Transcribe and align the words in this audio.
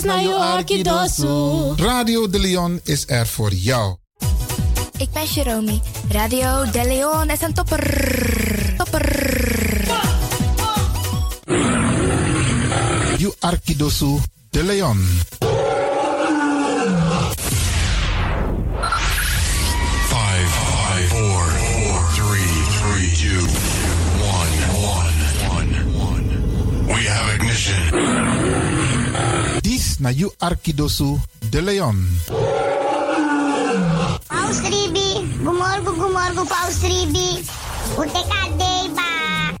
is 0.00 0.06
naar. 0.06 1.76
Radio 1.76 2.30
De 2.30 2.38
Leon 2.38 2.80
is 2.84 3.04
er 3.06 3.26
voor 3.26 3.52
jou. 3.52 3.96
Ik 4.98 5.10
ben 5.12 5.24
Jerome. 5.24 5.80
Radio 6.08 6.70
De 6.70 6.84
Leon 6.84 7.30
is 7.30 7.40
een 7.40 7.54
topper. 7.54 8.74
Topper. 8.76 9.08
You 13.16 13.32
Arkidosu 13.38 14.18
De 14.50 14.64
Leon. 14.64 15.08
Na 30.00 30.10
You 30.10 30.32
Arkidosu 30.38 31.18
De 31.50 31.62
Leon. 31.62 32.08
Paus 34.26 34.58
Ribi, 34.60 35.36
gumorgo 35.44 35.92
gumorgo 35.92 36.44
Paus 36.44 36.80
Ribi. 36.80 37.44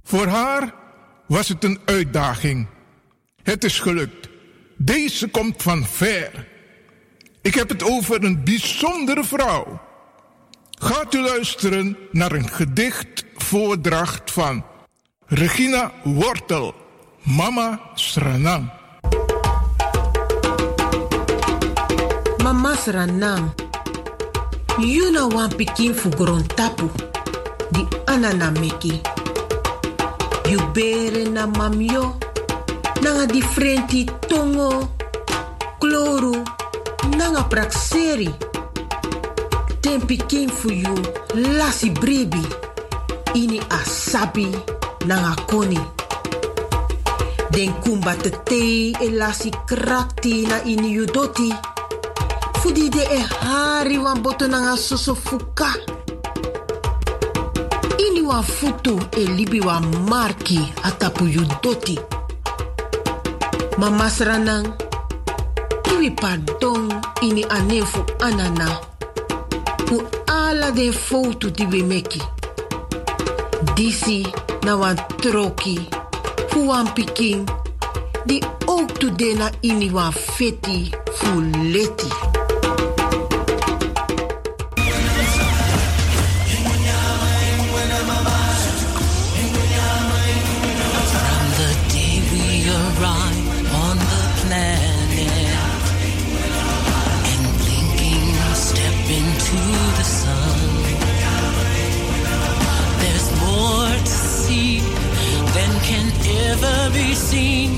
Voor 0.02 0.26
haar 0.26 0.74
was 1.26 1.48
het 1.48 1.64
een 1.64 1.80
uitdaging. 1.84 2.66
Het 3.42 3.64
is 3.64 3.78
gelukt. 3.80 4.28
Deze 4.76 5.28
komt 5.28 5.62
van 5.62 5.86
ver. 5.86 6.48
Ik 7.42 7.54
heb 7.54 7.68
het 7.68 7.82
over 7.82 8.24
een 8.24 8.44
bijzondere 8.44 9.24
vrouw. 9.24 9.80
Gaat 10.70 11.14
u 11.14 11.20
luisteren 11.20 11.96
naar 12.10 12.32
een 12.32 12.48
gedichtvoordracht 12.48 14.30
van 14.30 14.64
Regina 15.26 15.92
Wortel, 16.04 16.74
Mama 17.22 17.80
Sranang. 17.94 18.79
Mama 22.50 22.74
Sranang, 22.74 23.54
you 24.82 25.12
na 25.14 25.28
wan 25.28 25.50
pikin 25.54 25.94
fu 25.94 26.10
tapu, 26.10 26.90
di 27.70 27.86
anana 28.10 28.50
meki. 28.50 28.98
You 30.50 30.58
bere 30.74 31.30
na 31.30 31.46
mamyo, 31.46 32.18
nanga 33.02 33.30
differenti 33.30 34.04
tongo, 34.26 34.90
kloru, 35.78 36.42
nanga 37.16 37.46
prakseri. 37.46 38.34
Ten 39.80 40.00
pikin 40.00 40.50
fu 40.50 40.72
you 40.72 40.94
lasi 41.54 41.90
brebi, 41.90 42.42
ini 43.38 43.60
asabi 43.70 44.50
nanga 45.06 45.36
koni. 45.46 45.78
Den 47.52 47.70
kumba 47.78 48.18
te 48.18 48.90
e 48.90 49.08
lasi 49.14 49.52
krakti 49.70 50.48
na 50.48 50.58
ini 50.66 50.90
you 50.90 51.06
doti. 51.06 51.54
Fudi 52.60 52.90
de 52.90 53.00
e 53.00 53.20
hari 53.40 53.96
wan 53.98 54.20
boto 54.22 54.46
nanga 54.46 54.76
soso 54.76 55.14
fuka. 55.14 55.72
Ini 57.98 58.20
wan 58.20 58.42
futu 58.42 59.00
e 59.16 59.24
libi 59.24 59.60
wan 59.60 59.84
marki 60.08 60.60
atapu 60.82 61.24
you 61.24 61.44
doti. 61.62 61.98
Mama 63.78 64.10
sranang, 64.10 64.76
iwi 65.92 66.10
pardon 66.10 66.88
ini 67.22 67.44
anefu 67.48 68.04
anana. 68.20 68.68
Fu 69.86 70.02
ala 70.28 70.70
de 70.70 70.92
foto 70.92 71.48
di 71.48 71.64
we 71.64 71.82
meki. 71.82 72.20
Disi 73.74 74.26
na 74.64 74.76
wan 74.76 74.96
troki, 75.22 75.88
fu 76.48 76.66
wan 76.68 76.92
pikin, 76.92 77.48
di 78.26 78.42
ook 78.66 78.98
tu 78.98 79.08
ini 79.62 79.90
wan 79.90 80.12
feti 80.12 80.92
fu 81.12 81.40
leti. 81.72 82.29
Ever 106.62 106.90
be 106.92 107.14
seen, 107.14 107.70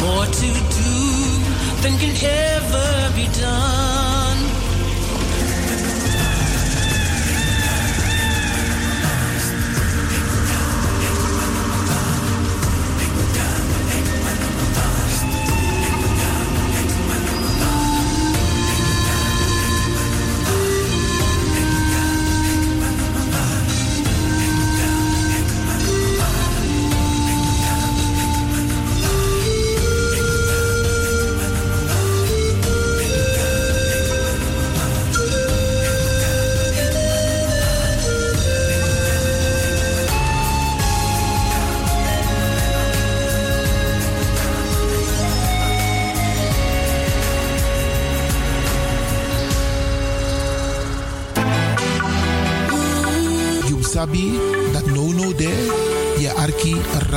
more 0.00 0.24
to 0.26 0.48
do 0.80 0.94
than 1.82 1.98
can 1.98 2.14
ever 2.22 3.14
be 3.14 3.26
done. 3.40 3.73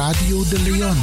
Radio 0.07 0.41
De 0.45 0.57
Leon. 0.59 0.97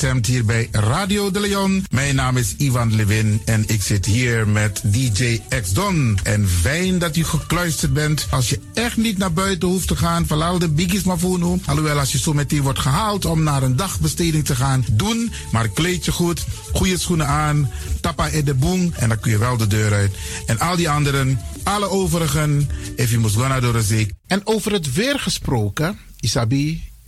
Afgestemd 0.00 0.26
hier 0.26 0.44
bij 0.44 0.68
Radio 0.72 1.30
de 1.30 1.40
Leon. 1.40 1.84
Mijn 1.90 2.14
naam 2.14 2.36
is 2.36 2.54
Ivan 2.56 2.94
Levin 2.94 3.42
en 3.44 3.64
ik 3.66 3.82
zit 3.82 4.06
hier 4.06 4.48
met 4.48 4.80
DJ 4.84 5.40
X 5.62 5.72
Don. 5.72 6.18
En 6.22 6.48
fijn 6.48 6.98
dat 6.98 7.16
u 7.16 7.24
gekluisterd 7.24 7.92
bent. 7.92 8.26
Als 8.30 8.50
je 8.50 8.60
echt 8.74 8.96
niet 8.96 9.18
naar 9.18 9.32
buiten 9.32 9.68
hoeft 9.68 9.88
te 9.88 9.96
gaan, 9.96 10.26
verlaal 10.26 10.58
de 10.58 10.68
biggies 10.68 11.02
maar 11.02 11.18
voor 11.18 11.38
nu. 11.38 11.60
Alhoewel, 11.66 11.98
als 11.98 12.12
je 12.12 12.18
zo 12.18 12.32
meteen 12.32 12.62
wordt 12.62 12.78
gehaald 12.78 13.24
om 13.24 13.42
naar 13.42 13.62
een 13.62 13.76
dagbesteding 13.76 14.44
te 14.44 14.56
gaan, 14.56 14.84
doen. 14.92 15.32
Maar 15.52 15.68
kleed 15.68 16.04
je 16.04 16.12
goed, 16.12 16.44
goede 16.72 16.98
schoenen 16.98 17.26
aan, 17.26 17.70
tappa 18.00 18.26
in 18.26 18.44
de 18.44 18.54
boom 18.54 18.92
en 18.96 19.08
dan 19.08 19.20
kun 19.20 19.30
je 19.30 19.38
wel 19.38 19.56
de 19.56 19.66
deur 19.66 19.92
uit. 19.92 20.12
En 20.46 20.58
al 20.58 20.76
die 20.76 20.90
anderen, 20.90 21.40
alle 21.62 21.88
overigen, 21.88 22.68
if 22.96 23.10
you 23.10 23.22
must 23.22 23.36
go 23.36 23.46
naar 23.46 23.60
de. 23.60 24.08
En 24.26 24.40
over 24.44 24.72
het 24.72 24.92
weer 24.92 25.18
gesproken, 25.18 25.98
Isabi, 26.20 26.89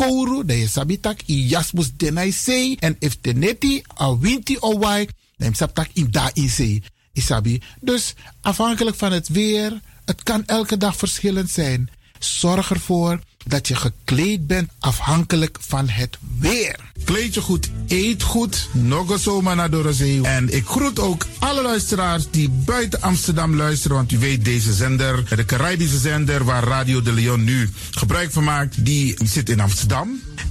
kouru, 0.00 0.44
dan 0.44 0.56
je 0.56 0.68
sabitak 0.68 1.20
i 1.26 1.46
jasmus 1.46 1.92
denai 1.96 2.32
sei. 2.32 2.76
En 2.80 2.96
if 2.98 3.18
teneti 3.20 3.82
a 4.00 4.18
winti 4.18 4.56
owai, 4.60 5.08
dan 5.36 5.54
sabtak 5.54 5.88
i 5.94 6.08
da 6.10 6.30
in 6.34 6.48
sei. 6.48 6.82
Isabi. 7.12 7.60
Dus 7.80 8.14
afhankelijk 8.40 8.96
van 8.96 9.12
het 9.12 9.28
weer, 9.28 9.80
het 10.04 10.22
kan 10.22 10.46
elke 10.46 10.76
dag 10.76 10.96
verschillend 10.96 11.50
zijn. 11.50 11.90
Zorg 12.18 12.70
ervoor 12.70 13.20
dat 13.46 13.68
je 13.68 13.74
gekleed 13.74 14.46
bent 14.46 14.70
afhankelijk 14.78 15.58
van 15.60 15.88
het 15.88 16.18
weer. 16.38 16.89
Kleed 17.10 17.34
je 17.34 17.40
goed, 17.40 17.70
eet 17.88 18.22
goed, 18.22 18.68
nog 18.72 19.18
zomaar 19.20 19.56
naar 19.56 19.70
Dorozee. 19.70 20.22
En 20.22 20.54
ik 20.54 20.66
groet 20.66 20.98
ook 20.98 21.26
alle 21.38 21.62
luisteraars 21.62 22.30
die 22.30 22.48
buiten 22.48 23.02
Amsterdam 23.02 23.56
luisteren. 23.56 23.96
Want 23.96 24.12
u 24.12 24.18
weet, 24.18 24.44
deze 24.44 24.72
zender, 24.72 25.36
de 25.36 25.44
Caribische 25.44 25.98
zender 25.98 26.44
waar 26.44 26.64
Radio 26.64 27.02
de 27.02 27.12
Leon 27.12 27.44
nu 27.44 27.70
gebruik 27.90 28.32
van 28.32 28.44
maakt, 28.44 28.84
die 28.84 29.16
zit 29.24 29.48
in 29.48 29.60
Amsterdam. 29.60 30.20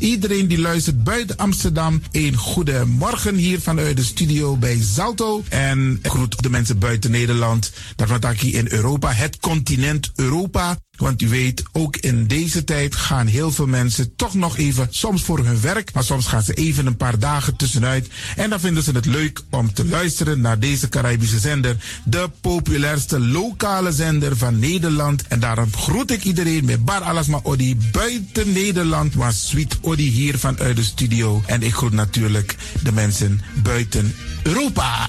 Iedereen 0.00 0.48
die 0.48 0.58
luistert 0.58 1.04
buiten 1.04 1.36
Amsterdam, 1.36 2.02
een 2.10 2.36
goede 2.36 2.84
morgen 2.86 3.34
hier 3.34 3.60
vanuit 3.60 3.96
de 3.96 4.04
studio 4.04 4.56
bij 4.56 4.78
Zalto. 4.82 5.42
En 5.48 5.98
groet 6.02 6.42
de 6.42 6.50
mensen 6.50 6.78
buiten 6.78 7.10
Nederland, 7.10 7.72
dat 7.96 8.08
we 8.08 8.34
hier 8.36 8.54
in 8.54 8.66
Europa, 8.70 9.12
het 9.12 9.38
continent 9.38 10.10
Europa. 10.14 10.78
Want 11.00 11.22
u 11.22 11.28
weet, 11.28 11.62
ook 11.72 11.96
in 11.96 12.26
deze 12.26 12.64
tijd 12.64 12.94
gaan 12.94 13.26
heel 13.26 13.50
veel 13.50 13.66
mensen 13.66 14.16
toch 14.16 14.34
nog 14.34 14.56
even, 14.56 14.86
soms 14.90 15.22
voor 15.22 15.38
hun 15.38 15.60
werk, 15.60 15.92
maar 15.92 16.04
soms 16.04 16.26
gaan 16.26 16.42
ze 16.42 16.54
even 16.54 16.86
een 16.86 16.96
paar 16.96 17.18
dagen 17.18 17.56
tussenuit. 17.56 18.08
En 18.36 18.50
dan 18.50 18.60
vinden 18.60 18.82
ze 18.82 18.92
het 18.92 19.06
leuk 19.06 19.42
om 19.50 19.72
te 19.72 19.84
luisteren 19.84 20.40
naar 20.40 20.58
deze 20.58 20.88
Caribische 20.88 21.38
zender, 21.38 21.76
de 22.04 22.30
populairste 22.40 23.20
lokale 23.20 23.92
zender 23.92 24.36
van 24.36 24.58
Nederland. 24.58 25.22
En 25.28 25.40
daarom 25.40 25.74
groet 25.74 26.10
ik 26.10 26.24
iedereen 26.24 26.64
met 26.64 26.84
Bar 26.84 27.02
Alasma 27.02 27.40
Odi 27.42 27.76
buiten 27.92 28.52
Nederland, 28.52 29.14
maar 29.14 29.32
Sweet 29.32 29.78
Odi 29.90 30.10
hier 30.10 30.38
vanuit 30.38 30.76
de 30.76 30.84
studio. 30.84 31.42
En 31.46 31.62
ik 31.62 31.74
groet 31.74 31.92
natuurlijk 31.92 32.56
de 32.82 32.92
mensen 32.92 33.40
buiten 33.62 34.14
Europa. 34.42 35.08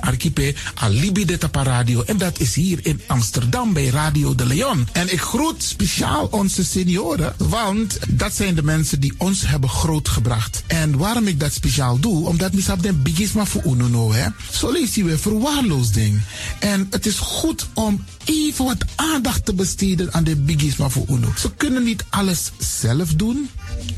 archipel 0.01 0.53
Alibi 0.73 1.25
de 1.25 1.37
Tapa 1.37 1.63
Radio. 1.63 2.03
En 2.03 2.17
dat 2.17 2.39
is 2.39 2.55
hier 2.55 2.79
in 2.81 3.01
Amsterdam 3.07 3.73
bij 3.73 3.87
Radio 3.87 4.35
de 4.35 4.45
Leon. 4.45 4.87
En 4.91 5.13
ik 5.13 5.21
groet 5.21 5.63
speciaal 5.63 6.27
onze 6.31 6.63
senioren, 6.63 7.35
want 7.37 7.99
dat 8.09 8.33
zijn 8.33 8.55
de 8.55 8.63
mensen 8.63 8.99
die 8.99 9.13
ons 9.17 9.47
hebben 9.47 9.69
grootgebracht. 9.69 10.63
En 10.67 10.97
waarom 10.97 11.27
ik 11.27 11.39
dat 11.39 11.53
speciaal 11.53 11.99
doe, 11.99 12.27
omdat 12.27 12.51
we 12.51 12.75
den 12.81 13.01
bigisma 13.01 13.45
voor 13.45 13.63
uno 13.65 14.13
hè. 14.13 14.27
Zo 14.51 14.71
lezen 14.71 15.05
we 15.05 15.17
verwaarloosding. 15.17 16.21
En 16.59 16.87
het 16.89 17.05
is 17.05 17.17
goed 17.19 17.67
om 17.73 18.05
even 18.25 18.65
wat 18.65 18.85
aandacht 18.95 19.45
te 19.45 19.53
besteden 19.53 20.13
aan 20.13 20.23
de 20.23 20.35
bigisma 20.35 20.89
voor 20.89 21.05
uno. 21.09 21.33
Ze 21.37 21.51
kunnen 21.57 21.83
niet 21.83 22.05
alles 22.09 22.51
zelf 22.57 23.13
doen. 23.13 23.49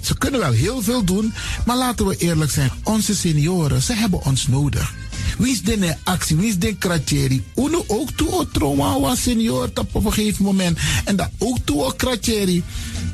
Ze 0.02 0.18
kunnen 0.18 0.40
wel 0.40 0.52
heel 0.52 0.82
veel 0.82 1.04
doen, 1.04 1.34
maar 1.66 1.78
laten 1.78 2.06
we 2.06 2.18
eerlijk 2.18 2.52
zijn. 2.52 2.72
Onze 2.84 3.16
senioren, 3.16 3.82
ze 3.82 3.94
hebben 3.94 4.26
ons 4.26 4.48
nodig. 4.48 4.94
Wie 5.38 5.52
is 5.52 5.62
de 5.62 5.96
actie? 6.04 6.36
Wie 6.36 6.50
is 6.50 6.58
de 6.60 6.76
kratjeri? 6.76 7.44
Uno 7.56 7.84
ook 7.88 8.12
toe 8.12 8.32
o 8.32 8.48
trauma 8.52 9.00
was 9.00 9.22
senior 9.22 9.70
op 9.76 10.06
een 10.06 10.14
gegeven 10.14 10.46
moment. 10.46 10.78
En 11.06 11.16
dat 11.16 11.30
ook 11.38 11.58
toe 11.64 11.84
o 11.84 11.92
kratjeri. 11.92 12.64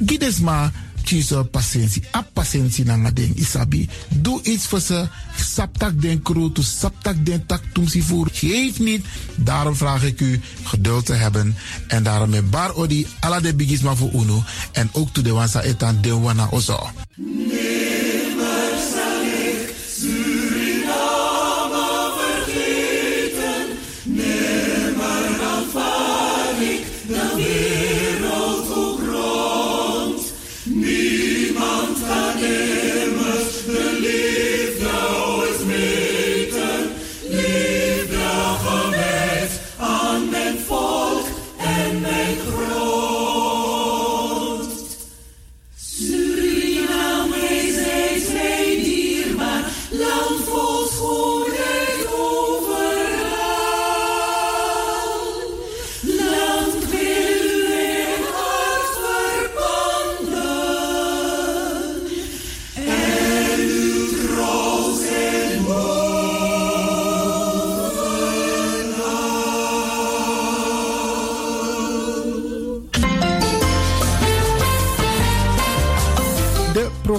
Gides 0.06 0.40
maar 0.40 0.72
kiezen 1.10 1.50
patiëntie. 1.50 2.04
A 2.14 2.22
patiëntie 2.22 2.86
na 2.86 3.12
ding 3.12 3.36
isabi. 3.36 3.90
Doe 4.10 4.44
iets 4.44 4.68
voor 4.68 4.80
ze. 4.80 5.08
Saptak 5.36 6.02
den 6.02 6.22
kroto, 6.22 6.62
saptak 6.62 7.26
den 7.26 7.46
tak 7.46 7.64
tumsi 7.74 8.02
voer. 8.02 8.28
Geef 8.32 8.80
niet. 8.80 9.06
Daarom 9.36 9.76
vraag 9.76 10.04
ik 10.04 10.20
u 10.20 10.42
geduld 10.64 11.06
te 11.06 11.14
hebben. 11.14 11.56
En 11.88 12.04
daarom 12.04 12.30
met 12.30 12.50
bar 12.50 12.76
odi 12.76 13.08
ala 13.20 13.40
de 13.40 13.54
bigisma 13.56 13.96
voor 13.96 14.12
uno. 14.14 14.44
En 14.72 14.90
ook 14.92 15.10
toe 15.14 15.24
de 15.24 15.32
wansa 15.32 15.62
etan 15.62 16.02
de 16.02 16.14
wana 16.14 16.48
ozo. 16.52 16.90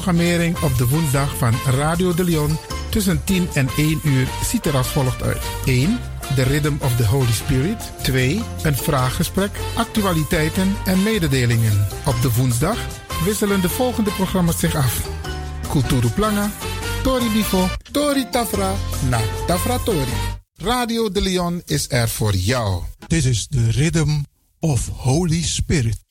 Programmering 0.01 0.59
op 0.59 0.79
de 0.79 0.89
woensdag 0.89 1.37
van 1.37 1.55
Radio 1.67 2.15
de 2.15 2.25
Leon 2.25 2.59
tussen 2.91 3.25
10 3.25 3.49
en 3.55 3.69
1 3.77 4.01
uur 4.05 4.29
ziet 4.45 4.67
er 4.67 4.77
als 4.77 4.89
volgt 4.89 5.23
uit. 5.23 5.43
1. 5.65 5.99
The 6.35 6.43
Rhythm 6.43 6.73
of 6.81 6.97
the 6.97 7.07
Holy 7.07 7.33
Spirit. 7.33 7.93
2. 8.03 8.43
Een 8.63 8.77
vraaggesprek, 8.77 9.51
actualiteiten 9.75 10.77
en 10.85 11.03
mededelingen. 11.03 11.87
Op 12.07 12.23
de 12.23 12.33
woensdag 12.33 12.79
wisselen 13.25 13.61
de 13.61 13.69
volgende 13.69 14.11
programma's 14.11 14.59
zich 14.59 14.75
af. 14.75 15.09
Kulturu 15.69 16.09
Planga, 16.09 16.51
Tori 17.03 17.31
Bifo, 17.33 17.69
Tori 17.93 18.29
Tafra, 18.31 18.75
na 19.09 19.21
Tafra 19.47 19.79
Tori. 19.79 20.15
Radio 20.55 21.11
de 21.11 21.21
Leon 21.21 21.63
is 21.65 21.91
er 21.91 22.09
voor 22.09 22.35
jou. 22.35 22.83
This 23.07 23.25
is 23.25 23.47
the 23.47 23.71
Rhythm 23.71 24.21
of 24.61 24.89
Holy 24.89 25.43
Spirit. 25.43 26.10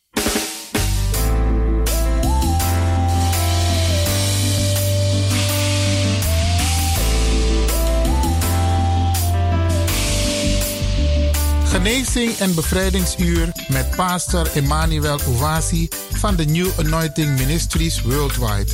Genezing 11.84 12.38
en 12.38 12.56
bevrijdingsuur 12.56 13.52
met 13.68 13.96
pastor 13.96 14.50
Emmanuel 14.54 15.20
Owasi 15.28 15.88
van 16.12 16.36
de 16.36 16.46
New 16.46 16.68
Anointing 16.80 17.38
Ministries 17.38 18.02
Worldwide. 18.02 18.72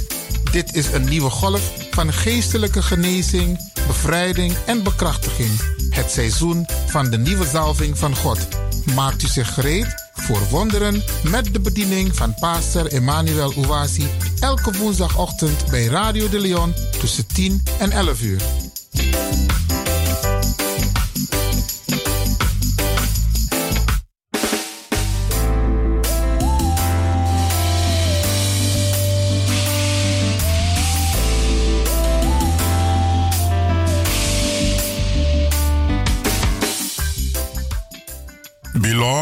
Dit 0.52 0.76
is 0.76 0.88
een 0.92 1.04
nieuwe 1.04 1.30
golf 1.30 1.72
van 1.92 2.14
geestelijke 2.14 2.82
genezing, 2.82 3.72
bevrijding 3.88 4.54
en 4.66 4.84
bekrachtiging. 4.84 5.50
Het 5.90 6.12
seizoen 6.12 6.66
van 6.88 7.10
de 7.10 7.18
nieuwe 7.18 7.46
zalving 7.46 7.98
van 7.98 8.16
God. 8.16 8.48
Maakt 8.96 9.24
u 9.24 9.28
zich 9.28 9.54
gereed 9.54 10.10
voor 10.14 10.48
wonderen 10.50 11.04
met 11.24 11.54
de 11.54 11.60
bediening 11.60 12.16
van 12.16 12.34
pastor 12.40 12.88
Emmanuel 12.88 13.54
Ouasi 13.54 14.08
elke 14.40 14.72
woensdagochtend 14.78 15.66
bij 15.70 15.86
Radio 15.86 16.30
de 16.30 16.40
Leon 16.40 16.74
tussen 17.00 17.28
10 17.28 17.64
en 17.80 17.92
11 17.92 18.22
uur. 18.22 18.42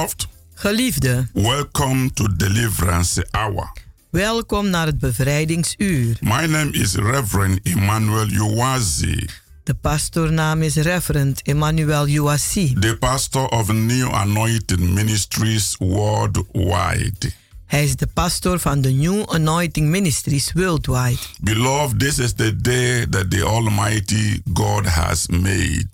Beloved, 0.04 0.28
Geliefde, 0.54 1.28
welcome 1.34 2.14
to 2.14 2.28
Deliverance 2.36 3.28
Hour. 3.32 3.72
welkom 4.10 4.70
naar 4.70 4.86
het 4.86 5.00
bevrijdingsuur. 5.00 6.18
My 6.22 6.46
name 6.46 6.72
is 6.72 6.96
Reverend 6.96 7.60
Emmanuel 7.64 8.28
Uwazi, 8.28 9.26
De 9.64 9.74
pastoornaam 9.74 10.62
is 10.62 10.76
Reverend 10.76 11.42
Emmanuel 11.42 12.08
Uwasi. 12.08 12.74
the 12.80 12.98
pastor 13.00 13.46
of 13.46 13.72
New 13.72 14.14
Anointed 14.14 14.80
Ministries 14.80 15.76
worldwide. 15.80 17.32
Hij 17.66 17.84
is 17.84 17.96
de 17.96 18.08
pastor 18.08 18.60
van 18.60 18.82
de 18.82 18.90
New 18.90 19.24
Anointing 19.30 19.90
Ministries 19.90 20.52
Worldwide. 20.54 21.20
Beloved, 21.42 22.00
this 22.00 22.20
is 22.20 22.34
the 22.34 22.62
day 22.62 23.06
that 23.10 23.32
the 23.32 23.44
Almighty 23.44 24.42
God 24.54 24.86
has 24.86 25.28
made. 25.28 25.90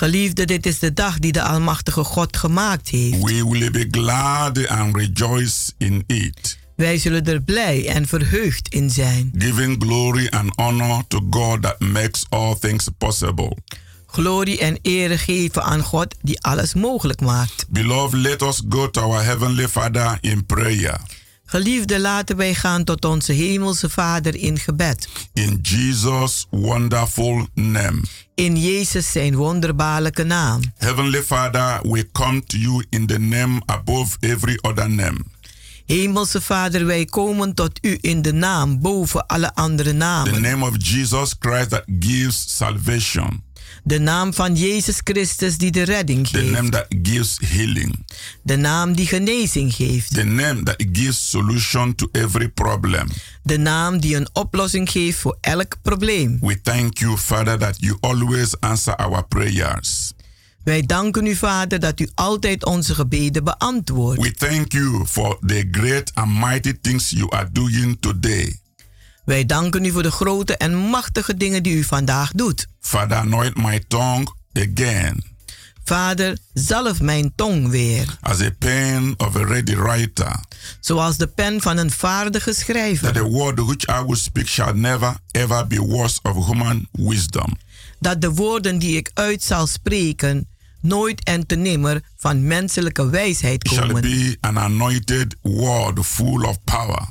Geliefde, 0.00 0.44
dit 0.44 0.66
is 0.66 0.78
de 0.78 0.92
dag 0.92 1.18
die 1.18 1.32
de 1.32 1.42
Almachtige 1.42 2.04
God 2.04 2.36
gemaakt 2.36 2.88
heeft. 2.88 3.22
We 3.22 3.48
will 3.48 3.70
be 3.70 3.86
glad 3.90 4.68
and 4.68 4.96
rejoice 4.96 5.72
in 5.78 6.04
it, 6.06 6.58
Wij 6.76 6.98
zullen 6.98 7.26
er 7.26 7.40
blij 7.42 7.88
en 7.88 8.06
verheugd 8.06 8.68
in 8.68 8.90
zijn. 8.90 9.32
giving 9.38 9.82
glory 9.82 10.26
and 10.26 10.56
honor 10.56 11.02
to 11.08 11.20
God 11.30 11.62
that 11.62 11.78
makes 11.80 12.24
all 12.28 12.54
things 12.58 12.88
possible. 12.98 13.56
Glorie 14.06 14.58
en 14.58 14.78
ere 14.82 15.18
geven 15.18 15.62
aan 15.62 15.82
God 15.82 16.14
die 16.22 16.40
alles 16.40 16.74
mogelijk 16.74 17.20
maakt. 17.20 17.66
Beloved, 17.68 18.20
let 18.20 18.42
us 18.42 18.62
go 18.68 18.90
to 18.90 19.00
our 19.00 19.24
Heavenly 19.24 19.68
Father 19.68 20.18
in 20.20 20.46
prayer. 20.46 21.00
Geliefde, 21.54 22.00
laten 22.00 22.36
wij 22.36 22.54
gaan 22.54 22.84
tot 22.84 23.04
onze 23.04 23.32
Hemelse 23.32 23.88
Vader 23.88 24.34
in 24.36 24.58
gebed. 24.58 25.08
In 25.32 25.58
Jesus' 25.62 26.46
wonderful 26.50 27.48
name. 27.54 28.02
In 28.34 28.56
Jezus 28.56 29.12
zijn 29.12 29.34
wonderbaarlijke 29.34 30.22
naam. 30.22 30.60
Heavenly 30.76 31.22
Father, 31.22 31.80
we 31.82 32.08
come 32.12 32.44
to 32.46 32.56
you 32.58 32.84
in 32.88 33.06
the 33.06 33.18
name 33.18 33.60
above 33.66 34.16
every 34.20 34.58
other 34.60 34.90
name. 34.90 35.18
Hemelse 35.86 36.40
Vader, 36.40 36.86
wij 36.86 37.04
komen 37.04 37.54
tot 37.54 37.78
u 37.82 37.98
in 38.00 38.22
de 38.22 38.32
naam 38.32 38.80
boven 38.80 39.26
alle 39.26 39.54
andere 39.54 39.90
The 39.90 39.96
namen. 39.96 40.42
name 40.42 40.64
of 40.66 40.74
Jesus 40.78 41.34
Christ 41.38 41.70
that 41.70 41.84
gives 42.00 42.56
salvation. 42.56 43.42
De 43.84 43.98
naam 43.98 44.34
van 44.34 44.54
Jezus 44.54 45.00
Christus 45.04 45.58
die 45.58 45.70
de 45.70 45.82
redding 45.82 46.28
The 46.28 46.42
name 46.42 46.56
geeft. 46.56 46.72
that 46.72 46.86
gives 47.02 47.38
healing. 47.44 48.06
De 48.42 48.56
naam 48.56 48.94
die 48.94 49.06
genezing 49.06 49.74
geeft. 49.74 50.14
The 50.14 50.24
name 50.24 50.62
that 50.62 50.84
gives 50.92 51.30
solution 51.30 51.94
to 51.94 52.08
every 52.12 52.48
problem. 52.48 53.08
De 53.42 53.58
naam 53.58 54.00
die 54.00 54.16
een 54.16 54.28
oplossing 54.32 54.90
geeft 54.90 55.18
voor 55.18 55.36
elk 55.40 55.76
probleem. 55.82 56.38
We 56.40 56.60
thank 56.60 56.98
you, 56.98 57.16
Father, 57.16 57.58
that 57.58 57.76
you 57.78 57.96
always 58.00 58.60
answer 58.60 58.96
our 58.96 59.24
prayers. 59.26 60.12
Wij 60.64 60.82
danken 60.86 61.26
u, 61.26 61.34
Vader, 61.36 61.80
dat 61.80 62.00
u 62.00 62.08
altijd 62.14 62.64
onze 62.64 62.94
gebeden 62.94 63.44
beantwoordt. 63.44 64.22
We 64.22 64.32
thank 64.32 64.72
you 64.72 65.06
for 65.06 65.38
the 65.46 65.68
great 65.70 66.10
and 66.14 66.38
mighty 66.38 66.72
things 66.80 67.10
you 67.10 67.30
are 67.30 67.48
doing 67.52 67.96
today. 68.00 68.58
Wij 69.30 69.46
danken 69.46 69.84
u 69.84 69.90
voor 69.90 70.02
de 70.02 70.10
grote 70.10 70.56
en 70.56 70.76
machtige 70.76 71.36
dingen 71.36 71.62
die 71.62 71.76
u 71.76 71.84
vandaag 71.84 72.32
doet. 72.32 72.66
Father, 72.80 73.16
anoint 73.16 73.56
my 73.56 73.84
tongue 73.88 74.26
again 74.52 75.24
Vader, 75.84 76.38
zalf 76.54 77.00
mijn 77.00 77.32
tong 77.34 77.68
weer, 77.68 78.16
as 78.20 78.40
a 78.40 78.50
pen 78.58 79.14
of 79.16 79.36
a 79.36 79.44
ready 79.44 79.74
writer, 79.76 80.40
zoals 80.80 81.16
de 81.16 81.26
pen 81.26 81.60
van 81.60 81.76
een 81.76 81.90
vaardige 81.90 82.44
that 82.50 82.56
schrijver. 82.58 83.12
the 83.12 83.22
word 83.22 83.58
which 83.58 83.88
I 83.88 84.04
will 84.06 84.16
speak 84.16 84.46
shall 84.48 84.74
never 84.74 85.16
ever 85.30 85.66
be 85.66 85.80
worse 85.80 86.18
of 86.22 86.46
human 86.46 86.88
wisdom. 86.92 87.56
Dat 87.98 88.20
de 88.20 88.30
woorden 88.30 88.78
die 88.78 88.96
ik 88.96 89.10
uit 89.14 89.42
zal 89.42 89.66
spreken 89.66 90.48
nooit 90.80 91.24
en 91.24 91.46
te 91.46 91.54
nimmer 91.56 92.02
van 92.16 92.46
menselijke 92.46 93.10
wijsheid 93.10 93.64
It 93.64 93.72
shall 93.72 93.86
komen. 93.86 94.02
be 94.02 94.36
an 94.40 94.58
anointed 94.58 95.36
word 95.42 96.06
full 96.06 96.42
of 96.44 96.56
power, 96.64 97.02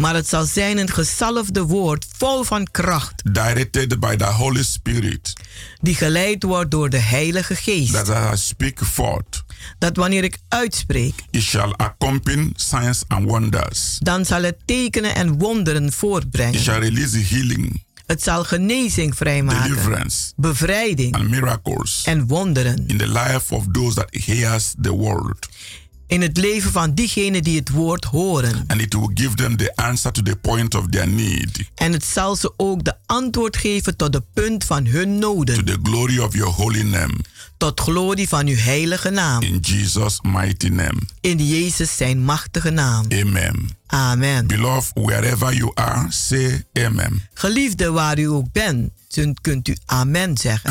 Maar 0.00 0.14
het 0.14 0.28
zal 0.28 0.44
zijn 0.44 0.78
een 0.78 0.90
gezalfde 0.90 1.62
woord 1.62 2.06
vol 2.16 2.42
van 2.44 2.68
kracht, 2.70 3.22
directed 3.32 4.00
by 4.00 4.16
the 4.16 4.24
Holy 4.24 4.62
Spirit, 4.62 5.32
die 5.80 5.94
geleid 5.94 6.42
wordt 6.42 6.70
door 6.70 6.90
de 6.90 6.98
Heilige 6.98 7.54
Geest. 7.54 7.92
that 7.92 8.08
I 8.08 8.36
speak 8.36 8.78
forth, 8.84 9.42
Dat 9.78 9.96
wanneer 9.96 10.24
ik 10.24 10.38
uitspreek, 10.48 11.14
it 11.30 11.42
shall 11.42 11.72
accompany 11.76 12.50
signs 12.54 13.02
and 13.08 13.24
wonders. 13.28 13.96
dan 13.98 14.24
zal 14.24 14.42
het 14.42 14.56
tekenen 14.64 15.14
en 15.14 15.38
wonderen 15.38 15.84
It 15.84 15.94
voortbrengen. 15.94 16.60
shall 16.60 16.78
release 16.80 17.18
healing, 17.18 17.84
Het 18.06 18.22
zal 18.22 18.44
genezing 18.44 19.16
vrijmaken, 19.16 19.68
deliverance, 19.70 20.32
bevrijding 20.36 21.14
and 21.14 21.28
miracles 21.28 22.02
en 22.04 22.26
wonderen 22.26 22.84
in 22.86 22.96
the 22.96 23.08
life 23.08 23.54
of 23.54 23.64
those 23.72 23.94
that 23.94 24.08
hears 24.24 24.74
the 24.80 24.92
word. 24.92 25.48
In 26.10 26.20
het 26.22 26.36
leven 26.36 26.70
van 26.72 26.94
diegenen 26.94 27.42
die 27.42 27.58
het 27.58 27.68
woord 27.68 28.04
horen. 28.04 28.64
And 28.66 28.80
it 28.80 28.92
will 28.94 29.10
give 29.14 29.34
them 29.34 29.56
the 29.56 29.72
answer 29.76 30.12
to 30.12 30.22
the 30.22 30.36
point 30.36 30.74
of 30.74 30.86
their 30.88 31.08
need. 31.08 31.70
En 31.74 31.92
het 31.92 32.04
zal 32.04 32.36
ze 32.36 32.52
ook 32.56 32.84
de 32.84 32.94
antwoord 33.06 33.56
geven 33.56 33.96
tot 33.96 34.12
de 34.12 34.22
punt 34.34 34.64
van 34.64 34.86
hun 34.86 35.20
To 35.20 35.34
noden. 35.34 35.64
the 35.64 35.78
glory 35.82 36.18
of 36.18 36.34
your 36.34 36.52
holy 36.54 36.82
name. 36.82 37.14
Tot 37.56 37.80
glorie 37.80 38.28
van 38.28 38.46
uw 38.46 38.56
heilige 38.56 39.10
naam. 39.10 39.42
In 39.42 39.58
Jesus' 39.58 40.20
mighty 40.22 40.68
name. 40.68 41.00
In 41.20 41.46
Jezus 41.48 41.96
zijn 41.96 42.24
machtige 42.24 42.70
naam. 42.70 43.06
Amen. 43.12 43.68
Amen. 43.86 44.46
Beloved, 44.46 44.90
wherever 44.94 45.54
you 45.54 45.70
are, 45.74 46.06
say 46.08 46.64
amen. 46.72 47.28
Geliefde 47.34 47.90
waar 47.90 48.18
u 48.18 48.24
ook 48.24 48.52
bent, 48.52 48.90
kunt 49.40 49.68
u 49.68 49.76
amen 49.86 50.36
zeggen. 50.36 50.70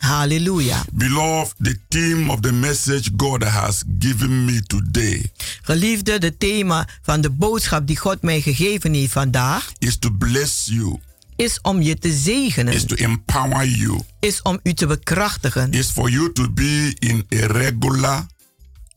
Hallelujah. 0.00 0.74
Halleluja. 0.76 0.84
Beloved, 0.92 1.54
the 1.60 1.76
theme 1.88 2.30
of 2.30 2.40
the 2.40 2.52
message 2.52 3.10
God 3.16 3.42
has 3.44 3.84
given 3.98 4.44
me 4.44 4.60
today 4.66 5.30
Geliefde, 5.62 6.18
de 6.18 6.36
thema 6.36 6.88
van 7.02 7.20
de 7.20 7.30
boodschap 7.30 7.86
die 7.86 7.96
God 7.96 8.22
mij 8.22 8.40
gegeven 8.40 8.94
heeft 8.94 9.12
vandaag 9.12 9.72
is 9.78 9.96
to 9.98 10.10
bless 10.10 10.66
you, 10.70 10.98
is 11.36 11.58
om 11.62 11.82
je 11.82 11.98
te 11.98 12.12
zegenen. 12.12 12.72
is 12.74 12.84
to 12.84 12.94
empower 12.94 13.66
you, 13.66 14.00
Is 14.20 14.42
om 14.42 14.60
u 14.62 14.72
te 14.74 14.86
bekrachtigen. 14.86 15.72
is 15.72 15.86
for 15.90 16.10
you 16.10 16.32
to 16.32 16.50
be 16.50 16.96
in 16.98 17.26
a 17.34 17.46
regular 17.46 18.26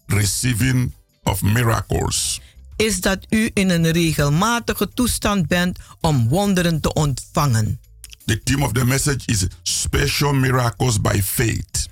receiving 0.08 0.94
of 1.24 1.42
miracles. 1.42 2.42
Is 2.76 3.02
dat 3.02 3.26
u 3.30 3.50
in 3.54 3.70
een 3.70 3.92
regelmatige 3.92 4.90
toestand 4.94 5.48
bent 5.48 5.78
om 6.02 6.28
wonderen 6.30 6.82
te 6.82 6.94
ontvangen. 6.94 7.80
The 8.26 8.40
theme 8.44 8.64
of 8.64 8.72
the 8.74 8.86
message 8.86 9.26
is 9.26 9.48
special 9.64 10.34
miracles 10.34 11.02
by 11.02 11.22
faith. 11.22 11.88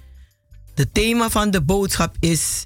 De 0.74 0.92
thema 0.92 1.30
van 1.30 1.52
de 1.52 1.62
boodschap 1.62 2.16
is 2.20 2.66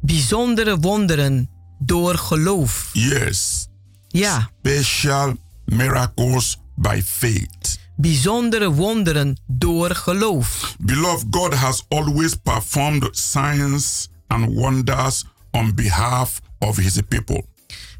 bijzondere 0.00 0.78
wonderen 0.78 1.50
door 1.78 2.14
geloof. 2.18 2.90
Yes, 2.92 3.66
Ja, 4.08 4.50
special 4.62 5.36
miracles 5.64 6.58
by 6.76 7.00
faith. 7.04 7.78
bijzondere 7.96 8.70
wonderen 8.70 9.40
door 9.46 9.90
geloof. 9.94 10.74
Beloved, 10.80 11.26
God 11.30 11.54
has 11.54 11.84
always 11.88 12.34
performed 12.34 13.08
signs 13.16 14.08
and 14.26 14.54
wonders 14.54 15.24
on 15.50 15.74
behalf 15.74 16.40
of 16.58 16.76
his 16.76 16.98
people. 17.08 17.44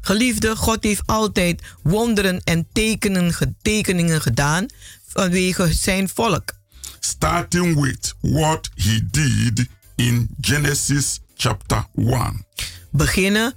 Geliefde, 0.01 0.55
God 0.55 0.83
heeft 0.83 1.01
altijd 1.05 1.61
wonderen 1.83 2.41
en 2.43 2.67
tekenen, 2.73 3.55
tekeningen 3.61 4.21
gedaan 4.21 4.65
vanwege 5.13 5.73
zijn 5.73 6.09
volk. 6.09 6.53
Starting 6.99 7.81
with 7.81 8.13
what 8.21 8.69
he 8.75 8.99
did 9.11 9.67
in 9.95 10.29
Genesis 10.41 11.19
chapter 11.35 11.85
1. 11.95 12.45
Beginnen 12.91 13.53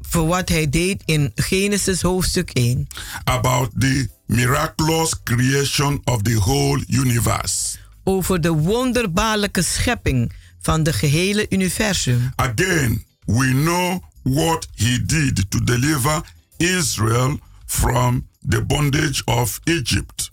voor 0.00 0.26
wat 0.26 0.48
hij 0.48 0.68
deed 0.68 1.02
in 1.04 1.32
Genesis 1.34 2.02
hoofdstuk 2.02 2.50
1. 2.50 2.86
About 3.24 3.70
the 3.78 4.08
miraculous 4.26 5.22
creation 5.22 6.00
of 6.04 6.22
the 6.22 6.34
whole 6.34 6.84
universe. 6.88 7.78
Over 8.04 8.40
de 8.40 8.52
wonderbaarlijke 8.52 9.62
schepping 9.62 10.32
van 10.60 10.82
de 10.82 10.92
gehele 10.92 11.46
universum. 11.48 12.32
Again, 12.36 13.04
we 13.24 13.50
know 13.50 14.02
what 14.22 14.68
he 14.74 15.04
did 15.06 15.50
to 15.50 15.64
deliver 15.64 16.22
Israel 16.56 17.38
from 17.66 18.26
the 18.48 18.64
bondage 18.64 19.24
of 19.24 19.60
Egypt. 19.64 20.30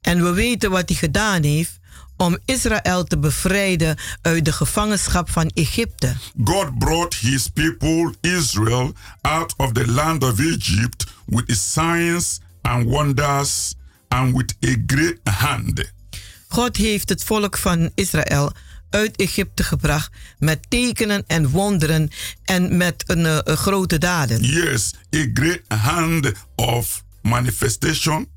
En 0.00 0.22
we 0.22 0.32
weten 0.32 0.70
wat 0.70 0.88
hij 0.88 0.98
gedaan 0.98 1.42
heeft 1.42 1.80
om 2.16 2.38
Israël 2.44 3.04
te 3.04 3.18
bevrijden 3.18 3.96
uit 4.22 4.44
de 4.44 4.52
gevangenschap 4.52 5.30
van 5.30 5.50
Egypte. 5.54 6.16
God 6.44 6.78
brought 6.78 7.14
his 7.14 7.48
people 7.48 8.14
Israel 8.20 8.94
out 9.20 9.54
of 9.56 9.72
the 9.72 9.86
land 9.86 10.24
of 10.24 10.38
Egypt 10.38 11.06
with 11.26 11.56
signs 11.56 12.40
and 12.60 12.84
wonders 12.84 13.74
and 14.08 14.36
with 14.36 14.54
a 14.64 14.74
great 14.86 15.18
hand. 15.22 15.92
God 16.48 16.76
heeft 16.76 17.08
het 17.08 17.24
volk 17.24 17.58
van 17.58 17.90
Israël 17.94 18.52
uit 18.90 19.16
Egypte 19.16 19.62
gebracht 19.62 20.12
met 20.38 20.58
tekenen 20.68 21.24
en 21.26 21.48
wonderen 21.48 22.10
en 22.44 22.76
met 22.76 23.04
een, 23.06 23.24
uh, 23.24 23.38
een 23.42 23.56
grote 23.56 23.98
daden. 23.98 24.42
Yes, 24.42 24.94
a 25.16 25.26
great 25.34 25.80
hand 25.80 26.32
of 26.54 27.02
manifestation. 27.22 28.28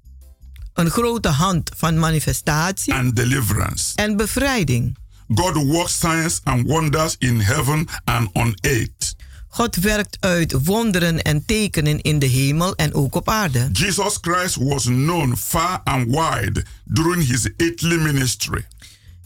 Een 0.74 0.90
grote 0.90 1.28
hand 1.28 1.72
van 1.76 2.00
manifestatie 2.00 2.94
and 2.94 3.16
deliverance. 3.16 3.96
en 3.96 4.18
bevrijding. 4.18 4.98
God 5.28 5.56
works 5.56 6.00
signs 6.00 6.40
and 6.44 6.68
wonders 6.68 7.16
in 7.20 7.40
heaven 7.40 7.88
and 8.04 8.30
on 8.34 8.58
earth. 8.62 9.16
God 9.48 9.76
werkt 9.76 10.18
uit 10.20 10.56
wonderen 10.64 11.22
en 11.22 11.46
tekenen 11.46 12.02
in 12.02 12.20
de 12.20 12.26
hemel 12.26 12.76
en 12.76 12.94
ook 12.94 13.16
op 13.16 13.30
aarde. 13.30 13.70
Jesus 13.72 14.18
Christ 14.22 14.56
was 14.56 14.84
known 14.84 15.36
far 15.36 15.82
and 15.84 16.06
wide 16.06 16.66
during 16.84 17.28
his 17.28 17.50
earthly 17.58 17.98
ministry. 17.98 18.66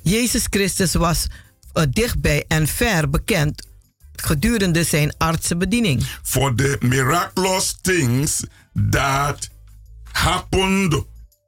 Jezus 0.01 0.45
Christus 0.49 0.93
was 0.93 1.27
uh, 1.73 1.83
dichtbij 1.89 2.45
en 2.47 2.67
ver 2.67 3.09
bekend 3.09 3.67
gedurende 4.25 4.83
zijn 4.83 5.13
artsenbediening. 5.17 6.03
For 6.23 6.55
the 6.55 6.77
miraculous 6.79 7.75
things 7.81 8.43
that 8.89 9.49
happened 10.11 11.03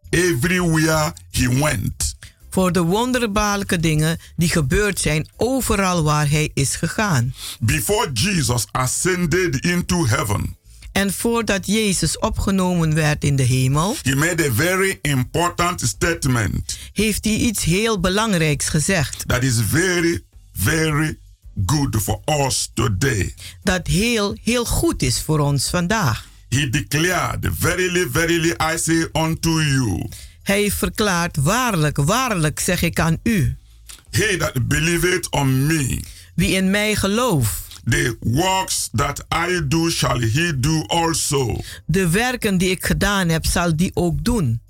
everywhere 0.10 1.14
he 1.32 1.60
went. 1.60 2.16
Voor 2.50 2.72
de 2.72 2.82
wonderbaarlijke 2.82 3.80
dingen 3.80 4.20
die 4.36 4.50
gebeurd 4.50 5.00
zijn 5.00 5.28
overal 5.38 6.04
waar 6.04 6.30
hij 6.30 6.52
is 6.54 6.76
gegaan. 6.76 7.34
Before 7.60 8.12
Jesus 8.14 8.66
ascended 8.72 9.56
into 9.56 10.08
heaven. 10.08 10.60
En 10.92 11.14
voordat 11.14 11.66
Jezus 11.68 12.20
opgenomen 12.20 12.94
werd 12.94 13.24
in 13.24 13.36
de 13.36 13.44
hemel, 13.44 13.96
he 14.02 14.16
made 14.16 14.48
a 14.50 14.54
very 14.54 15.00
important 15.02 15.82
statement. 15.82 16.78
Heeft 16.94 17.26
hij 17.26 17.34
iets 17.34 17.64
heel 17.64 18.00
belangrijks 18.00 18.70
gezegd. 18.70 19.24
That 19.28 19.44
is 19.44 19.60
very, 19.70 20.22
very 20.54 21.18
good 21.66 21.96
for 22.02 22.20
us 22.26 22.72
today. 22.74 23.34
Dat 23.64 23.88
heel, 23.88 24.38
heel 24.44 24.66
goed 24.66 25.02
is 25.02 25.22
voor 25.22 25.40
ons 25.40 25.70
vandaag. 25.70 26.30
He 26.50 26.70
declared, 26.70 27.48
Verily, 27.52 28.08
verily, 28.12 28.56
I 28.74 28.78
say 28.78 29.10
unto 29.14 29.62
you. 29.62 30.10
Hij 30.44 30.62
heeft 30.62 30.78
verklaard, 30.78 31.38
waarlijk, 31.38 31.98
waarlijk 31.98 32.60
zeg 32.60 32.82
ik 32.82 33.00
aan 33.00 33.18
u. 33.24 33.56
He 34.10 34.38
that 34.38 34.68
believeth 34.68 35.30
on 35.30 35.66
me. 35.66 36.00
Wie 36.36 36.52
in 36.52 36.70
mij 36.70 36.96
gelooft. 36.96 37.62
The 37.86 38.18
works 38.20 38.90
that 38.96 39.26
I 39.34 39.68
do 39.68 39.90
shall 39.90 40.20
he 40.20 40.60
do 40.60 40.84
also. 40.88 41.58
De 41.86 42.10
werken 42.10 42.58
die 42.58 42.70
ik 42.70 42.86
gedaan 42.86 43.30
heb, 43.30 43.46
zal 43.46 43.76
die 43.76 43.92
ook 43.94 44.24
doen. 44.24 44.62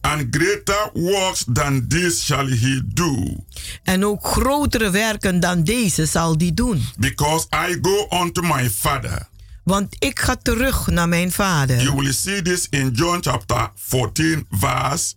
And 0.00 0.26
greater 0.30 0.90
works 0.92 1.44
than 1.52 1.88
this 1.88 2.24
shall 2.24 2.46
he 2.46 2.82
do. 2.84 3.44
En 3.82 4.04
ook 4.04 4.26
grotere 4.26 4.90
werken 4.90 5.40
dan 5.40 5.64
deze 5.64 6.06
zal 6.06 6.38
die 6.38 6.54
doen. 6.54 6.88
Because 6.98 7.46
I 7.68 7.78
go 7.82 8.06
unto 8.22 8.42
my 8.42 8.70
father. 8.70 9.28
Want 9.64 9.96
ik 9.98 10.18
ga 10.18 10.36
terug 10.36 10.86
naar 10.86 11.08
mijn 11.08 11.32
vader. 11.32 11.82
You 11.82 11.96
will 11.96 12.12
see 12.12 12.42
this 12.42 12.66
in 12.70 12.90
John 12.90 13.18
chapter 13.20 13.70
14 13.74 14.46
verse 14.50 15.14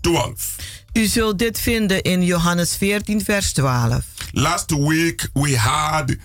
12. 0.00 0.56
U 0.92 1.06
zult 1.06 1.38
dit 1.38 1.60
vinden 1.60 2.02
in 2.02 2.24
Johannes 2.24 2.76
14 2.76 3.24
vers 3.24 3.52
12. 3.52 4.04
Last 4.32 4.70
week 4.70 5.28
we 5.32 5.58
had 5.58 6.16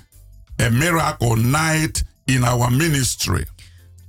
a 0.62 0.70
miracle 0.70 1.36
night 1.36 2.04
in 2.26 2.44
our 2.44 2.72
ministry. 2.72 3.46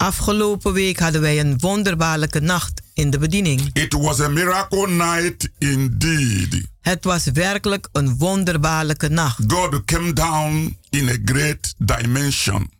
Afgelopen 0.03 0.73
week 0.73 0.99
hadden 0.99 1.21
wij 1.21 1.41
een 1.41 1.59
wonderbaarlijke 1.59 2.41
nacht 2.41 2.83
in 2.95 3.11
de 3.11 3.19
bediening. 3.19 3.71
It 3.73 3.93
was 3.93 4.21
a 4.21 4.29
miracle 4.29 4.89
night 4.89 5.49
indeed. 5.59 6.67
Het 6.81 7.05
was 7.05 7.25
werkelijk 7.25 7.89
een 7.93 8.19
wonderbaarlijke 8.19 9.09
nacht. 9.09 9.39
God 9.47 9.85
came 9.85 10.13
down 10.13 10.77
in 10.91 11.09
a 11.09 11.17
great 11.25 11.75
dimension. 11.79 12.71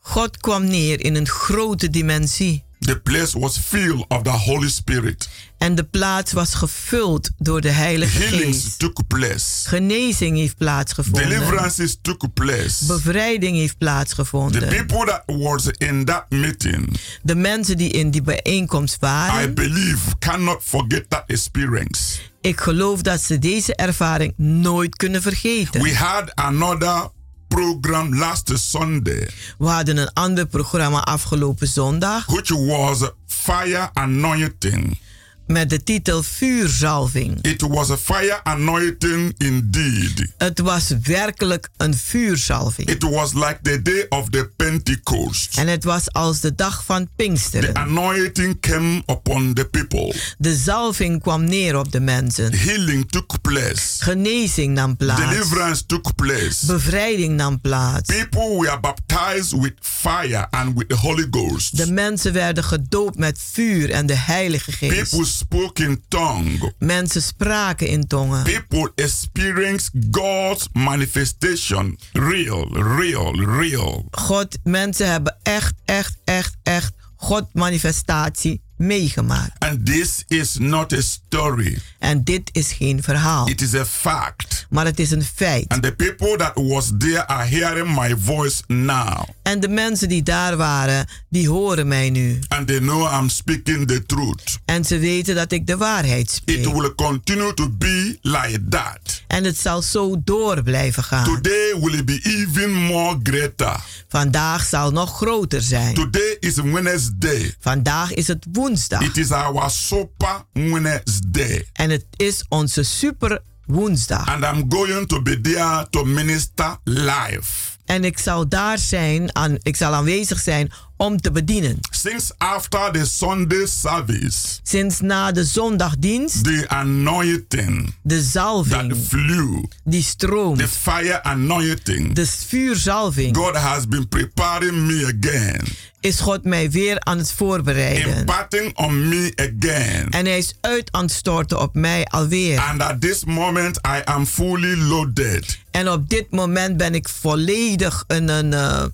God 0.00 0.36
kwam 0.36 0.64
neer 0.64 1.04
in 1.04 1.14
een 1.14 1.28
grote 1.28 1.90
dimensie. 1.90 2.64
The 2.78 3.00
place 3.00 3.38
was 3.38 3.58
filled 3.58 4.04
of 4.08 4.22
the 4.22 4.30
Holy 4.30 4.68
Spirit. 4.68 5.28
En 5.58 5.74
de 5.74 5.84
plaats 5.84 6.32
was 6.32 6.54
gevuld 6.54 7.30
door 7.38 7.60
de 7.60 7.68
Heilige 7.68 8.18
Healings 8.18 8.62
Geest. 8.62 8.78
took 8.78 9.06
place. 9.06 9.68
Genezing 9.68 10.36
heeft 10.36 10.56
plaatsgevonden. 10.56 11.28
Deliverances 11.28 11.98
took 12.02 12.32
place. 12.34 12.86
Bevrijding 12.86 13.56
heeft 13.56 13.78
plaatsgevonden. 13.78 14.68
The 14.68 14.84
people 14.84 15.06
that 15.06 15.22
was 15.26 15.66
in 15.66 16.04
that 16.04 16.24
meeting. 16.28 16.96
De 17.22 17.34
mensen 17.34 17.76
die 17.76 17.90
in 17.90 18.10
die 18.10 18.22
bijeenkomst 18.22 18.96
waren. 19.00 19.50
I 19.50 19.52
believe 19.52 20.18
cannot 20.18 20.58
forget 20.62 21.10
that 21.10 21.24
experience. 21.26 22.18
Ik 22.40 22.60
geloof 22.60 23.02
dat 23.02 23.20
ze 23.20 23.38
deze 23.38 23.74
ervaring 23.74 24.32
nooit 24.36 24.96
kunnen 24.96 25.22
vergeten. 25.22 25.82
We 25.82 25.94
had 25.94 26.34
another 26.34 27.08
program 27.56 28.14
last 28.18 28.50
Sunday. 28.54 29.28
We 29.58 29.66
hadden 29.66 29.96
een 29.96 30.12
ander 30.12 30.46
programma 30.46 31.04
afgelopen 31.04 31.68
zondag. 31.68 32.26
Which 32.26 32.50
was 32.50 33.10
fire 33.26 33.90
anointing. 33.92 34.98
Met 35.46 35.70
de 35.70 35.82
titel 35.82 36.22
Vuurzalving. 36.22 37.38
It 37.42 37.60
was 37.60 37.90
a 37.90 37.96
fire 37.96 38.40
anointing 38.42 39.34
indeed. 39.38 40.32
Het 40.38 40.58
was 40.58 40.92
werkelijk 41.02 41.68
een 41.76 41.94
vuurzalving. 41.94 42.88
It 42.88 43.02
was 43.02 43.32
like 43.32 43.58
the 43.62 43.82
day 43.82 44.06
of 44.08 44.30
the 44.30 44.50
Pentecost. 44.56 45.58
En 45.58 45.68
het 45.68 45.84
was 45.84 46.12
als 46.12 46.40
de 46.40 46.54
dag 46.54 46.84
van 46.84 47.08
Pinksteren. 47.16 47.74
The 47.74 47.80
anointing 47.80 48.60
came 48.60 49.02
upon 49.06 49.54
the 49.54 49.64
people. 49.64 50.14
De 50.38 50.56
zalving 50.56 51.22
kwam 51.22 51.44
neer 51.44 51.78
op 51.78 51.92
de 51.92 52.00
mensen. 52.00 52.54
Healing 52.54 53.10
took 53.10 53.40
place. 53.40 53.76
Genezing 53.98 54.74
nam 54.74 54.96
plaats. 54.96 55.20
Deliverance 55.20 55.86
took 55.86 56.14
place. 56.14 56.66
Bevrijding 56.66 57.36
nam 57.36 57.60
plaats. 57.60 58.14
People 58.14 58.58
were 58.58 58.80
baptized 58.80 59.60
with 59.60 59.74
fire 59.80 60.46
and 60.50 60.78
with 60.78 60.88
the 60.88 60.96
Holy 60.96 61.26
Ghost. 61.30 61.76
De 61.76 61.92
mensen 61.92 62.32
werden 62.32 62.64
gedoopt 62.64 63.18
met 63.18 63.38
vuur 63.52 63.90
en 63.90 64.06
de 64.06 64.16
Heilige 64.16 64.72
Geest. 64.72 65.10
People 65.10 65.34
spoke 65.36 65.82
in 65.82 66.04
tongue. 66.08 66.72
Mensen 66.78 67.22
spraken 67.22 67.88
in 67.88 68.06
tongen. 68.06 68.42
People 68.42 68.92
experienced 68.94 69.90
God's 70.10 70.68
manifestation. 70.72 71.98
Real, 72.12 72.68
real, 72.72 73.44
real. 73.44 74.08
God, 74.10 74.58
mensen 74.64 75.10
hebben 75.10 75.36
echt, 75.42 75.74
echt, 75.84 76.16
echt, 76.24 76.56
echt 76.62 76.92
God 77.16 77.46
manifestatie 77.52 78.60
meegemaakt. 78.76 79.52
And 79.58 79.86
this 79.86 80.24
is 80.26 80.58
not 80.58 80.92
a 80.92 81.00
story. 81.00 81.78
En 81.98 82.24
dit 82.24 82.50
is 82.52 82.72
geen 82.72 83.02
verhaal. 83.02 83.48
It 83.48 83.60
is 83.60 83.74
a 83.74 83.84
fact. 83.84 84.66
Maar 84.70 84.84
het 84.84 85.00
is 85.00 85.10
een 85.10 85.24
feit. 85.24 85.68
And 85.68 85.82
the 85.82 85.92
people 85.92 86.36
that 86.36 86.52
was 86.54 86.92
there 86.98 87.26
are 87.26 87.44
hearing 87.44 87.94
my 87.94 88.16
voice 88.16 88.62
now. 88.66 89.24
En 89.46 89.60
de 89.60 89.68
mensen 89.68 90.08
die 90.08 90.22
daar 90.22 90.56
waren, 90.56 91.06
die 91.28 91.48
horen 91.48 91.88
mij 91.88 92.10
nu. 92.10 92.38
And 92.48 92.66
they 92.66 92.78
know 92.78 93.12
I'm 93.12 93.28
speaking 93.28 93.86
the 93.86 94.06
truth. 94.06 94.58
En 94.64 94.84
ze 94.84 94.98
weten 94.98 95.34
dat 95.34 95.52
ik 95.52 95.66
de 95.66 95.76
waarheid 95.76 96.30
spreek. 96.30 96.66
It 96.66 96.72
will 96.72 96.94
continue 96.94 97.54
to 97.54 97.70
be 97.70 98.18
like 98.22 98.68
that. 98.68 99.22
En 99.26 99.44
het 99.44 99.58
zal 99.58 99.82
zo 99.82 100.16
door 100.24 100.62
blijven 100.62 101.02
gaan. 101.04 101.24
Today 101.24 101.80
will 101.80 102.04
be 102.04 102.20
even 102.22 102.72
more 102.72 103.18
greater. 103.22 103.80
Vandaag 104.08 104.64
zal 104.64 104.90
nog 104.90 105.16
groter 105.16 105.62
zijn. 105.62 105.94
Today 105.94 106.36
is 106.40 106.54
Wednesday. 106.54 107.54
Vandaag 107.60 108.14
is 108.14 108.28
het 108.28 108.46
woensdag. 108.52 109.00
It 109.02 109.16
is 109.16 109.30
our 109.30 109.70
super 109.70 110.44
Wednesday. 110.52 111.66
En 111.72 111.90
het 111.90 112.06
is 112.16 112.44
onze 112.48 112.82
super 112.82 113.42
woensdag. 113.66 114.28
And 114.28 114.44
I'm 114.44 114.64
going 114.68 115.08
to 115.08 115.22
be 115.22 115.40
there 115.40 115.86
to 115.90 116.04
minister 116.04 116.76
live. 116.84 117.75
En 117.86 118.04
ik 118.04 118.18
zal 118.18 118.48
daar 118.48 118.78
zijn, 118.78 119.36
aan, 119.36 119.56
ik 119.62 119.76
zal 119.76 119.92
aanwezig 119.92 120.40
zijn 120.40 120.70
om 120.96 121.20
te 121.20 121.30
bedienen. 121.30 121.78
Since 121.90 122.32
after 122.38 122.92
the 122.92 123.06
Sunday 123.06 123.66
service, 123.66 124.58
Sinds 124.62 125.00
na 125.00 125.32
de 125.32 125.44
zondagdienst, 125.44 126.44
the 126.44 126.64
anointing 126.68 127.94
de 128.02 128.22
zalving, 128.22 128.88
that 128.88 128.98
flew, 129.08 129.64
die 129.84 130.02
stroomt, 130.02 130.58
the 130.58 130.68
fire 130.68 131.22
anointing, 131.22 132.14
de 132.14 132.26
vuurzalving, 132.26 133.36
God 133.36 133.56
has 133.56 133.88
been 133.88 134.08
preparing 134.08 134.86
me 134.86 135.14
again, 135.18 135.60
is 136.00 136.20
God 136.20 136.44
mij 136.44 136.70
weer 136.70 137.00
aan 137.00 137.18
het 137.18 137.32
voorbereiden. 137.32 138.16
imparting 138.16 138.76
on 138.76 139.08
me 139.08 139.32
again. 139.34 140.10
En 140.10 140.26
hij 140.26 140.38
is 140.38 140.56
uit 140.60 140.92
aan 140.92 141.02
het 141.02 141.12
storten 141.12 141.60
op 141.60 141.74
mij 141.74 142.04
alweer. 142.04 142.60
And 142.60 142.82
at 142.82 143.00
this 143.00 143.24
moment, 143.24 143.76
I 143.76 144.00
am 144.04 144.26
fully 144.26 144.76
loaded. 144.76 145.58
En 145.70 145.90
op 145.90 146.08
dit 146.08 146.30
moment 146.30 146.76
ben 146.76 146.94
ik 146.94 147.08
volledig 147.08 148.04
een, 148.06 148.28
een 148.28 148.92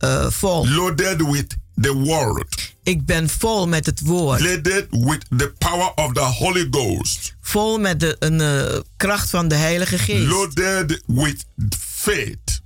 uh, 0.00 0.26
vol. 0.30 0.68
Loaded 0.68 1.22
with 1.30 1.56
the 1.80 1.94
word. 1.96 2.74
Ik 2.82 3.04
ben 3.04 3.28
vol 3.28 3.68
met 3.68 3.86
het 3.86 4.00
woord. 4.00 4.40
Loaded 4.40 4.86
with 4.90 5.24
the 5.36 5.52
power 5.58 5.92
of 5.94 6.12
the 6.12 6.20
Holy 6.20 6.66
Ghost. 6.70 7.34
Vol 7.40 7.78
met 7.78 8.00
de 8.00 8.16
een, 8.18 8.40
uh, 8.40 8.80
kracht 8.96 9.30
van 9.30 9.48
de 9.48 9.54
Heilige 9.54 9.98
Geest. 9.98 10.26
Loaded 10.26 11.02
with 11.06 11.44
faith. 11.78 12.64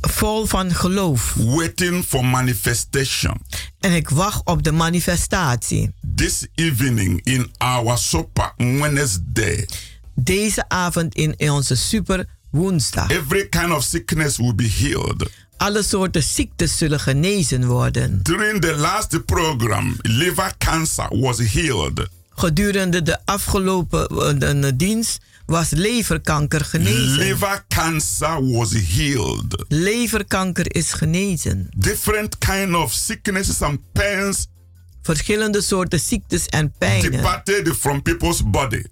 Vol 0.00 0.46
van 0.46 0.74
geloof. 0.74 1.34
Waiting 1.34 2.04
for 2.04 2.24
manifestation. 2.24 3.40
En 3.80 3.92
ik 3.92 4.08
wacht 4.08 4.40
op 4.44 4.62
de 4.62 4.72
manifestatie. 4.72 5.94
This 6.14 6.46
evening 6.54 7.24
in 7.24 7.52
our 7.56 7.98
super 7.98 8.52
Wednesday. 8.56 9.68
Deze 10.14 10.68
avond 10.68 11.14
in 11.14 11.50
onze 11.50 11.76
super 11.76 12.26
woensdag. 12.50 13.10
Every 13.10 13.48
kind 13.48 13.72
of 13.72 13.82
sickness 13.82 14.36
will 14.36 14.54
be 14.54 14.68
healed. 14.68 15.30
Alle 15.58 15.82
soorten 15.82 16.22
ziektes 16.22 16.78
zullen 16.78 17.00
genezen 17.00 17.66
worden. 17.66 18.20
During 18.22 18.60
the 18.60 18.76
last 18.76 19.24
program, 19.24 19.96
liver 20.02 20.52
cancer 20.58 21.06
was 21.10 21.38
healed. 21.38 22.08
Gedurende 22.30 23.02
de 23.02 23.18
afgelopen 23.24 24.08
uh, 24.12 24.60
de 24.60 24.76
dienst 24.76 25.18
was 25.46 25.70
leverkanker 25.70 26.64
genezen. 26.64 27.18
Liver 27.18 27.64
cancer 27.68 28.52
was 28.52 28.72
healed. 28.72 29.64
Leverkanker 29.68 30.74
is 30.74 30.92
genezen. 30.92 31.68
Different 31.76 32.38
kind 32.38 32.74
of 32.74 32.92
sicknesses 32.92 33.62
and 33.62 33.78
pains. 33.92 34.46
Verschillende 35.02 35.60
soorten 35.60 36.00
ziektes 36.00 36.46
en 36.46 36.72
pijnen. 36.78 37.10
Departed 37.10 37.76
from 37.76 38.02
people's 38.02 38.50
body. 38.50 38.82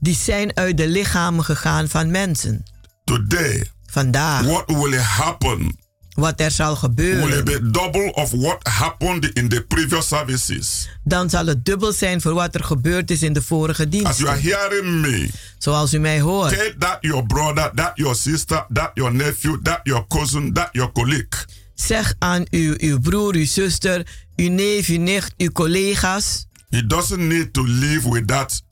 Die 0.00 0.14
zijn 0.14 0.56
uit 0.56 0.76
de 0.76 0.88
lichamen 0.88 1.44
gegaan 1.44 1.88
van 1.88 2.10
mensen. 2.10 2.62
Today. 3.04 3.66
Vandaag. 3.86 4.46
What 4.46 4.64
will 4.66 4.98
happen? 4.98 5.82
Wat 6.14 6.40
er 6.40 6.50
zal 6.50 6.76
gebeuren. 6.76 7.72
Double 7.72 8.12
of 8.12 8.30
what 8.30 8.68
happened 8.68 9.32
in 9.32 9.48
the 9.48 9.64
previous 9.68 10.08
services? 10.08 10.88
Dan 11.04 11.30
zal 11.30 11.46
het 11.46 11.64
dubbel 11.64 11.92
zijn 11.92 12.20
voor 12.20 12.34
wat 12.34 12.54
er 12.54 12.64
gebeurd 12.64 13.10
is 13.10 13.22
in 13.22 13.32
de 13.32 13.42
vorige 13.42 13.88
dienst. 13.88 14.06
As 14.06 14.18
you 14.18 14.30
are 14.30 14.40
hearing 14.40 15.00
me. 15.00 15.30
Zoals 15.58 15.94
u 15.94 15.98
mij 15.98 16.20
hoort. 16.20 16.48
Tell 16.48 16.74
that 16.78 16.98
your 17.00 17.26
brother, 17.26 17.70
that 17.74 17.92
your 17.94 18.14
sister, 18.14 18.66
that 18.72 18.90
your 18.94 19.14
nephew, 19.14 19.62
that 19.62 19.80
your 19.82 20.06
cousin, 20.08 20.52
that 20.52 20.68
your 20.72 20.92
colleague. 20.92 21.44
Zeg 21.74 22.14
aan 22.18 22.46
uw, 22.50 22.74
uw 22.78 22.98
broer, 22.98 23.34
uw 23.34 23.46
zuster, 23.46 24.06
uw 24.36 24.50
neef, 24.50 24.88
uw 24.88 25.00
nicht, 25.00 25.34
uw 25.36 25.50
collega's. 25.50 26.46
He 26.70 26.86
doesn't 26.86 27.28
need 27.28 27.52
to 27.52 27.62
live 27.62 28.10
with 28.10 28.26
that 28.26 28.63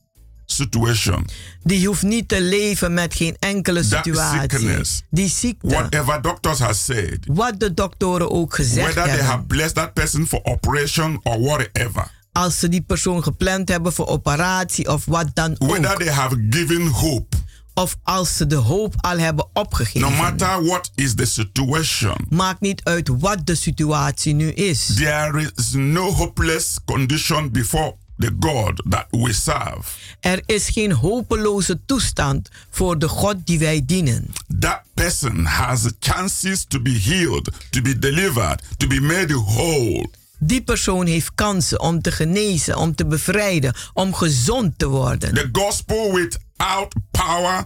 situation. 0.53 1.27
Die 1.63 1.87
hoeft 1.87 2.03
niet 2.03 2.29
te 2.29 2.43
leven 2.43 2.95
met 2.95 3.15
geen 3.15 3.37
enkele 3.39 3.83
situatie. 3.83 4.81
Die 5.11 5.29
ziekte. 5.29 5.69
Whatever 5.69 6.23
doctors 6.23 6.59
have 6.59 6.75
said. 6.75 7.19
Wat 7.27 7.61
de 7.61 7.75
doktoren 7.75 8.31
ook 8.31 8.55
gezegd 8.55 8.95
whether 8.95 9.03
hebben. 9.03 9.19
they 9.19 9.27
have 9.27 9.43
blessed 9.43 9.75
that 9.75 9.93
person 9.93 10.27
for 10.27 10.41
operation 10.43 11.21
or 11.23 11.41
whatever. 11.41 12.11
Als 12.33 12.59
ze 12.59 12.69
die 12.69 12.83
persoon 12.83 13.23
gepland 13.23 13.69
hebben 13.69 13.93
voor 13.93 14.07
operatie 14.07 14.89
of 14.89 15.05
wat 15.05 15.27
dan 15.35 15.57
ook. 15.59 15.71
Whether 15.71 15.97
they 15.97 16.13
have 16.13 16.47
given 16.51 16.87
hope. 16.87 17.37
Of 17.75 17.97
als 18.03 18.37
ze 18.37 18.47
de 18.47 18.55
hoop 18.55 18.95
al 18.97 19.19
hebben 19.19 19.47
opgegeven. 19.53 20.01
No 20.01 20.11
matter 20.11 20.65
what 20.65 20.91
is 20.95 21.15
the 21.15 21.25
situation. 21.25 22.17
Maakt 22.29 22.61
niet 22.61 22.85
uit 22.85 23.09
wat 23.19 23.47
de 23.47 23.55
situatie 23.55 24.35
nu 24.35 24.51
is. 24.51 24.95
There 24.95 25.51
is 25.55 25.73
no 25.73 26.11
hopeless 26.13 26.79
condition 26.85 27.51
before 27.51 27.95
the 28.23 28.49
God 28.49 28.83
that 28.89 29.07
we 29.11 29.33
serve. 29.33 29.83
Er 30.21 30.43
is 30.47 30.69
geen 30.69 30.93
hopeloze 30.93 31.81
toestand 31.87 32.49
voor 32.71 32.99
de 32.99 33.09
God 33.09 33.37
die 33.45 33.59
wij 33.59 33.83
dienen. 33.87 34.31
That 34.61 34.83
person 34.95 35.45
has 35.45 35.91
chances 36.01 36.65
to 36.69 36.81
be 36.81 36.91
healed, 36.91 37.51
to 37.71 37.83
be 37.83 37.99
delivered, 37.99 38.63
to 38.77 38.87
be 38.87 39.01
made 39.01 39.35
whole. 39.35 40.09
Die 40.39 40.63
persoon 40.63 41.07
heeft 41.07 41.35
kansen 41.35 41.81
om 41.81 42.03
te 42.03 42.13
genezen, 42.13 42.77
om 42.77 42.95
te 42.95 43.07
bevrijden, 43.07 43.75
om 43.93 44.15
gezond 44.15 44.79
te 44.79 44.89
worden. 44.89 45.35
The 45.35 45.49
gospel 45.53 46.13
without 46.13 46.95
power 47.11 47.65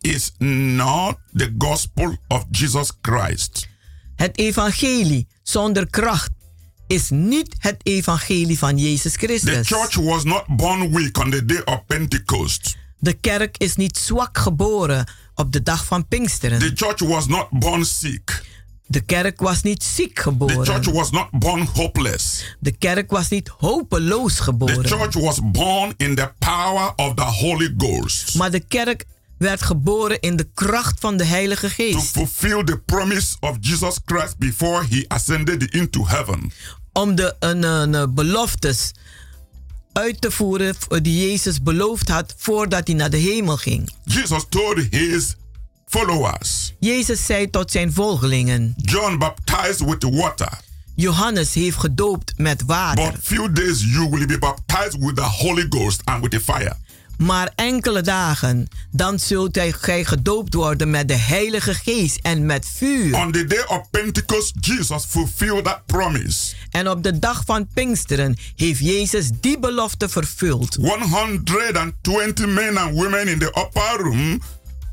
is 0.00 0.32
not 0.38 1.16
the 1.34 1.54
gospel 1.58 2.16
of 2.28 2.44
Jesus 2.50 2.90
Christ. 3.02 3.68
Het 4.16 4.38
evangelie 4.38 5.28
zonder 5.42 5.86
kracht 5.90 6.30
is 6.92 7.10
niet 7.10 7.54
het 7.58 7.76
evangelie 7.82 8.58
van 8.58 8.78
Jezus 8.78 9.16
Christus. 9.16 9.66
The 9.66 9.74
church 9.74 9.94
was 9.94 10.24
not 10.24 10.44
born 10.46 10.92
weak 10.92 11.18
on 11.18 11.30
the 11.30 11.44
day 11.44 11.62
of 11.64 11.86
Pentecost. 11.86 12.76
De 12.98 13.12
kerk 13.12 13.58
is 13.58 13.76
niet 13.76 13.98
zwak 13.98 14.38
geboren 14.38 15.10
op 15.34 15.52
de 15.52 15.62
dag 15.62 15.84
van 15.84 16.08
Pinksteren. 16.08 16.58
The 16.58 16.72
church 16.74 16.98
was 17.00 17.26
not 17.26 17.46
born 17.50 17.84
sick. 17.84 18.44
De 18.86 19.00
kerk 19.00 19.40
was 19.40 19.62
niet 19.62 19.82
ziek 19.84 20.18
geboren. 20.18 20.64
The 20.64 20.72
church 20.72 20.90
was 20.90 21.10
not 21.10 21.30
born 21.30 21.68
hopeless. 21.74 22.56
De 22.60 22.72
kerk 22.72 23.10
was 23.10 23.28
niet 23.28 23.48
hopeloos 23.48 24.40
geboren. 24.40 24.82
The 24.82 24.88
church 24.88 25.14
was 25.14 25.38
born 25.42 25.94
in 25.96 26.14
the 26.14 26.32
power 26.38 26.92
of 26.96 27.14
the 27.14 27.22
Holy 27.22 27.74
Ghost. 27.76 28.34
Maar 28.34 28.50
de 28.50 28.60
kerk 28.60 29.04
werd 29.38 29.62
geboren 29.62 30.20
in 30.20 30.36
de 30.36 30.48
kracht 30.54 31.00
van 31.00 31.16
de 31.16 31.24
Heilige 31.24 31.68
Geest. 31.70 32.14
To 32.14 32.26
fulfill 32.26 32.64
the 32.64 32.78
promise 32.78 33.36
of 33.40 33.56
Jesus 33.60 33.98
Christ 34.04 34.38
before 34.38 34.84
he 34.88 35.04
ascended 35.08 35.74
into 35.74 36.06
heaven. 36.06 36.52
Om 36.92 37.14
de 37.14 37.36
een, 37.38 37.62
een, 37.62 38.14
beloftes 38.14 38.92
uit 39.92 40.20
te 40.20 40.30
voeren 40.30 40.74
die 41.02 41.28
Jezus 41.28 41.62
beloofd 41.62 42.08
had 42.08 42.34
voordat 42.36 42.86
hij 42.86 42.96
naar 42.96 43.10
de 43.10 43.16
hemel 43.16 43.56
ging. 43.56 43.92
Jesus 44.04 44.44
told 44.48 44.78
his 44.90 45.36
followers. 45.86 46.74
Jezus 46.78 47.26
zei 47.26 47.50
tot 47.50 47.70
zijn 47.70 47.92
volgelingen. 47.92 48.74
John 48.76 49.18
baptized 49.18 49.80
with 49.80 50.02
water. 50.02 50.60
Johannes 50.94 51.54
heeft 51.54 51.76
gedoopt 51.76 52.32
met 52.36 52.62
water. 52.66 53.10
But 53.10 53.20
few 53.22 53.52
days 53.52 53.84
you 53.84 54.08
will 54.10 54.26
be 54.26 54.38
baptized 54.38 54.98
with 54.98 55.16
the 55.16 55.22
Holy 55.22 55.66
Ghost 55.68 56.00
and 56.04 56.22
with 56.22 56.30
the 56.30 56.40
fire. 56.40 56.76
Maar 57.18 57.52
enkele 57.54 58.00
dagen, 58.00 58.68
dan 58.90 59.18
zult 59.18 59.58
gij 59.80 60.04
gedoopt 60.04 60.54
worden 60.54 60.90
met 60.90 61.08
de 61.08 61.16
Heilige 61.16 61.74
Geest 61.74 62.18
en 62.22 62.46
met 62.46 62.66
vuur. 62.74 63.16
On 63.16 63.32
the 63.32 63.44
day 63.44 63.64
of 63.66 63.90
Pentecost, 63.90 64.52
Jesus 64.60 65.04
fulfilled 65.04 65.64
that 65.64 65.86
promise. 65.86 66.54
En 66.70 66.88
op 66.88 67.02
de 67.02 67.18
dag 67.18 67.42
van 67.46 67.68
Pinksteren 67.74 68.36
heeft 68.56 68.80
Jezus 68.80 69.30
die 69.40 69.58
belofte 69.58 70.08
vervuld. 70.08 70.74
120 70.74 72.46
men 72.46 72.76
and 72.76 72.94
women 72.94 73.28
in 73.28 73.38
the 73.38 73.46
upper 73.46 74.02
room 74.02 74.40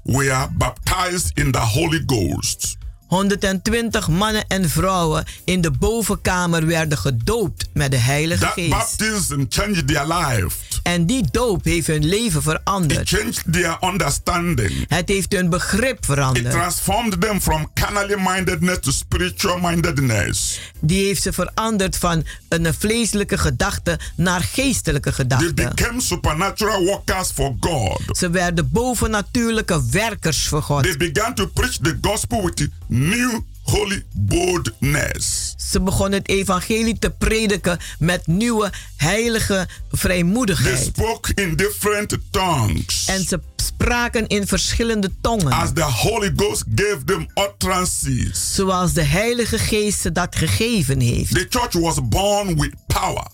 were 0.03 0.47
baptized 0.57 1.31
in 1.33 1.51
the 1.51 1.59
Holy 1.59 2.03
Ghost. 2.05 2.77
120 3.09 4.07
mannen 4.07 4.43
en 4.47 4.69
vrouwen 4.69 5.25
in 5.43 5.61
de 5.61 5.71
bovenkamer 5.71 6.65
werden 6.65 6.97
gedoopt 6.97 7.69
met 7.73 7.91
de 7.91 7.97
Heilige 7.97 8.41
That 8.43 8.53
Geest. 8.53 8.69
baptism 8.69 9.43
changed 9.49 9.87
their 9.87 10.07
life. 10.07 10.55
En 10.83 11.05
die 11.05 11.25
doop 11.31 11.63
heeft 11.63 11.87
hun 11.87 12.05
leven 12.05 12.41
veranderd. 12.41 13.11
It 13.11 13.19
changed 13.19 13.43
their 13.51 13.77
understanding. 13.81 14.85
Het 14.87 15.09
heeft 15.09 15.31
hun 15.33 15.49
begrip 15.49 15.97
It 15.97 16.05
veranderd. 16.05 16.51
transformed 16.51 17.21
them 17.21 17.41
from 17.41 17.71
carnally 17.73 18.15
mindedness 18.33 18.77
to 18.81 18.91
spiritual 18.91 19.57
mindedness. 19.59 20.59
Die 20.79 21.05
heeft 21.05 21.21
ze 21.21 21.33
veranderd 21.33 21.97
van 21.97 22.23
een 22.49 22.73
vleeselijke 22.73 23.37
gedachte 23.37 23.99
naar 24.15 24.41
geestelijke 24.41 25.09
They 25.09 25.17
gedachte. 25.25 25.53
became 25.53 26.01
supernatural 26.01 26.83
workers 26.85 27.29
for 27.31 27.55
God. 27.59 28.17
Ze 28.17 28.29
werden 28.29 28.69
bovennatuurlijke 28.71 29.81
werkers 29.91 30.47
voor 30.47 30.61
God. 30.61 30.83
They 30.83 30.97
began 31.11 31.33
to 31.35 31.45
preach 31.47 31.77
the 31.81 31.97
gospel 32.01 32.45
with 32.45 32.67
new 32.99 33.39
holy 33.63 34.03
boldness. 34.13 35.53
Ze 35.57 35.81
begonnen 35.81 36.19
het 36.19 36.29
evangelie 36.29 36.99
te 36.99 37.09
prediken 37.09 37.79
met 37.99 38.27
nieuwe 38.27 38.71
heilige 38.97 39.67
They 39.67 39.99
vrijmoedigheid. 39.99 40.79
spoke 40.95 41.31
in 41.35 41.55
different 41.55 42.17
tongues. 42.31 43.05
En 43.07 43.23
ze 43.27 43.39
spraken 43.61 44.27
in 44.27 44.47
verschillende 44.47 45.11
tongen. 45.21 45.51
As 45.51 45.73
the 45.73 45.83
Holy 45.83 46.31
Ghost 46.35 46.63
gave 46.75 47.03
them 47.05 47.27
utterances. 47.35 48.53
Zoals 48.55 48.93
de 48.93 49.03
Heilige 49.03 49.57
Geest 49.57 49.99
ze 50.01 50.11
dat 50.11 50.35
gegeven 50.35 50.99
heeft. 50.99 51.33
The 51.33 51.45
church 51.49 51.73
was 51.73 51.97
born 52.09 52.59
with 52.59 52.73
power. 52.87 53.27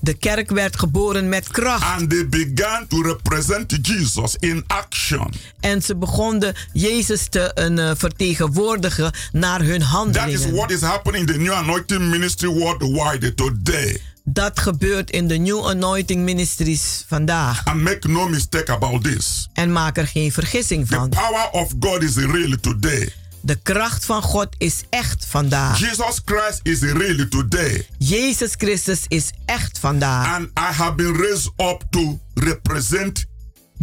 De 0.00 0.14
kerk 0.14 0.50
werd 0.50 0.78
geboren 0.78 1.28
met 1.28 1.48
kracht. 1.48 1.82
And 2.00 2.10
they 2.10 2.28
began 2.28 2.86
to 2.88 3.02
represent 3.02 3.78
Jesus 3.82 4.36
in 4.38 4.64
action. 4.66 5.32
En 5.60 5.82
ze 5.82 5.96
begonnen 5.96 6.54
Jezus 6.72 7.26
te 7.28 7.70
uh, 7.78 7.90
vertegenwoordigen 7.96 9.12
naar 9.32 9.60
hun 9.60 9.70
That 9.80 9.80
is 9.80 9.86
handelingen. 9.86 10.54
what 10.54 10.70
is 10.70 10.80
happening 10.80 11.28
in 11.28 11.34
the 11.34 11.38
New 11.40 11.52
Anointing 11.52 12.10
Ministry 12.10 12.48
worldwide 12.48 13.34
today. 13.34 14.00
Dat 14.24 14.60
gebeurt 14.60 15.10
in 15.10 15.28
de 15.28 15.36
New 15.36 15.66
Anointing 15.66 16.24
Ministries 16.24 17.04
vandaag. 17.08 17.64
And 17.64 17.80
make 17.82 18.08
no 18.08 18.28
mistake 18.28 18.72
about 18.72 19.04
this. 19.04 19.48
En 19.52 19.72
maak 19.72 19.96
er 19.96 20.06
geen 20.06 20.32
vergissing 20.32 20.88
The 20.88 20.94
van. 20.94 21.08
power 21.08 21.48
of 21.50 21.72
God 21.80 22.02
is 22.02 22.16
real 22.16 22.56
today. 22.60 23.12
De 23.40 23.56
kracht 23.62 24.04
van 24.04 24.22
God 24.22 24.48
is 24.58 24.82
echt 24.90 25.26
vandaag. 25.26 25.78
Jesus 25.78 26.20
Christ 26.24 26.60
is 26.62 26.80
real 26.80 27.28
today. 27.28 27.86
Jezus 27.98 28.54
Christus 28.56 29.04
is 29.08 29.30
echt 29.44 29.78
vandaag. 29.78 30.34
And 30.34 30.44
I 30.46 30.72
have 30.72 30.94
been 30.94 31.16
raised 31.16 31.50
up 31.56 31.82
to 31.90 32.20
represent 32.34 33.24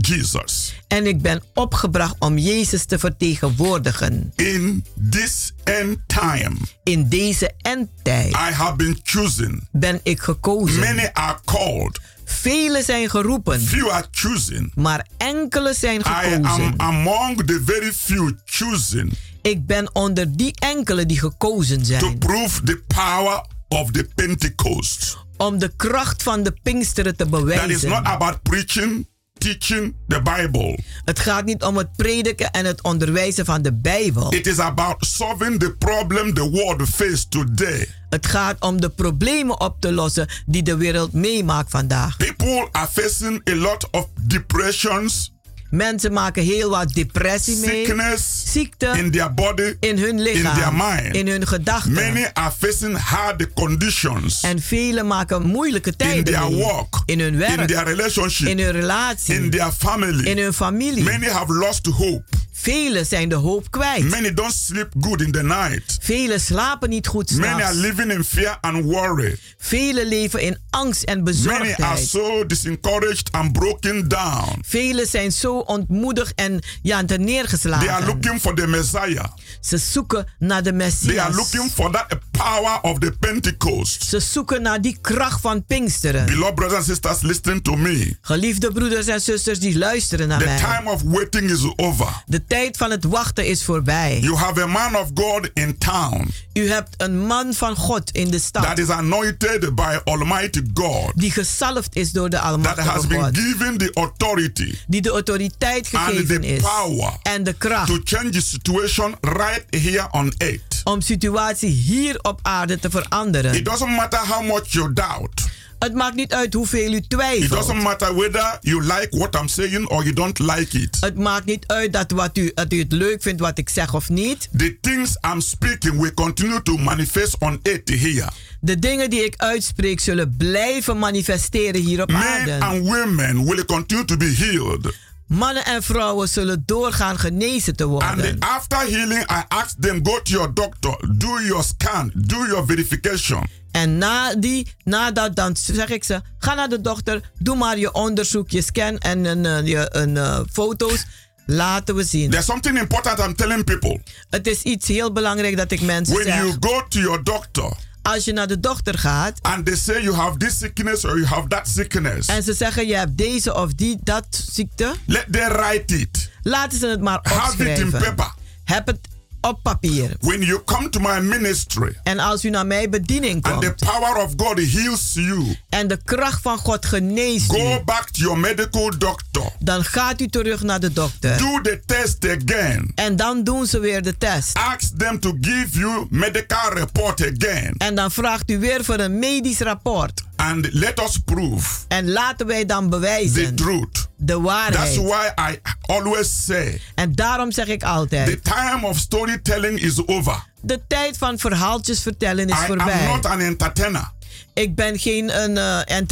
Jesus. 0.02 0.74
En 0.88 1.08
ik 1.08 1.22
ben 1.22 1.44
opgebracht 1.54 2.16
om 2.20 2.38
Jezus 2.38 2.86
te 2.86 3.00
vertegenwoordigen. 3.00 4.34
In 4.36 4.86
this 5.10 5.54
end 5.64 5.98
time, 6.08 6.52
In 6.84 7.10
deze 7.10 7.52
endtijd 7.62 8.32
I 8.32 8.54
have 8.54 8.76
been 8.76 9.00
chosen. 9.04 9.68
ben 9.72 10.00
ik 10.04 10.20
gekozen. 10.20 10.80
Many 10.80 11.10
are 11.14 11.38
called, 11.46 12.00
Velen 12.26 12.84
zijn 12.84 13.10
geroepen, 13.10 13.62
few 13.62 13.90
are 13.90 14.08
chosen. 14.12 14.72
maar 14.76 15.08
enkele 15.18 15.74
zijn 15.74 16.00
I 16.00 16.04
am 16.36 16.44
gekozen. 16.46 16.74
among 16.78 17.44
the 17.46 17.62
very 17.66 17.92
few 17.94 18.32
chosen 18.46 19.10
Ik 19.42 19.66
ben 19.66 19.96
onder 19.96 20.36
die 20.38 20.54
enkele 20.60 21.06
die 21.06 21.20
gekozen 21.20 21.78
to 21.78 21.84
zijn. 21.84 22.18
prove 22.18 22.64
the 22.64 22.84
power 22.88 23.46
of 23.68 23.92
the 23.92 24.08
Pentecost. 24.16 25.18
Om 25.38 25.60
de 25.60 25.72
kracht 25.76 26.24
van 26.24 26.44
de 26.44 26.54
Pinksteren 26.64 27.16
te 27.16 27.30
That 27.30 27.42
is 27.42 27.42
not 27.42 27.46
bewijzen. 27.46 28.06
about 28.06 28.42
preaching, 28.42 29.08
teaching 29.40 29.96
the 30.08 30.22
Bible. 30.22 30.80
Het 31.06 31.20
gaat 31.20 31.46
niet 31.46 31.64
om 31.64 31.78
het 31.78 31.96
prediken 31.96 32.52
en 32.52 32.66
het 32.66 32.84
onderwijzen 32.84 33.46
van 33.46 33.62
de 33.62 33.74
Bijbel. 33.74 34.34
It 34.34 34.48
is 34.48 34.60
about 34.60 35.06
solving 35.06 35.60
the 35.60 35.76
problem 35.76 36.34
the 36.34 36.50
world 36.50 36.90
faces 36.90 37.28
today. 37.30 37.88
Het 38.10 38.26
gaat 38.26 38.62
om 38.62 38.82
de 38.82 38.90
problemen 38.90 39.60
op 39.60 39.82
te 39.82 39.92
lossen 39.92 40.28
die 40.46 40.64
de 40.64 40.78
wereld 40.78 41.14
meemaakt 41.14 41.70
vandaag. 41.70 42.18
People 42.18 42.68
are 42.72 42.88
facing 42.88 43.50
a 43.50 43.56
lot 43.56 43.90
of 43.92 44.08
depressions, 44.28 45.34
Mensen 45.70 46.14
maken 46.14 46.44
heel 46.44 46.70
wat 46.70 46.94
depressie 46.94 47.58
mee, 47.58 47.86
sickness 47.86 48.42
ziekte 48.52 48.86
in 48.98 49.12
their 49.12 49.34
body, 49.34 49.74
in 49.80 49.98
hun 49.98 50.08
in 50.10 50.24
their 50.24 50.34
lichaam, 50.44 50.76
mind. 50.78 51.16
in 51.16 51.28
hun 51.28 51.48
gedachten. 51.48 51.92
Many 51.94 52.30
are 52.34 52.52
facing 52.60 52.98
hard 52.98 53.54
conditions 53.54 54.42
En 54.42 54.62
velen 54.62 55.08
maken 55.08 55.46
moeilijke 55.46 55.90
in 55.90 55.96
tijden 55.98 56.24
their 56.24 56.50
mee. 56.50 56.64
work, 56.64 56.96
in 57.06 57.20
hun 57.20 57.34
in 57.34 57.38
werk, 57.40 57.68
their 57.68 57.84
relationship, 57.84 58.48
in 58.48 58.60
hun 58.60 58.72
relatie, 58.72 59.36
in 59.36 59.50
their 59.50 59.72
family. 59.78 60.24
in 60.26 60.38
hun 60.38 60.54
familie. 60.54 61.04
Many 61.04 61.26
have 61.28 61.54
lost 61.54 61.86
hope. 61.86 62.24
Velen 62.52 63.06
zijn 63.06 63.30
de 63.30 63.36
hoop 63.36 63.72
kwijt. 63.72 64.04
Many 64.10 64.34
don't 64.34 64.54
sleep 64.54 64.88
good 65.02 65.22
in 65.22 65.32
the 65.32 65.44
night. 65.44 65.98
Velen 66.02 66.40
slapen 66.42 66.90
niet 66.90 67.08
goed 67.08 67.32
Many 67.32 67.48
are 67.52 67.74
s'nachts. 67.74 67.78
living 67.78 68.12
in 68.12 68.24
fear 68.24 68.58
and 68.62 68.84
worry. 68.84 69.38
Velen 69.58 70.06
leven 70.08 70.42
in 70.42 70.58
angst 70.70 71.04
en 71.04 71.24
Many 71.24 71.38
are 71.38 71.50
bezorgdheid. 71.50 72.08
so 72.08 72.46
disencouraged 72.46 73.32
and 73.32 73.52
broken 73.54 74.08
down. 74.08 74.60
Velen 74.66 75.08
zijn 75.08 75.32
zo 75.32 75.59
ontmoedigd 75.66 76.34
en 76.36 76.62
ja, 76.82 76.98
ten 76.98 77.08
They 77.08 77.16
are 77.16 77.24
neergeslagen. 77.24 78.06
looking 78.06 78.42
for 78.42 78.56
the 78.56 78.68
Messiah. 78.68 79.26
Ze 79.62 79.78
zoeken 79.78 80.26
naar 80.40 80.64
de 80.64 80.70
They 80.70 80.80
are 80.80 80.86
Messias. 80.86 81.36
looking 81.36 81.72
for 81.72 81.92
that 81.92 82.08
power 82.44 82.80
of 82.82 83.00
the 83.00 83.12
Pentecost. 83.20 84.04
Ze 84.04 84.20
zoeken 84.20 84.62
naar 84.62 84.82
die 84.82 84.98
kracht 85.02 85.42
van 85.42 85.66
Pinksteren. 85.66 86.26
Beloved 86.26 86.56
brothers 86.56 86.78
and 86.78 86.86
sisters, 86.86 87.22
listen 87.22 87.62
to 87.62 87.76
me. 87.76 88.18
Geliefde 88.22 88.72
broeders 88.72 89.08
en 89.08 89.22
zusters 89.22 89.60
die 89.60 89.78
luisteren 89.78 90.28
naar 90.28 90.40
The 90.40 90.46
mij. 90.46 90.58
time 90.58 90.92
of 90.92 91.02
waiting 91.06 91.50
is 91.52 91.74
over. 91.76 92.24
De 92.26 92.46
tijd 92.46 92.78
van 92.78 92.92
het 92.92 93.04
wachten 93.04 93.46
is 93.48 93.64
voorbij. 93.64 94.20
You 94.22 94.36
have 94.36 94.62
a 94.62 94.68
man 94.68 94.96
of 94.96 95.08
God 95.14 95.50
in 95.54 95.78
town 95.78 96.32
U 96.54 96.70
hebt 96.70 96.94
een 96.98 97.20
man 97.26 97.54
van 97.54 97.76
God 97.76 98.12
in 98.12 98.30
de 98.32 98.40
stad. 98.40 98.64
that 98.64 98.78
is 98.80 98.90
anointed 98.90 99.76
by 99.76 99.98
Almighty 100.04 100.62
God, 100.74 101.12
die 101.16 101.32
gezalfd 101.32 101.96
is 101.96 102.12
door 102.12 102.30
de 102.30 102.36
that 102.36 102.44
has 102.46 102.52
Almachtige 102.54 103.08
been 103.08 103.20
God. 103.24 103.38
given 103.38 103.78
the 103.78 103.92
authority 103.94 104.78
Die 104.88 105.02
de 105.02 105.10
autoriteit 105.10 105.90
and 105.94 106.04
gegeven 106.04 106.42
the 106.42 106.48
is. 106.48 106.62
power 106.62 107.14
En 107.24 107.44
de 107.44 107.54
kracht. 107.54 107.88
to 107.88 108.00
change 108.04 108.30
the 108.30 108.42
situation 108.42 109.16
right 109.22 109.64
here 109.70 110.08
on 110.12 110.34
earth. 110.38 110.82
Om 110.84 111.02
situatie 111.02 111.70
hier 111.70 112.20
op 112.22 112.29
aarde 112.42 112.80
te 112.80 112.90
veranderen. 112.90 113.54
It 113.54 113.66
doesn't 113.66 113.96
matter 113.96 114.20
how 114.20 114.42
much 114.48 114.68
you 114.72 114.94
doubt. 114.94 115.48
Het 115.80 115.94
maakt 115.94 116.16
niet 116.16 116.34
uit 116.34 116.54
hoeveel 116.54 116.92
u 116.92 116.96
It 116.96 117.10
twijfelt. 117.10 117.50
doesn't 117.50 117.82
matter 117.84 118.16
whether 118.16 118.58
you 118.62 118.82
like 118.84 119.08
what 119.10 119.36
I'm 119.36 119.48
saying 119.48 119.88
or 119.90 120.02
you 120.04 120.14
don't 120.14 120.40
like 120.40 120.80
it. 120.80 120.98
Het 121.00 121.18
maakt 121.18 121.46
niet 121.46 121.64
uit 121.68 121.94
dat, 121.94 122.12
wat 122.12 122.38
u, 122.38 122.52
dat 122.54 122.74
u 122.74 122.80
het 122.80 122.92
leuk 122.92 123.22
vindt 123.22 123.42
wat 123.42 123.58
ik 123.58 123.70
zeg 123.70 123.94
of 123.94 124.10
niet. 124.10 124.50
The 124.58 124.78
things 124.82 125.18
I'm 125.34 125.42
speaking 125.42 126.00
will 126.02 126.14
continue 126.14 126.62
to 126.62 126.78
manifest 126.78 127.36
on 127.40 127.60
earth 127.64 127.90
here. 127.90 128.30
De 128.62 128.80
dingen 128.80 129.10
die 129.10 129.24
ik 129.24 129.34
uitspreek 129.38 130.00
zullen 130.00 130.36
blijven 130.38 131.00
manifesteren 131.00 131.82
hier 131.82 132.02
op 132.02 132.08
Men 132.12 132.18
aarde. 132.22 132.60
and 132.60 132.88
women 132.88 133.46
will 133.46 133.66
continue 133.66 134.06
to 134.06 134.18
be 134.18 134.34
healed. 134.38 134.94
Mannen 135.30 135.66
en 135.66 135.84
vrouwen 135.84 136.30
zullen 136.30 136.64
doorgaan 136.66 137.20
genezen 137.20 137.76
te 137.76 137.84
And 137.84 137.92
worden. 137.92 138.40
after 138.40 138.78
healing, 138.78 139.22
I 139.32 139.44
asked 139.48 139.82
them, 139.82 140.06
go 140.06 140.22
to 140.22 140.32
your 140.32 140.54
doctor, 140.54 140.98
do 141.18 141.42
your 141.42 141.64
scan, 141.64 142.12
do 142.16 142.36
your 142.48 142.66
verification. 142.66 143.48
En 143.72 143.98
na 143.98 144.36
die, 144.36 144.68
nadat 144.84 145.36
dan 145.36 145.56
zeg 145.56 145.90
ik 145.90 146.04
ze, 146.04 146.22
ga 146.40 146.54
naar 146.54 146.70
de 146.70 146.82
dokter, 146.82 147.32
doe 147.40 147.56
maar 147.56 147.78
je 147.78 147.94
onderzoek, 147.94 148.50
je 148.50 148.62
scan 148.62 148.98
en 148.98 149.26
een, 149.26 149.46
eh, 149.46 149.68
je, 149.68 149.88
een, 149.92 150.18
eh, 150.18 150.40
foto's. 150.52 151.06
Laten 151.46 151.96
we 151.96 152.04
zien. 152.04 152.30
There's 152.30 152.46
something 152.46 152.80
important 152.80 153.20
I'm 153.20 153.36
telling 153.36 153.64
people. 153.64 154.02
Het 154.30 154.48
is 154.48 154.62
iets 154.62 154.88
heel 154.88 155.12
belangrijk 155.14 155.58
dat 155.58 155.72
ik 155.72 155.82
mensen 155.82 156.14
When 156.16 156.26
zeg. 156.26 156.36
you 156.36 156.56
go 156.60 156.88
to 156.88 157.00
your 157.00 157.24
doctor 157.24 157.74
Als 158.02 158.26
je 158.26 158.34
naar 158.34 158.48
de 158.48 158.60
dokter 158.60 158.98
gaat 158.98 159.40
and 159.42 159.66
they 159.66 159.76
say 159.76 160.02
you 160.04 160.16
have 160.16 160.38
this 160.38 160.58
sickness 160.58 161.06
or 161.06 161.16
you 161.16 161.26
have 161.26 161.48
that 161.48 161.68
sickness, 161.68 162.28
en 162.28 162.44
ze 162.44 162.54
zeggen 162.54 162.88
je 162.88 162.96
hebt 162.96 163.18
deze 163.18 163.54
of 163.56 163.74
die, 163.74 163.98
dat 164.04 164.26
ziekte, 164.52 164.94
let 165.06 165.26
them 165.32 165.48
write 165.52 165.98
it. 166.00 166.30
laten 166.42 166.80
ze 166.80 166.88
het 166.88 167.02
maar 167.02 167.20
Have 167.22 167.52
it 167.72 167.78
in 167.80 167.84
opschrijven. 167.84 168.16
paper. 168.16 168.34
Heb 168.64 168.88
het 168.88 169.00
op 169.42 169.60
papier. 169.64 170.16
When 170.20 170.42
you 170.42 170.64
come 170.66 170.90
to 170.90 171.00
my 171.00 171.20
ministry 171.20 171.98
En 172.04 172.20
als 172.20 172.46
u 172.46 172.50
naar 172.50 172.66
mijn 172.66 172.90
bediening 172.90 173.46
and 173.46 173.62
the 173.62 173.74
komt 173.76 173.92
power 173.92 174.24
of 174.24 174.34
God 174.38 174.72
heals 174.72 175.12
you, 175.14 175.58
en 175.70 175.88
de 175.88 176.00
kracht 176.06 176.42
van 176.42 176.58
God 176.58 176.86
geneest 176.86 177.52
go 177.52 177.76
u, 177.76 177.84
back 177.84 178.10
to 178.10 178.22
your 178.22 178.38
medical 178.38 178.98
doctor. 178.98 179.52
dan 179.60 179.84
gaat 179.84 180.22
u 180.22 180.28
terug 180.28 180.62
naar 180.62 180.80
de 180.80 180.94
dokter. 180.94 181.38
Do 181.38 181.62
the 181.62 181.82
test 181.86 182.26
again. 182.26 182.92
En 182.96 183.16
dan 183.16 183.44
doen 183.44 183.66
ze 183.66 183.80
weer 183.80 184.02
de 184.02 184.18
test. 184.18 184.54
Ask 184.54 184.98
them 184.98 185.20
to 185.20 185.38
give 185.42 185.80
you 185.80 186.08
medical 186.10 186.74
report 186.74 187.22
again. 187.22 187.74
En 187.78 187.96
dan 187.96 188.12
vraagt 188.12 188.52
u 188.52 188.60
weer 188.60 188.84
voor 188.84 189.00
een 189.00 189.20
medisch 189.20 189.60
rapport. 189.60 190.28
And 190.40 190.68
let 190.74 191.00
us 191.00 191.18
prove 191.26 191.68
En 191.88 192.10
laten 192.12 192.48
wij 192.48 192.66
dan 192.66 192.84
the 192.84 192.90
bewijzen 192.90 193.56
truth. 193.56 194.08
de 194.18 194.34
That's 194.34 194.42
waarheid. 194.42 194.96
why 194.96 195.52
I 195.52 195.60
always 195.82 196.46
say 196.46 196.82
En 196.96 197.16
daarom 197.16 197.52
zeg 197.52 197.68
ik 197.68 197.80
the 197.80 197.86
altijd, 197.86 198.44
time 198.44 198.86
of 198.86 198.98
storytelling 198.98 199.82
is 199.82 200.08
over. 200.08 200.44
de 200.62 200.80
tijd 200.88 201.18
van 201.18 201.40
verhaaltjes 201.40 202.02
vertellen 202.02 202.48
is 202.48 202.54
I 202.56 202.60
am 202.60 202.66
voorbij. 202.66 203.06
not 203.06 203.26
an 203.26 203.40
entertainer. 203.40 204.12
Ik 204.54 204.76
ben 204.76 205.00
geen 205.00 205.42
een, 205.44 205.58
eh, 205.58 205.98
And 205.98 206.12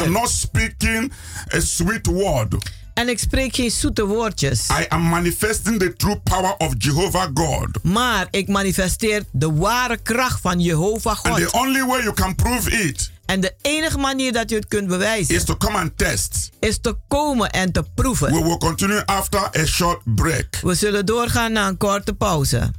I'm 0.00 0.12
not 0.12 0.30
speaking 0.30 1.12
a 1.54 1.60
sweet 1.60 2.06
word. 2.06 2.54
En 2.96 3.08
ik 3.08 3.18
spreek 3.18 3.54
geen 3.54 3.70
zoete 3.70 4.04
woordjes. 4.06 4.68
I 4.80 4.84
am 4.88 5.02
manifesting 5.08 5.78
the 5.78 5.92
true 5.96 6.20
power 6.20 6.54
of 6.56 6.72
Jehovah 6.78 7.28
God. 7.34 7.68
Maar 7.82 8.26
ik 8.30 8.48
manifesteer 8.48 9.24
de 9.32 9.52
ware 9.52 9.96
kracht 10.02 10.40
van 10.40 10.60
Jehovah 10.60 11.22
And 11.24 11.36
the 11.36 11.44
God. 11.44 11.52
only 11.60 11.84
way 11.86 12.02
you 12.02 12.14
can 12.14 12.34
prove 12.34 12.70
it 12.70 13.10
En 13.26 13.40
de 13.40 13.54
enige 13.62 13.98
manier 13.98 14.32
dat 14.32 14.50
je 14.50 14.56
het 14.56 14.68
kunt 14.68 14.86
bewijzen 14.88 15.34
is 15.34 15.44
to 15.44 15.56
come 15.56 15.78
and 15.78 15.98
test. 15.98 16.50
is 16.60 16.78
te 16.80 16.96
komen 17.08 17.50
en 17.50 17.72
te 17.72 17.82
proeven. 17.94 18.32
We 18.32 18.42
will 18.42 18.58
continue 18.58 19.04
after 19.04 19.40
a 19.58 19.64
short 19.66 20.00
break. 20.14 20.58
We 20.62 20.74
zullen 20.74 21.06
doorgaan 21.06 21.52
naar 21.52 21.68
een 21.68 21.76
korte 21.76 22.14
pauze. 22.14 22.70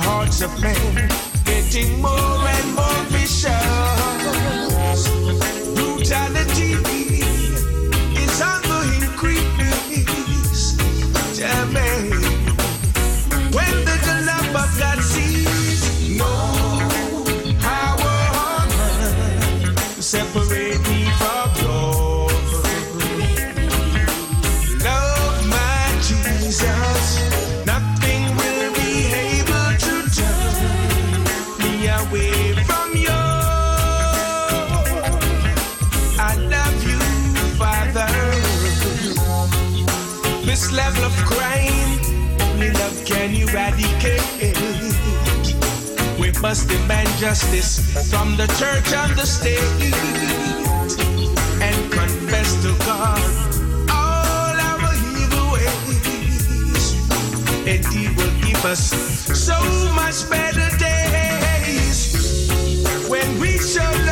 Hearts 0.00 0.42
of 0.42 0.60
men 0.60 1.08
getting 1.44 2.00
more 2.00 2.12
and 2.12 2.74
more 2.74 3.04
vicious. 3.10 4.05
Must 46.46 46.68
demand 46.68 47.08
justice 47.18 47.80
from 48.08 48.36
the 48.36 48.46
church 48.60 48.92
and 48.92 49.12
the 49.18 49.26
state 49.26 49.58
and 51.60 51.92
confess 51.92 52.54
to 52.62 52.70
God 52.86 53.18
all 53.90 54.54
our 54.70 54.94
evil 55.18 55.46
ways. 55.54 56.94
And 57.66 57.84
He 57.92 58.06
will 58.14 58.34
give 58.46 58.64
us 58.64 58.84
so 59.36 59.58
much 59.96 60.30
better 60.30 60.68
days 60.78 61.98
when 63.08 63.40
we 63.40 63.58
show 63.58 64.05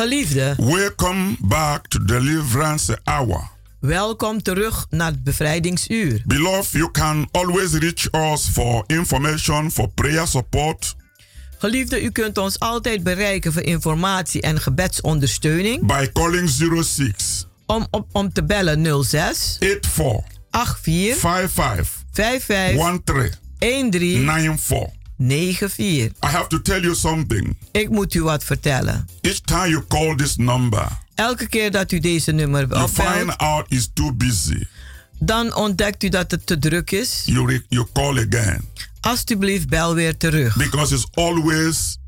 Geliefde, 0.00 0.54
welcome 0.58 1.36
back 1.38 1.88
to 1.88 2.04
Deliverance 2.04 2.98
Hour. 3.04 3.50
welkom 3.80 4.42
terug 4.42 4.86
naar 4.90 5.10
het 5.10 5.24
bevrijdingsuur. 5.24 6.22
Beloved, 6.26 6.70
you 6.70 6.90
can 6.90 7.28
always 7.32 7.72
reach 7.72 8.32
us 8.32 8.48
for 8.52 8.84
information, 8.86 9.70
for 9.70 9.88
prayer 9.88 10.26
support. 10.26 10.96
Geliefde, 11.58 12.02
u 12.02 12.10
kunt 12.10 12.38
ons 12.38 12.58
altijd 12.58 13.02
bereiken 13.02 13.52
voor 13.52 13.62
informatie 13.62 14.40
en 14.40 14.60
gebedsondersteuning. 14.60 15.86
by 15.86 16.08
calling 16.12 16.48
06 16.84 17.46
Om, 17.66 17.86
om, 17.90 18.06
om 18.12 18.32
te 18.32 18.44
bellen 18.44 19.04
06 19.04 19.56
84 19.58 20.24
84 20.50 21.18
55 21.18 22.04
55 22.12 23.38
13 23.58 23.90
13 23.90 24.24
94. 24.24 24.99
94. 25.20 26.12
I 26.24 26.26
have 26.26 26.46
to 26.48 26.60
tell 26.62 26.80
you 26.80 26.94
something. 26.94 27.56
Ik 27.72 27.88
moet 27.88 28.14
u 28.14 28.22
wat 28.22 28.44
vertellen. 28.44 29.08
Each 29.20 29.40
time 29.40 29.68
you 29.68 29.84
call 29.88 30.14
this 30.16 30.36
number, 30.36 30.88
Elke 31.14 31.48
keer 31.48 31.70
dat 31.70 31.92
u 31.92 31.98
deze 31.98 32.32
nummer 32.32 32.68
you 32.68 32.82
opbelt, 32.84 33.08
find 33.12 33.36
out 33.38 33.64
it's 33.68 33.90
too 33.94 34.12
busy. 34.12 34.64
dan 35.18 35.54
ontdekt 35.54 36.02
u 36.02 36.08
dat 36.08 36.30
het 36.30 36.46
te 36.46 36.58
druk 36.58 36.90
is. 36.90 37.22
You, 37.24 37.62
you 37.68 37.86
call 37.92 38.18
again 38.18 38.64
Alsjeblieft, 39.00 39.68
bel 39.68 39.94
weer 39.94 40.16
terug. 40.16 40.56
because 40.56 40.94
it's 40.94 41.06
always 41.14 41.98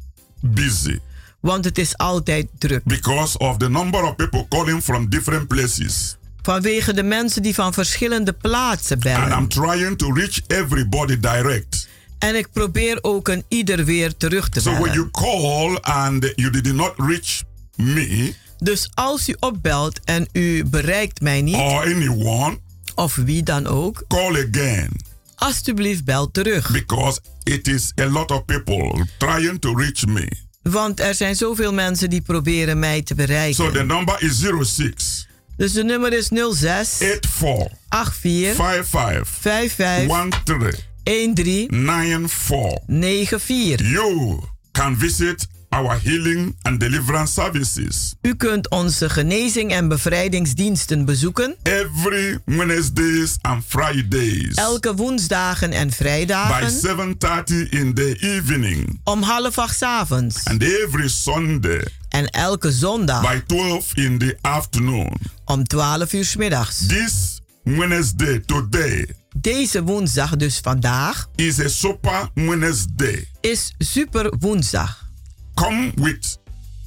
busy. 0.41 0.99
Want 1.41 1.65
het 1.65 1.79
is 1.79 1.97
altijd 1.97 2.47
druk. 2.59 2.85
Because 2.85 3.39
of 3.39 3.57
the 3.57 3.69
number 3.69 4.03
of 4.03 4.17
people 4.17 4.47
calling 4.49 4.83
from 4.83 5.09
different 5.09 5.49
places. 5.49 6.17
Vanwege 6.43 6.93
de 6.95 7.03
mensen 7.03 7.43
die 7.43 7.55
van 7.55 7.73
verschillende 7.73 8.33
plaatsen 8.33 8.95
And 8.97 9.05
bellen. 9.05 9.39
I'm 9.39 9.49
trying 9.49 9.97
to 9.99 10.13
reach 10.13 10.41
everybody 10.47 11.21
direct. 11.21 11.82
En 12.23 12.37
ik 12.37 12.49
probeer 12.53 12.99
ook 13.01 13.29
een 13.29 13.45
ieder 13.49 13.85
weer 13.85 14.17
terug 14.17 14.49
te 14.49 14.61
So 14.61 14.71
when 14.71 14.83
bellen. 14.83 14.95
you 14.95 15.11
call 15.11 15.79
and 15.81 16.33
you 16.37 16.51
did 16.51 16.73
not 16.75 16.93
reach 16.97 17.43
me 17.77 18.35
Dus 18.59 18.91
als 18.95 19.29
u 19.29 19.37
opbelt 19.41 20.01
en 20.05 20.29
u 20.33 20.65
bereikt 20.65 21.21
mij 21.21 21.43
niet, 21.43 21.55
or 21.55 21.85
anyone, 21.95 22.59
of 22.95 23.15
wie 23.15 23.43
dan 23.43 23.67
ook, 23.67 24.05
call 24.09 24.49
again 24.51 24.91
alsjeblieft 25.35 26.05
bel 26.05 26.31
terug. 26.31 26.71
because 26.71 27.21
it 27.43 27.69
is 27.69 27.93
a 28.01 28.05
lot 28.07 28.31
of 28.31 28.45
people 28.45 29.07
trying 29.19 29.61
to 29.61 29.75
reach 29.75 30.07
me. 30.07 30.29
Want 30.63 31.01
er 31.01 31.15
zijn 31.15 31.37
zoveel 31.37 31.73
mensen 31.73 32.11
die 32.11 32.21
proberen 32.21 32.79
mij 32.79 33.03
te 33.03 33.15
bereiken. 33.15 33.55
So 33.65 33.71
the 33.71 33.83
number 33.85 34.23
is 34.23 34.39
06 34.63 35.27
Dus 35.57 35.73
de 35.73 35.85
nummer 35.85 36.13
is 36.13 36.27
06 36.53 36.89
84 36.97 38.15
84 38.15 38.55
55 38.57 39.29
55 39.41 40.07
13 40.07 40.31
13 40.59 40.81
94. 41.05 42.79
94. 42.87 43.83
You 43.91 44.39
can 44.73 44.97
visit 44.97 45.47
our 45.69 45.99
healing 45.99 46.57
and 46.63 46.81
deliverance 46.81 47.33
services 47.33 48.15
U 48.23 48.35
kunt 48.35 48.71
onze 48.71 49.09
genezing 49.11 49.73
en 49.73 49.89
bevrijdingsdiensten 49.89 51.05
bezoeken. 51.05 51.57
every 51.63 52.39
Wednesdays 52.45 53.37
and 53.41 53.65
Fridays 53.69 54.55
Elke 54.55 54.95
woensdagen 54.95 55.71
en 55.73 55.89
by 55.89 55.95
vrijdagen 55.95 56.71
7:30 56.71 57.69
in 57.71 57.95
the 57.95 58.17
evening 58.21 59.01
om 59.05 59.23
half 59.23 59.59
acht 59.59 59.77
's 59.77 59.83
avonds. 59.83 60.45
and 60.45 60.63
every 60.63 61.09
Sunday 61.09 61.85
En 62.09 62.27
elke 62.31 62.73
zondag 62.73 63.21
by 63.33 63.41
12 63.47 63.97
in 63.97 64.19
the 64.19 64.37
afternoon. 64.41 65.13
om 65.45 65.65
12 65.65 66.13
uur 66.13 66.25
's 66.25 66.37
middags. 66.37 66.87
This 66.87 67.41
Wednesday 67.63 68.41
today 68.47 69.07
Deze 69.37 69.83
woensdag, 69.83 70.37
dus 70.37 70.59
vandaag, 70.63 71.29
is 71.37 71.61
a 71.61 71.69
super 71.69 72.29
Wednesday. 72.35 73.29
is 73.41 73.75
super 73.79 74.33
woensdag. 74.39 75.07
Come 75.55 75.93
with 75.95 76.39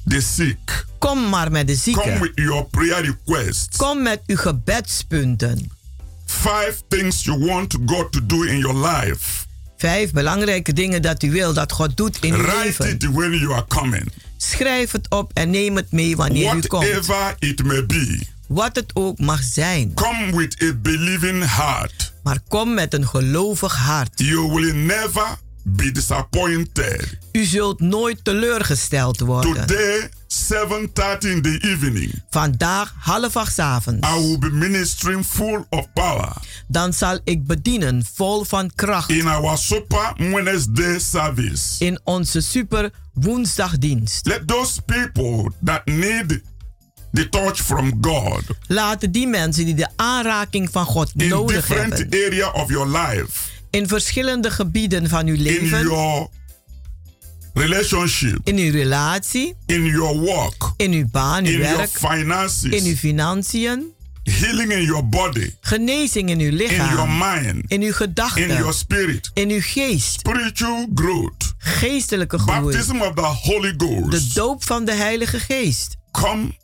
the 0.08 0.20
sick. 0.20 0.86
Kom 0.98 1.28
maar 1.28 1.50
met 1.50 1.66
de 1.66 1.72
Come 1.72 1.82
zieken. 1.82 2.20
with 2.20 2.32
your 2.34 2.64
prayer 2.64 3.02
requests. 3.04 3.76
Kom 3.76 4.02
met 4.02 4.20
uw 4.26 4.36
gebedspunten. 4.36 5.70
Five 6.24 6.74
things 6.88 7.24
you 7.24 7.38
want 7.44 7.76
God 7.86 8.12
to 8.12 8.26
do 8.26 8.42
in 8.42 8.58
your 8.58 8.86
life. 8.88 9.44
Vijf 9.76 10.12
belangrijke 10.12 10.72
dingen 10.72 11.02
dat 11.02 11.22
u 11.22 11.30
wil 11.30 11.52
dat 11.52 11.72
God 11.72 11.96
doet 11.96 12.18
in 12.20 12.34
uw 12.34 12.42
Write 12.42 12.58
leven. 12.64 12.88
it 12.90 13.10
when 13.12 13.32
you 13.38 13.52
are 13.52 13.64
coming. 13.68 14.12
Schrijf 14.36 14.90
het 14.92 15.10
op 15.10 15.30
en 15.34 15.50
neem 15.50 15.76
het 15.76 15.92
mee 15.92 16.16
wanneer 16.16 16.54
u 16.56 16.60
komt. 16.60 16.84
Whatever 16.84 17.36
it 17.38 17.62
may 17.64 17.86
be. 17.86 18.20
Wat 18.48 18.76
het 18.76 18.90
ook 18.94 19.18
mag 19.18 19.42
zijn. 19.42 19.94
Come 19.94 20.36
with 20.36 20.62
a 20.62 20.72
believing 20.82 21.44
heart. 21.56 22.14
Maar 22.26 22.40
kom 22.48 22.74
met 22.74 22.94
een 22.94 23.06
gelovig 23.06 23.76
hart. 23.76 24.10
You 24.14 24.52
will 24.52 24.74
never 24.74 25.36
be 25.62 25.92
disappointed. 25.92 27.18
U 27.32 27.44
zult 27.44 27.80
nooit 27.80 28.24
teleurgesteld 28.24 29.20
worden. 29.20 29.66
Today, 29.66 30.08
7:30 30.26 31.30
in 31.30 31.42
the 31.42 31.58
evening, 31.60 32.22
Vandaag 32.30 32.94
half 32.98 33.36
acht 33.36 33.58
avonds. 33.58 34.08
I 34.08 34.20
will 34.20 34.38
be 34.38 34.50
ministering 34.50 35.26
full 35.26 35.66
of 35.70 35.92
power 35.92 36.32
Dan 36.68 36.92
zal 36.92 37.18
ik 37.24 37.46
bedienen 37.46 38.04
vol 38.14 38.44
van 38.44 38.70
kracht. 38.74 39.10
in 39.10 39.26
our 39.26 39.58
super 39.58 40.12
Wednesday 40.16 40.98
service. 40.98 41.84
In 41.84 42.00
onze 42.04 42.40
super 42.40 42.90
woensdagdienst. 43.12 44.26
Let 44.26 44.48
those 44.48 44.82
people 44.82 45.50
that 45.64 45.84
need 45.84 46.40
the 47.12 47.28
touch 47.28 47.60
from 47.60 47.92
God 48.00 48.42
Laten 48.66 49.12
die 49.12 49.26
mensen 49.26 49.64
die 49.64 49.74
de 49.74 49.88
aanraking 49.96 50.68
van 50.70 50.84
God 50.84 51.12
in 51.16 51.28
nodig 51.28 51.54
different 51.56 51.98
hebben. 51.98 52.24
area 52.26 52.50
of 52.50 52.68
your 52.70 52.88
life, 52.98 53.38
In 53.70 53.88
verschillende 53.88 54.50
gebieden 54.50 55.08
van 55.08 55.26
uw 55.26 55.34
in 55.34 55.42
leven. 55.42 55.82
your 55.82 56.28
relationship, 57.54 58.38
In 58.44 58.56
uw 58.58 58.70
relatie. 58.70 59.54
in 59.66 59.84
your 59.84 60.18
work, 60.20 60.72
In 60.76 60.92
uw 60.92 61.06
baan, 61.10 61.44
uw 61.44 61.52
in 61.52 61.58
your 61.58 61.76
werk. 61.76 61.90
finances, 61.90 62.70
In 62.72 62.84
uw 62.84 62.94
financiën. 62.96 63.94
healing 64.22 64.72
in 64.72 64.82
your 64.82 65.04
body, 65.08 65.54
Genezing 65.60 66.30
in 66.30 66.40
uw 66.40 66.46
in 66.48 66.56
your 66.56 66.70
lichaam. 66.70 67.18
mind, 67.18 67.64
In 67.68 67.80
uw 67.80 67.86
in 67.86 67.94
gedachten. 67.94 68.46
your 68.56 68.72
spirit, 68.72 69.30
In 69.34 69.50
uw 69.50 69.60
geest. 69.60 70.18
spiritual 70.18 70.86
growth, 70.94 71.54
Geestelijke 71.58 72.38
groei. 72.38 72.60
baptism 72.76 73.00
of 73.02 73.14
the 73.14 73.20
Holy 73.20 73.76
De 73.76 73.84
Ghost. 74.10 74.34
doop 74.34 74.64
van 74.64 74.84
de 74.84 74.92
Heilige 74.94 75.38
Geest. 75.40 75.96
Come 76.10 76.54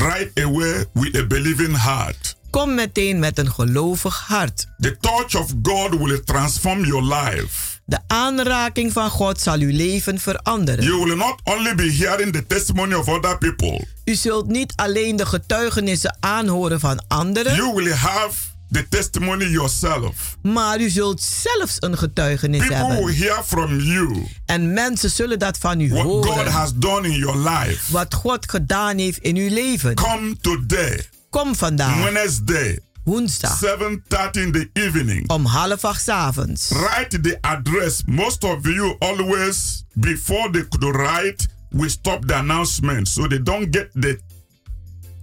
right 0.00 0.40
away 0.44 0.84
with 0.92 1.16
a 1.16 1.26
believing 1.26 1.74
heart. 1.76 2.36
Kom 2.50 2.74
meteen 2.74 3.18
met 3.18 3.38
een 3.38 3.50
gelovig 3.52 4.24
hart. 4.26 4.66
The 4.78 4.96
touch 5.00 5.34
of 5.34 5.52
God 5.62 5.94
will 5.98 6.20
transform 6.24 6.84
your 6.84 7.02
life. 7.14 7.78
De 7.84 7.98
aanraking 8.06 8.92
van 8.92 9.10
God 9.10 9.40
zal 9.40 9.58
uw 9.58 9.76
leven 9.76 10.18
veranderen. 10.18 10.84
You 10.84 11.04
will 11.04 11.16
not 11.16 11.40
only 11.44 11.74
be 11.74 11.92
hearing 11.92 12.32
the 12.32 12.46
testimony 12.46 12.94
of 12.94 13.08
other 13.08 13.38
people, 13.38 13.86
U 14.04 14.14
zult 14.14 14.46
niet 14.46 14.72
alleen 14.76 15.16
de 15.16 15.26
getuigenissen 15.26 16.16
aanhoren 16.20 16.80
van 16.80 17.04
anderen. 17.08 17.54
you 17.54 17.74
will 17.74 17.92
have 17.92 18.34
the 18.70 18.88
testimony 18.88 19.44
yourself. 19.44 20.36
Maar 20.42 20.80
u 20.80 20.88
zult 20.88 21.22
zelfs 21.22 21.76
een 21.78 21.98
getuigenis 21.98 22.66
People 22.66 22.86
will 22.86 22.94
hebben. 22.96 23.14
hear 23.14 23.42
from 23.44 23.78
you 23.80 24.26
En 24.46 24.72
mensen 24.72 25.10
zullen 25.10 25.38
dat 25.38 25.58
van 25.58 25.80
u 25.80 25.88
what 25.88 26.02
God 26.04 26.24
horen. 26.24 26.52
has 26.52 26.72
done 26.74 27.08
in 27.08 27.18
your 27.18 27.38
life. 27.50 27.92
Wat 27.92 28.14
God 28.14 28.50
gedaan 28.50 28.98
heeft 28.98 29.18
in 29.18 29.36
uw 29.36 29.48
leven. 29.54 29.94
Come 29.94 30.36
today, 30.40 31.00
Kom 31.30 31.54
vandaag, 31.56 32.02
Wednesday, 32.12 32.78
woensdag, 33.04 33.58
7:30 33.58 34.40
in 34.42 34.52
the 34.52 34.70
evening. 34.72 35.28
om 35.30 35.44
half 35.44 35.84
acht 35.84 36.08
avonds. 36.08 36.68
Write 36.68 37.20
the 37.20 37.38
address. 37.40 38.02
Most 38.06 38.44
of 38.44 38.58
you 38.66 38.96
always, 38.98 39.84
before 39.94 40.50
they 40.50 40.66
could 40.68 40.96
write, 40.96 41.46
we 41.70 41.88
stop 41.88 42.26
the 42.28 42.34
announcement 42.34 43.08
so 43.08 43.26
they 43.26 43.42
don't 43.42 43.66
get 43.76 43.88
the 43.92 44.18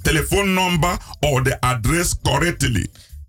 telephone 0.02 0.54
number 0.54 0.98
or 1.20 1.42
the 1.44 1.58
address 1.60 2.16
correctly. 2.24 2.88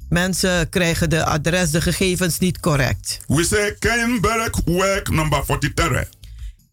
Mensen 0.09 0.69
krijgen 0.69 1.11
de 1.11 1.25
adres, 1.25 1.71
de 1.71 1.81
gegevens 1.81 2.39
niet 2.39 2.61
correct. 2.61 3.19
We 3.27 3.45
say 3.45 3.77
Kenberg 3.79 4.61
Work 4.65 5.11
number 5.11 5.45
43 5.45 6.09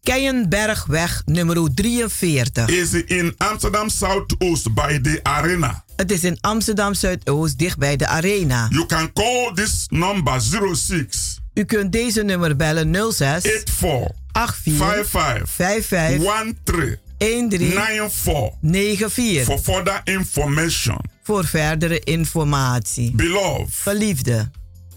Keienbergweg 0.02 1.22
nummer 1.24 1.74
43. 1.74 2.68
is 2.68 2.92
in 2.92 3.34
Amsterdam 3.36 3.88
Southoost 3.88 4.74
by 4.74 5.00
the 5.00 5.20
arena. 5.22 5.84
Het 5.96 6.10
is 6.10 6.24
in 6.24 6.38
Amsterdam 6.40 6.94
Zuidoost, 6.94 7.58
dicht 7.58 7.78
bij 7.78 7.96
de 7.96 8.06
Arena. 8.06 8.66
You 8.70 8.86
can 8.86 9.12
call 9.12 9.52
this 9.54 9.86
number 9.88 10.40
06 10.40 11.40
U 11.54 11.64
kunt 11.64 11.92
deze 11.92 12.22
nummer 12.22 12.56
bellen 12.56 13.12
06 13.12 13.42
84 13.42 14.56
84 14.62 15.06
55 15.06 15.50
55 15.50 16.18
13 16.18 16.58
13 16.64 17.05
94 17.18 18.50
94 18.60 19.44
for 19.44 19.58
further 19.58 20.00
information. 20.04 20.98
voor 21.22 21.44
verdere 21.44 22.00
informatie. 22.00 23.12
Beloved, 23.14 23.66
Verliefde, 23.70 24.50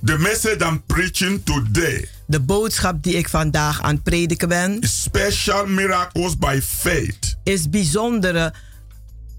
the 0.05 0.17
message 0.17 0.65
I'm 0.65 0.83
preaching 0.85 1.41
today 1.43 2.07
de 2.29 2.39
boodschap 2.39 3.03
die 3.03 3.13
ik 3.13 3.29
vandaag 3.29 3.81
aan 3.81 3.93
het 3.93 4.03
prediken 4.03 4.47
ben, 4.47 4.79
is 4.79 5.01
special 5.01 5.65
miracles 5.65 6.37
by 6.37 6.59
faith. 6.63 7.37
is 7.43 7.69
bijzondere 7.69 8.53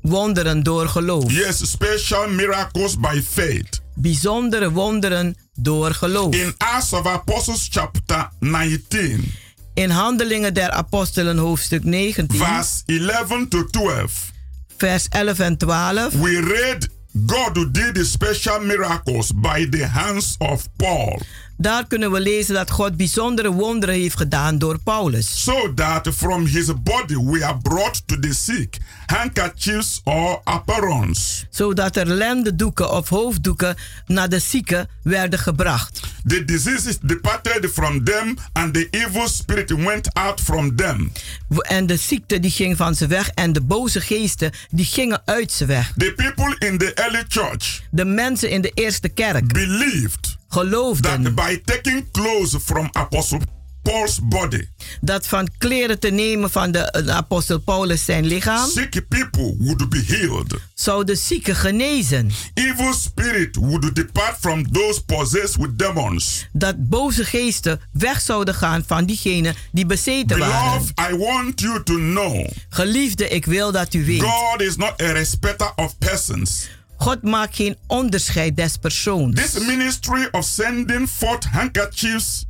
wonderen 0.02 0.62
door 0.62 0.88
geloof. 0.88 1.32
Yes, 1.32 1.70
special 1.70 2.28
miracles 2.28 2.98
by 2.98 3.22
faith. 3.28 3.80
Bijzondere 3.94 4.70
wonderen 4.70 5.36
door 5.54 5.94
geloof. 5.94 6.34
In 6.34 6.54
Acts 6.56 6.92
of 6.92 7.06
Apostles 7.06 7.68
chapter 7.70 8.28
19, 8.38 9.32
In 9.80 9.90
Handelingen 9.90 10.52
der 10.52 10.74
Apostelen 10.74 11.38
hoofdstuk 11.38 11.84
19, 11.84 12.28
verse 12.28 12.82
11 12.86 13.48
to 13.48 13.62
12, 13.62 14.12
vers 14.76 15.06
11 15.08 15.44
en 15.44 15.56
12. 15.56 16.14
we 16.14 16.38
read 16.38 16.88
God 17.26 17.56
who 17.56 17.70
did 17.70 17.94
the 17.94 18.04
special 18.04 18.60
miracles 18.60 19.32
by 19.32 19.66
the 19.70 19.86
hands 19.86 20.36
of 20.38 20.68
Paul, 20.76 21.22
Daar 21.60 21.86
kunnen 21.86 22.12
we 22.12 22.20
lezen 22.20 22.54
dat 22.54 22.70
God 22.70 22.96
bijzondere 22.96 23.52
wonderen 23.52 23.94
heeft 23.94 24.16
gedaan 24.16 24.58
door 24.58 24.78
Paulus. 24.78 25.44
so 25.44 25.74
that 25.74 26.08
from 26.14 26.46
his 26.46 26.66
body 26.82 27.16
we 27.16 27.44
are 27.44 27.58
brought 27.58 28.02
to 28.06 28.18
the 28.18 28.34
sick 28.34 28.78
handkerchiefs 29.06 30.00
or 30.04 30.40
aprons. 30.44 31.46
Zodat 31.50 31.96
er 31.96 32.06
lendendoeken 32.06 32.90
of 32.90 33.08
hoofddoeken 33.08 33.76
naar 34.06 34.28
de 34.28 34.38
zieken 34.38 34.88
werden 35.02 35.38
gebracht. 35.38 36.00
The 36.26 36.44
diseases 36.44 36.98
departed 37.02 37.70
from 37.72 38.04
them, 38.04 38.36
and 38.52 38.74
the 38.74 38.88
evil 38.90 39.28
spirit 39.28 39.70
went 39.70 40.14
out 40.14 40.40
from 40.40 40.76
them. 40.76 41.12
En 41.58 41.86
de 41.86 41.96
ziekte 41.96 42.40
die 42.40 42.50
ging 42.50 42.76
van 42.76 42.94
ze 42.94 43.06
weg 43.06 43.28
en 43.28 43.52
de 43.52 43.60
boze 43.60 44.00
geesten 44.00 44.52
die 44.70 44.84
gingen 44.84 45.22
uit 45.24 45.52
ze 45.52 45.66
weg. 45.66 45.92
The 45.96 46.12
people 46.16 46.68
in 46.68 46.78
the 46.78 46.94
early 46.94 47.24
church 47.28 47.82
De 47.90 48.04
mensen 48.04 48.50
in 48.50 48.60
de 48.60 48.70
eerste 48.74 49.08
kerk 49.08 49.52
believed 49.52 50.38
geloofden 50.50 51.22
that 51.22 51.34
by 51.34 51.60
taking 51.64 52.10
clothes 52.10 52.56
from 52.64 52.88
Apostle 52.92 53.40
Paul's 53.82 54.18
body, 54.22 54.68
dat 55.00 55.26
van 55.26 55.48
kleren 55.58 55.98
te 55.98 56.08
nemen 56.08 56.50
van 56.50 56.72
de, 56.72 57.02
de 57.04 57.12
apostel 57.12 57.58
Paulus 57.58 58.04
zijn 58.04 58.26
lichaam, 58.26 58.68
sick 58.70 59.08
people 59.08 59.54
would 59.58 59.88
be 59.88 60.04
healed. 60.06 60.54
zou 60.74 61.04
de 61.04 61.14
zieken 61.14 61.56
genezen. 61.56 62.30
Evil 62.54 62.92
spirit 62.92 63.56
would 63.56 63.94
depart 63.94 64.36
from 64.40 64.72
those 64.72 65.04
possessed 65.04 65.56
with 65.56 65.78
demons. 65.78 66.46
Dat 66.52 66.88
boze 66.88 67.24
geesten 67.24 67.80
weg 67.92 68.20
zouden 68.20 68.54
gaan 68.54 68.84
van 68.86 69.04
diegenen 69.04 69.54
die 69.72 69.86
bezeten 69.86 70.38
waren. 70.38 70.82
Beloved, 70.96 71.12
I 71.12 71.16
want 71.16 71.60
you 71.60 71.82
to 71.82 71.94
know 71.94 72.46
Geliefde, 72.68 73.28
ik 73.28 73.44
wil 73.44 73.72
dat 73.72 73.94
u 73.94 74.04
weet. 74.04 74.22
God 74.22 74.60
is 74.60 74.76
not 74.76 75.02
a 75.02 75.12
respecter 75.12 75.72
of 75.76 75.98
persons. 75.98 76.68
God 77.02 77.22
maakt 77.22 77.56
geen 77.56 77.76
onderscheid 77.86 78.56
des 78.56 78.76
persoons. 78.76 79.34
This 79.40 79.66
ministry 79.66 80.28
of 80.30 80.44
sending 80.44 81.08
forth 81.08 81.44
handkerchiefs 81.44 82.44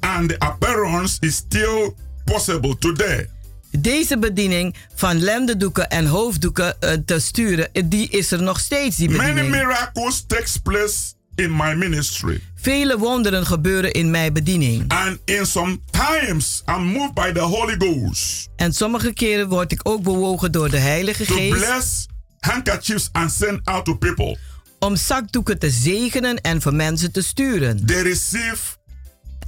and 0.00 0.38
apparels 0.38 1.16
is 1.20 1.34
still 1.34 1.94
possible 2.24 2.78
today. 2.78 3.28
Deze 3.70 4.18
bediening 4.18 4.74
van 4.94 5.20
lendendoeken 5.22 5.90
en 5.90 6.06
hoofddoeken 6.06 6.80
eh, 6.80 6.92
te 7.04 7.18
sturen, 7.20 7.72
eh, 7.72 7.82
die 7.86 8.08
is 8.08 8.30
er 8.30 8.42
nog 8.42 8.60
steeds, 8.60 8.96
die 8.96 9.08
Many 9.10 9.34
bediening. 9.34 9.54
miracles 9.54 10.24
takes 10.26 10.56
place 10.56 10.96
in 11.34 11.56
my 11.56 11.74
ministry. 11.74 12.40
Vele 12.54 12.98
wonderen 12.98 13.46
gebeuren 13.46 13.92
in 13.92 14.10
mijn 14.10 14.32
bediening. 14.32 14.84
And 14.92 15.18
in 15.24 15.46
some 15.46 15.80
times 15.90 16.62
I'm 16.66 16.82
moved 16.84 17.14
by 17.14 17.32
the 17.32 17.40
Holy 17.40 17.74
Ghost 17.78 18.48
En 18.56 18.72
sommige 18.72 19.12
keren 19.12 19.48
word 19.48 19.72
ik 19.72 19.80
ook 19.82 20.02
bewogen 20.02 20.52
door 20.52 20.70
de 20.70 20.78
Heilige 20.78 21.24
to 21.24 21.34
Geest 21.34 21.50
bless 21.58 22.06
handkerchiefs 22.40 23.08
and 23.12 23.30
send 23.30 23.60
out 23.64 23.84
to 23.84 23.94
people. 23.94 24.36
om 24.78 24.96
zakdoeken 24.96 25.58
te 25.58 25.70
zegenen 25.70 26.40
en 26.40 26.60
voor 26.62 26.74
mensen 26.74 27.12
te 27.12 27.22
sturen. 27.22 27.86
They 27.86 28.02
receive 28.02 28.56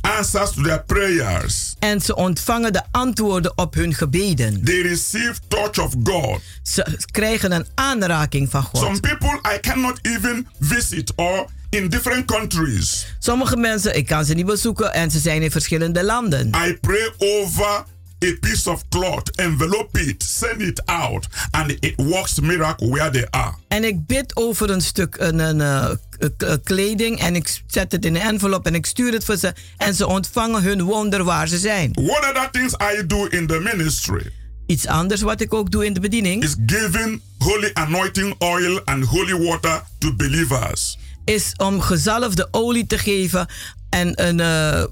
answers 0.01 0.51
to 0.55 0.63
their 0.63 0.83
prayers. 0.85 1.75
En 1.79 2.01
ze 2.01 2.15
ontvangen 2.15 2.73
de 2.73 2.83
antwoorden 2.91 3.59
op 3.59 3.75
hun 3.75 3.95
gebeden. 3.95 4.65
They 4.65 4.81
receive 4.83 5.35
touch 5.49 5.79
of 5.79 5.93
God. 6.05 6.41
Ze 6.63 6.99
krijgen 7.11 7.53
een 7.53 7.67
aanraking 7.75 8.51
van 8.51 8.69
Some 8.73 8.87
God. 8.87 9.01
people 9.01 9.41
I 9.57 9.61
cannot 9.61 9.99
even 10.03 10.49
visit 10.61 11.13
or 11.17 11.47
in 11.71 11.89
different 11.89 12.25
countries. 12.25 13.07
Sommige 13.19 13.57
mensen, 13.57 13.97
ik 13.97 14.07
kan 14.07 14.25
ze 14.25 14.35
niet 14.35 14.47
bezoeken 14.47 14.93
en 14.93 15.11
ze 15.11 15.19
zijn 15.19 15.43
in 15.43 15.51
verschillende 15.51 16.05
landen. 16.05 16.49
I 16.67 16.79
pray 16.81 17.13
over 17.19 17.85
a 18.25 18.37
piece 18.41 18.71
of 18.71 18.83
cloth, 18.89 19.31
envelope 19.37 19.99
it, 20.01 20.23
send 20.23 20.61
it 20.61 20.83
out, 20.85 21.27
and 21.51 21.71
it 21.71 21.93
works 21.97 22.41
miracle 22.41 22.89
where 22.91 23.11
they 23.11 23.27
are. 23.31 23.55
En 23.69 23.85
ik 23.85 24.07
bid 24.07 24.37
over 24.37 24.71
een 24.71 24.81
stuk 24.81 25.17
een, 25.19 25.39
een, 25.39 25.61
eh, 25.61 25.91
k- 26.19 26.29
k- 26.37 26.59
kleding 26.65 27.19
en 27.21 27.35
ik 27.37 27.63
zet 27.67 27.93
het 27.93 28.05
in 28.05 28.15
een 28.15 28.21
envelop 28.21 28.67
en 28.67 28.75
ik 28.75 28.87
stuur 28.87 29.13
het 29.13 29.25
voor 29.25 29.37
ze. 29.37 29.53
En 29.77 29.95
ze 29.95 30.07
ontvangen 30.07 30.63
hun 30.63 30.83
wonder 30.83 31.25
waar 31.25 31.49
ze 31.49 31.59
zijn. 31.59 31.91
What 31.93 32.29
other 32.31 32.49
things 32.51 32.73
I 32.73 33.07
do 33.07 33.25
in 33.25 33.47
the 33.47 33.61
ministry 33.75 34.33
Iets 34.67 34.87
anders 34.87 35.21
wat 35.21 35.41
ik 35.41 35.55
ook 35.55 35.71
doe 35.71 35.85
in 35.85 35.93
de 35.93 36.01
bediening 36.01 36.43
is 36.43 36.55
giving 36.67 37.21
holy 37.39 37.71
anointing 37.75 38.35
oil 38.39 38.81
and 38.85 39.05
holy 39.05 39.43
water 39.49 39.83
to 39.99 40.15
believers. 40.15 40.99
is 41.25 41.53
om 41.57 41.81
gezalfde 41.81 42.49
olie 42.51 42.87
te 42.87 42.99
geven 42.99 43.47
en 43.91 44.25
een 44.27 44.41
eh, 44.41 44.85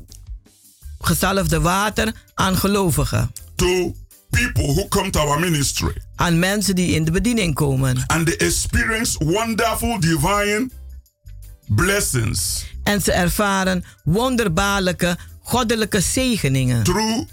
gezalfde 1.01 1.61
water 1.61 2.13
aan 2.35 2.57
gelovigen. 2.57 3.33
To 3.57 3.95
people 4.31 4.75
who 4.75 4.89
come 4.89 5.11
to 5.11 5.21
our 5.21 5.41
ministry 5.41 5.93
Aan 6.17 6.39
mensen 6.39 6.75
die 6.75 6.95
in 6.95 7.05
de 7.05 7.11
bediening 7.11 7.55
komen. 7.55 8.05
and 8.07 8.27
they 8.27 8.37
experience 8.37 9.25
wonderful 9.25 10.01
divine 10.01 10.71
blessings 11.67 12.65
En 12.83 13.01
ze 13.03 13.13
ervaren 13.13 13.85
wonderbaarlijke 14.05 15.17
goddelijke 15.43 16.01
zegeningen. 16.01 16.83
through 16.83 17.25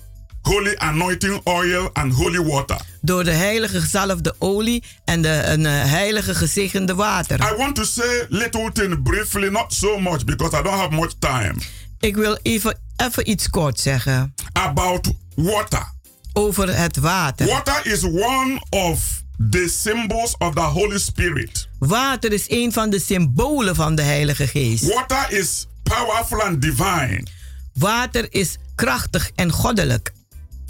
holy 0.42 0.76
anointing 0.78 1.42
oil 1.44 1.90
and 1.94 2.14
holy 2.14 2.44
water. 2.44 2.78
Door 3.02 3.24
de 3.24 3.32
heilige 3.32 3.82
gezalfde 3.82 4.36
olie 4.40 4.84
en 5.06 5.22
de 5.22 5.42
een, 5.46 5.66
eh, 5.66 5.72
heilige 5.84 6.36
gezegende 6.36 6.96
water. 6.96 7.40
I 7.54 7.56
want 7.58 7.76
to 7.76 7.84
say 7.84 8.26
little 8.30 8.72
thing 8.72 9.04
briefly, 9.04 9.48
not 9.50 9.74
so 9.74 10.00
much 10.00 10.24
because 10.26 10.58
I 10.60 10.62
don't 10.62 10.76
have 10.80 10.90
much 10.96 11.12
time. 11.20 11.54
Ik 12.00 12.16
wil 12.16 12.38
even, 12.42 12.80
even 12.98 13.30
iets 13.30 13.50
kort 13.50 13.80
zeggen 13.80 14.34
About 14.54 15.12
water. 15.36 15.92
over 16.34 16.78
het 16.78 16.98
water. 16.98 17.48
Water 17.48 17.86
is 17.86 18.04
one 18.04 18.62
of 18.70 19.22
the 19.50 19.68
symbols 19.82 20.36
of 20.38 20.54
the 20.54 20.62
Holy 20.62 21.00
Spirit. 21.00 21.70
Water 21.80 22.32
is 22.34 22.46
een 22.48 22.74
van 22.74 22.90
de 22.90 23.00
symbolen 23.00 23.76
van 23.76 23.96
de 23.96 24.02
Heilige 24.02 24.48
Geest. 24.48 24.94
Water 24.94 25.32
is 25.32 25.68
powerful 25.84 26.42
and 26.42 26.62
divine. 26.62 27.26
Water 27.74 28.34
is 28.34 28.58
krachtig 28.76 29.32
en 29.36 29.52
goddelijk. 29.52 30.14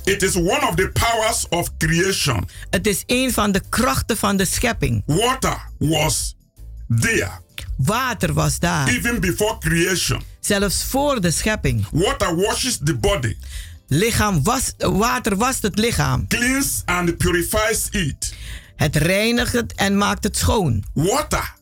It 0.03 0.23
is 0.23 0.35
one 0.35 0.67
of 0.69 0.75
the 0.75 0.89
powers 0.93 1.47
of 1.49 1.77
creation. 1.77 2.47
Het 2.69 2.87
is 2.87 3.03
een 3.05 3.33
van 3.33 3.51
de 3.51 3.61
krachten 3.69 4.17
van 4.17 4.37
de 4.37 4.45
schepping. 4.45 5.03
Water 5.05 5.57
was 5.77 6.35
there 6.99 7.31
Water 7.77 8.33
was 8.33 8.59
daar, 8.59 8.87
even 8.87 9.19
before 9.19 9.57
creation. 9.57 10.21
zelfs 10.39 10.83
voor 10.83 11.21
de 11.21 11.31
schepping. 11.31 11.85
Water 11.91 12.35
washes 12.35 12.79
the 12.83 12.95
body, 12.95 13.37
Lichaam 13.87 14.43
was, 14.43 14.73
water 14.77 15.35
wast 15.37 15.61
het 15.61 15.77
lichaam. 15.77 16.27
cleans 16.27 16.81
and 16.85 17.17
purifies 17.17 17.87
it. 17.91 18.33
Het 18.75 18.95
reinigt 18.95 19.53
het 19.53 19.73
en 19.75 19.97
maakt 19.97 20.23
het 20.23 20.37
schoon. 20.37 20.83
Water 20.93 21.53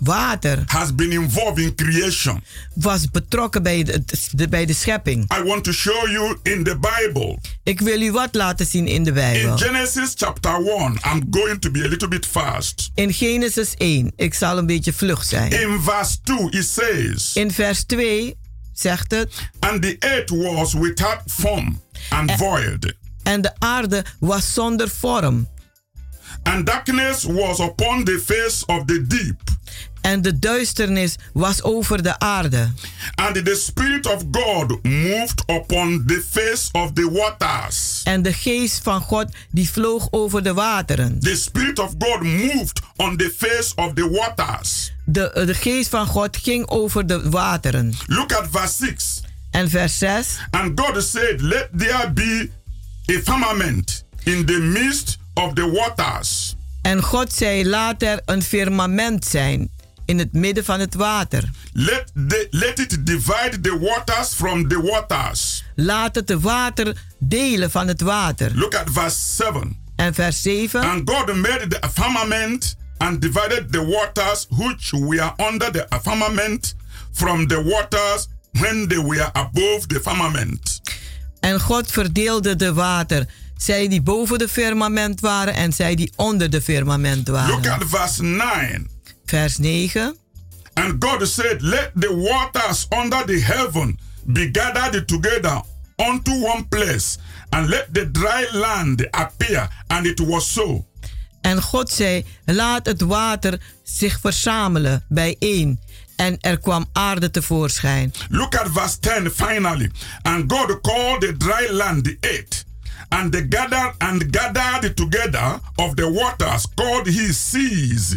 Water 0.00 0.62
has 0.66 0.94
been 0.94 1.12
involved 1.12 1.58
in 1.58 1.74
creation. 1.74 2.42
was 2.74 3.10
betrokken 3.10 3.62
bij 3.62 3.82
de, 3.82 4.04
de- 4.32 4.48
bij 4.48 4.66
de 4.66 4.74
schepping. 4.74 5.34
I 5.38 5.42
want 5.42 5.64
to 5.64 5.72
show 5.72 6.08
you 6.10 6.36
in 6.42 6.64
the 6.64 6.78
Bible. 6.78 7.38
Ik 7.62 7.80
wil 7.80 8.00
u 8.00 8.12
wat 8.12 8.34
laten 8.34 8.66
zien 8.66 8.86
in 8.86 9.02
de 9.02 9.08
In 9.08 9.14
Bijbel. 9.14 9.56
Genesis 9.56 10.12
chapter 10.16 10.54
1, 10.54 10.98
I'm 11.14 11.26
going 11.30 11.60
to 11.60 11.70
be 11.70 11.84
a 11.84 11.88
little 11.88 12.08
bit 12.08 12.26
fast. 12.26 12.90
In 12.94 13.12
Genesis 13.12 13.74
1, 13.76 14.12
ik 14.16 14.34
zal 14.34 14.58
een 14.58 14.66
beetje 14.66 14.92
vlug 14.92 15.24
zijn. 15.24 15.50
In 15.52 15.80
verse 15.80 16.16
2, 16.22 16.50
it 16.50 16.66
says, 16.68 17.32
In 17.34 17.50
vers 17.50 17.84
2 17.84 18.36
zegt 18.72 19.10
het. 19.10 19.32
And 19.58 19.82
the 19.82 19.96
earth 19.98 20.30
was 20.30 20.72
without 20.74 21.20
form 21.26 21.80
and 22.08 22.32
void, 22.32 22.94
En 23.22 23.40
de 23.42 23.52
aarde 23.58 24.04
was 24.20 24.52
zonder 24.54 24.88
vorm. 24.88 25.48
And 26.42 26.66
darkness 26.66 27.24
was 27.24 27.60
upon 27.60 28.04
the 28.04 28.18
face 28.18 28.66
of 28.66 28.86
the 28.86 29.06
deep. 29.06 29.50
En 30.02 30.22
de 30.22 30.38
duisternis 30.38 31.16
was 31.32 31.62
over 31.62 32.02
de 32.02 32.18
aarde. 32.18 32.72
And 33.14 33.44
the 33.44 33.54
Spirit 33.54 34.06
of 34.06 34.22
God 34.30 34.78
moved 34.82 35.42
upon 35.46 36.02
the 36.06 36.24
face 36.30 36.68
of 36.72 36.92
the 36.92 37.10
waters. 37.10 38.00
En 38.04 38.22
de 38.22 38.32
geest 38.32 38.82
van 38.82 39.00
God 39.00 39.26
die 39.50 39.70
vloog 39.70 40.08
over 40.10 40.42
de 40.42 40.54
wateren. 40.54 41.20
The 41.20 41.36
Spirit 41.36 41.78
of 41.78 41.94
God 41.98 42.22
moved 42.22 42.80
on 42.96 43.16
the 43.16 43.34
face 43.36 43.72
of 43.74 43.92
the 43.94 44.10
waters. 44.10 44.92
De, 45.04 45.32
eh, 45.32 45.46
de 45.46 45.54
geest 45.54 45.88
van 45.88 46.06
God 46.06 46.36
ging 46.36 46.68
over 46.68 47.06
de 47.06 47.30
wateren. 47.30 47.94
Look 48.06 48.32
at 48.32 48.48
verse 48.50 48.74
6. 48.74 49.22
En 49.50 49.70
vers 49.70 49.98
6. 49.98 50.38
And 50.50 50.80
God 50.80 51.02
said, 51.02 51.40
Let 51.40 51.68
there 51.76 52.12
be 52.12 52.50
a 53.06 53.20
firmament 53.22 54.04
in 54.24 54.46
the 54.46 54.58
midst 54.58 55.18
of 55.34 55.52
the 55.52 55.70
waters. 55.70 56.56
En 56.82 57.02
God 57.02 57.32
zei: 57.32 57.68
Laat 57.68 58.02
er 58.02 58.20
een 58.24 58.42
firmament 58.42 59.24
zijn 59.24 59.70
in 60.04 60.18
het 60.18 60.32
midden 60.32 60.64
van 60.64 60.80
het 60.80 60.94
water. 60.94 61.50
Let, 61.72 62.12
the, 62.28 62.46
let 62.50 62.78
it 62.78 63.06
divide 63.06 63.60
the 63.60 63.78
waters 63.78 64.28
from 64.34 64.68
the 64.68 64.80
waters. 64.82 65.64
Laat 65.74 66.14
het 66.14 66.26
de 66.26 66.40
water 66.40 66.96
delen 67.18 67.70
van 67.70 67.88
het 67.88 68.00
water. 68.00 68.52
Look 68.54 68.74
at 68.74 68.90
verse 68.92 69.18
7. 69.18 69.76
En 69.96 70.14
vers 70.14 70.42
7. 70.42 70.80
And 70.80 71.10
God 71.10 71.34
made 71.34 71.66
the 71.68 71.88
firmament 71.94 72.76
and 72.98 73.20
divided 73.20 73.72
the 73.72 73.84
waters 73.86 74.46
which 74.48 74.90
were 74.90 75.32
under 75.50 75.70
the 75.70 75.86
firmament 76.02 76.74
from 77.12 77.46
the 77.46 77.62
waters 77.62 78.28
when 78.52 78.88
they 78.88 79.02
were 79.02 79.30
above 79.32 79.86
the 79.86 80.00
firmament. 80.02 80.80
En 81.40 81.60
God 81.60 81.92
verdeelde 81.92 82.56
de 82.56 82.72
water. 82.72 83.26
Zij 83.62 83.88
die 83.88 84.02
boven 84.02 84.38
de 84.38 84.48
firmament 84.48 85.20
waren 85.20 85.54
en 85.54 85.72
zij 85.72 85.94
die 85.94 86.12
onder 86.16 86.50
de 86.50 86.62
firmament 86.62 87.28
Look 87.28 87.36
waren. 87.36 87.70
at 87.72 87.82
verse 87.86 88.22
9. 88.22 88.88
Vers 89.26 89.58
9. 89.58 90.16
And 90.74 91.04
God 91.04 91.28
said, 91.28 91.60
Let 91.60 91.90
the 91.94 92.16
waters 92.16 92.86
under 92.90 93.24
the 93.26 93.40
heaven 93.40 93.98
be 94.24 94.48
gathered 94.52 95.08
together 95.08 95.62
unto 95.96 96.30
one 96.32 96.64
place, 96.68 97.18
and 97.48 97.68
let 97.68 97.88
the 97.92 98.10
dry 98.10 98.46
land 98.52 99.10
appear. 99.10 99.68
And 99.86 100.06
it 100.06 100.18
was 100.18 100.52
so. 100.52 100.86
En 101.40 101.62
God 101.62 101.90
zei: 101.90 102.24
Laat 102.44 102.86
het 102.86 103.00
water 103.00 103.60
zich 103.82 104.20
verzamelen 104.20 105.04
bijeen. 105.08 105.80
En 106.16 106.36
er 106.40 106.58
kwam 106.60 106.86
aarde 106.92 107.30
tevoorschijn. 107.30 108.12
Look 108.28 108.54
at 108.56 108.68
verse 108.72 108.98
10 108.98 109.30
finally. 109.30 109.90
And 110.22 110.52
God 110.52 110.80
called 110.80 111.20
the 111.20 111.34
dry 111.36 111.68
land 111.70 112.04
the 112.04 112.16
earth, 112.20 112.64
and 113.12 113.32
the 113.32 113.46
gathered 113.48 113.94
and 113.98 114.24
gathered 114.30 114.96
together 114.96 115.60
of 115.76 115.94
the 115.94 116.08
waters 116.10 116.66
called 116.74 117.06
he 117.06 117.32
seas. 117.32 118.16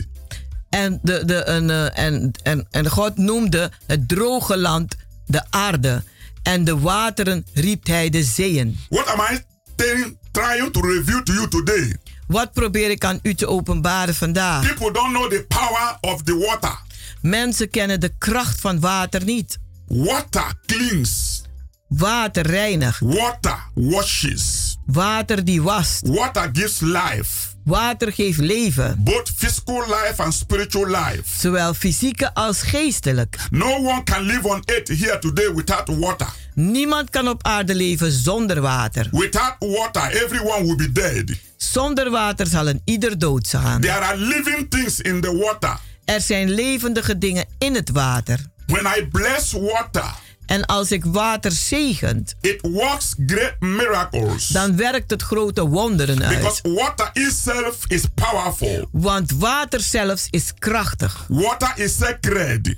En, 0.69 0.99
de, 1.03 1.25
de, 1.25 1.43
en, 1.43 1.69
eh, 1.69 2.05
en, 2.05 2.31
en, 2.43 2.67
en 2.71 2.89
God 2.89 3.17
noemde 3.17 3.71
het 3.87 4.07
droge 4.07 4.57
land 4.57 4.95
de 5.25 5.43
aarde. 5.49 6.03
En 6.43 6.63
de 6.63 6.79
wateren 6.79 7.45
riep 7.53 7.87
hij 7.87 8.09
de 8.09 8.23
zeeën. 8.23 8.79
What 8.89 9.07
am 9.07 9.19
I 9.19 9.39
telling, 9.75 10.17
trying 10.31 10.71
to 10.71 10.81
reveal 10.81 11.23
to 11.23 11.33
you 11.33 11.47
today? 11.47 11.97
Wat 12.27 12.53
probeer 12.53 12.89
ik 12.89 13.05
aan 13.05 13.19
u 13.21 13.33
te 13.33 13.47
openbaren 13.47 14.15
vandaag? 14.15 14.67
People 14.67 14.91
don't 14.91 15.13
know 15.13 15.29
the 15.29 15.45
power 15.47 15.97
of 16.01 16.21
the 16.23 16.37
water. 16.37 16.79
Mensen 17.21 17.69
kennen 17.69 17.99
de 17.99 18.13
kracht 18.17 18.61
van 18.61 18.79
water 18.79 19.23
niet. 19.23 19.57
Water 19.87 20.53
cleans. 20.65 21.43
Water 21.87 22.47
reinigt. 22.47 22.99
Water 22.99 23.63
washes. 23.73 24.74
Water 24.85 25.43
die 25.45 25.61
wast. 25.61 26.07
Water 26.07 26.49
gives 26.53 26.79
life. 26.79 27.53
Water 27.63 28.11
geeft 28.11 28.39
leven. 28.39 29.01
Both 29.03 29.31
physical 29.35 29.79
life 29.87 30.13
and 30.17 30.33
spiritual 30.33 30.87
life. 30.87 31.21
Zowel 31.39 31.73
fysieke 31.73 32.33
als 32.33 32.61
geestelijk. 32.61 33.37
No 33.49 33.75
one 33.75 34.03
can 34.03 34.21
live 34.21 34.47
on 34.47 34.61
earth 34.65 34.87
here 34.87 35.19
today 35.19 35.53
without 35.53 35.97
water. 35.97 36.27
Niemand 36.53 37.09
kan 37.09 37.27
op 37.27 37.43
aarde 37.43 37.75
leven 37.75 38.11
zonder 38.11 38.61
water. 38.61 39.07
Without 39.11 39.55
water, 39.59 40.23
everyone 40.23 40.63
will 40.63 40.75
be 40.75 40.91
dead. 40.91 41.31
Zonder 41.57 42.09
water 42.09 42.47
zal 42.47 42.67
een 42.67 42.81
ieder 42.83 43.19
dood 43.19 43.47
gaan. 43.47 43.81
There 43.81 43.99
are 43.99 44.17
living 44.17 44.69
things 44.69 45.01
in 45.01 45.21
the 45.21 45.37
water. 45.37 45.79
Er 46.05 46.21
zijn 46.21 46.49
levendige 46.49 47.17
dingen 47.17 47.45
in 47.57 47.75
het 47.75 47.89
water. 47.89 48.39
When 48.67 48.85
I 48.85 49.07
bless 49.11 49.51
water, 49.51 50.15
En 50.45 50.65
als 50.65 50.91
ik 50.91 51.05
water 51.05 51.51
zegent, 51.51 52.35
it 52.41 52.61
works 52.61 53.13
great 53.25 53.55
miracles. 53.59 54.47
dan 54.47 54.75
werkt 54.75 55.09
het 55.11 55.21
grote 55.21 55.67
wonderen 55.67 56.17
Because 56.17 56.63
uit. 56.63 56.73
water 56.75 57.09
itself 57.13 57.77
is 57.87 58.03
powerful. 58.15 58.87
Want 58.91 59.31
water 59.31 59.81
zelfs 59.81 60.27
is 60.29 60.53
krachtig. 60.59 61.25
Water 61.29 61.71
is 61.75 61.97
sacred. 61.97 62.75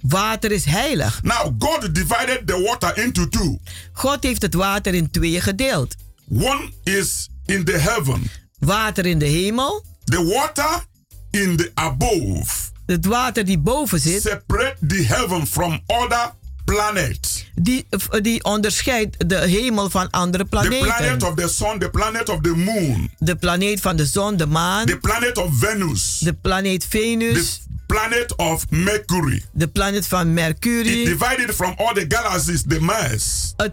Water 0.00 0.52
is 0.52 0.64
heilig. 0.64 1.22
Now, 1.22 1.54
God 1.58 1.94
divided 1.94 2.46
the 2.46 2.60
water 2.62 2.98
into 3.04 3.28
two. 3.28 3.58
God 3.92 4.22
heeft 4.22 4.42
het 4.42 4.54
water 4.54 4.94
in 4.94 5.10
tweeën 5.10 5.40
gedeeld. 5.42 5.94
One 6.28 6.72
is 6.84 7.28
in 7.46 7.64
the 7.64 7.78
heaven, 7.78 8.30
Water 8.58 9.06
in 9.06 9.18
de 9.18 9.24
hemel, 9.26 9.84
the 10.04 10.24
water 10.24 10.84
in 11.30 11.56
the 11.56 11.70
above. 11.74 12.68
het 12.86 13.04
water 13.06 13.44
die 13.44 13.58
boven 13.58 14.00
zit, 14.00 14.22
Separate 14.22 14.76
the 14.86 15.02
heaven 15.02 15.46
from 15.46 15.80
other 15.86 16.32
planets. 16.74 17.44
die, 17.54 17.86
die 18.22 18.44
onderscheidt 18.44 19.28
de 19.30 19.36
hemel 19.38 19.90
van 19.90 20.10
andere 20.10 20.42
The 20.42 20.48
planet 20.48 20.78
planeten. 20.82 21.28
of 21.28 21.34
the 21.34 21.48
sun, 21.48 21.78
the 21.78 21.90
planet 21.90 22.28
of 22.28 22.38
the 22.40 22.54
moon, 22.56 23.10
De 23.18 23.36
planeet 23.36 23.80
van 23.80 23.96
de 23.96 24.06
zon, 24.06 24.36
de 24.36 24.46
maan, 24.46 24.86
the 24.86 24.98
planet 24.98 25.38
of 25.38 25.50
Venus, 25.58 26.18
de 26.18 26.32
planeet 26.32 26.80
the 26.80 26.86
Venus, 26.88 27.60
planet 27.86 28.36
of 28.36 28.64
Mercury. 28.70 29.42
de 29.52 29.68
planeet 29.68 30.06
van 30.06 30.26
It 30.28 30.34
Mercurie. 30.34 31.04
divided 31.04 31.54
from 31.54 31.74
all 31.76 31.94
the 31.94 32.04
galaxies, 32.08 32.62
the 32.68 32.80
mass. 32.80 33.52
Het, 33.56 33.72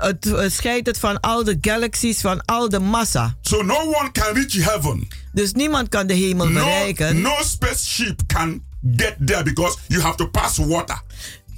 het, 0.00 0.24
het 0.24 0.52
scheidt 0.52 0.86
het 0.86 0.98
van 0.98 1.20
al 1.20 1.44
de 1.44 1.58
galaxies, 1.60 2.20
van 2.20 2.44
al 2.44 2.68
de 2.68 2.78
massa. 2.78 3.36
So 3.40 3.62
no 3.62 3.74
one 3.74 4.10
can 4.12 4.34
reach 4.34 4.52
heaven. 4.64 5.08
Dus 5.32 5.52
niemand 5.52 5.88
kan 5.88 6.06
de 6.06 6.14
hemel 6.14 6.46
No, 6.48 6.52
bereiken. 6.64 7.20
no 7.20 7.32
spaceship 7.44 8.20
can 8.26 8.62
get 8.96 9.16
there 9.26 9.42
because 9.42 9.76
you 9.88 10.00
have 10.02 10.16
to 10.16 10.26
pass 10.26 10.56
water. 10.56 11.00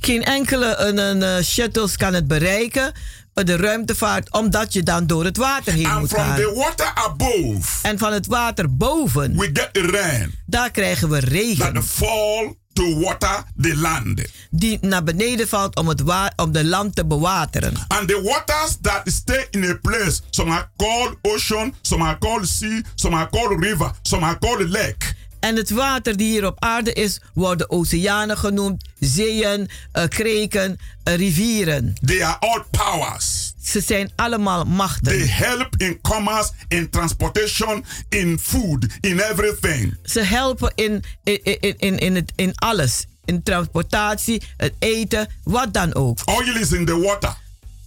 Geen 0.01 0.25
enkele 0.25 0.77
een, 0.77 0.99
een, 0.99 1.23
eh, 1.23 1.43
shuttles 1.45 1.97
kan 1.97 2.15
het 2.15 2.27
bereiken, 2.27 2.93
eh, 3.35 3.45
de 3.45 3.57
ruimtevaart, 3.57 4.33
omdat 4.33 4.73
je 4.73 4.83
dan 4.83 5.07
door 5.07 5.25
het 5.25 5.37
water 5.37 5.73
heen 5.73 5.87
And 5.87 6.01
moet 6.01 6.09
from 6.11 6.25
gaan. 6.25 6.37
the 6.37 6.53
water 6.55 6.91
above, 6.95 7.69
En 7.83 7.99
van 7.99 8.13
het 8.13 8.27
water 8.27 8.77
boven, 8.77 9.37
we 9.37 9.51
get 9.53 9.69
the 9.73 9.81
rain 9.81 10.35
daar 10.47 10.71
krijgen 10.71 11.09
we 11.09 11.19
regen. 11.19 11.75
that 11.75 11.85
fall 11.85 12.55
to 12.73 12.99
water 13.01 13.45
the 13.61 13.77
land. 13.77 14.21
Die 14.51 14.79
naar 14.81 15.03
beneden 15.05 15.49
valt 15.49 15.77
om, 15.77 15.89
het 15.89 16.03
om 16.37 16.53
de 16.53 16.65
land 16.65 16.95
te 16.97 17.07
bewateren. 17.07 17.73
And 17.89 18.09
the 18.09 18.21
waters 18.23 18.77
that 18.81 19.01
stay 19.05 19.47
in 19.51 19.65
a 19.65 19.75
place, 19.83 20.21
some 20.31 20.51
are 20.51 20.69
called 20.77 21.17
ocean, 21.23 21.75
some 21.83 22.05
are 22.05 22.19
called 22.19 22.47
sea, 22.49 22.83
some 22.95 23.17
are 23.17 23.29
called 23.31 23.65
river, 23.65 23.91
some 24.03 24.25
are 24.25 24.39
called 24.39 24.69
lake. 24.69 25.15
En 25.41 25.57
het 25.57 25.71
water 25.71 26.17
die 26.17 26.31
hier 26.31 26.47
op 26.47 26.57
aarde 26.65 26.93
is, 26.93 27.21
worden 27.35 27.71
oceanen 27.71 28.39
genoemd, 28.39 28.85
zeeën, 28.99 29.69
eh, 29.93 30.05
kreken, 30.09 30.79
eh, 31.03 31.15
rivieren. 31.15 31.95
They 32.07 32.25
are 32.25 32.37
all 32.39 32.65
powers. 32.71 33.53
Ze 33.63 33.81
zijn 33.81 34.11
allemaal 34.17 34.63
They 34.65 34.73
machten. 34.73 35.29
help 35.29 35.75
in 35.77 35.99
commerce, 36.03 36.51
in 36.69 36.91
transportation, 36.91 37.85
in 38.09 38.39
food, 38.43 38.87
in 39.01 39.21
everything. 39.21 39.97
Ze 40.05 40.21
helpen 40.23 40.73
in, 40.75 41.05
in, 41.25 41.41
in, 41.43 41.75
in, 41.79 41.99
in, 41.99 42.15
het, 42.15 42.33
in 42.37 42.53
alles. 42.55 43.05
In 43.25 43.43
transportatie, 43.43 44.43
het 44.57 44.73
eten, 44.79 45.29
wat 45.45 45.73
dan 45.75 45.95
ook. 45.95 46.19
Oil 46.25 46.57
is 46.57 46.73
in 46.73 46.85
the 46.87 46.99
water. 46.99 47.37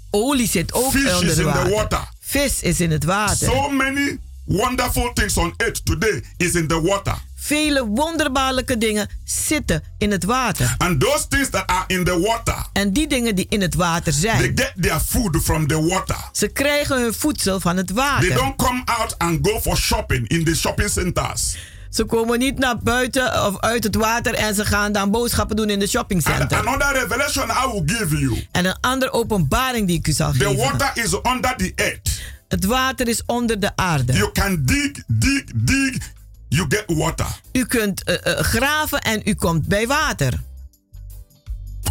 Olie 0.09 0.47
zit 0.47 0.73
ook 0.73 0.91
Fish 0.91 1.13
onder 1.13 1.23
is 1.31 1.37
in 1.37 1.43
the 1.43 1.43
water. 1.43 1.69
water. 1.71 2.07
Vis 2.19 2.61
is 2.61 2.79
in 2.81 2.91
het 2.91 3.03
water. 3.03 3.47
So 3.47 3.69
many 3.69 4.19
wonderful 4.45 5.11
things 5.13 5.37
on 5.37 5.53
earth 5.57 5.85
today 5.85 6.23
is 6.37 6.55
in 6.55 6.67
the 6.67 6.81
water. 6.81 7.15
Vele 7.43 7.85
wonderbaarlijke 7.85 8.77
dingen 8.77 9.07
zitten 9.23 9.83
in 9.97 10.11
het 10.11 10.23
water. 10.23 10.75
And 10.77 10.99
those 10.99 11.27
things 11.27 11.49
that 11.49 11.67
are 11.67 11.83
in 11.87 12.03
the 12.03 12.19
water, 12.19 12.65
En 12.73 12.91
die 12.93 13.07
dingen 13.07 13.35
die 13.35 13.45
in 13.49 13.61
het 13.61 13.75
water 13.75 14.03
they 14.03 14.21
zijn, 14.21 14.41
get 14.41 14.73
their 14.81 14.99
food 14.99 15.37
from 15.43 15.67
the 15.67 15.81
water. 15.85 16.15
ze 16.31 16.47
krijgen 16.47 17.01
hun 17.01 17.13
voedsel 17.13 17.59
van 17.59 17.77
het 17.77 17.87
They 17.87 17.95
water. 17.95 18.33
don't 18.35 18.55
come 18.55 18.81
out 18.85 19.17
and 19.17 19.47
go 19.47 19.59
for 19.59 19.77
shopping 19.77 20.27
in 20.27 20.43
the 20.43 20.55
shopping 20.55 20.89
centers. 20.89 21.55
Ze 21.89 22.03
komen 22.03 22.39
niet 22.39 22.57
naar 22.59 22.77
buiten 22.77 23.45
of 23.45 23.59
uit 23.59 23.83
het 23.83 23.95
water 23.95 24.33
en 24.33 24.55
ze 24.55 24.65
gaan 24.65 24.91
dan 24.91 25.11
boodschappen 25.11 25.55
doen 25.55 25.69
in 25.69 25.79
de 25.79 25.87
shoppingcenter. 25.87 26.57
Another 26.67 26.93
revelation 26.93 27.49
I 27.49 27.71
will 27.71 27.95
give 27.97 28.17
you. 28.19 28.47
En 28.51 28.65
een 28.65 28.77
andere 28.81 29.11
openbaring 29.11 29.87
die 29.87 29.97
ik 29.97 30.07
u 30.07 30.11
zal 30.11 30.31
The 30.31 30.37
geven. 30.37 30.55
water 30.57 30.91
is 31.03 31.13
under 31.33 31.55
the 31.57 31.71
earth. 31.75 32.21
Het 32.47 32.65
water 32.65 33.07
is 33.07 33.21
onder 33.25 33.59
de 33.59 33.71
aarde. 33.75 34.13
You 34.13 34.31
can 34.31 34.61
dig, 34.65 34.91
dig, 35.07 35.43
dig. 35.55 35.95
You 36.53 36.65
get 36.69 36.83
water. 36.87 37.25
U 37.51 37.65
kunt 37.65 38.03
eh, 38.03 38.15
eh, 38.23 38.39
graven 38.43 39.01
en 39.01 39.21
u 39.25 39.33
komt 39.35 39.67
bij 39.67 39.87
water. 39.87 40.33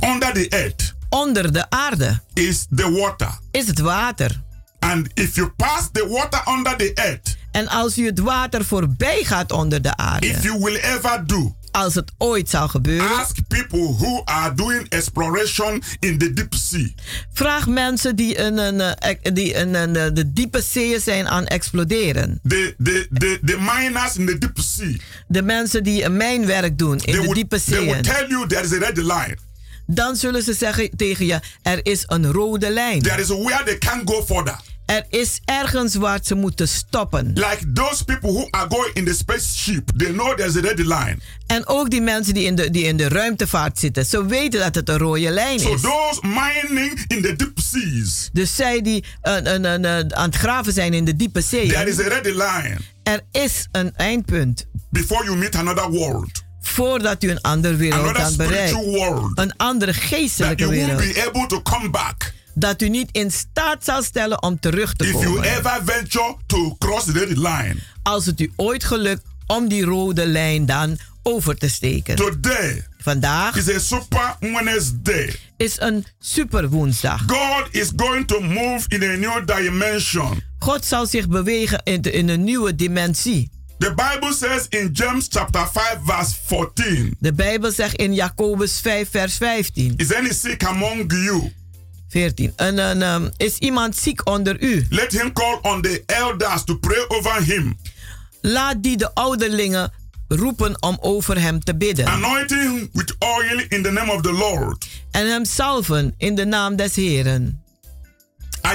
Under 0.05 0.33
the 0.33 0.49
earth 0.49 0.95
Onder 1.09 1.53
de 1.53 1.71
aarde 1.71 2.21
is 2.33 2.67
the 2.77 2.91
water. 2.91 3.39
is 3.51 3.67
het 3.67 3.79
water. 3.79 4.43
And 4.79 5.09
if 5.15 5.35
you 5.35 5.49
pass 5.57 5.89
the 5.93 6.07
water 6.09 6.55
under 6.55 6.77
the 6.77 6.91
earth, 6.95 7.37
En 7.51 7.69
als 7.69 7.99
u 7.99 8.07
het 8.07 8.19
water 8.19 8.65
voorbij 8.65 9.25
gaat 9.25 9.53
onder 9.53 9.83
de 9.83 9.97
aarde, 9.97 10.27
if 10.27 10.43
you 10.43 10.59
will 10.59 10.77
ever 10.77 11.27
do, 11.27 11.57
als 11.73 11.95
het 11.95 12.11
ooit 12.19 12.49
zal 12.51 12.69
gebeuren, 12.69 13.17
ask 13.17 13.37
people 13.49 13.95
who 13.99 14.23
are 14.25 14.55
doing 14.55 14.89
exploration 14.89 15.83
in 16.01 16.19
the 16.19 16.33
deep 16.33 16.55
sea. 16.55 16.89
vraag 17.33 17.67
mensen 17.67 18.17
die, 18.17 18.39
een, 18.39 18.59
een, 18.59 18.81
eh, 18.81 19.33
die 19.35 19.57
een, 19.57 19.75
een, 19.75 19.97
eh, 19.97 20.07
de 20.13 20.33
diepe 20.33 20.61
zeeën 20.63 21.01
zijn 21.01 21.29
aan 21.29 21.47
exploderen. 21.47 22.41
The, 22.49 22.75
the, 22.83 23.07
the, 23.19 23.39
the 23.45 23.57
miners 23.59 24.17
in 24.17 24.27
the 24.27 24.39
deep 24.39 24.59
sea. 24.61 24.97
De 25.27 25.43
mensen 25.43 25.83
die 25.85 26.05
een 26.05 26.17
mijnwerk 26.17 26.79
doen 26.79 26.93
in 26.93 26.99
They 26.99 27.13
de 27.13 27.19
would, 27.19 27.35
diepe 27.35 27.61
they 27.65 27.85
would 27.85 28.07
zeeën. 28.07 28.17
tell 28.17 28.27
you 28.29 28.47
there 28.49 28.63
is 28.65 28.73
a 28.73 28.79
red 28.79 28.97
line. 28.97 29.37
Dan 29.87 30.17
zullen 30.17 30.43
ze 30.43 30.53
zeggen 30.55 30.91
tegen 30.97 31.27
je, 31.27 31.41
er 31.63 31.81
is 31.83 32.03
een 32.07 32.33
rode 32.33 32.71
lijn. 32.71 33.03
There 33.03 33.21
is 33.21 33.29
where 33.29 33.65
they 33.65 33.79
can't 33.79 34.11
go 34.11 34.23
further. 34.25 34.61
Er 34.93 35.05
is 35.09 35.41
ergens 35.45 35.95
waar 35.95 36.21
ze 36.23 36.35
moeten 36.35 36.69
stoppen. 36.69 37.27
Like 37.35 37.73
those 37.75 38.05
people 38.05 38.31
who 38.33 38.47
are 38.51 38.67
going 38.69 38.91
in 38.95 39.05
the 39.05 39.15
spaceship, 39.15 39.91
they 39.97 40.13
know 40.13 40.37
there's 40.37 40.57
a 40.57 40.61
red 40.61 40.79
line. 40.79 41.17
En 41.47 41.67
ook 41.67 41.91
die 41.91 42.01
mensen 42.01 42.35
die 42.35 42.45
in 42.45 42.55
de, 42.55 42.71
die 42.71 42.85
in 42.85 42.97
de 42.97 43.09
ruimtevaart 43.09 43.79
zitten, 43.79 44.07
ze 44.07 44.27
weten 44.27 44.61
dat 44.61 44.75
het 44.75 44.89
een 44.89 44.99
rode 44.99 45.31
lijn 45.31 45.61
So 45.61 45.75
is. 45.75 45.81
those 45.81 46.21
mining 46.23 47.05
in 47.07 47.23
the 47.23 47.37
deep 47.37 47.59
seas, 47.61 48.29
Dus 48.33 48.57
zij 48.57 48.81
die 48.81 49.05
een, 49.23 49.55
een, 49.55 49.85
een, 49.85 50.17
aan 50.17 50.27
het 50.27 50.37
graven 50.37 50.73
zijn 50.73 50.95
in 50.95 51.05
de 51.05 51.17
diepe 51.17 51.43
there 51.49 51.89
is 51.89 51.99
a 51.99 52.09
red 52.09 52.25
line 52.27 52.77
er 53.03 53.21
is 53.31 53.69
een 53.73 53.97
eindpunt. 53.97 54.67
before 54.91 55.25
you 55.25 55.37
meet 55.37 55.55
another 55.55 55.91
world. 55.91 56.43
Voordat 56.61 57.23
u 57.23 57.31
een 57.31 57.41
andere 57.41 57.77
wereld 57.77 58.33
spiritual 58.33 58.85
world. 58.85 59.39
Een 59.39 59.57
andere 59.57 59.93
geestelijke 59.95 60.69
wereld. 60.69 61.01
Dat 62.55 62.83
u 62.83 62.89
niet 62.89 63.09
in 63.13 63.31
staat 63.33 63.85
zal 63.85 64.03
stellen 64.03 64.43
om 64.43 64.61
terug 64.61 64.95
te 64.95 65.05
if 65.05 65.13
you 65.13 65.25
komen. 65.25 65.43
ever 65.43 65.81
venture 65.85 66.37
to 66.47 66.77
cross 66.79 67.05
the 67.05 67.27
line. 67.27 67.75
Als 68.03 68.27
het 68.27 68.41
u 68.41 68.53
ooit 68.57 68.85
gelukt 68.85 69.23
om 69.47 69.69
die 69.69 69.85
rode 69.85 70.27
lijn 70.27 70.67
dan 70.67 70.99
over 71.23 71.57
te 71.57 71.69
steken. 71.69 72.17
Today 72.17 72.87
Vandaag 72.99 73.57
is 73.57 73.69
a 73.75 73.79
super 73.79 74.37
Wednesday. 74.41 75.35
is 75.57 75.81
een 75.81 76.05
super 76.19 76.69
woensdag. 76.69 77.23
God 77.27 77.69
is 77.71 77.91
going 77.97 78.27
to 78.27 78.41
move 78.41 78.85
in 78.89 79.03
a 79.03 79.15
new 79.17 79.47
dimension. 79.47 80.43
God 80.59 80.85
zal 80.85 81.07
zich 81.07 81.29
bewegen 81.29 81.81
in, 81.85 82.01
de- 82.01 82.11
in 82.13 82.29
een 82.29 82.45
nieuwe 82.45 82.75
dimensie. 82.75 83.51
The 83.79 83.95
Bible 83.95 84.33
says 84.35 84.67
in 84.69 84.91
James 84.93 85.27
chapter 85.31 85.69
5 85.73 85.97
verse 86.05 86.35
14. 86.47 87.17
De 87.19 87.33
Bijbel 87.33 87.71
zegt 87.73 87.95
in 87.97 88.15
Jacobus 88.15 88.81
5 88.81 89.09
vers 89.11 89.37
15. 89.37 89.95
Is 89.97 90.15
any 90.15 90.33
sick 90.33 90.65
among 90.65 91.13
you? 91.13 91.53
14. 92.13 92.53
En, 92.57 93.03
ehm, 93.03 93.29
is 93.37 93.59
iemand 93.59 93.97
ziek 93.97 94.29
onder 94.29 94.63
u? 94.63 94.87
Let 94.91 95.13
him 95.13 95.33
call 95.33 95.59
on 95.63 95.83
the 95.83 96.03
elders 96.07 96.65
to 96.65 96.77
pray 96.79 97.05
over 97.09 97.43
him. 97.45 97.79
Laat 98.41 98.83
die 98.83 98.97
de 98.97 99.15
ouderlingen 99.15 99.93
roepen 100.29 100.83
om 100.83 100.99
over 101.01 101.41
hem 101.41 101.61
te 101.61 101.77
bidden. 101.77 102.07
Anointing 102.07 102.61
him 102.63 102.89
with 102.93 103.15
oil 103.19 103.65
in 103.69 103.83
the 103.83 103.91
name 103.91 104.13
of 104.13 104.21
the 104.23 104.33
Lord. 104.33 104.87
En 105.11 105.27
hem 105.31 105.45
salven 105.45 106.15
in 106.19 106.35
de 106.35 106.45
naam 106.45 106.77
des 106.77 106.97
Heren. 106.97 107.63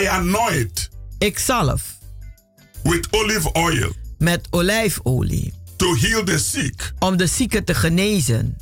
I 0.02 0.06
anoint 0.08 0.90
Ik 1.18 1.40
zalf 1.40 1.82
with 2.84 3.08
olive 3.12 3.52
oil 3.54 3.92
met 4.18 4.48
olijfolie 4.50 5.54
to 5.76 5.96
heal 5.96 6.24
the 6.24 6.38
sick. 6.38 6.94
om 7.00 7.18
de 7.18 7.28
zieken 7.28 7.64
te 7.64 7.74
genezen. 7.74 8.58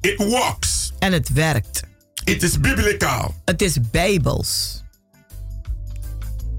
It 0.00 0.16
works. 0.16 0.92
En 0.98 1.12
het 1.12 1.32
werkt. 1.32 1.82
It 2.24 2.42
is 2.42 2.60
biblical. 2.60 3.34
Het 3.44 3.62
is 3.62 3.76
bijbels. 3.90 4.82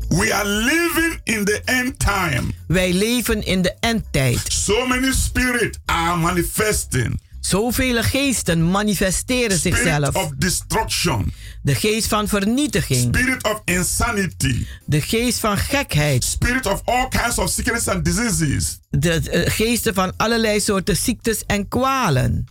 We 0.09 0.34
are 0.34 0.47
living 0.47 1.20
in 1.24 1.45
the 1.45 1.61
end 1.66 1.99
time. 1.99 2.51
Wij 2.68 2.93
leven 2.93 3.45
in 3.45 3.61
de 3.61 3.76
endtijd. 3.80 4.41
So 4.47 4.88
many 4.88 5.11
spirits 5.11 5.78
are 5.86 6.18
manifesting. 6.18 7.22
Zoveel 7.39 8.03
geesten 8.03 8.72
manifesteren 8.72 9.57
Spirit 9.57 9.78
zichzelf. 9.78 10.16
of 10.16 10.32
destruction. 10.38 11.34
De 11.61 11.76
geest 11.76 12.07
van 12.07 12.28
vernietiging. 12.28 13.16
Spirit 13.16 13.43
of 13.43 13.61
insanity. 13.66 14.66
De 14.86 15.01
geest 15.01 15.39
van 15.39 15.57
gekheid. 15.57 16.24
Spirit 16.24 16.66
of 16.66 16.82
all 16.86 17.07
kinds 17.09 17.38
of 17.38 17.49
sickness 17.49 17.88
and 17.88 18.05
diseases. 18.05 18.80
De 18.89 19.11
eh, 19.11 19.51
geesten 19.51 19.93
van 19.93 20.14
allerlei 20.18 20.59
soorten 20.59 20.97
ziektes 20.97 21.43
en 21.45 21.68
kwalen. 21.68 22.45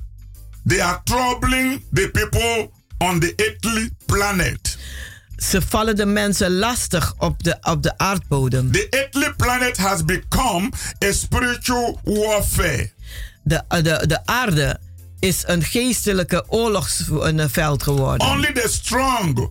They 0.66 0.82
are 0.82 1.00
troubling 1.04 1.82
the 1.92 2.10
people 2.12 2.70
on 3.02 3.20
the 3.20 3.32
earthly 3.36 3.90
planet. 4.06 4.78
Ze 5.36 5.62
vallen 5.68 5.96
de 5.96 6.06
mensen 6.06 6.56
lastig 6.58 7.14
op 7.18 7.42
de, 7.42 7.56
op 7.60 7.82
de 7.82 7.98
aardbodem. 7.98 8.72
The 8.72 8.86
earthly 8.90 9.32
planet 9.36 9.76
has 9.76 10.04
become 10.04 10.70
a 11.04 11.12
spiritual 11.12 12.00
warfare. 12.04 12.90
De, 13.42 13.62
eh, 13.68 13.82
de, 13.82 14.04
de 14.06 14.26
aarde 14.26 14.78
is 15.18 15.42
een 15.46 15.62
geestelijke 15.62 16.44
oorlogsveld 16.48 17.82
geworden. 17.82 18.26
Only 18.26 18.52
the 18.52 18.68
strong 18.68 19.50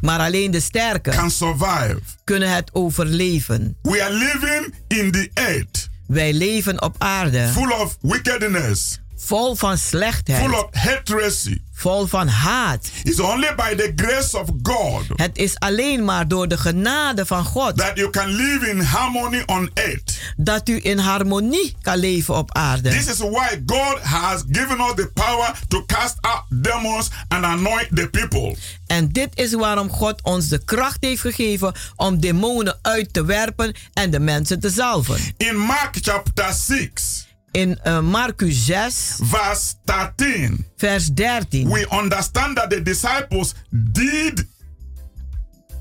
Maar 0.00 0.18
alleen 0.18 0.50
de 0.50 0.60
sterken 0.60 1.12
can 1.12 1.30
survive. 1.30 1.98
kunnen 2.24 2.54
het 2.54 2.70
overleven. 2.72 3.76
We 3.82 4.02
are 4.02 4.12
living 4.12 4.74
in 4.88 5.10
the 5.10 5.30
earth 5.34 5.88
Wij 6.06 6.32
leven 6.32 6.82
op 6.82 6.94
aarde 6.98 7.48
full 7.48 7.70
of 7.70 7.96
wickedness, 8.00 9.00
vol 9.16 9.54
van 9.54 9.78
slechtheid, 9.78 10.44
full 10.44 10.54
of 10.54 10.66
hatred. 10.70 11.48
Vol 11.84 12.06
van 12.06 12.28
haat. 12.28 12.90
It's 13.02 13.20
only 13.20 13.54
by 13.56 13.74
the 13.76 13.92
grace 13.96 14.38
of 14.38 14.48
God 14.62 15.02
Het 15.16 15.36
is 15.38 15.58
alleen 15.58 16.04
maar 16.04 16.28
door 16.28 16.48
de 16.48 16.56
genade 16.58 17.26
van 17.26 17.44
God 17.44 17.76
that 17.76 17.96
you 17.96 18.10
can 18.10 18.28
live 18.28 18.68
in 18.70 18.80
harmony 18.80 19.42
on 19.46 19.70
earth. 19.74 20.18
dat 20.36 20.68
u 20.68 20.80
in 20.82 20.98
harmonie 20.98 21.76
kan 21.82 21.98
leven 21.98 22.36
op 22.36 22.54
aarde. 22.54 22.88
This 22.88 23.06
is 23.06 23.18
why 23.18 23.62
God 23.66 23.98
has 24.02 24.42
given 24.50 24.80
us 24.80 24.92
the 24.94 25.10
power 25.14 25.54
to 25.68 25.84
cast 25.86 26.16
out 26.20 26.44
demons 26.48 27.08
and 27.28 27.44
anoint 27.44 27.88
the 27.96 28.08
people. 28.10 28.56
En 28.86 29.08
dit 29.12 29.28
is 29.34 29.52
waarom 29.54 29.90
God 29.90 30.22
ons 30.22 30.48
de 30.48 30.64
kracht 30.64 30.96
heeft 31.00 31.20
gegeven 31.20 31.72
om 31.96 32.20
demonen 32.20 32.78
uit 32.82 33.12
te 33.12 33.24
werpen 33.24 33.74
en 33.92 34.10
de 34.10 34.20
mensen 34.20 34.60
te 34.60 34.70
zalven. 34.70 35.16
In 35.36 35.56
Mark 35.56 35.96
chapter 36.00 36.52
6, 36.52 37.23
In 37.54 37.78
uh, 37.86 38.00
Marcus 38.00 38.64
6, 38.64 39.18
verse 39.22 39.74
13, 39.84 40.66
vers 40.76 41.08
13, 41.14 41.68
we 41.70 41.86
understand 41.90 42.56
that 42.56 42.70
the 42.70 42.82
disciples 42.82 43.54
did 43.70 44.46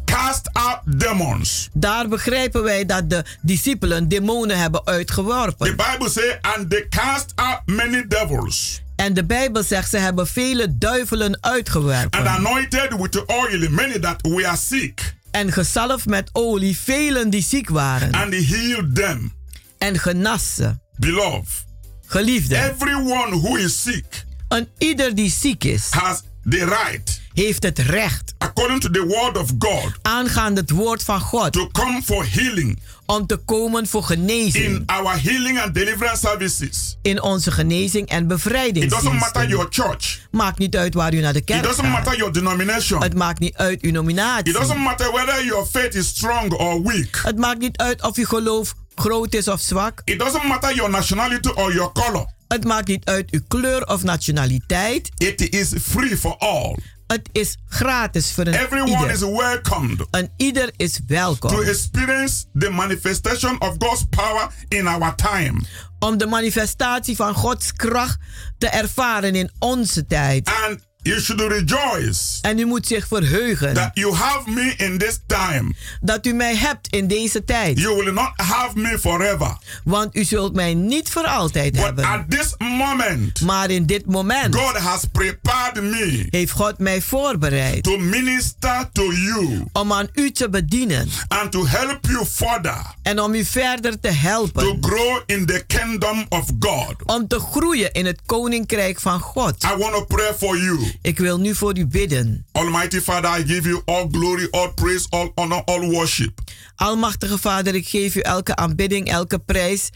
cast 0.06 0.50
out 0.52 0.80
demons. 0.86 1.70
daar 1.74 2.08
begrijpen 2.08 2.64
wij 2.64 2.86
dat 2.86 3.10
de 3.10 3.24
discipelen 3.42 4.08
demonen 4.08 4.58
hebben 4.60 4.82
The 4.84 4.92
uitgeworpen. 4.92 5.76
Bible 5.76 6.10
says, 6.10 6.36
and 6.42 6.70
they 6.70 6.88
cast 6.90 7.32
out 7.36 7.60
many 7.66 8.06
devils 8.08 8.82
En 8.96 9.14
de 9.14 9.26
Bijbel 9.26 9.64
zegt 9.64 9.90
ze 9.90 9.98
hebben 9.98 10.28
vele 10.28 10.78
duivelen 10.78 11.28
and 11.28 11.38
uitgeworpen. 11.42 12.28
anointed 12.28 12.94
with 13.00 13.12
the 13.12 13.24
oil 13.26 13.70
many 13.70 14.00
that 14.00 14.22
were 14.22 14.56
sick, 14.56 15.16
En 15.32 15.52
gezalfd 15.52 16.06
met 16.06 16.30
olie 16.34 16.78
velen 16.78 17.30
die 17.30 17.44
ziek 17.44 17.70
waren. 17.70 18.12
and 18.12 18.34
he 18.34 18.44
healed 18.46 18.96
them. 18.96 19.34
En 19.78 20.00
genas 20.00 20.56
ze. 20.56 20.82
Beloved, 20.98 21.66
Geliefde, 22.06 22.56
everyone 22.58 23.32
who 23.40 23.56
is 23.56 23.82
sick 23.82 24.26
en 24.48 24.68
ieder 24.78 25.16
die 25.16 25.30
ziek 25.32 25.64
is, 25.64 25.90
has 25.90 26.22
the 26.50 26.66
right, 26.66 27.22
heeft 27.34 27.64
het 27.64 27.80
recht, 27.80 28.34
according 28.38 28.82
to 28.82 28.90
the 28.90 29.06
word 29.06 29.38
of 29.38 29.50
God, 29.60 29.92
aangaande 30.02 30.62
het 30.62 30.70
woord 30.70 31.04
van 31.04 31.20
God, 31.20 31.52
to 31.54 31.68
come 31.72 32.02
for 32.02 32.26
healing 32.30 32.80
om 33.06 33.28
te 33.28 33.36
komen 33.38 33.88
voor 33.88 34.04
genezing 34.04 34.66
in 34.66 34.84
our 34.86 35.22
healing 35.22 35.60
and 35.62 35.74
deliverance 35.74 36.28
services. 36.28 36.98
in 37.02 37.22
onze 37.22 37.52
genezing 37.52 38.08
en 38.10 38.24
It 38.32 38.90
doesn't 38.90 39.20
matter 39.20 39.48
your 39.48 39.68
church. 39.70 40.20
Maakt 40.32 40.58
niet 40.58 40.76
uit 40.76 40.94
waar 40.94 41.14
u 41.14 41.20
naar 41.20 41.34
de 41.34 41.40
It 41.40 41.46
kerk 41.46 41.64
doesn't 41.64 41.90
matter 41.90 42.18
your 42.18 42.34
denomination. 42.34 43.02
Het 43.02 43.16
maakt 43.16 43.40
niet 43.40 43.56
uit 43.56 43.82
uw 43.82 43.88
It 43.90 43.96
nominatie. 43.96 44.54
doesn't 44.54 44.78
matter 44.80 45.12
whether 45.12 45.46
your 45.46 45.66
faith 45.66 45.96
is 45.96 46.08
strong 46.08 46.52
or 46.54 46.82
weak. 46.84 47.22
Het 47.24 47.38
maakt 47.38 47.60
niet 47.60 47.78
uit 47.78 48.02
of 48.04 48.16
uw 48.18 48.26
geloof 48.26 48.74
groot 48.96 49.34
is 49.34 49.48
of 49.48 49.62
zwak. 49.62 50.02
It 50.06 50.20
doesn't 50.20 50.48
matter 50.48 50.76
your 50.76 50.90
nationality 50.90 51.50
or 51.56 51.74
your 51.74 51.92
color. 51.92 52.26
Het 52.48 52.64
maakt 52.64 52.88
niet 52.88 53.06
uit 53.06 53.32
uw 53.32 53.42
kleur 53.48 53.84
of 53.88 54.04
nationaliteit. 54.04 55.10
It 55.18 55.50
is 55.54 55.72
free 55.82 56.18
for 56.18 56.38
all. 56.38 56.78
Het 57.08 57.30
is 57.32 57.58
gratis 57.68 58.32
voor 58.32 58.46
een 58.48 58.54
Everyone 58.54 58.90
ieder. 58.92 59.12
is 59.12 59.20
welcomed 59.20 60.08
Een 60.12 60.30
ieder 60.38 60.72
is 60.78 61.00
welkom. 61.08 61.50
to 61.52 61.62
experience 61.62 62.46
the 62.60 62.70
manifestation 62.70 63.62
of 63.62 63.76
God's 63.78 64.04
power 64.10 64.48
in 64.68 64.88
our 64.88 65.16
time. 65.16 65.62
Om 66.00 66.18
de 66.18 66.26
manifestatie 66.26 67.16
van 67.16 67.34
Gods 67.34 67.74
kracht 67.74 68.18
te 68.58 68.68
ervaren 68.68 69.36
in 69.36 69.52
onze 69.60 70.06
tijd. 70.06 70.52
And 70.70 70.80
you 71.04 71.20
should 71.22 71.42
rejoice 71.52 72.22
En 72.42 72.60
u 72.60 72.66
moet 72.66 72.88
zich 72.88 73.08
verheugen 73.08 73.74
that 73.74 73.90
you 73.94 74.14
have 74.14 74.50
me 74.50 74.74
in 74.78 74.98
this 74.98 75.20
time. 75.28 75.74
dat 76.02 76.26
u 76.26 76.34
mij 76.34 76.56
hebt 76.56 76.88
in 76.88 77.08
deze 77.08 77.44
tijd. 77.44 77.80
You 77.80 77.96
will 78.04 78.14
not 78.14 78.32
have 78.36 78.78
me 78.80 79.00
forever. 79.00 79.58
Want 79.84 80.16
u 80.16 80.24
zult 80.24 80.54
mij 80.56 80.74
niet 80.74 81.10
voor 81.10 81.26
altijd 81.28 81.72
But 81.72 81.82
hebben. 81.82 82.06
at 82.06 82.30
this 82.30 82.56
moment, 82.58 83.42
Maar 83.42 83.70
in 83.70 83.86
dit 83.86 84.06
moment 84.06 84.56
God 84.56 84.78
has 84.78 85.02
prepared 85.12 85.82
me 85.84 86.28
heeft 86.30 86.52
God 86.52 86.78
mij 86.80 87.02
voorbereid 87.02 87.84
to 87.84 87.98
minister 87.98 88.90
to 88.92 89.12
you 89.14 89.64
om 89.74 89.94
aan 89.94 90.08
u 90.14 90.32
te 90.32 90.50
bedienen. 90.50 91.10
and 91.28 91.52
to 91.52 91.66
help 91.68 92.06
you 92.06 92.26
further 92.26 92.82
En 93.02 93.20
om 93.22 93.34
u 93.34 93.46
verder 93.46 93.92
te 94.00 94.08
to 94.08 94.14
helpen. 94.14 94.78
grow 94.82 95.22
in 95.26 95.46
the 95.46 95.64
kingdom 95.68 96.26
of 96.30 96.46
God. 96.60 96.96
Om 97.06 97.28
te 97.28 97.40
groeien 97.40 97.92
in 97.92 98.06
het 98.06 98.20
koninkrijk 98.26 99.00
van 99.00 99.20
God. 99.20 99.64
I 99.64 99.78
want 99.78 99.94
to 99.94 100.06
pray 100.06 100.34
for 100.38 100.58
you. 100.58 100.92
Ik 101.02 101.20
wil 101.20 101.40
nu 101.40 101.56
voor 101.56 101.78
u 101.78 101.86
bidden. 101.86 102.46
Almighty 102.52 103.00
Father, 103.00 103.40
I 103.40 103.44
give 103.54 103.70
you 103.70 103.82
all 103.86 104.08
glory, 104.12 104.48
all 104.52 104.72
praise, 104.74 105.08
all 105.10 105.32
honor, 105.36 105.64
all 105.64 105.90
worship. 105.90 106.40
Almachtige 106.76 107.38
Vader, 107.38 107.76
ik 107.76 107.88
geef 107.88 108.16
u 108.16 108.20
elke 108.20 108.56
aanbidding, 108.56 109.08
elke 109.08 109.40
prijs 109.40 109.90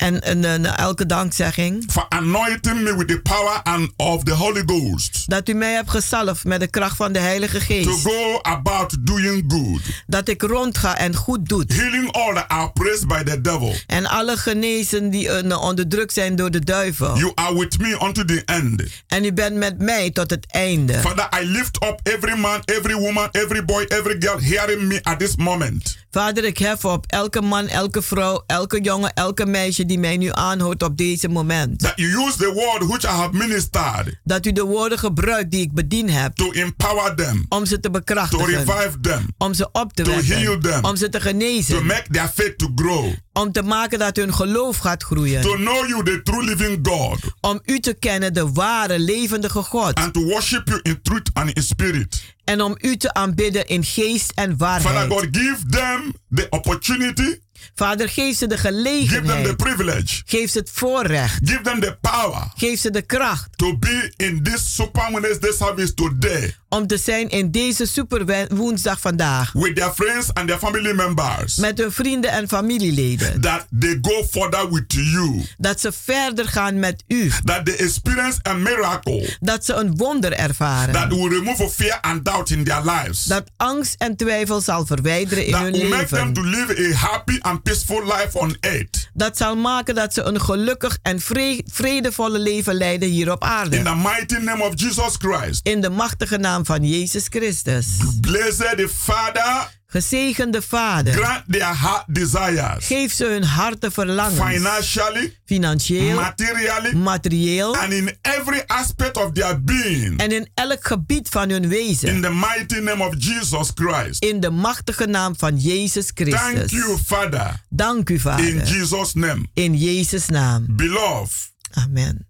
en, 0.00 0.20
en, 0.20 0.44
en 0.44 0.76
elke 0.76 1.06
dankzegging. 1.06 1.84
For 1.90 2.06
anointing 2.08 2.82
me 2.82 2.96
with 2.96 3.08
the 3.08 3.20
power 3.20 3.60
and 3.62 3.90
of 3.96 4.22
the 4.24 4.32
Holy 4.32 4.62
Ghost. 4.66 5.22
Dat 5.26 5.48
u 5.48 5.52
mij 5.52 5.72
hebt 5.72 5.90
gezalfd 5.90 6.44
met 6.44 6.60
de 6.60 6.66
kracht 6.66 6.96
van 6.96 7.12
de 7.12 7.18
Heilige 7.18 7.58
To 7.58 7.64
Geest. 7.64 8.06
go 8.06 8.38
about 8.42 8.96
doing 9.00 9.44
good. 9.48 9.80
Dat 10.06 10.28
ik 10.28 10.42
rondga 10.42 10.96
en 10.96 11.14
goed 11.16 11.48
doe. 11.48 11.64
Healing 11.66 12.12
all 12.12 12.34
that 12.34 12.48
are 12.48 12.64
oppressed 12.66 13.08
by 13.08 13.22
the 13.22 13.40
devil. 13.40 13.74
En 13.86 14.06
alle 14.06 14.36
genezen 14.36 15.10
die 15.10 15.44
uh, 15.44 15.62
onderdrukt 15.62 16.12
zijn 16.12 16.36
door 16.36 16.50
de 16.50 16.64
duivel. 16.64 17.16
You 17.16 17.32
are 17.34 17.58
with 17.58 17.78
me 17.78 17.98
unto 18.02 18.24
the 18.24 18.42
end. 18.44 18.82
En 19.06 19.24
u 19.24 19.32
bent 19.32 19.56
met 19.56 19.78
mij 19.78 20.10
tot 20.10 20.30
het 20.30 20.46
einde. 20.46 20.98
Father, 20.98 21.28
I 21.40 21.44
lift 21.44 21.84
up 21.84 22.00
every 22.02 22.38
man, 22.38 22.62
every 22.64 22.94
woman, 22.94 23.28
every 23.30 23.64
boy, 23.64 23.84
every 23.88 24.16
girl 24.18 24.38
hearing 24.40 24.82
me 24.82 24.98
at 25.02 25.18
this 25.18 25.36
moment. 25.36 25.98
Vader, 26.10 26.44
ik 26.44 26.58
hef 26.58 26.84
op 26.84 27.04
elke 27.08 27.40
man, 27.40 27.68
elke 27.68 28.02
vrouw, 28.02 28.42
elke 28.46 28.80
jongen, 28.80 29.12
elke 29.14 29.46
meisje 29.46 29.86
die 29.90 29.98
mij 29.98 30.16
nu 30.16 30.28
aanhoort 30.32 30.82
op 30.82 30.96
deze 30.96 31.28
moment. 31.28 31.78
That 31.78 31.92
you 31.96 32.26
use 32.26 32.36
the 32.38 32.52
word 32.52 32.86
which 32.90 33.04
I 33.04 33.06
have 33.16 33.32
ministered 33.36 34.20
Dat 34.24 34.46
u 34.46 34.52
de 34.52 34.62
woorden 34.62 34.98
gebruikt 34.98 35.50
die 35.50 35.60
ik 35.60 35.72
bediend 35.72 36.10
heb. 36.10 36.34
to 36.34 36.50
empower 36.50 37.14
them, 37.14 37.46
Om 37.48 37.66
ze 37.66 37.74
te 37.74 37.80
to 37.80 37.90
bekrachtigen. 37.90 38.46
revive 38.46 39.00
them, 39.00 39.26
Om 39.38 39.54
ze 39.54 39.68
op 39.72 39.92
te 39.92 40.02
to 40.02 40.10
heal 40.10 40.22
wekken. 40.52 40.60
them, 40.70 40.84
Om 40.84 40.96
ze 40.96 41.08
te 41.08 41.18
to 41.18 41.24
genezen. 41.24 41.86
make 41.86 42.04
their 42.10 42.30
faith 42.34 42.58
to 42.58 42.70
grow, 42.74 43.12
Om 43.32 43.52
te 43.52 43.62
maken 43.62 43.98
dat 43.98 44.16
hun 44.16 44.34
geloof 44.34 44.76
gaat 44.76 45.02
groeien. 45.02 45.40
to 45.42 45.54
know 45.54 45.88
you, 45.88 46.04
the 46.04 46.20
true 46.22 46.44
living 46.44 46.78
God, 46.88 47.18
Om 47.40 47.60
u 47.64 47.78
te 47.78 47.94
kennen, 47.94 48.34
de 48.34 48.52
ware, 48.52 48.98
levendige 48.98 49.62
God. 49.62 49.94
and 49.94 50.12
to 50.12 50.24
worship 50.24 50.68
you 50.68 50.80
in 50.82 50.98
truth 51.02 51.30
and 51.32 51.50
in 51.50 51.62
spirit. 51.62 52.22
En 52.44 52.60
om 52.62 52.76
u 52.80 52.96
te 52.96 53.12
aanbidden 53.14 53.66
in 53.66 53.84
geest 53.84 54.32
en 54.34 54.54
Father 54.58 54.82
waarheid. 54.82 55.10
God, 55.12 55.26
give 55.32 55.56
them 55.70 56.14
the 56.34 56.46
opportunity, 56.50 57.38
Vader, 57.74 58.08
geef 58.08 58.36
ze 58.36 58.46
de 58.46 58.56
give 58.58 58.72
them 58.72 58.82
the 58.84 58.90
gelegenheid. 58.92 59.56
privilege, 59.56 60.22
Geef 60.26 60.50
ze 60.50 60.58
het 60.58 60.70
voorrecht. 60.72 61.38
give 61.48 61.60
them 61.62 61.80
the 61.80 61.98
power 62.00 62.52
Geef 62.56 62.80
ze 62.80 62.90
de 62.90 63.02
kracht. 63.02 63.58
to 63.58 63.78
be 63.78 64.12
in 64.16 64.42
this 64.42 64.74
Super 64.74 65.08
Wednesday 65.12 65.52
service 65.52 65.94
today 65.94 66.54
Om 66.72 66.86
te 66.86 66.98
zijn 66.98 67.28
in 67.28 67.50
deze 67.50 67.86
super 67.86 68.46
woensdag 68.54 69.00
vandaag. 69.00 69.52
with 69.52 69.76
their 69.76 69.92
friends 69.94 70.34
and 70.34 70.46
their 70.46 70.58
family 70.58 70.92
members. 70.92 71.56
Met 71.56 71.78
hun 71.78 71.92
vrienden 71.92 72.30
en 72.30 72.48
familieleden. 72.48 73.40
That 73.40 73.66
they 73.80 73.98
go 74.02 74.24
further 74.30 74.72
with 74.72 74.92
you. 74.92 75.42
Dat 75.58 75.80
ze 75.80 75.92
verder 75.92 76.48
gaan 76.48 76.78
met 76.78 77.04
u. 77.08 77.30
That 77.44 77.64
they 77.64 77.76
experience 77.76 78.38
a 78.48 78.52
miracle 78.52 79.36
Dat 79.40 79.64
ze 79.64 79.72
een 79.74 79.96
wonder 79.96 80.32
ervaren. 80.32 80.92
that 80.94 81.08
will 81.08 81.28
remove 81.28 81.68
fear 81.68 81.98
and 82.00 82.24
doubt 82.24 82.50
in 82.50 82.64
their 82.64 82.82
lives. 82.84 83.24
Dat 83.24 83.44
angst 83.56 83.94
en 83.98 84.16
twijfel 84.16 84.60
zal 84.60 84.86
verwijderen 84.86 85.44
in 85.46 85.52
That 85.52 85.60
hun 85.62 85.72
will 85.72 85.88
make 85.88 86.06
them 86.06 86.18
leven. 86.28 86.32
to 86.34 86.42
live 86.42 86.94
a 86.94 86.96
happy 86.96 87.38
and 87.40 87.62
peaceful 87.62 88.02
life 88.04 88.38
on 88.38 88.56
earth. 88.60 89.10
Dat 89.14 89.36
zal 89.36 89.56
maken 89.56 89.94
dat 89.94 90.14
ze 90.14 90.22
een 90.22 90.40
gelukkig 90.40 90.98
en 91.02 91.20
vre- 91.20 91.62
vredevolle 91.66 92.38
leven 92.38 92.74
leiden 92.74 93.08
hier 93.08 93.32
op 93.32 93.42
In 93.42 93.48
aarde. 93.48 93.82
the 93.82 93.94
mighty 93.94 94.36
name 94.36 94.62
of 94.64 94.72
Jesus 94.74 95.14
Christ. 95.18 95.60
In 95.66 95.80
de 95.80 95.90
machtige 95.90 96.36
naam 96.36 96.59
van 96.64 96.84
Jezus 96.88 97.26
Christus. 97.28 97.86
Blessed 98.20 98.90
Father, 98.96 99.78
Gezegende 99.86 100.62
Vader. 100.62 101.12
grant 101.12 101.42
their 101.48 101.74
heart 101.76 102.04
desires. 102.14 102.86
Geef 102.86 103.12
ze 103.12 103.24
hun 103.24 103.42
harten 103.44 103.92
verlangens. 103.92 104.54
Financially, 104.54 105.36
Financieel, 105.44 106.14
materially, 106.14 106.94
materieel 106.96 107.76
and 107.76 107.92
in 107.92 108.18
every 108.22 108.62
aspect 108.66 109.16
of 109.16 109.32
their 109.32 109.62
being. 109.64 110.18
en 110.20 110.32
in 110.32 110.48
elk 110.54 110.86
gebied 110.86 111.28
van 111.28 111.50
hun 111.50 111.62
In 111.62 111.68
wezen. 111.68 112.20
the 112.20 112.30
mighty 112.30 112.80
name 112.80 113.04
of 113.04 113.14
Jesus 113.18 113.70
Christ. 113.74 114.22
In 114.24 114.40
de 114.40 114.50
machtige 114.50 115.06
naam 115.06 115.34
van 115.36 115.56
Jezus 115.58 116.10
Thank 116.14 116.28
Christus. 116.28 116.70
you, 116.70 116.98
Father. 117.06 117.60
Dank 117.68 118.08
u, 118.10 118.14
In 118.14 118.20
Vader. 118.20 118.66
Jesus' 118.66 119.14
name. 119.14 119.46
In 119.54 119.74
Jezus' 119.78 120.28
naam. 120.28 120.66
Beloved, 120.76 121.50
Amen. 121.70 122.28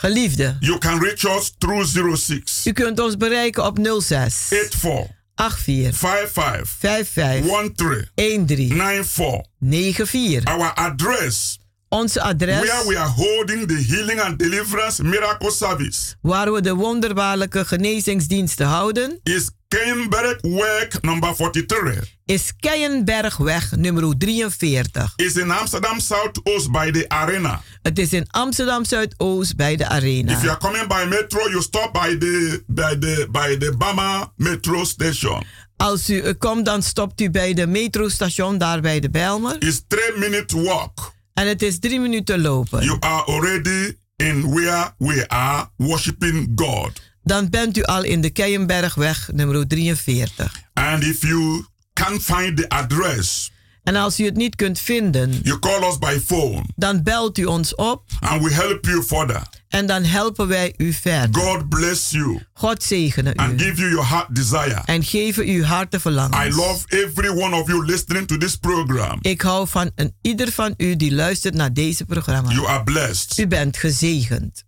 Geliefde, 0.00 0.56
you 0.60 0.78
can 0.78 0.98
reach 0.98 1.24
us 1.24 1.52
through 1.58 2.16
06 2.16 2.66
u 2.66 2.72
kunt 2.72 3.00
ons 3.00 3.16
bereiken 3.16 3.64
op 3.64 3.78
06 4.00 4.34
84 4.48 5.06
84 5.34 5.94
55 5.94 6.68
55 6.68 7.74
13 7.74 8.08
13 8.46 8.68
94. 8.68 9.44
94. 9.60 10.44
Our 10.44 10.72
address. 10.74 11.58
Onze 11.88 12.18
where 12.18 12.30
adres 12.34 12.86
we 12.86 12.98
are 12.98 13.08
holding 13.08 13.66
the 13.68 13.84
healing 13.88 14.20
and 14.20 14.38
deliverance 14.38 15.02
miracle 15.02 15.50
service. 15.50 16.14
Waar 16.20 16.52
we 16.52 16.60
de 16.60 16.74
wonderbaarlijke 16.74 17.64
genezingsdiensten 17.64 18.66
houden. 18.66 19.20
Is 19.22 19.50
Keienberg 19.68 20.38
Work 20.40 21.02
number 21.02 21.34
43. 21.34 22.16
is 22.24 22.52
Keienbergweg 22.60 23.76
nummer 23.76 24.16
43. 24.18 25.12
It's 25.16 25.36
in 25.36 25.50
Amsterdam 25.50 26.00
Southoost 26.00 26.70
by 26.70 26.90
the 26.90 27.08
arena. 27.08 27.62
Het 27.82 27.98
is 27.98 28.12
in 28.12 28.24
Amsterdam 28.30 28.84
Zuidoost 28.84 29.56
bij 29.56 29.76
de 29.76 29.82
If 29.84 29.88
you 29.88 30.00
Arena. 30.02 30.38
are 30.38 30.56
coming 30.58 30.86
by 30.86 31.04
metro, 31.08 31.48
you 31.48 31.62
stop 31.62 31.92
by 31.92 32.16
the 32.18 32.62
by 32.66 32.96
the 32.98 33.28
by 33.30 33.56
the 33.58 33.74
Bama 33.78 34.32
metro 34.36 34.84
station. 34.84 35.44
Als 35.76 36.10
u 36.10 36.32
komt, 36.32 36.64
dan 36.64 36.82
stopt 36.82 37.20
u 37.20 37.30
bij 37.30 37.54
de 37.54 37.66
metrostation 37.66 38.58
daar 38.58 38.80
bij 38.80 39.00
de 39.00 39.10
Bijlmer. 39.10 39.56
It's 39.62 39.82
three 39.86 40.18
minute 40.18 40.62
walk. 40.62 41.12
En 41.34 41.46
het 41.46 41.62
is 41.62 41.78
drie 41.78 42.00
minuten 42.00 42.40
lopen. 42.40 42.84
You 42.84 42.96
are 43.00 43.24
already 43.24 43.96
in 44.16 44.50
where 44.54 44.92
we 44.98 45.28
are 45.28 45.68
worshiping 45.76 46.52
God. 46.54 47.00
Dan 47.28 47.50
bent 47.50 47.76
u 47.76 47.82
al 47.82 48.02
in 48.04 48.20
de 48.20 48.30
Keienbergweg 48.30 49.30
nummer 49.34 49.66
43. 49.66 50.60
And 50.72 51.02
if 51.04 51.22
you 51.22 51.64
can't 51.92 52.22
find 52.22 52.56
the 52.56 52.68
address, 52.68 53.50
En 53.82 53.96
als 53.96 54.20
u 54.20 54.24
het 54.24 54.36
niet 54.36 54.56
kunt 54.56 54.78
vinden, 54.78 55.40
you 55.42 55.58
call 55.58 55.88
us 55.88 55.98
by 55.98 56.18
phone 56.26 56.64
dan 56.76 57.02
belt 57.02 57.38
u 57.38 57.44
ons 57.44 57.74
op 57.74 58.02
and 58.20 58.42
we 58.42 58.52
help 58.52 58.84
you 58.84 59.02
further. 59.02 59.42
en 59.68 59.86
dan 59.86 60.04
helpen 60.04 60.48
wij 60.48 60.74
u 60.76 60.92
verder. 60.92 61.42
God 61.42 61.68
bless 61.68 62.10
you 62.10 62.42
God 62.52 62.82
zegene 62.82 63.34
and 63.34 63.60
u 63.60 63.64
give 63.64 63.80
you 63.80 63.90
your 63.90 64.06
heart 64.08 64.34
desire. 64.34 64.82
en 64.84 65.04
geven 65.04 65.48
u 65.48 65.64
harten 65.64 65.98
I 65.98 66.02
verlangens. 66.02 66.56
love 66.56 66.84
every 66.88 67.28
one 67.28 67.56
of 67.56 67.66
you 67.68 67.84
listening 67.84 68.26
to 68.26 68.36
this 68.36 68.56
program. 68.56 69.18
Ik 69.20 69.40
hou 69.40 69.68
van 69.68 69.90
een 69.94 70.14
ieder 70.20 70.52
van 70.52 70.74
u 70.76 70.96
die 70.96 71.14
luistert 71.14 71.54
naar 71.54 71.72
deze 71.72 72.04
programma. 72.04 72.50
You 72.52 72.66
are 72.66 72.84
blessed. 72.84 73.38
U 73.38 73.46
bent 73.46 73.76
gezegend. 73.76 74.64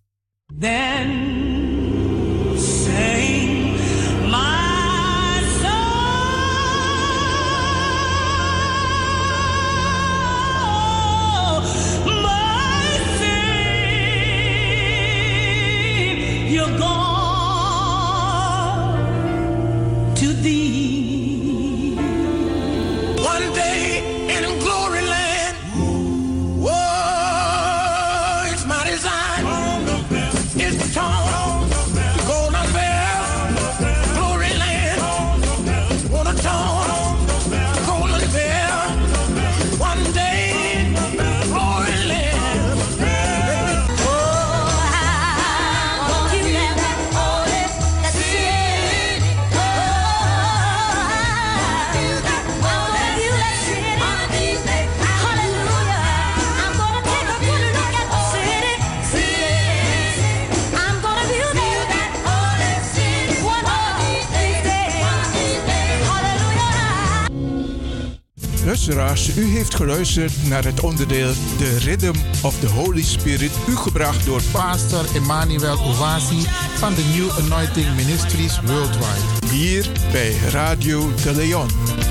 Then 0.60 1.69
U 69.36 69.44
heeft 69.44 69.74
geluisterd 69.74 70.48
naar 70.48 70.64
het 70.64 70.80
onderdeel 70.80 71.32
The 71.58 71.78
Rhythm 71.78 72.14
of 72.42 72.58
the 72.58 72.68
Holy 72.68 73.02
Spirit, 73.02 73.50
u 73.68 73.76
gebracht 73.76 74.26
door 74.26 74.42
Pastor 74.52 75.04
Emmanuel 75.14 75.78
Owasi 75.78 76.42
van 76.74 76.94
de 76.94 77.04
New 77.16 77.44
Anointing 77.44 77.96
Ministries 77.96 78.60
Worldwide. 78.60 79.46
Hier 79.52 79.90
bij 80.12 80.32
Radio 80.52 81.14
de 81.22 81.34
Leon. 81.34 82.09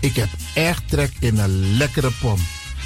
Ik 0.00 0.16
heb 0.16 0.28
echt 0.54 0.88
trek 0.88 1.12
in 1.18 1.38
een 1.38 1.76
lekkere 1.76 2.10
pom. 2.20 2.38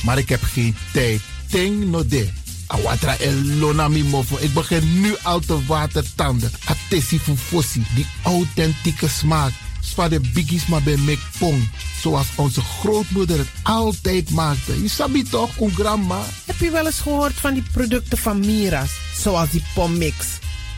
Maar 0.04 0.18
ik 0.18 0.28
heb 0.28 0.42
geen 0.42 0.76
tijd. 0.92 1.20
Ting 1.50 1.84
no 1.84 2.06
de. 2.06 2.28
Awatra 2.66 3.16
elona 3.18 3.88
mi 3.88 4.04
mofo. 4.04 4.36
Ik 4.40 4.54
begin 4.54 5.00
nu 5.00 5.14
al 5.22 5.40
te 5.40 5.66
watertanden. 5.66 6.50
Atesi 6.64 7.18
fufosi. 7.18 7.82
Die 7.94 8.06
authentieke 8.22 9.08
smaak. 9.08 9.52
Zwa 9.88 10.08
de 10.08 10.20
biggies 10.20 10.66
maar 10.66 10.82
bij 10.82 10.96
mek 10.96 11.18
pong. 11.38 11.70
Zoals 12.00 12.26
onze 12.34 12.60
grootmoeder 12.60 13.38
het 13.38 13.48
altijd 13.62 14.30
maakte. 14.30 14.82
Je 14.82 14.88
sabi 14.88 15.22
toch, 15.22 15.60
een 15.60 15.70
grandma? 15.74 16.24
Heb 16.44 16.58
je 16.58 16.70
wel 16.70 16.86
eens 16.86 17.00
gehoord 17.00 17.34
van 17.34 17.54
die 17.54 17.64
producten 17.72 18.18
van 18.18 18.40
Mira's? 18.40 18.90
Zoals 19.16 19.50
die 19.50 19.64
pommix. 19.74 20.26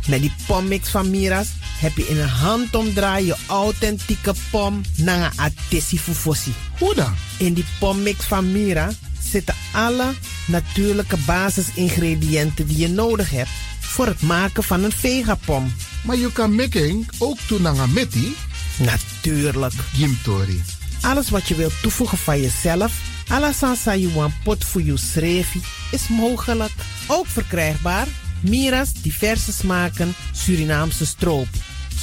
Met 0.06 0.20
die 0.20 0.32
pommix 0.46 0.88
van 0.88 1.10
Mira's 1.10 1.48
heb 1.78 1.96
je 1.96 2.08
in 2.08 2.18
een 2.18 2.28
handomdraai 2.28 3.26
je 3.26 3.36
authentieke 3.46 4.34
pom 4.50 4.80
naar 4.96 5.32
een 5.70 5.80
fufosi. 5.80 6.54
Hoe 6.78 6.94
dan? 6.94 7.14
In 7.38 7.54
die 7.54 7.64
pommix 7.78 8.24
van 8.24 8.52
Mira 8.52 8.90
zitten 9.30 9.54
alle 9.72 10.14
natuurlijke 10.46 11.16
basisingrediënten 11.26 12.66
die 12.66 12.78
je 12.78 12.88
nodig 12.88 13.30
hebt 13.30 13.50
voor 13.80 14.06
het 14.06 14.22
maken 14.22 14.62
van 14.62 14.84
een 14.84 14.92
vegapom. 14.92 15.72
Maar 16.04 16.16
je 16.16 16.32
kan 16.32 16.54
making 16.54 17.08
ook 17.18 17.38
doen 17.48 17.62
naar 17.62 17.78
een 17.78 17.92
Natuurlijk. 18.78 19.72
Gimtori. 19.92 20.62
Alles 21.00 21.30
wat 21.30 21.48
je 21.48 21.54
wilt 21.54 21.82
toevoegen 21.82 22.18
van 22.18 22.40
jezelf, 22.40 22.92
alla 23.28 23.52
sansa 23.52 23.94
you 23.94 24.30
pot 24.44 24.64
voor 24.64 24.82
je 24.82 25.62
is 25.90 26.08
mogelijk. 26.08 26.72
Ook 27.06 27.26
verkrijgbaar 27.26 28.06
Mira's 28.40 28.92
diverse 28.92 29.52
smaken 29.52 30.14
Surinaamse 30.32 31.06
stroop 31.06 31.48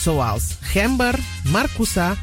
zoals 0.02 0.44
gember, 0.62 1.20
marcousa, 1.44 2.16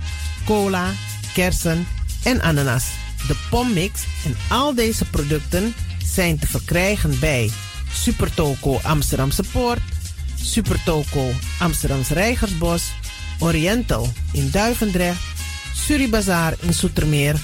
cola, 0.44 0.92
kersen 1.34 1.86
en 2.22 2.40
ananas. 2.42 2.84
De 3.26 3.36
pommix 3.50 4.04
en 4.24 4.36
al 4.48 4.74
deze 4.74 5.04
producten 5.04 5.74
zijn 6.04 6.38
te 6.38 6.46
verkrijgen 6.46 7.18
bij 7.18 7.50
Supertoco 7.92 8.80
Amsterdamse 8.82 9.42
Poort, 9.52 9.80
Supertoco 10.42 11.30
Amsterdamse 11.58 12.14
Rijgersbos, 12.14 12.82
Oriental 13.38 14.08
in 14.32 14.50
Duivendrecht, 14.50 15.20
Suribazaar 15.74 16.54
in 16.60 16.74
Soetermeer, 16.74 17.36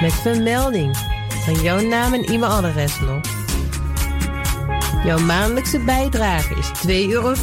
Met 0.00 0.12
vermelding 0.12 0.96
van 1.44 1.54
jouw 1.54 1.80
naam 1.80 2.12
en 2.12 2.24
e-mailadres 2.24 3.00
nog. 3.00 3.20
Jouw 5.04 5.18
maandelijkse 5.18 5.78
bijdrage 5.78 6.54
is 6.54 6.70
2,50 6.86 7.08
euro. 7.08 7.34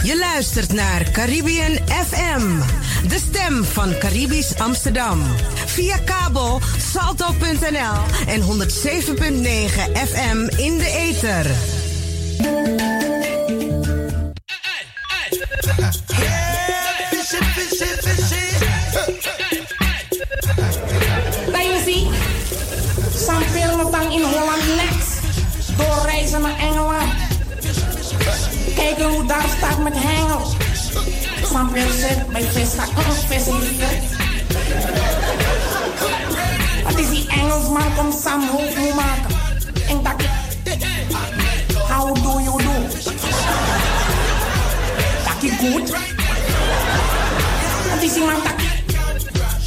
Je 0.03 0.17
luistert 0.17 0.73
naar 0.73 1.11
Caribbean 1.11 1.77
FM, 1.87 2.59
de 3.07 3.19
stem 3.29 3.63
van 3.63 3.97
Caribisch 3.97 4.57
Amsterdam. 4.57 5.21
Via 5.79 5.97
kabel 6.03 6.59
salto.nl 6.91 7.99
en 8.27 8.41
107.9 8.41 8.47
FM 10.07 10.47
in 10.57 10.77
de 10.77 10.85
ether. 10.85 11.45
Ziet, 21.85 22.07
San 23.15 23.43
Pirmatang 23.53 24.13
in 24.13 24.23
Holland 24.23 24.63
next. 24.75 25.19
Doorreizen 25.77 26.41
naar 26.41 26.59
Engeland. 26.59 27.11
Kijken 28.75 29.09
hoe 29.09 29.25
daar 29.25 29.45
staat 29.57 29.83
met 29.83 29.93
hengels. 29.95 30.55
San 31.51 31.71
Pir 31.71 31.91
zit 31.91 32.27
bij 32.27 32.43
Vista, 32.43 32.83
oh, 32.83 33.09
vissen 33.27 33.59
hier. 36.79 36.87
Het 36.87 36.99
is 36.99 37.09
die 37.09 37.27
Engelsman 37.29 37.95
komt 37.95 38.13
Sam 38.23 38.47
hoofd 38.49 38.77
moet 38.77 38.95
maken. 38.95 39.35
En 39.89 40.03
dat 40.03 40.27
How 41.87 42.15
do 42.15 42.39
you 42.41 42.57
do? 42.57 42.81
Dat 45.23 45.41
is 45.41 45.51
goed. 45.59 45.93
Het 47.89 48.03
is 48.03 48.15
iemand 48.15 48.43
dat 48.43 48.53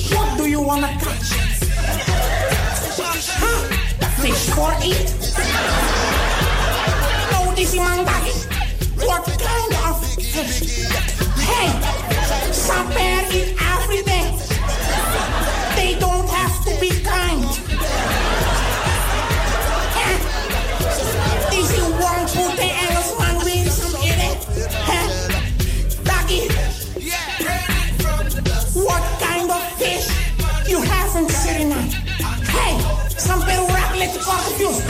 What 0.09 0.37
do 0.37 0.49
you 0.49 0.65
wanna 0.65 0.89
catch? 0.89 1.31
Huh? 3.41 3.61
The 3.99 4.07
fish 4.21 4.49
for 4.55 4.75
eat? 4.83 5.15
No, 7.31 7.53
this 7.55 7.73
is 7.73 7.79
mandaki. 7.81 8.33
What 8.97 9.25
kind 9.25 9.73
of 9.89 10.05
fish? 10.17 10.87
Hey, 11.37 11.71
Saper 12.53 13.35
eat 13.35 13.55
everything. 13.75 14.39
They 15.75 15.97
don't 15.99 16.22
de 34.13 34.25
quarto 34.25 34.51
filme. 34.57 34.83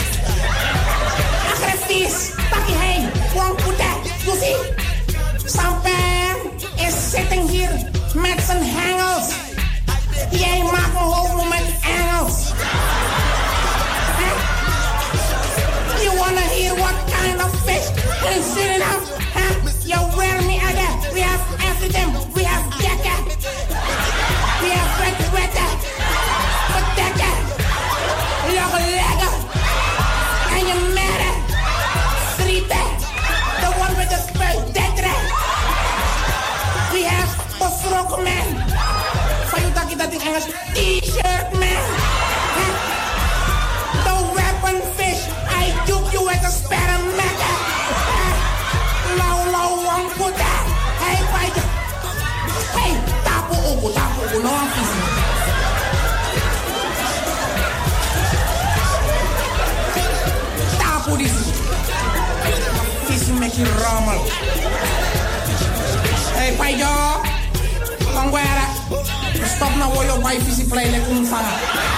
your 70.12 70.22
wife 70.22 70.48
is 70.48 70.68
playing 70.68 70.92
like 70.92 71.02
umfara. 71.08 71.91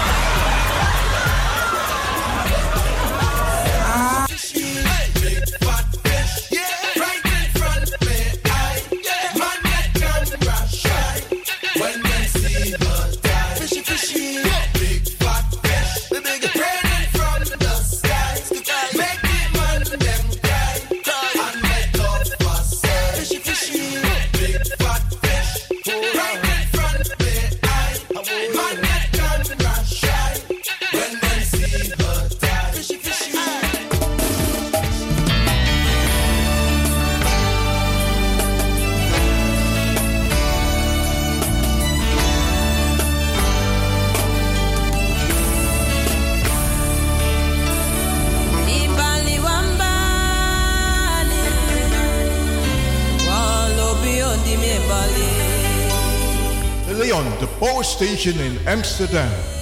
station 57.95 58.41
in 58.41 58.59
Amsterdam. 58.67 59.54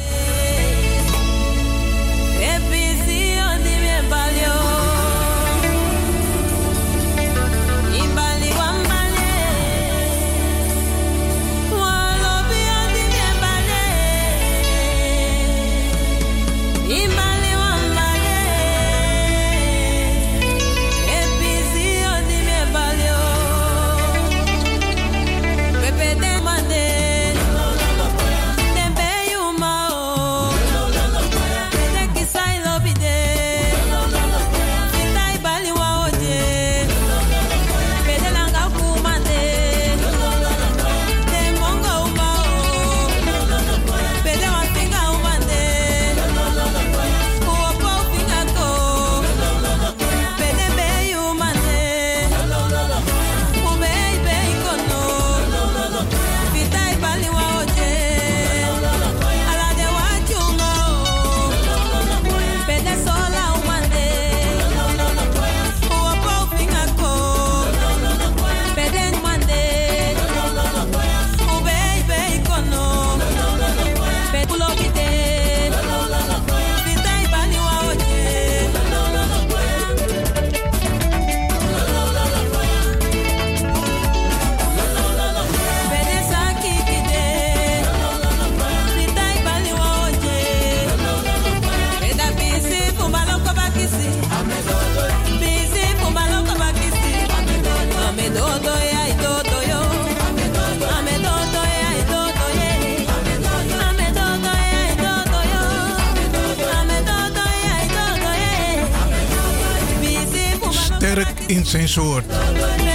zijn 111.73 111.89
soort. 111.89 112.25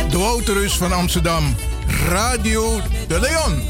De 0.10 0.18
Wouterus 0.18 0.74
van 0.74 0.92
Amsterdam, 0.92 1.56
Radio 2.10 2.82
de 3.08 3.20
Leon. 3.20 3.67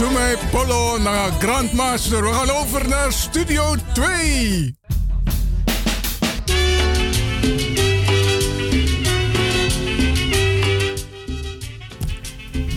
Sumay 0.00 0.36
Polo 0.50 0.98
naar 0.98 1.30
Grandmaster. 1.30 2.22
We 2.22 2.32
gaan 2.32 2.50
over 2.50 2.88
naar 2.88 3.12
Studio 3.12 3.74
2. 3.94 4.76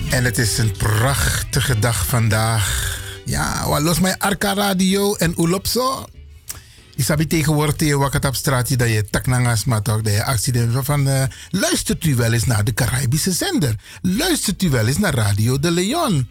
En 0.10 0.24
het 0.24 0.38
is 0.38 0.58
een 0.58 0.72
prachtige 0.72 1.80
dag 1.80 2.06
vandaag. 2.06 3.00
Ja, 3.26 3.68
wat 3.68 3.82
los 3.82 4.00
mijn 4.00 4.20
Arca 4.20 4.54
Radio 4.54 5.16
en 5.16 5.34
Ulopso. 5.38 6.06
Ik 6.96 7.08
heb 7.08 7.20
tegenwoordig 7.20 7.76
tegen 7.76 8.00
wat 8.00 8.26
op 8.26 8.36
straat 8.36 8.78
dat 8.78 8.90
je 8.90 9.10
taknangas 9.10 9.66
maar 9.66 9.82
toch 9.82 10.02
dat 10.02 10.14
je 10.14 10.24
accident 10.24 10.86
van 10.86 11.08
uh, 11.08 11.24
luistert 11.50 12.06
u 12.06 12.16
wel 12.16 12.34
eens 12.34 12.46
naar 12.46 12.64
de 12.64 12.74
Caribische 12.74 13.32
zender. 13.32 13.76
Luistert 14.02 14.64
u 14.64 14.70
wel 14.70 14.88
eens 14.88 14.98
naar 14.98 15.14
Radio 15.14 15.60
de 15.60 15.72
Leon. 15.72 16.28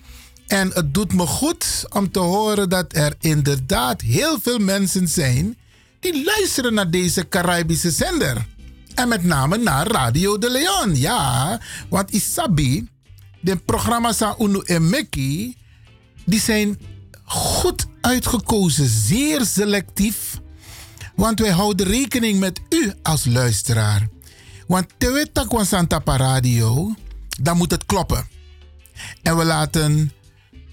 En 0.47 0.71
het 0.73 0.95
doet 0.95 1.13
me 1.13 1.27
goed 1.27 1.85
om 1.89 2.11
te 2.11 2.19
horen 2.19 2.69
dat 2.69 2.95
er 2.97 3.15
inderdaad 3.21 4.01
heel 4.01 4.41
veel 4.41 4.59
mensen 4.59 5.09
zijn 5.09 5.57
die 6.01 6.25
luisteren 6.25 6.75
naar 6.75 6.91
deze 6.91 7.29
Caribische 7.29 7.91
zender. 7.91 8.47
En 8.95 9.09
met 9.09 9.25
name 9.25 9.57
naar 9.57 9.87
Radio 9.87 10.39
de 10.39 10.51
Leon. 10.51 10.97
Ja, 10.97 11.61
want 11.89 12.11
Isabi, 12.11 12.89
de 13.41 13.57
programma's 13.57 14.23
aan 14.23 14.35
Unu 14.39 14.61
en 14.65 14.91
Mickey, 14.91 15.57
die 16.25 16.41
zijn 16.41 16.79
goed 17.25 17.87
uitgekozen, 18.01 18.89
zeer 18.89 19.45
selectief. 19.45 20.41
Want 21.15 21.41
wij 21.41 21.51
houden 21.51 21.87
rekening 21.87 22.41
met 22.41 22.61
u 22.69 22.93
als 23.03 23.25
luisteraar. 23.25 24.09
Want 24.67 24.87
te 24.99 25.11
weten 25.11 25.67
Santa 25.67 26.03
Radio, 26.05 26.95
dan 27.43 27.57
moet 27.57 27.71
het 27.71 27.87
kloppen. 27.87 28.29
En 29.23 29.37
we 29.37 29.45
laten 29.45 30.13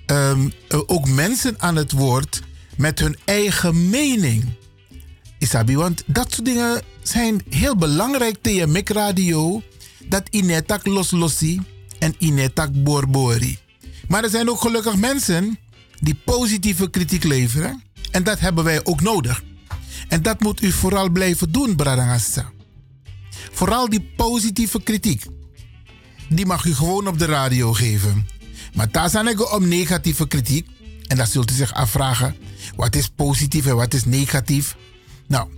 ehm, 0.10 0.50
ook 0.86 1.08
mensen 1.08 1.56
aan 1.58 1.76
het 1.76 1.92
woord 1.92 2.42
met 2.78 3.00
hun 3.00 3.18
eigen 3.26 3.90
mening. 3.90 4.46
Isabi, 5.38 5.76
want 5.76 6.04
dat 6.06 6.34
soort 6.34 6.46
dingen 6.46 6.82
zijn 7.04 7.42
heel 7.50 7.76
belangrijk 7.76 8.38
tegen 8.42 8.72
Mic 8.72 8.90
Radio. 8.90 9.62
Dat 10.04 10.24
inetak 10.30 10.86
loslossi 10.86 11.62
en 12.00 12.16
inetak 12.18 12.84
borbori. 12.84 13.58
Maar 14.08 14.24
er 14.24 14.30
zijn 14.30 14.50
ook 14.50 14.62
gelukkig 14.62 14.96
mensen 14.96 15.60
die 16.00 16.16
positieve 16.26 16.90
kritiek 16.90 17.24
leveren. 17.24 17.84
En 18.12 18.24
dat 18.24 18.40
hebben 18.40 18.64
wij 18.64 18.86
ook 18.86 19.02
nodig. 19.02 19.44
En 20.08 20.22
dat 20.22 20.40
moet 20.40 20.62
u 20.62 20.72
vooral 20.72 21.10
blijven 21.10 21.52
doen, 21.52 21.76
Bradangassa. 21.76 22.52
Vooral 23.52 23.90
die 23.90 24.12
positieve 24.16 24.84
kritiek. 24.84 25.26
Die 26.30 26.46
mag 26.46 26.66
u 26.66 26.74
gewoon 26.74 27.08
op 27.08 27.20
de 27.20 27.26
radio 27.26 27.74
geven. 27.74 28.28
Maar 28.74 28.92
daar 28.92 29.10
zijn 29.10 29.28
ik 29.28 29.54
om 29.54 29.68
negatieve 29.68 30.28
kritiek. 30.28 30.68
En 31.08 31.18
dan 31.18 31.28
zult 31.28 31.52
u 31.52 31.54
zich 31.54 31.74
afvragen: 31.74 32.36
wat 32.76 32.96
is 32.96 33.08
positief 33.08 33.66
en 33.66 33.76
wat 33.76 33.94
is 33.94 34.06
negatief? 34.06 34.76
Nou, 35.28 35.50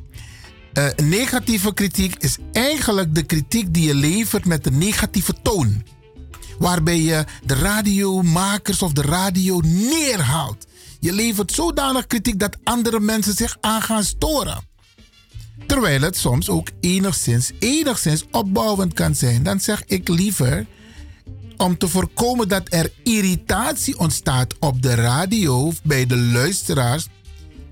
uh, 0.74 0.88
negatieve 0.96 1.74
kritiek 1.74 2.16
is 2.16 2.38
eigenlijk 2.52 3.16
de 3.16 3.24
kritiek 3.24 3.74
die 3.74 3.88
je 3.88 3.96
levert 3.96 4.46
met 4.46 4.66
een 4.66 4.78
negatieve 4.78 5.36
toon. 5.42 5.84
Waarbij 6.60 7.02
je 7.02 7.26
de 7.44 7.54
radiomakers 7.54 8.82
of 8.82 8.94
de 8.94 9.02
radio 9.02 9.62
neerhaalt. 9.64 10.68
Je 11.00 11.14
levert 11.14 11.52
zodanig 11.52 12.08
kritiek 12.08 12.40
dat 12.40 12.58
andere 12.64 13.00
mensen 13.00 13.34
zich 13.34 13.58
aan 13.62 13.82
gaan 13.82 14.04
storen. 14.04 14.70
Terwijl 15.68 16.02
het 16.02 16.18
soms 16.18 16.50
ook 16.50 16.68
enigszins, 16.80 17.52
enigszins 17.60 18.26
opbouwend 18.32 18.94
kan 18.94 19.16
zijn. 19.16 19.44
Dan 19.44 19.60
zeg 19.60 19.84
ik 19.86 20.08
liever, 20.08 20.66
om 21.62 21.78
te 21.78 21.88
voorkomen 21.88 22.48
dat 22.48 22.64
er 22.70 22.92
irritatie 23.04 23.98
ontstaat 24.00 24.56
op 24.60 24.82
de 24.82 24.94
radio 24.94 25.66
of 25.66 25.82
bij 25.84 26.06
de 26.06 26.18
luisteraars, 26.18 27.08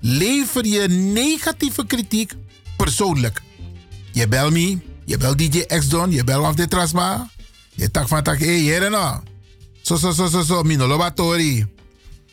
lever 0.00 0.66
je 0.66 0.88
negatieve 0.88 1.86
kritiek 1.86 2.32
persoonlijk. 2.76 3.42
Je 4.12 4.28
bel 4.28 4.50
me, 4.50 4.78
je 5.04 5.16
bel 5.16 5.36
DJ 5.36 5.60
X-Don, 5.66 6.10
je 6.10 6.24
bel 6.24 6.46
af 6.46 6.54
de 6.54 6.68
Trasma. 6.68 7.30
Je 7.74 7.90
tak 7.90 8.08
van 8.08 8.22
tak, 8.22 8.38
hé, 8.38 8.46
hey, 8.46 8.58
hier 8.58 8.90
no. 8.90 9.22
Zo, 9.80 9.96
zo, 9.96 10.10
zo, 10.10 10.26
zo, 10.26 10.42
zo, 10.42 10.62
mino. 10.62 11.10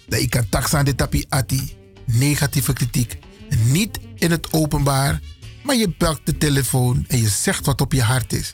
Dat 0.08 0.20
ik 0.20 0.30
kan 0.30 0.64
aan 0.72 0.86
de 0.86 0.96
tapi 0.96 1.26
ati. 1.30 1.76
Negatieve 2.06 2.74
kritiek. 2.74 3.18
Niet 3.66 4.00
in 4.16 4.32
het 4.32 4.54
openbaar, 4.54 5.22
maar 5.64 5.76
je 5.76 5.94
belt 5.98 6.20
de 6.24 6.38
telefoon 6.38 7.06
en 7.08 7.18
je 7.18 7.30
zegt 7.30 7.66
wat 7.66 7.82
op 7.82 7.94
je 7.94 8.02
hart 8.02 8.34
is. 8.34 8.54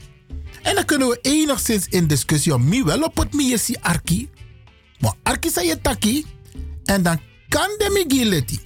En 0.63 0.75
dan 0.75 0.85
kunnen 0.85 1.07
we 1.07 1.19
enigszins 1.21 1.87
in 1.89 2.07
discussie 2.07 2.53
om 2.53 2.69
wie 2.69 2.83
wel 2.83 3.01
op 3.01 3.17
het 3.17 3.33
miesi 3.33 3.75
arki. 3.81 4.29
Maar 4.99 5.13
arki 5.23 5.49
sa 5.49 5.61
je 5.61 5.81
taki. 5.81 6.25
En 6.83 7.03
dan 7.03 7.19
kan 7.49 7.67
de 7.77 8.03
migileti. 8.07 8.59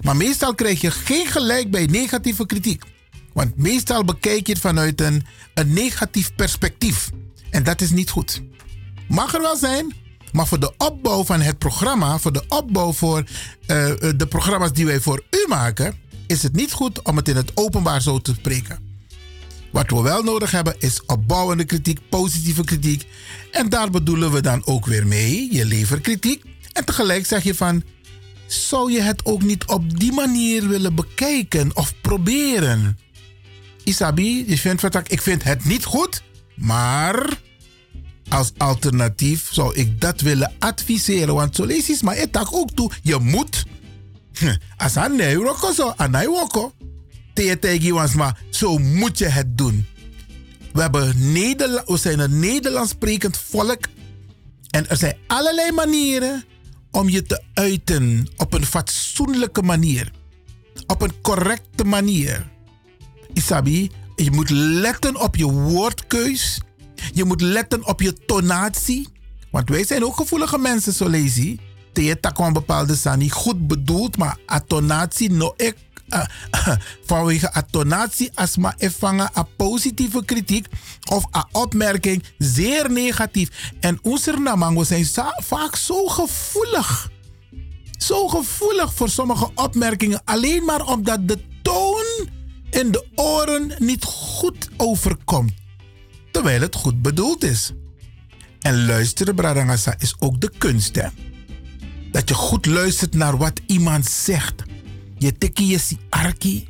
Maar 0.00 0.16
meestal 0.16 0.54
krijg 0.54 0.80
je 0.80 0.90
geen 0.90 1.26
gelijk 1.26 1.70
bij 1.70 1.86
negatieve 1.86 2.46
kritiek. 2.46 2.84
Want 3.32 3.56
meestal 3.56 4.04
bekijk 4.04 4.46
je 4.46 4.52
het 4.52 4.62
vanuit 4.62 5.00
een, 5.00 5.26
negatief 5.66 6.34
perspectief. 6.34 7.10
En 7.50 7.62
dat 7.64 7.80
is 7.80 7.90
niet 7.90 8.10
goed. 8.10 8.42
Mag 9.08 9.34
er 9.34 9.40
wel 9.40 9.56
zijn, 9.56 9.94
maar 10.32 10.46
voor 10.46 10.60
de 10.60 10.72
opbouw 10.76 11.24
van 11.24 11.40
het 11.40 11.58
programma, 11.58 12.18
voor 12.18 12.32
de 12.32 12.44
opbouw 12.48 12.92
voor 12.92 13.18
uh, 13.18 13.26
de 14.16 14.26
programma's 14.28 14.72
die 14.72 14.86
wij 14.86 15.00
voor 15.00 15.22
u 15.30 15.48
maken, 15.48 15.94
is 16.26 16.42
het 16.42 16.54
niet 16.54 16.72
goed 16.72 17.02
om 17.02 17.16
het 17.16 17.28
in 17.28 17.36
het 17.36 17.50
openbaar 17.54 18.02
zo 18.02 18.18
te 18.18 18.34
spreken. 18.34 18.91
Wat 19.72 19.90
we 19.90 20.02
wel 20.02 20.22
nodig 20.22 20.50
hebben 20.50 20.74
is 20.78 21.04
opbouwende 21.06 21.64
kritiek, 21.64 21.98
positieve 22.08 22.64
kritiek. 22.64 23.06
En 23.50 23.68
daar 23.68 23.90
bedoelen 23.90 24.32
we 24.32 24.40
dan 24.40 24.66
ook 24.66 24.86
weer 24.86 25.06
mee, 25.06 25.54
je 25.54 25.64
levert 25.64 26.00
kritiek. 26.00 26.44
En 26.72 26.84
tegelijk 26.84 27.26
zeg 27.26 27.42
je 27.42 27.54
van, 27.54 27.82
zou 28.46 28.92
je 28.92 29.00
het 29.00 29.24
ook 29.24 29.42
niet 29.42 29.66
op 29.66 29.98
die 29.98 30.12
manier 30.12 30.68
willen 30.68 30.94
bekijken 30.94 31.76
of 31.76 31.94
proberen? 32.00 32.98
Isabi, 33.84 34.44
je 34.46 34.58
vindt 34.58 34.82
wat 34.82 35.12
ik 35.12 35.22
vind 35.22 35.44
het 35.44 35.64
niet 35.64 35.84
goed, 35.84 36.22
maar 36.54 37.40
als 38.28 38.52
alternatief 38.56 39.48
zou 39.52 39.74
ik 39.74 40.00
dat 40.00 40.20
willen 40.20 40.52
adviseren. 40.58 41.34
Want 41.34 41.56
zo 41.56 41.64
lees 41.64 42.02
maar 42.02 42.16
ik 42.16 42.32
ook 42.50 42.70
toe. 42.70 42.90
Je 43.02 43.18
moet. 43.18 43.64
Als 44.76 44.94
een 44.94 45.16
neuroko 45.16 45.72
zo, 45.72 45.92
een 45.96 46.10
Tegen 47.32 47.94
maar 48.16 48.40
zo 48.50 48.78
moet 48.78 49.18
je 49.18 49.28
het 49.28 49.58
doen. 49.58 49.86
We, 50.72 50.80
hebben 50.80 51.08
we 51.08 51.14
zijn 51.98 52.18
een 52.18 52.38
Nederlands 52.38 52.90
sprekend 52.90 53.36
volk. 53.36 53.80
En 54.70 54.88
er 54.88 54.96
zijn 54.96 55.16
allerlei 55.26 55.72
manieren 55.72 56.44
om 56.90 57.08
je 57.08 57.22
te 57.22 57.42
uiten 57.54 58.28
op 58.36 58.54
een 58.54 58.66
fatsoenlijke 58.66 59.62
manier. 59.62 60.12
Op 60.86 61.02
een 61.02 61.20
correcte 61.20 61.84
manier. 61.84 62.50
Isabi, 63.32 63.90
je 64.16 64.30
moet 64.30 64.50
letten 64.50 65.20
op 65.20 65.36
je 65.36 65.50
woordkeus. 65.50 66.60
Je 67.12 67.24
moet 67.24 67.40
letten 67.40 67.86
op 67.86 68.00
je 68.00 68.14
tonatie. 68.26 69.08
Want 69.50 69.68
wij 69.68 69.84
zijn 69.84 70.04
ook 70.04 70.16
gevoelige 70.16 70.58
mensen, 70.58 70.92
zo 70.92 71.08
lees 71.08 71.36
je. 71.36 71.56
Tegen 71.92 72.20
een 72.46 72.52
bepaalde 72.52 72.96
goed 73.30 73.66
bedoeld, 73.66 74.16
maar 74.16 74.38
a 74.52 74.60
tonatie 74.60 75.30
no 75.30 75.54
vanwege 77.06 77.52
atonatie 77.52 78.30
asma 78.34 78.74
ervangen 78.78 79.30
a 79.36 79.42
positieve 79.56 80.24
kritiek 80.24 80.66
of 81.10 81.24
a 81.36 81.48
opmerking 81.52 82.24
zeer 82.38 82.90
negatief. 82.90 83.72
En 83.80 83.98
onze 84.02 84.32
namang, 84.32 84.86
zijn 84.86 85.06
vaak 85.36 85.76
zo 85.76 86.06
gevoelig. 86.06 87.10
Zo 87.98 88.28
gevoelig 88.28 88.94
voor 88.94 89.08
sommige 89.08 89.50
opmerkingen. 89.54 90.20
Alleen 90.24 90.64
maar 90.64 90.86
omdat 90.86 91.28
de 91.28 91.38
toon 91.62 92.28
in 92.70 92.90
de 92.90 93.06
oren 93.14 93.72
niet 93.78 94.04
goed 94.04 94.68
overkomt. 94.76 95.52
Terwijl 96.30 96.60
het 96.60 96.74
goed 96.74 97.02
bedoeld 97.02 97.44
is. 97.44 97.72
En 98.60 98.86
luisteren, 98.86 99.34
Bradangasa, 99.34 99.94
is 99.98 100.14
ook 100.18 100.40
de 100.40 100.50
kunst, 100.58 100.94
hè? 100.94 101.08
Dat 102.10 102.28
je 102.28 102.34
goed 102.34 102.66
luistert 102.66 103.14
naar 103.14 103.36
wat 103.36 103.60
iemand 103.66 104.06
zegt 104.06 104.62
je 105.22 105.32
teki 105.38 105.66
je 105.66 105.78
si 105.78 105.98
arki. 106.10 106.68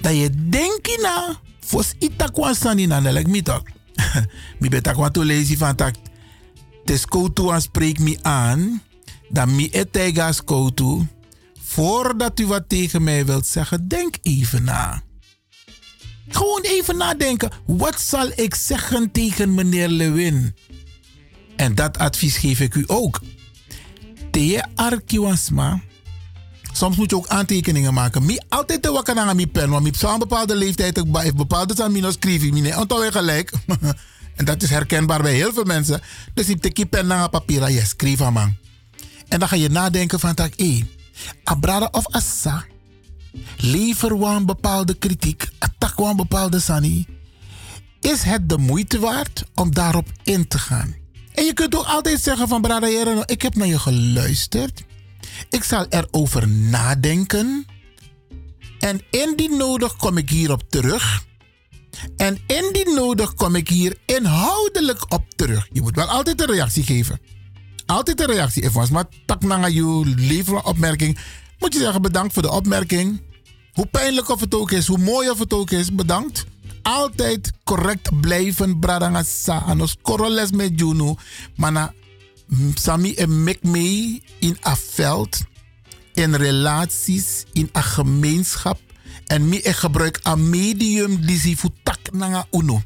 Dat 0.00 0.16
je 0.16 0.30
denki 0.48 0.96
na. 1.02 1.40
Fos 1.60 1.94
itakwa 1.98 2.54
sani 2.54 2.86
na 2.86 3.00
nelek 3.00 3.26
mi 3.34 3.42
tok. 3.42 3.68
mi 4.58 4.68
betakwa 4.68 5.10
to 5.10 5.24
lezi 5.24 5.56
van 5.56 5.76
tak. 5.76 5.94
Tes 6.84 7.04
aan 7.50 7.60
spreek 7.60 7.98
mi 7.98 8.18
aan. 8.22 8.82
Dan 9.28 9.54
mi 9.54 9.68
etegas 9.70 10.44
koutu. 10.44 11.06
Voordat 11.60 12.40
u 12.40 12.46
wat 12.46 12.68
tegen 12.68 13.02
mij 13.02 13.26
wilt 13.26 13.46
zeggen, 13.46 13.88
denk 13.88 14.14
even 14.22 14.64
na. 14.64 15.02
Gewoon 16.28 16.62
even 16.62 16.96
nadenken. 16.96 17.50
Wat 17.66 18.00
zal 18.00 18.30
ik 18.34 18.54
zeggen 18.54 19.10
tegen 19.12 19.54
meneer 19.54 19.88
Lewin? 19.88 20.54
En 21.56 21.74
dat 21.74 21.98
advies 21.98 22.36
geef 22.36 22.60
ik 22.60 22.74
u 22.74 22.84
ook. 22.86 23.20
Te 24.30 24.64
arkiwansma 24.74 25.80
Soms 26.72 26.96
moet 26.96 27.10
je 27.10 27.16
ook 27.16 27.28
aantekeningen 27.28 27.94
maken. 27.94 28.24
Mi 28.24 28.38
altijd 28.48 28.82
te 28.82 28.92
wakker 28.92 29.14
naar 29.14 29.34
mijn 29.34 29.50
pen. 29.50 29.70
Want 29.70 29.88
op 29.88 29.96
zo'n 29.96 30.18
bepaalde 30.18 30.56
leeftijd 30.56 31.02
heeft 31.12 31.36
bepaalde 31.36 31.74
zijn 31.74 31.92
ik 32.42 32.52
niet. 32.52 32.62
weer 33.00 33.12
gelijk. 33.12 33.52
en 34.36 34.44
dat 34.44 34.62
is 34.62 34.70
herkenbaar 34.70 35.22
bij 35.22 35.34
heel 35.34 35.52
veel 35.52 35.64
mensen. 35.64 36.00
Dus 36.34 36.48
ik 36.48 36.62
je 36.76 36.86
pen 36.86 37.06
naar 37.06 37.28
papier. 37.28 37.70
Je 37.70 37.84
schrijf 37.84 38.20
aan 38.20 38.32
man. 38.32 38.56
En 39.28 39.38
dan 39.38 39.48
ga 39.48 39.56
je 39.56 39.68
nadenken 39.68 40.20
van 40.20 40.34
tak 40.34 40.54
1. 40.54 40.90
Abrada 41.44 41.88
of 41.90 42.06
assa. 42.06 42.64
Lever 43.56 44.18
een 44.36 44.46
bepaalde 44.46 44.94
kritiek. 44.94 45.48
Attack 45.58 45.98
een 45.98 46.16
bepaalde 46.16 46.60
sani. 46.60 47.06
Is 48.00 48.22
het 48.22 48.48
de 48.48 48.58
moeite 48.58 48.98
waard 48.98 49.44
om 49.54 49.74
daarop 49.74 50.06
in 50.22 50.48
te 50.48 50.58
gaan? 50.58 50.94
En 51.34 51.44
je 51.44 51.52
kunt 51.52 51.76
ook 51.76 51.86
altijd 51.86 52.20
zeggen 52.20 52.48
van 52.48 52.60
Brada 52.60 52.86
ik 53.26 53.42
heb 53.42 53.54
naar 53.54 53.66
je 53.66 53.78
geluisterd. 53.78 54.82
Ik 55.48 55.64
zal 55.64 55.86
erover 55.88 56.48
nadenken. 56.48 57.66
En 58.78 59.00
indien 59.10 59.56
nodig 59.56 59.96
kom 59.96 60.16
ik 60.16 60.30
hierop 60.30 60.62
terug. 60.68 61.24
En 62.16 62.38
indien 62.46 62.94
nodig 62.94 63.34
kom 63.34 63.54
ik 63.54 63.68
hier 63.68 63.96
inhoudelijk 64.06 65.12
op 65.12 65.24
terug. 65.36 65.68
Je 65.72 65.80
moet 65.80 65.96
wel 65.96 66.06
altijd 66.06 66.40
een 66.40 66.46
reactie 66.46 66.82
geven. 66.82 67.20
Altijd 67.86 68.20
een 68.20 68.26
reactie. 68.26 68.62
Even 68.62 68.92
maar 68.92 69.04
tak 69.26 69.42
naar 69.42 69.70
je 69.70 70.14
leveren 70.16 70.64
opmerking. 70.64 71.18
Moet 71.58 71.72
je 71.72 71.78
zeggen 71.78 72.02
bedankt 72.02 72.32
voor 72.32 72.42
de 72.42 72.50
opmerking. 72.50 73.22
Hoe 73.72 73.86
pijnlijk 73.86 74.28
of 74.28 74.40
het 74.40 74.54
ook 74.54 74.70
is, 74.70 74.86
hoe 74.86 74.98
mooi 74.98 75.30
of 75.30 75.38
het 75.38 75.52
ook 75.52 75.70
is, 75.70 75.94
bedankt. 75.94 76.44
altijd 76.82 77.52
correct 77.64 78.20
blijven, 78.20 78.78
bradanga 78.78 79.22
sa. 79.22 79.58
Anos 79.58 79.96
koroles 80.02 80.50
met 80.50 80.72
juno. 80.80 81.16
Mana 81.56 81.92
sami 82.74 83.14
en 83.14 83.46
in 84.38 84.56
een 84.60 84.76
veld, 84.76 85.40
in 86.14 86.34
relaties, 86.34 87.44
in 87.52 87.68
een 87.72 87.82
gemeenschap. 87.82 88.80
En 89.26 89.48
mi 89.48 89.60
e 89.62 89.72
gebruik 89.72 90.20
een 90.22 90.50
medium 90.50 91.26
die 91.26 91.38
si 91.38 91.56
futak 91.56 92.12
nanga 92.12 92.46
uno. 92.50 92.82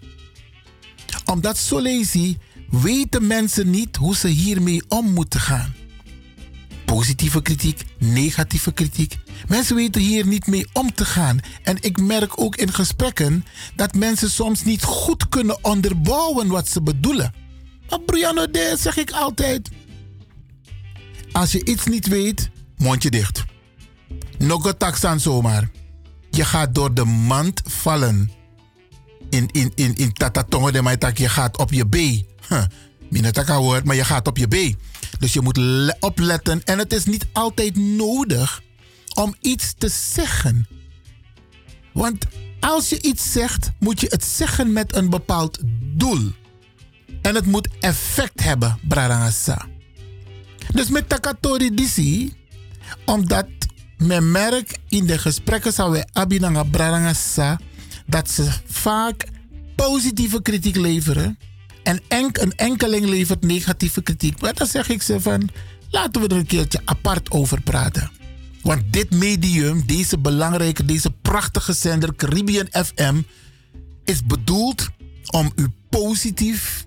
Omdat 1.25 1.59
zo 1.59 1.79
lezen 1.79 2.39
weten 2.71 3.27
mensen 3.27 3.71
niet 3.71 3.97
hoe 3.97 4.17
ze 4.17 4.29
hiermee 4.29 4.83
om 4.89 5.13
moeten 5.13 5.41
gaan. 5.41 5.75
Positieve 6.85 7.43
kritiek, 7.43 7.85
negatieve 7.99 8.73
kritiek. 8.73 9.19
Mensen 9.49 9.77
weten 9.77 10.03
hier 10.03 10.27
niet 10.27 10.47
mee 10.47 10.67
om 10.73 10.95
te 10.95 11.05
gaan. 11.05 11.41
En 11.63 11.77
ik 11.81 12.01
merk 12.01 12.41
ook 12.41 12.57
in 12.57 12.73
gesprekken 12.73 13.45
dat 13.77 13.95
mensen 13.95 14.31
soms 14.31 14.65
niet 14.65 14.83
goed 14.83 15.29
kunnen 15.29 15.65
onderbouwen 15.65 16.49
wat 16.49 16.69
ze 16.69 16.83
bedoelen. 16.83 17.44
Maar 17.89 18.01
Brianna, 18.01 18.47
zeg 18.77 18.97
ik 18.97 19.11
altijd. 19.11 19.71
Als 21.33 21.53
je 21.53 21.65
iets 21.65 21.87
niet 21.87 22.07
weet, 22.07 22.51
mondje 22.77 23.11
dicht. 23.11 23.45
Nog 24.39 24.75
taxan 24.77 25.21
zomaar. 25.21 25.71
Je 26.31 26.45
gaat 26.45 26.75
door 26.75 26.95
de 26.95 27.05
mand 27.05 27.63
vallen. 27.65 28.31
In, 29.31 29.49
in, 29.53 29.73
in, 29.75 29.95
in 29.95 30.13
de 30.73 30.83
maitak, 30.83 31.19
je 31.19 31.29
gaat 31.29 31.59
op 31.59 31.73
je 31.73 31.87
B. 31.89 31.95
Huh. 32.49 32.65
Minataka 33.11 33.81
maar 33.85 33.97
je 33.97 34.05
gaat 34.05 34.27
op 34.27 34.37
je 34.37 34.47
B. 34.47 34.77
Dus 35.19 35.33
je 35.33 35.41
moet 35.41 35.59
opletten. 36.01 36.65
En 36.65 36.79
het 36.79 36.93
is 36.93 37.05
niet 37.05 37.27
altijd 37.33 37.77
nodig 37.77 38.63
om 39.15 39.35
iets 39.41 39.75
te 39.79 39.89
zeggen. 39.89 40.67
Want 41.93 42.25
als 42.61 42.89
je 42.89 43.03
iets 43.03 43.33
zegt, 43.33 43.71
moet 43.79 44.01
je 44.01 44.07
het 44.11 44.25
zeggen 44.25 44.73
met 44.73 44.95
een 44.95 45.11
bepaald 45.11 45.59
doel. 45.95 46.33
En 47.25 47.35
het 47.35 47.47
moet 47.47 47.69
effect 47.81 48.43
hebben, 48.43 48.79
Brarangasa. 48.89 49.67
Dus 50.73 50.89
met 50.89 51.09
Takatori 51.09 51.75
Disi, 51.75 52.33
omdat 53.05 53.47
men 53.99 54.31
merkt 54.31 54.79
in 54.89 55.07
de 55.07 55.19
gesprekken 55.19 55.73
zou 55.73 55.91
wij 55.91 56.07
Abinanga 56.13 56.63
Brarangasa 56.63 57.61
dat 58.07 58.31
ze 58.31 58.51
vaak 58.67 59.27
positieve 59.75 60.43
kritiek 60.43 60.77
leveren 60.77 61.39
en 61.83 62.01
enk, 62.09 62.39
een 62.39 62.57
enkeling 62.57 63.07
levert 63.07 63.43
negatieve 63.43 64.03
kritiek. 64.03 64.41
Maar 64.41 64.55
dan 64.55 64.67
zeg 64.67 64.89
ik 64.89 65.03
ze 65.03 65.21
van, 65.21 65.49
laten 65.91 66.21
we 66.21 66.29
er 66.29 66.37
een 66.37 66.47
keertje 66.47 66.81
apart 66.85 67.31
over 67.31 67.61
praten. 67.61 68.11
Want 68.63 68.83
dit 68.93 69.11
medium, 69.11 69.87
deze 69.87 70.19
belangrijke, 70.19 70.85
deze 70.85 71.11
prachtige 71.11 71.73
zender 71.73 72.15
Caribbean 72.15 72.69
FM, 72.71 73.23
is 74.05 74.25
bedoeld 74.25 74.89
om 75.31 75.53
u 75.57 75.69
positief 75.91 76.87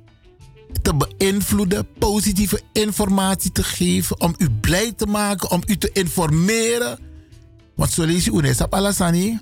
te 0.81 0.93
beïnvloeden, 0.95 1.87
positieve 1.99 2.61
informatie 2.73 3.51
te 3.51 3.63
geven, 3.63 4.21
om 4.21 4.35
u 4.37 4.49
blij 4.49 4.91
te 4.91 5.05
maken, 5.05 5.51
om 5.51 5.61
u 5.65 5.77
te 5.77 5.89
informeren. 5.93 6.99
Want 7.75 7.91
zo 7.91 8.05
lees 8.05 8.25
je 8.25 8.31
Unesap 8.31 8.73
Alasani. 8.73 9.39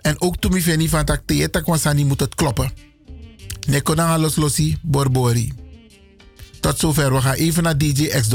En 0.00 0.20
ook 0.20 0.36
toen 0.36 0.56
ik 0.56 0.88
van 0.88 1.04
tak 1.04 1.22
theater 1.26 1.62
kwam 1.62 2.06
moet 2.06 2.20
het 2.20 2.34
kloppen. 2.34 2.72
Nekonanga 3.66 4.18
los 4.18 4.36
losi 4.36 4.76
borbori. 4.82 5.52
Tot 6.60 6.78
zover, 6.78 7.12
we 7.12 7.20
gaan 7.20 7.34
even 7.34 7.62
naar 7.62 7.78
DJ 7.78 8.06
X 8.06 8.28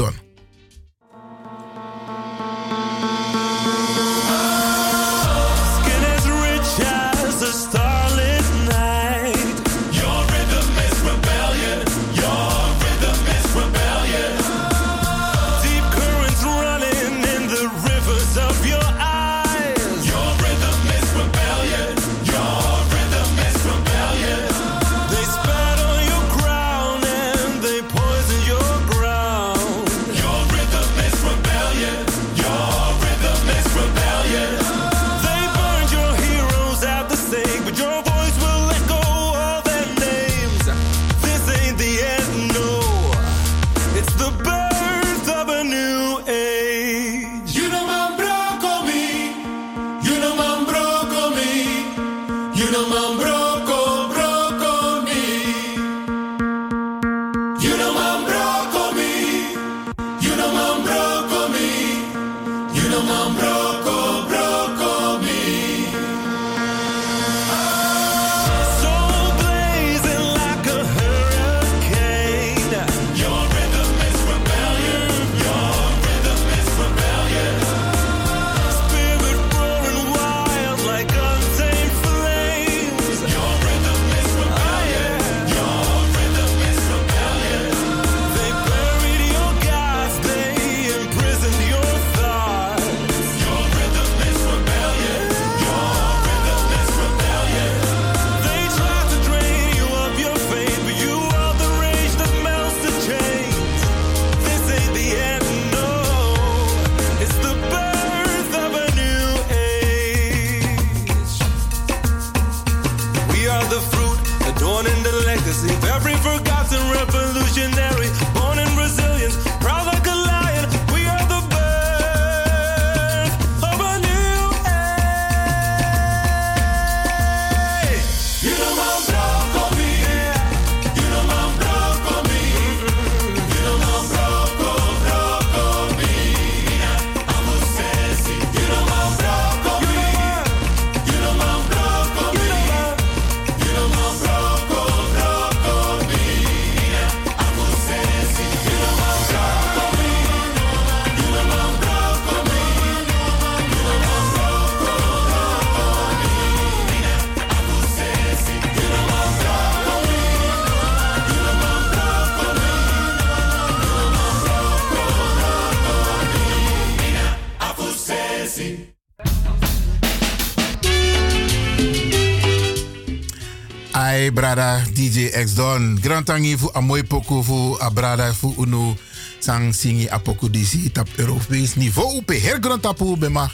brada 174.54 174.82
DJ 174.92 175.30
X 175.30 175.54
Don. 175.54 175.98
Grantangi 176.00 176.56
fu 176.56 176.70
a 176.72 176.80
mooi 176.80 177.04
poku 177.04 177.42
fu 177.42 177.76
a 177.78 177.90
brada 177.90 178.32
fu 178.32 178.54
unu 178.56 178.96
sang 179.38 179.72
singi 179.72 180.08
a 180.08 180.18
poku 180.18 180.48
disi 180.48 180.90
tap 180.90 181.08
Europees 181.16 181.74
niveau 181.74 182.22
pe 182.22 182.34
her 182.34 182.58
grantapu 182.58 183.16
be 183.16 183.28
mag. 183.28 183.50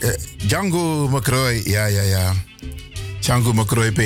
Eh, 0.00 0.18
Django 0.46 1.08
McCroy, 1.08 1.62
ja 1.64 1.86
ja 1.86 2.02
ja. 2.02 2.34
Chango 3.20 3.52
Mokroipe, 3.52 4.02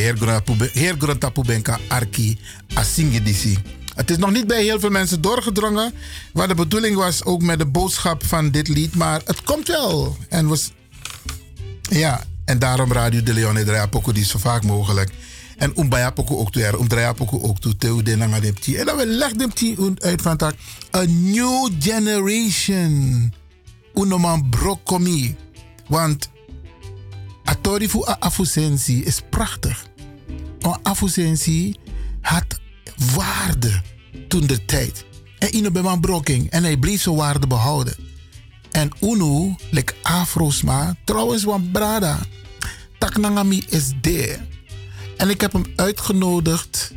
Heer 0.73 0.97
Grotapu 0.99 1.43
Benka, 1.43 1.79
Arki, 1.89 2.39
Asingedisi. 2.75 3.59
Het 3.95 4.11
is 4.11 4.17
nog 4.17 4.31
niet 4.31 4.47
bij 4.47 4.63
heel 4.63 4.81
veel 4.81 4.91
mensen 4.91 5.21
doorgedrongen. 5.21 5.93
Wat 6.33 6.49
de 6.49 6.55
bedoeling 6.55 6.97
was, 6.97 7.25
ook 7.25 7.43
met 7.43 7.59
de 7.59 7.67
boodschap 7.67 8.27
van 8.27 8.51
dit 8.51 8.69
lied. 8.69 8.95
Maar 8.95 9.21
het 9.25 9.43
komt 9.43 9.69
wel. 9.69 10.17
En 10.29 10.47
was. 10.47 10.73
Ja, 11.81 12.25
en 12.45 12.59
daarom 12.59 12.93
Radio 12.93 13.23
de 13.23 13.33
Leon 13.33 13.65
draait 13.65 13.91
Poco 13.91 14.13
die 14.13 14.25
zo 14.25 14.39
vaak 14.39 14.63
mogelijk. 14.63 15.11
En 15.57 15.73
Umbaya 15.79 16.11
Poco 16.11 16.37
ook 16.37 16.53
toe, 16.53 16.79
Umdraya 16.81 17.13
Poco 17.13 17.41
ook 17.41 17.59
toe, 17.59 17.77
Teu 17.77 18.03
de 18.03 18.17
Nangadepti. 18.17 18.77
En 18.77 18.87
dan 18.87 19.05
leg 19.05 19.33
dem 19.33 19.51
uit 19.99 20.23
van 20.23 20.37
tak. 20.37 20.55
A 20.97 21.05
new 21.09 21.71
generation. 21.79 23.33
Unoman 23.95 24.49
brokomi. 24.49 25.37
Want 25.89 26.31
Atori 27.45 27.89
fu 27.89 28.05
a 28.07 28.17
afusensi 28.21 29.05
is 29.05 29.21
prachtig. 29.31 29.87
Een 30.59 30.77
afusensi 30.83 31.77
had 32.21 32.61
waarde 33.15 33.83
toen 34.29 34.47
de 34.47 34.65
tijd. 34.65 35.05
En 35.39 35.55
ino 35.55 35.71
bij 35.71 35.83
mijn 35.83 36.01
broking. 36.01 36.51
En 36.51 36.63
hij 36.63 36.77
bleef 36.77 37.03
zijn 37.03 37.15
waarde 37.15 37.47
behouden. 37.47 37.95
En 38.71 38.91
Unu, 39.01 39.55
like 39.71 39.95
Afrosma, 40.03 40.97
trouwens 41.05 41.43
van 41.43 41.71
Brada, 41.73 42.19
Taknangami 42.99 43.65
is 43.69 43.93
there. 44.01 44.56
En 45.17 45.31
ik 45.31 45.41
heb 45.41 45.53
hem 45.53 45.65
uitgenodigd 45.77 46.93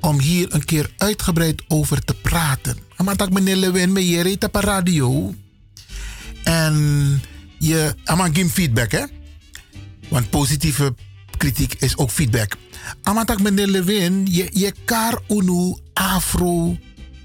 om 0.00 0.20
hier 0.20 0.54
een 0.54 0.64
keer 0.64 0.90
uitgebreid 0.96 1.62
over 1.68 2.04
te 2.04 2.14
praten. 2.14 2.78
Maar 3.04 3.16
dat 3.16 3.30
meneer 3.30 3.56
Lewin, 3.56 4.06
je 4.06 4.20
reed 4.20 4.44
op 4.44 4.54
een 4.54 4.60
radio. 4.60 5.34
En 6.44 7.20
je, 7.58 7.94
ama 8.04 8.28
give 8.32 8.48
feedback 8.48 8.92
hè. 8.92 9.04
Want 10.08 10.30
positieve 10.30 10.94
kritiek 11.36 11.74
is 11.78 11.96
ook 11.96 12.10
feedback. 12.10 12.56
Amatak 13.02 13.42
meneer 13.42 13.66
Lewin, 13.66 14.26
je, 14.30 14.48
je 14.52 14.74
kar 14.84 15.20
unu 15.28 15.76
Afro 15.92 16.76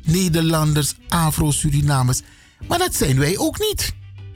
Nederlanders, 0.03 0.93
Afro 1.07 1.51
Surinamers. 1.51 2.21
Maar 2.67 2.77
dat 2.77 2.95
zijn 2.95 3.19
wij 3.19 3.37
ook 3.37 3.59
niet. 3.59 3.93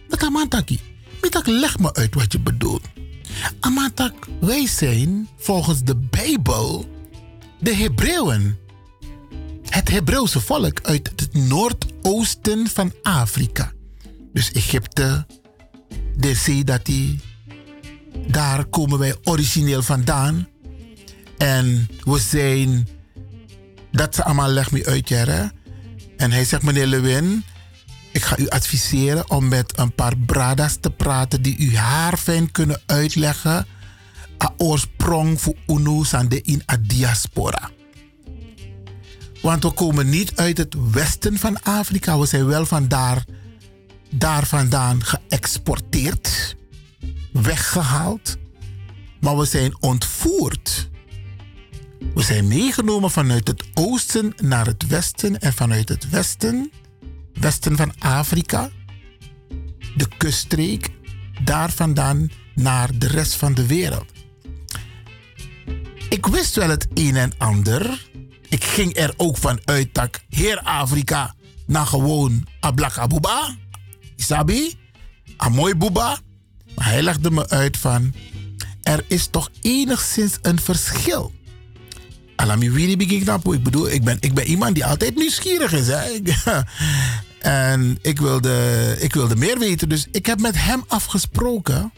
Dat 0.08 0.24
amantaki. 0.24 0.80
Mitak, 1.22 1.48
leg 1.48 1.80
me 1.80 1.94
uit 1.94 2.16
wat 2.16 2.32
je 2.32 2.40
bedoelt. 2.40 2.84
Amatak, 3.60 4.28
wij 4.40 4.68
zijn 4.68 5.28
volgens 5.38 5.84
de 5.84 5.96
Bijbel 5.96 6.86
de 7.60 7.76
Hebreeuwen. 7.76 8.58
Het 9.70 9.90
Hebreeuwse 9.90 10.40
volk 10.42 10.80
uit 10.82 11.12
het 11.16 11.34
noordoosten 11.34 12.68
van 12.68 12.94
Afrika. 13.04 13.72
Dus 14.34 14.52
Egypte, 14.52 15.26
de 16.18 16.34
zee 16.34 16.64
dat 16.64 16.86
die, 16.86 17.20
daar 18.28 18.66
komen 18.66 19.00
wij 19.00 19.16
origineel 19.24 19.82
vandaan. 19.82 20.48
En 21.38 21.90
we 22.04 22.20
zijn, 22.20 22.88
dat 23.92 24.16
ze 24.16 24.24
allemaal 24.24 24.50
leg 24.50 24.72
me 24.72 24.86
uit, 24.86 25.10
hè. 25.10 25.46
En 26.18 26.32
hij 26.32 26.46
zegt, 26.46 26.64
meneer 26.64 26.88
Lewin, 26.88 27.44
ik 28.16 28.24
ga 28.24 28.38
u 28.38 28.48
adviseren 28.48 29.30
om 29.30 29.48
met 29.48 29.78
een 29.80 29.94
paar 29.96 30.18
bradas 30.18 30.78
te 30.80 30.90
praten 30.90 31.42
die 31.42 31.58
u 31.58 31.76
haar 31.76 32.18
fijn 32.18 32.52
kunnen 32.52 32.82
uitleggen. 32.86 33.68
A 34.44 34.54
oorsprong 34.58 35.42
voor 35.42 35.56
UNO 35.68 36.04
de 36.28 36.42
in 36.42 36.64
a 36.72 36.78
diaspora. 36.82 37.70
Want 39.42 39.64
we 39.64 39.72
komen 39.72 40.10
niet 40.10 40.36
uit 40.36 40.58
het 40.58 40.76
westen 40.92 41.38
van 41.38 41.62
Afrika. 41.64 42.20
We 42.20 42.26
zijn 42.26 42.46
wel 42.46 42.66
van 42.66 42.88
daar, 42.88 43.26
daar 44.10 44.46
vandaan 44.46 45.04
geëxporteerd, 45.04 46.56
weggehaald. 47.32 48.38
Maar 49.20 49.38
we 49.38 49.46
zijn 49.46 49.76
ontvoerd. 49.80 50.90
We 52.14 52.24
zijn 52.24 52.48
meegenomen 52.48 53.12
vanuit 53.12 53.48
het 53.48 53.64
oosten 53.74 54.34
naar 54.42 54.66
het 54.66 54.88
westen 54.88 55.40
en 55.40 55.54
vanuit 55.54 55.90
het 55.90 56.10
westen, 56.10 56.72
westen 57.40 57.76
van 57.76 57.94
Afrika, 58.00 58.70
de 59.96 60.08
kuststreek, 60.18 60.90
daar 61.44 61.72
vandaan 61.72 62.30
naar 62.56 62.90
de 62.98 63.08
rest 63.08 63.34
van 63.34 63.54
de 63.54 63.66
wereld. 63.66 64.12
Ik 66.10 66.26
wist 66.26 66.56
wel 66.56 66.70
het 66.70 66.88
een 66.94 67.16
en 67.16 67.34
ander. 67.38 68.08
Ik 68.50 68.64
ging 68.64 68.98
er 68.98 69.14
ook 69.18 69.38
van 69.38 69.60
uit 69.66 69.94
dat 69.94 70.22
heer 70.30 70.60
Afrika 70.60 71.36
naar 71.66 71.86
gewoon 71.86 72.48
Ablak 72.60 72.98
Abuba, 72.98 73.56
Isabi, 74.16 74.74
Amoy 75.38 75.78
Buba. 75.78 76.20
Maar 76.76 76.86
hij 76.86 77.02
legde 77.02 77.32
me 77.32 77.50
uit 77.50 77.78
van 77.78 78.14
er 78.84 79.04
is 79.08 79.28
toch 79.28 79.50
enigszins 79.62 80.38
een 80.42 80.60
verschil. 80.60 81.34
Alami 82.36 82.72
Wiri 82.72 82.92
ik 82.92 83.12
Ik 83.12 83.64
bedoel, 83.64 83.90
ik 83.90 84.04
ben, 84.04 84.18
ik 84.20 84.34
ben 84.34 84.46
iemand 84.46 84.76
die 84.76 84.86
altijd 84.86 85.16
nieuwsgierig 85.16 85.74
is. 85.74 85.88
Hè? 85.88 86.04
en 87.46 87.98
ik 88.02 88.20
wilde, 88.20 88.96
ik 89.00 89.14
wilde 89.14 89.36
meer 89.36 89.60
weten. 89.60 89.90
Dus 89.90 90.08
ik 90.12 90.26
heb 90.26 90.42
met 90.42 90.64
hem 90.64 90.84
afgesproken 90.88 91.94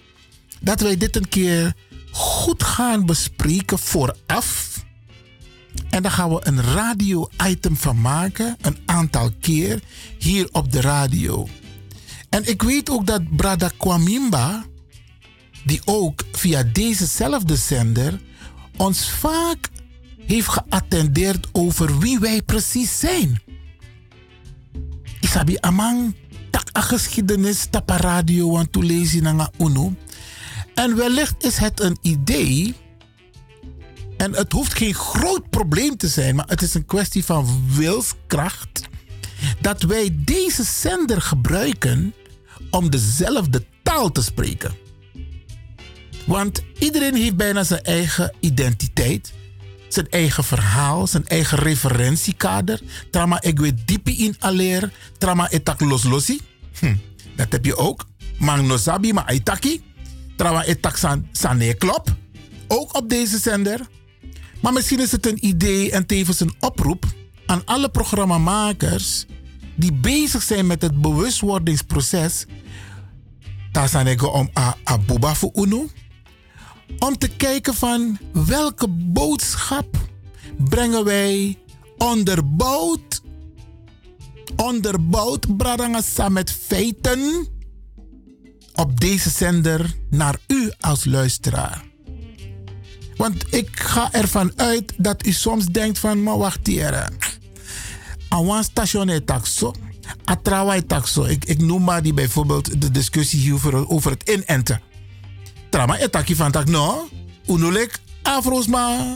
dat 0.59 0.81
wij 0.81 0.97
dit 0.97 1.15
een 1.15 1.29
keer 1.29 1.73
goed 2.11 2.63
gaan 2.63 3.05
bespreken 3.05 3.79
vooraf. 3.79 4.83
En 5.89 6.01
daar 6.01 6.11
gaan 6.11 6.29
we 6.29 6.39
een 6.43 6.61
radio-item 6.61 7.75
van 7.75 8.01
maken, 8.01 8.57
een 8.61 8.77
aantal 8.85 9.31
keer 9.39 9.81
hier 10.17 10.49
op 10.51 10.71
de 10.71 10.81
radio. 10.81 11.47
En 12.29 12.49
ik 12.49 12.61
weet 12.61 12.89
ook 12.89 13.05
dat 13.05 13.35
Brada 13.35 13.71
Kwamimba, 13.77 14.65
die 15.65 15.81
ook 15.85 16.23
via 16.31 16.63
dezezelfde 16.63 17.55
zender 17.55 18.19
ons 18.77 19.09
vaak 19.09 19.69
heeft 20.25 20.47
geattendeerd 20.47 21.47
over 21.51 21.99
wie 21.99 22.19
wij 22.19 22.41
precies 22.41 22.99
zijn. 22.99 23.41
Isabi 25.27 25.57
amang 25.59 26.15
tak 26.55 26.71
a 26.77 26.81
geschiedenis 26.81 27.67
tapa 27.69 27.97
radio 27.97 28.51
want 28.51 28.75
uno. 29.59 29.93
En 30.75 30.95
wellicht 30.95 31.43
is 31.43 31.57
het 31.57 31.79
een 31.79 31.97
idee. 32.01 32.75
En 34.17 34.33
het 34.33 34.51
hoeft 34.51 34.73
geen 34.73 34.93
groot 34.93 35.49
probleem 35.49 35.97
te 35.97 36.07
zijn, 36.07 36.35
maar 36.35 36.47
het 36.47 36.61
is 36.61 36.73
een 36.73 36.85
kwestie 36.85 37.25
van 37.25 37.63
wilskracht. 37.75 38.81
Dat 39.61 39.81
wij 39.81 40.17
deze 40.19 40.63
zender 40.63 41.21
gebruiken 41.21 42.13
om 42.69 42.89
dezelfde 42.89 43.65
taal 43.83 44.11
te 44.11 44.23
spreken. 44.23 44.75
Want 46.25 46.63
iedereen 46.79 47.15
heeft 47.15 47.35
bijna 47.35 47.63
zijn 47.63 47.83
eigen 47.83 48.33
identiteit, 48.39 49.33
zijn 49.87 50.09
eigen 50.09 50.43
verhaal, 50.43 51.07
zijn 51.07 51.27
eigen 51.27 51.57
referentiekader. 51.57 52.81
Trama 53.11 53.41
ik 53.41 53.59
weet 53.59 53.87
diepe 53.87 54.11
in 54.11 54.35
aleer, 54.39 54.91
trama 55.17 55.49
etak 55.49 55.79
los 55.81 56.03
losi. 56.03 56.39
Hm, 56.79 56.95
dat 57.35 57.51
heb 57.51 57.65
je 57.65 57.75
ook. 57.75 58.05
Mang 58.37 58.67
no 58.67 58.77
sabi 58.77 59.13
ma 59.13 59.27
aitaki. 59.27 59.81
Trama 60.35 60.63
etak 60.63 60.97
san 61.31 61.59
klop. 61.77 62.15
Ook 62.67 62.95
op 62.95 63.09
deze 63.09 63.37
zender. 63.37 63.87
Maar 64.61 64.73
misschien 64.73 64.99
is 64.99 65.11
het 65.11 65.25
een 65.25 65.45
idee 65.45 65.91
en 65.91 66.05
tevens 66.05 66.39
een 66.39 66.55
oproep 66.59 67.05
aan 67.45 67.61
alle 67.65 67.89
programmamakers 67.89 69.25
die 69.75 69.93
bezig 69.93 70.41
zijn 70.41 70.67
met 70.67 70.81
het 70.81 71.01
bewustwordingsproces. 71.01 72.45
Tasanego 73.71 74.27
om 74.27 74.49
a, 74.57 74.75
a 74.89 74.97
buba 74.97 75.35
voor 75.35 75.51
uno 75.53 75.89
om 76.99 77.17
te 77.17 77.27
kijken 77.27 77.73
van 77.73 78.17
welke 78.31 78.87
boodschap 78.87 79.97
brengen 80.57 81.03
wij 81.03 81.57
onderbouwd, 81.97 83.21
onderbouwd, 84.55 85.57
bradangasa 85.57 86.29
met 86.29 86.51
feiten 86.51 87.47
op 88.75 88.99
deze 88.99 89.29
zender 89.29 89.95
naar 90.09 90.39
u 90.47 90.71
als 90.79 91.05
luisteraar. 91.05 91.85
Want 93.15 93.53
ik 93.53 93.79
ga 93.79 94.13
ervan 94.13 94.51
uit 94.55 94.93
dat 94.97 95.25
u 95.25 95.31
soms 95.31 95.65
denkt 95.65 95.99
van, 95.99 96.23
maar 96.23 96.37
wacht 96.37 96.67
hier. 96.67 97.09
Awan 98.29 98.63
station 98.63 99.23
taxo, 99.25 99.73
atrawai 100.23 100.85
taxo. 100.85 101.23
Ik, 101.23 101.45
ik 101.45 101.61
noem 101.61 101.83
maar 101.83 102.01
die 102.01 102.13
bijvoorbeeld 102.13 102.81
de 102.81 102.91
discussie 102.91 103.39
hier 103.39 103.89
over 103.89 104.11
het 104.11 104.29
inenten 104.29 104.81
trama 105.69 105.97
etaki 105.97 106.35
van 106.35 106.51
tak 106.51 106.67
no. 106.67 107.09
Uno 107.45 107.71
lek 107.71 107.99
afro's 108.21 108.67
ma. 108.67 109.15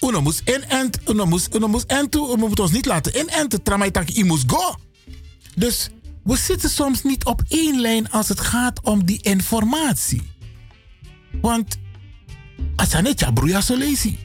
Uno 0.00 0.20
moest 0.20 0.42
inent, 0.44 0.98
uno 1.08 1.26
moest, 1.26 1.54
uno 1.54 1.68
moest 1.68 1.90
entu, 1.90 2.18
uno 2.18 2.48
moet 2.48 2.60
ons 2.60 2.70
niet 2.70 2.86
laten 2.86 3.18
inenten. 3.18 3.62
Trama 3.62 3.84
etaki, 3.84 4.18
i 4.18 4.24
moest 4.24 4.50
go. 4.50 4.74
Dus 5.54 5.90
we 6.24 6.36
zitten 6.36 6.70
soms 6.70 7.02
niet 7.02 7.24
op 7.24 7.42
één 7.48 7.80
lijn 7.80 8.10
als 8.10 8.28
het 8.28 8.40
gaat 8.40 8.80
om 8.82 9.04
die 9.04 9.22
informatie. 9.22 10.22
Want 11.40 11.78
broeia 13.34 13.60
zo 13.60 13.76
lezen. 13.76 14.18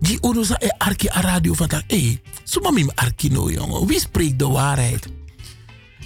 Die 0.00 0.18
uno 0.22 0.42
sa 0.42 0.56
e 0.60 0.68
arki 0.78 1.08
a 1.08 1.20
radio 1.20 1.54
van 1.54 1.68
tak, 1.68 1.84
hé, 1.86 2.20
suma 2.44 2.70
mim 2.70 2.90
arki 2.94 3.28
no 3.28 3.50
jongen. 3.50 3.86
Wie 3.86 4.00
spreekt 4.00 4.38
de 4.38 4.48
waarheid? 4.48 5.17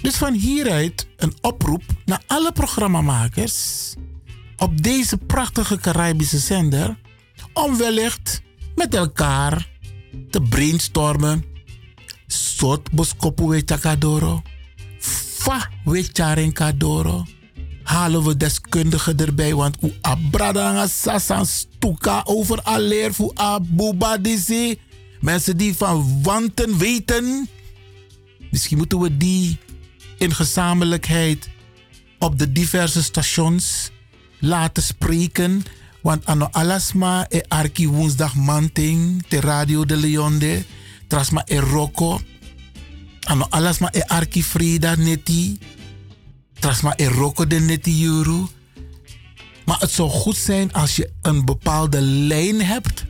Dus 0.03 0.15
van 0.15 0.33
hieruit 0.33 1.07
een 1.17 1.33
oproep 1.41 1.83
naar 2.05 2.23
alle 2.27 2.51
programmamakers 2.51 3.93
op 4.57 4.83
deze 4.83 5.17
prachtige 5.17 5.77
Caribische 5.77 6.37
zender 6.37 6.97
om 7.53 7.77
wellicht 7.77 8.41
met 8.75 8.95
elkaar 8.95 9.69
te 10.29 10.41
brainstormen. 10.41 11.45
Sot 12.27 12.91
boskopu 12.91 13.45
we 13.47 13.63
takadoro. 13.63 14.41
Fa 14.99 15.69
kadoro. 16.53 17.25
Halen 17.83 18.23
we 18.23 18.37
deskundigen 18.37 19.17
erbij, 19.17 19.55
want 19.55 19.77
u 19.83 19.93
abradanga 20.01 20.87
sasan 20.87 21.45
stuka 21.45 22.21
over 22.25 22.63
aleer 22.63 23.13
fu 23.13 23.31
abuba 23.33 24.17
disi. 24.17 24.79
Mensen 25.19 25.57
die 25.57 25.75
van 25.75 26.21
wanten 26.23 26.77
weten. 26.77 27.49
Misschien 28.51 28.77
moeten 28.77 28.99
we 28.99 29.17
die 29.17 29.57
in 30.17 30.33
gezamenlijkheid 30.33 31.49
op 32.19 32.39
de 32.39 32.51
diverse 32.51 33.03
stations 33.03 33.91
laten 34.39 34.83
spreken. 34.83 35.63
Want 36.01 36.25
ano 36.25 36.47
alasma 36.51 37.25
e 37.29 37.41
arki 37.47 37.87
woensdag 37.87 38.35
manting 38.35 39.23
te 39.27 39.39
Radio 39.39 39.85
de 39.85 39.97
Leonde. 39.97 40.65
Trasma 41.07 41.43
e 41.45 41.59
Rocco. 41.59 42.21
Ano 43.21 43.47
alasma 43.49 43.89
e 43.91 44.01
arki 44.01 44.43
Frida 44.43 44.95
neti. 44.95 45.59
Trasma 46.59 46.93
e 46.95 47.07
Rocco 47.07 47.47
de 47.47 47.59
neti 47.59 47.99
juru. 47.99 48.45
Maar 49.65 49.79
het 49.79 49.91
zou 49.91 50.09
goed 50.09 50.37
zijn 50.37 50.73
als 50.73 50.95
je 50.95 51.11
een 51.21 51.45
bepaalde 51.45 52.01
lijn 52.01 52.61
hebt. 52.61 53.05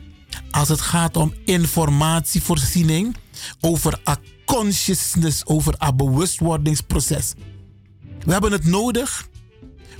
Als 0.50 0.68
het 0.68 0.80
gaat 0.80 1.16
om 1.16 1.34
informatievoorziening 1.44 3.16
over 3.60 3.98
consciousness, 4.44 5.46
over 5.46 5.74
een 5.78 5.96
bewustwordingsproces. 5.96 7.34
We 8.24 8.32
hebben 8.32 8.52
het 8.52 8.64
nodig, 8.64 9.28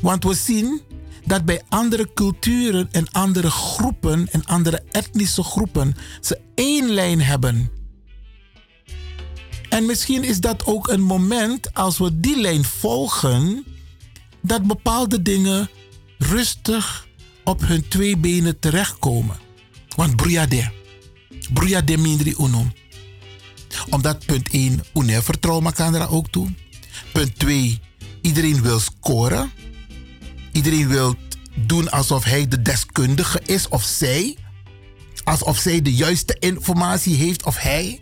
want 0.01 0.25
we 0.25 0.35
zien 0.35 0.81
dat 1.27 1.45
bij 1.45 1.63
andere 1.69 2.09
culturen 2.15 2.89
en 2.91 3.11
andere 3.11 3.51
groepen 3.51 4.29
en 4.31 4.45
andere 4.45 4.83
etnische 4.91 5.43
groepen 5.43 5.95
ze 6.21 6.41
één 6.55 6.91
lijn 6.91 7.23
hebben. 7.23 7.71
En 9.69 9.87
misschien 9.87 10.25
is 10.25 10.41
dat 10.41 10.67
ook 10.67 10.89
een 10.89 11.03
moment 11.03 11.75
als 11.75 11.99
we 11.99 12.21
die 12.21 12.41
lijn 12.41 12.65
volgen, 12.65 13.65
dat 14.43 14.63
bepaalde 14.63 15.23
dingen 15.23 15.69
rustig 16.19 17.07
op 17.45 17.61
hun 17.61 17.89
twee 17.89 18.17
benen 18.17 18.59
terechtkomen. 18.59 19.37
Want 19.97 20.17
broeiade, 20.17 20.73
broeiade 21.53 21.97
mindri 21.97 22.35
unum. 22.39 22.73
Omdat 23.91 24.27
punt 24.27 24.49
1, 24.49 24.81
une 24.95 25.23
vertrouwen 25.23 25.73
kan 25.73 25.95
er 25.95 26.11
ook 26.11 26.29
toe. 26.29 26.49
Punt 27.13 27.39
2, 27.39 27.81
iedereen 28.21 28.63
wil 28.63 28.81
scoren. 28.81 29.51
Iedereen 30.53 30.89
wil 30.89 31.15
doen 31.55 31.91
alsof 31.91 32.25
hij 32.25 32.49
de 32.49 32.63
deskundige 32.63 33.41
is 33.47 33.69
of 33.69 33.83
zij. 33.83 34.37
Alsof 35.25 35.59
zij 35.59 35.83
de 35.83 35.95
juiste 35.95 36.37
informatie 36.39 37.17
heeft 37.17 37.45
of 37.45 37.57
hij. 37.57 38.01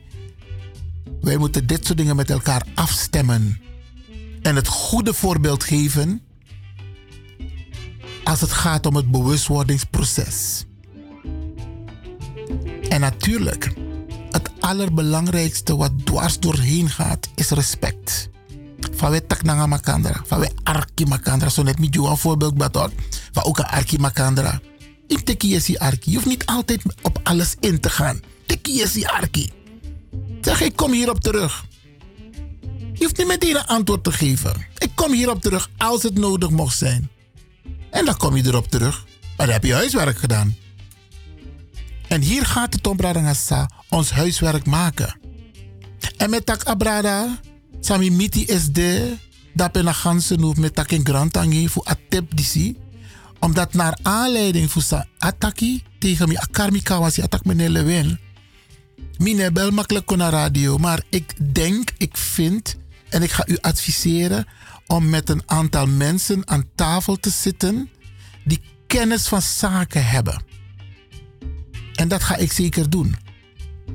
Wij 1.21 1.37
moeten 1.37 1.67
dit 1.67 1.87
soort 1.87 1.99
dingen 1.99 2.17
met 2.17 2.31
elkaar 2.31 2.67
afstemmen. 2.75 3.61
En 4.43 4.57
het 4.57 4.69
goede 4.69 5.15
voorbeeld 5.15 5.65
geven 5.65 6.23
als 8.25 8.41
het 8.41 8.53
gaat 8.53 8.87
om 8.87 8.97
het 8.97 9.11
bewustwordingsproces. 9.11 10.65
En 12.89 13.01
natuurlijk, 13.01 13.73
het 14.33 14.51
allerbelangrijkste 14.61 15.77
wat 15.77 15.93
dwars 16.05 16.39
doorheen 16.39 16.91
gaat, 16.91 17.29
is 17.35 17.51
respect. 17.51 18.29
Van 18.93 19.11
wij 19.11 19.21
tak 19.21 19.43
nanga 19.43 19.67
makandra, 19.67 20.23
van 20.27 20.49
arki 20.63 21.07
makandra. 21.07 21.49
Zo 21.49 21.63
net 21.63 21.79
met 21.79 21.95
jou 21.95 22.09
een 22.09 22.17
voorbeeld 22.17 22.55
batot. 22.55 22.93
Van 23.33 23.45
ook 23.45 23.61
arki 23.61 23.99
makandra. 23.99 24.61
Ik 25.07 25.21
teki 25.21 25.49
je 25.49 25.79
arki. 25.79 26.11
Je 26.11 26.17
hoeft 26.17 26.29
niet 26.29 26.47
altijd 26.47 26.83
op 27.03 27.21
alles 27.23 27.55
in 27.61 27.81
te 27.81 27.91
gaan. 27.91 28.21
Teki 28.47 28.73
je 28.77 29.09
arki. 29.11 29.51
Zeg, 30.41 30.61
ik 30.61 30.77
kom 30.77 30.93
hierop 30.93 31.21
terug. 31.21 31.65
Je 32.93 33.05
hoeft 33.05 33.19
niet 33.19 33.27
meteen 33.27 33.57
een 33.57 33.67
antwoord 33.67 34.05
te 34.05 34.13
geven. 34.13 34.67
Ik 34.79 34.91
kom 34.95 35.13
hierop 35.13 35.43
terug 35.43 35.71
als 35.77 36.03
het 36.03 36.19
nodig 36.19 36.51
mocht 36.51 36.79
zijn. 36.79 37.11
En 37.91 38.05
dan 38.05 38.17
kom 38.17 38.37
je 38.37 38.47
erop 38.47 38.71
terug. 38.71 39.05
Maar 39.37 39.47
dan 39.47 39.55
heb 39.55 39.65
je 39.65 39.75
huiswerk 39.75 40.19
gedaan. 40.19 40.57
En 42.13 42.21
hier 42.21 42.47
gaat 42.47 42.75
het 42.75 42.87
om 42.87 42.97
Bradangasa, 42.97 43.71
ons 43.89 44.11
huiswerk 44.11 44.67
maken. 44.67 45.19
En 46.17 46.31
met 46.31 46.47
tak 46.47 46.63
abrada, 46.63 47.41
sami 47.81 48.11
miti 48.11 48.45
is 48.45 48.73
de, 48.73 49.17
dat 49.55 49.73
ben 49.73 49.95
ganse 49.95 50.55
met 50.57 50.75
tak 50.75 50.91
in 50.91 51.69
voor 51.69 51.85
atep 51.85 52.37
disi. 52.37 52.77
Omdat 53.39 53.73
naar 53.73 53.99
aanleiding 54.03 54.71
voor 54.71 54.83
sa 54.83 55.07
ataki 55.19 55.83
tegen 55.99 56.29
mi 56.29 56.37
akarmika 56.37 56.99
was 56.99 57.15
die 57.15 57.25
attack 57.25 57.45
meneer 57.45 57.71
Lewin. 57.71 58.19
Mine 59.17 59.53
bel 59.53 59.71
makkelijk 59.71 60.07
kon 60.07 60.19
naar 60.19 60.33
radio, 60.33 60.79
maar 60.79 61.03
ik 61.11 61.55
denk, 61.55 61.91
ik 61.99 62.17
vind 62.17 62.77
en 63.09 63.23
ik 63.23 63.31
ga 63.31 63.47
u 63.47 63.59
adviseren 63.61 64.47
om 64.87 65.09
met 65.09 65.29
een 65.29 65.43
aantal 65.47 65.87
mensen 65.87 66.49
aan 66.49 66.69
tafel 66.75 67.17
te 67.17 67.31
zitten 67.31 67.91
die 68.45 68.61
kennis 68.87 69.29
van 69.29 69.43
zaken 69.43 70.07
hebben. 70.07 70.52
En 72.03 72.09
dat 72.09 72.23
ga 72.23 72.37
ik 72.37 72.53
zeker 72.53 72.91
doen. 72.91 73.17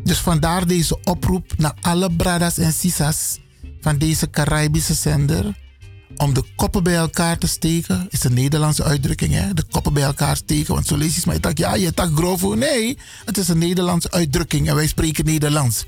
Dus 0.03 0.17
vandaar 0.17 0.67
deze 0.67 0.99
oproep 1.03 1.53
naar 1.57 1.73
alle 1.81 2.15
bradas 2.15 2.57
en 2.57 2.73
sisas 2.73 3.39
van 3.81 3.97
deze 3.97 4.29
Caribische 4.29 4.93
zender. 4.93 5.57
Om 6.17 6.33
de 6.33 6.43
koppen 6.55 6.83
bij 6.83 6.95
elkaar 6.95 7.37
te 7.37 7.47
steken. 7.47 8.07
Is 8.09 8.23
een 8.23 8.33
Nederlandse 8.33 8.83
uitdrukking, 8.83 9.33
hè? 9.33 9.53
De 9.53 9.63
koppen 9.63 9.93
bij 9.93 10.03
elkaar 10.03 10.35
steken. 10.35 10.73
Want 10.73 10.87
zo 10.87 10.97
lees 10.97 11.15
je 11.15 11.21
maar. 11.25 11.41
Dacht, 11.41 11.57
ja, 11.57 11.75
je 11.75 11.93
tak 11.93 12.15
grovo. 12.15 12.53
Nee, 12.53 12.97
het 13.25 13.37
is 13.37 13.47
een 13.47 13.57
Nederlandse 13.57 14.11
uitdrukking 14.11 14.69
en 14.69 14.75
wij 14.75 14.87
spreken 14.87 15.25
Nederlands. 15.25 15.85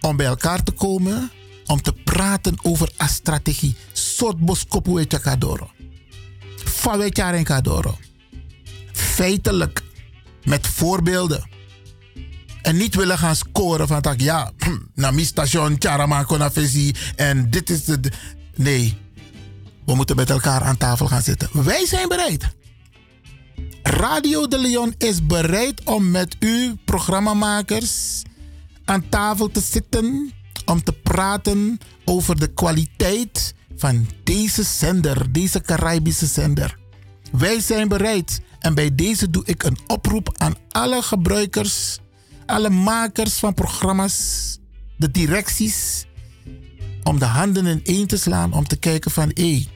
Om 0.00 0.16
bij 0.16 0.26
elkaar 0.26 0.62
te 0.62 0.72
komen. 0.72 1.30
Om 1.66 1.82
te 1.82 1.92
praten 1.92 2.56
over 2.62 2.92
een 2.96 3.08
strategie. 3.08 3.76
Soort 3.92 4.38
boskopu 4.38 5.04
kadoro. 5.04 5.70
Fawe 6.64 7.42
kadoro. 7.42 7.98
Feitelijk 8.92 9.86
met 10.48 10.66
voorbeelden. 10.66 11.48
En 12.62 12.76
niet 12.76 12.94
willen 12.94 13.18
gaan 13.18 13.36
scoren 13.36 13.86
van 13.86 14.14
ja, 14.16 14.50
na 14.94 15.10
mi 15.10 15.24
station, 15.24 15.78
konafesi 16.26 16.94
en 17.16 17.50
dit 17.50 17.70
is 17.70 17.84
de. 17.84 18.00
Nee, 18.54 18.98
we 19.86 19.94
moeten 19.94 20.16
met 20.16 20.30
elkaar 20.30 20.62
aan 20.62 20.76
tafel 20.76 21.06
gaan 21.06 21.22
zitten. 21.22 21.48
Wij 21.52 21.86
zijn 21.86 22.08
bereid. 22.08 22.56
Radio 23.82 24.48
de 24.48 24.58
Leon 24.58 24.94
is 24.98 25.26
bereid 25.26 25.84
om 25.84 26.10
met 26.10 26.36
u, 26.38 26.74
programmamakers, 26.84 28.22
aan 28.84 29.08
tafel 29.08 29.50
te 29.50 29.60
zitten. 29.60 30.32
Om 30.64 30.82
te 30.82 30.92
praten 30.92 31.78
over 32.04 32.38
de 32.38 32.52
kwaliteit 32.52 33.54
van 33.76 34.06
deze 34.24 34.62
zender, 34.62 35.32
deze 35.32 35.60
Caribische 35.60 36.26
zender. 36.26 36.78
Wij 37.32 37.60
zijn 37.60 37.88
bereid 37.88 38.40
en 38.58 38.74
bij 38.74 38.94
deze 38.94 39.30
doe 39.30 39.42
ik 39.44 39.62
een 39.62 39.78
oproep 39.86 40.34
aan 40.36 40.54
alle 40.70 41.02
gebruikers, 41.02 41.98
alle 42.46 42.70
makers 42.70 43.34
van 43.34 43.54
programma's, 43.54 44.58
de 44.96 45.10
directies, 45.10 46.06
om 47.02 47.18
de 47.18 47.24
handen 47.24 47.66
in 47.66 47.80
één 47.84 48.06
te 48.06 48.16
slaan 48.16 48.52
om 48.52 48.66
te 48.66 48.76
kijken 48.76 49.10
van 49.10 49.30
hé, 49.34 49.50
hey, 49.50 49.66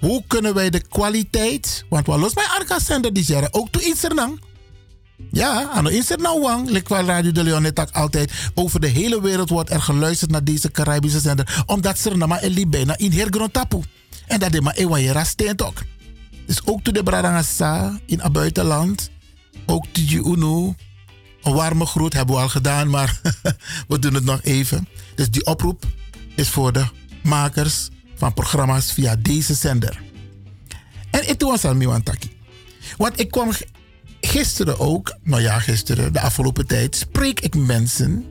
hoe 0.00 0.22
kunnen 0.26 0.54
wij 0.54 0.70
de 0.70 0.80
kwaliteit, 0.80 1.84
want 1.88 2.06
wat 2.06 2.18
los 2.18 2.34
mijn 2.34 2.48
arka 2.48 2.78
zender 2.78 3.12
die 3.12 3.24
zeggen, 3.24 3.54
ook 3.54 3.68
toe 3.70 3.82
iets 3.82 4.06
Ja, 5.30 5.68
aan 5.68 5.84
de 5.84 6.16
nou 6.16 6.40
wang, 6.40 6.70
lik 6.70 6.88
wel 6.88 7.04
Radio 7.04 7.32
de 7.32 7.42
Leon 7.42 7.62
net 7.62 7.92
altijd. 7.92 8.32
Over 8.54 8.80
de 8.80 8.86
hele 8.86 9.20
wereld 9.20 9.48
wordt 9.48 9.70
er 9.70 9.82
geluisterd 9.82 10.30
naar 10.30 10.44
deze 10.44 10.70
Caribische 10.70 11.20
zender. 11.20 11.62
Omdat 11.66 11.98
ze 11.98 12.10
er 12.10 12.28
maar 12.28 12.42
in 12.44 12.70
bijna 12.70 12.96
in 12.96 13.12
hergrond 13.12 13.52
tapu. 13.52 13.80
En 14.26 14.38
dat 14.38 14.54
is 14.54 14.60
maar 14.60 14.74
ewa 14.74 14.96
je 14.96 15.12
rastent 15.12 15.62
ook. 15.62 15.82
Dus 16.46 16.66
ook 16.66 16.82
to 16.82 16.92
de 16.92 17.02
Bradangasa 17.02 18.00
in 18.06 18.20
het 18.20 18.32
buitenland. 18.32 19.10
Ook 19.66 19.86
to 19.92 20.04
de 20.04 20.14
UNO. 20.14 20.74
Een 21.42 21.52
warme 21.52 21.86
groet 21.86 22.12
hebben 22.12 22.34
we 22.34 22.40
al 22.40 22.48
gedaan, 22.48 22.90
maar 22.90 23.20
we 23.88 23.98
doen 23.98 24.14
het 24.14 24.24
nog 24.24 24.42
even. 24.42 24.88
Dus 25.14 25.30
die 25.30 25.46
oproep 25.46 25.84
is 26.34 26.48
voor 26.48 26.72
de 26.72 26.86
makers 27.22 27.88
van 28.16 28.34
programma's 28.34 28.92
via 28.92 29.16
deze 29.16 29.54
zender. 29.54 30.02
En 31.10 31.28
ik 31.28 31.40
was 31.40 31.64
al 31.64 31.74
Miwantaki. 31.74 32.36
Want 32.96 33.20
ik 33.20 33.30
kwam 33.30 33.50
gisteren 34.20 34.78
ook, 34.78 35.16
nou 35.22 35.42
ja, 35.42 35.58
gisteren, 35.58 36.12
de 36.12 36.20
afgelopen 36.20 36.66
tijd, 36.66 36.96
spreek 36.96 37.40
ik 37.40 37.54
mensen. 37.54 38.24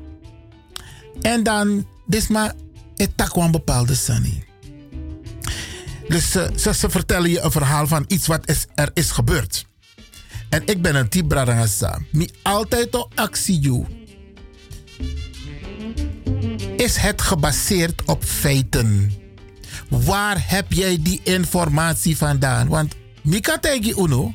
En 1.22 1.44
dan, 1.44 1.88
dit 2.06 2.30
maar, 2.30 2.54
ik 2.96 3.10
tak 3.16 3.38
bepaalde 3.52 3.96
sani. 3.96 4.44
Dus 6.08 6.32
ze, 6.32 6.74
ze, 6.74 6.90
vertellen 6.90 7.30
je 7.30 7.42
een 7.42 7.52
verhaal 7.52 7.88
van 7.88 8.06
iets 8.08 8.28
wat 8.28 8.50
is, 8.50 8.66
er 8.76 8.92
is 8.94 9.12
gebeurd. 9.12 9.66
En 10.50 10.62
ik 10.66 10.82
ben 10.82 10.96
een 10.96 11.10
type 11.10 11.28
bradangasa. 11.28 12.00
Mi 12.12 12.30
altijd 12.42 12.96
op 12.96 13.12
actie 13.16 13.86
Is 16.78 16.96
het 16.98 17.22
gebaseerd 17.22 18.04
op 18.06 18.24
feiten? 18.24 19.14
Waar 19.90 20.50
heb 20.50 20.72
jij 20.72 21.00
die 21.02 21.22
informatie 21.24 22.18
vandaan? 22.18 22.68
Want 22.68 22.96
Mika 23.24 23.60
tegi 23.60 23.94
uno. 23.98 24.34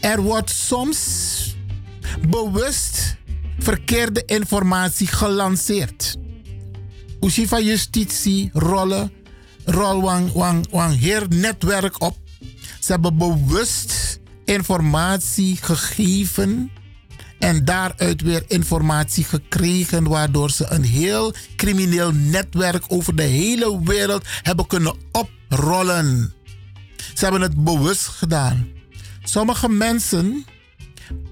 Er 0.00 0.22
wordt 0.22 0.50
soms 0.50 1.56
bewust 2.28 3.16
verkeerde 3.58 4.22
informatie 4.24 5.06
gelanceerd. 5.06 6.16
Usi 7.20 7.46
van 7.48 7.64
justitie 7.64 8.50
rollen, 8.52 9.12
rol 9.64 10.00
wang, 10.00 10.32
wang, 10.32 10.66
wang 10.70 11.28
netwerk 11.28 12.02
op. 12.02 12.16
Ze 12.80 12.92
hebben 12.92 13.16
bewust 13.16 14.20
informatie 14.44 15.56
gegeven 15.56 16.70
en 17.38 17.64
daaruit 17.64 18.22
weer 18.22 18.44
informatie 18.46 19.24
gekregen, 19.24 20.08
waardoor 20.08 20.50
ze 20.50 20.66
een 20.68 20.84
heel 20.84 21.34
crimineel 21.56 22.12
netwerk 22.12 22.84
over 22.88 23.16
de 23.16 23.22
hele 23.22 23.80
wereld 23.84 24.24
hebben 24.42 24.66
kunnen 24.66 24.94
oprollen. 25.12 26.32
Ze 27.14 27.24
hebben 27.24 27.40
het 27.40 27.64
bewust 27.64 28.06
gedaan. 28.06 28.68
Sommige 29.24 29.68
mensen 29.68 30.44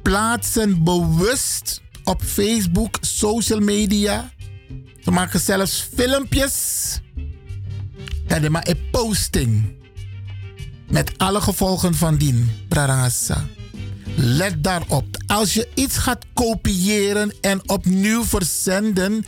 plaatsen 0.02 0.84
bewust 0.84 1.80
op 2.04 2.22
Facebook, 2.22 2.98
social 3.00 3.60
media. 3.60 4.32
Ze 5.04 5.10
maken 5.10 5.40
zelfs 5.40 5.88
filmpjes. 5.94 6.54
En 8.30 8.52
maar 8.52 8.68
een 8.68 8.90
posting. 8.90 9.72
Met 10.88 11.18
alle 11.18 11.40
gevolgen 11.40 11.94
van 11.94 12.16
dien, 12.16 12.50
Brarangasa. 12.68 13.46
Let 14.16 14.64
daarop. 14.64 15.06
Als 15.26 15.54
je 15.54 15.68
iets 15.74 15.98
gaat 15.98 16.24
kopiëren 16.32 17.32
en 17.40 17.68
opnieuw 17.68 18.24
verzenden, 18.24 19.24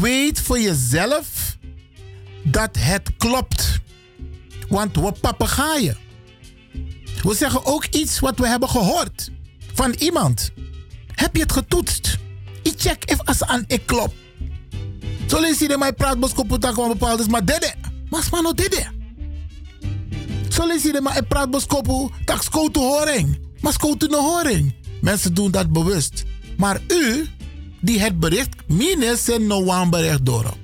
weet 0.00 0.40
voor 0.40 0.60
jezelf 0.60 1.56
dat 2.42 2.76
het 2.78 3.10
klopt. 3.16 3.80
Want 4.68 4.96
we 4.96 5.12
papegaaien. 5.20 5.96
We 7.22 7.34
zeggen 7.34 7.64
ook 7.64 7.84
iets 7.84 8.18
wat 8.18 8.38
we 8.38 8.48
hebben 8.48 8.68
gehoord 8.68 9.30
van 9.74 9.92
iemand. 9.98 10.50
Heb 11.06 11.36
je 11.36 11.42
het 11.42 11.52
getoetst? 11.52 12.18
Ik 12.62 12.74
check 12.76 13.02
of 13.06 13.26
als 13.26 13.42
aan 13.42 13.64
ik 13.66 13.86
klop. 13.86 14.14
Zo 15.26 15.40
lees 15.40 15.58
je 15.58 15.76
mij 15.78 15.92
praat 15.92 16.20
boskoputa 16.20 16.72
kwam 16.72 16.88
bepaald 16.88 17.30
maar 17.30 17.44
dede. 17.44 17.94
Mas 18.10 18.30
mano 18.30 18.52
dede. 18.52 18.86
Zo 20.48 20.66
lees 20.66 20.82
je 20.82 20.92
de 20.92 21.00
mij 21.00 21.22
praat 21.22 21.50
boskopu 21.50 22.08
tak 22.24 22.42
skotu 22.42 22.80
horing. 22.80 23.38
Maar 23.60 23.72
skotu 23.72 24.06
no 24.06 24.20
horing. 24.20 24.74
Mensen 25.00 25.34
doen 25.34 25.50
dat 25.50 25.72
bewust. 25.72 26.24
Maar 26.56 26.80
u, 26.88 27.26
die 27.80 28.00
het 28.00 28.20
bericht, 28.20 28.48
mine 28.66 29.16
sen 29.16 29.46
no 29.46 29.64
one 29.64 29.88
bericht 29.88 30.26
door. 30.26 30.54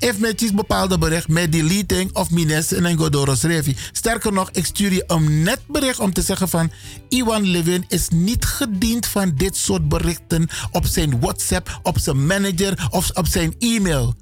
If 0.00 0.18
met 0.18 0.52
bepaalde 0.54 0.98
bericht 0.98 1.28
met 1.28 1.52
deleting 1.52 2.12
of 2.12 2.30
mines 2.30 2.72
en 2.72 3.36
schreef. 3.36 3.90
Sterker 3.92 4.32
nog, 4.32 4.50
ik 4.52 4.66
stuur 4.66 4.92
je 4.92 5.04
een 5.06 5.42
net 5.42 5.60
bericht 5.66 5.98
om 5.98 6.12
te 6.12 6.22
zeggen 6.22 6.48
van 6.48 6.70
Iwan 7.08 7.46
Levin 7.46 7.84
is 7.88 8.08
niet 8.08 8.44
gediend 8.44 9.06
van 9.06 9.32
dit 9.34 9.56
soort 9.56 9.88
berichten 9.88 10.48
op 10.70 10.86
zijn 10.86 11.20
WhatsApp, 11.20 11.80
op 11.82 11.98
zijn 11.98 12.26
manager 12.26 12.88
of 12.90 13.10
op 13.10 13.26
zijn 13.26 13.54
e-mail. 13.58 14.14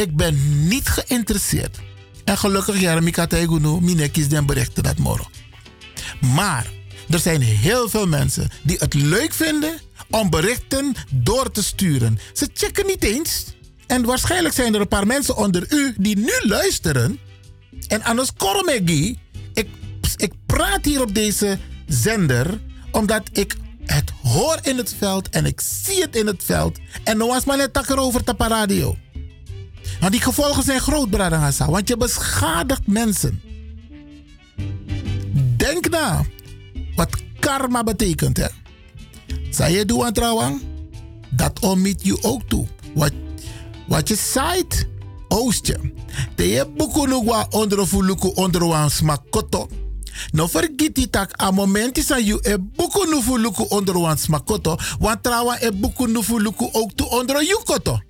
Ik 0.00 0.16
ben 0.16 0.66
niet 0.68 0.88
geïnteresseerd. 0.88 1.78
En 2.24 2.38
gelukkig, 2.38 2.80
Jeremika 2.80 3.26
Taigunu, 3.26 3.80
mine 3.80 4.10
den 4.10 4.46
berichten 4.46 4.82
dat 4.82 4.98
morgen. 4.98 5.30
Maar 6.34 6.66
er 7.10 7.18
zijn 7.18 7.40
heel 7.40 7.88
veel 7.88 8.06
mensen 8.06 8.48
die 8.62 8.76
het 8.78 8.94
leuk 8.94 9.34
vinden 9.34 9.80
om 10.10 10.30
berichten 10.30 10.94
door 11.10 11.50
te 11.50 11.62
sturen. 11.62 12.18
Ze 12.32 12.48
checken 12.54 12.86
niet 12.86 13.04
eens 13.04 13.44
en 13.86 14.04
waarschijnlijk 14.04 14.54
zijn 14.54 14.74
er 14.74 14.80
een 14.80 14.88
paar 14.88 15.06
mensen 15.06 15.36
onder 15.36 15.66
u 15.72 15.94
die 15.96 16.16
nu 16.16 16.32
luisteren. 16.42 17.18
En 17.88 18.02
anders 18.02 18.32
Koromegi, 18.36 19.18
ik, 19.54 19.68
ik 20.16 20.32
praat 20.46 20.84
hier 20.84 21.02
op 21.02 21.14
deze 21.14 21.58
zender 21.86 22.60
omdat 22.90 23.22
ik 23.32 23.56
het 23.84 24.12
hoor 24.22 24.58
in 24.62 24.76
het 24.76 24.94
veld 24.98 25.28
en 25.28 25.46
ik 25.46 25.60
zie 25.60 26.00
het 26.00 26.16
in 26.16 26.26
het 26.26 26.44
veld. 26.44 26.78
En 27.04 27.18
nu 27.18 27.24
was 27.24 27.44
maar 27.44 27.56
net 27.56 27.72
takker 27.72 27.98
over 27.98 28.24
de 28.24 28.34
radio. 28.38 28.96
Want 30.00 30.12
die 30.12 30.20
gevolgen 30.20 30.62
zijn 30.62 30.80
groot, 30.80 31.10
Bradangasa, 31.10 31.70
want 31.70 31.88
je 31.88 31.96
beschadigt 31.96 32.86
mensen. 32.86 33.40
Denk 35.56 35.88
na 35.88 36.24
wat 36.94 37.08
karma 37.40 37.82
betekent, 37.82 38.36
hè? 38.36 38.46
Zou 39.50 39.70
je 39.70 39.84
doen 39.84 40.12
trouwens? 40.12 40.62
Dat 41.30 41.60
omit 41.60 42.04
je 42.04 42.22
ook 42.22 42.42
toe. 42.42 42.66
Wat 42.94 43.12
wat 43.90 44.08
je 44.08 44.14
zaait, 44.14 44.88
oostje. 45.28 45.92
De 46.34 46.48
je 46.48 46.66
boeken 46.76 47.08
nog 47.08 47.24
wat 47.24 47.54
onder 47.54 47.86
fuluku 47.86 48.30
onder 48.34 48.66
wan 48.66 48.90
smakoto. 48.90 49.68
No 50.32 50.46
vergeet 50.46 50.94
die 50.94 51.10
tak 51.10 51.42
a 51.42 51.50
moment 51.50 51.98
is 51.98 52.10
aan 52.10 52.24
je 52.24 52.38
e 52.42 52.58
boeken 52.58 53.10
nu 53.10 53.22
fuluku 53.22 53.64
onder 53.68 54.00
wan 54.00 54.18
smakoto. 54.18 54.76
Want 54.98 55.22
trouwens 55.22 55.62
e 55.62 55.72
boeken 55.72 56.12
nu 56.12 56.22
fuluku 56.22 56.68
ook 56.72 56.92
toe 56.92 57.10
onder 57.10 57.44
yukoto. 57.44 58.00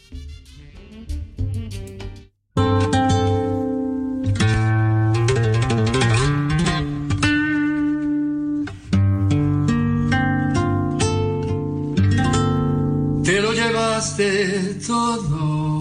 Te 13.31 13.40
lo 13.40 13.52
llevaste 13.52 14.74
todo, 14.85 15.81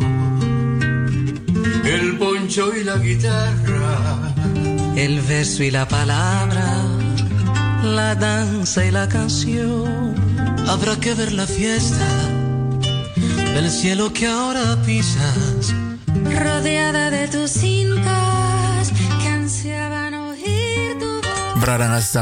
el 1.84 2.15
poncho 2.19 2.71
y 2.76 2.84
la 2.84 2.97
guitarra, 2.97 4.35
El 4.95 5.19
verso 5.21 5.63
y 5.63 5.71
la 5.71 5.88
palabra, 5.88 6.76
la 7.84 8.13
danza 8.13 8.85
y 8.85 8.91
la 8.91 9.09
canción. 9.09 10.13
Habrá 10.67 10.95
que 10.99 11.15
ver 11.15 11.31
la 11.31 11.47
fiesta 11.47 12.07
del 13.55 13.71
cielo 13.71 14.13
que 14.13 14.27
ahora 14.27 14.77
pisas. 14.85 15.73
Rodeada 16.26 17.09
de 17.09 17.27
tus 17.30 17.49
cintas 17.49 18.91
que 19.21 19.27
ansiaban 19.27 20.13
oír 20.13 20.99
tu 20.99 21.19
voz. 21.26 22.15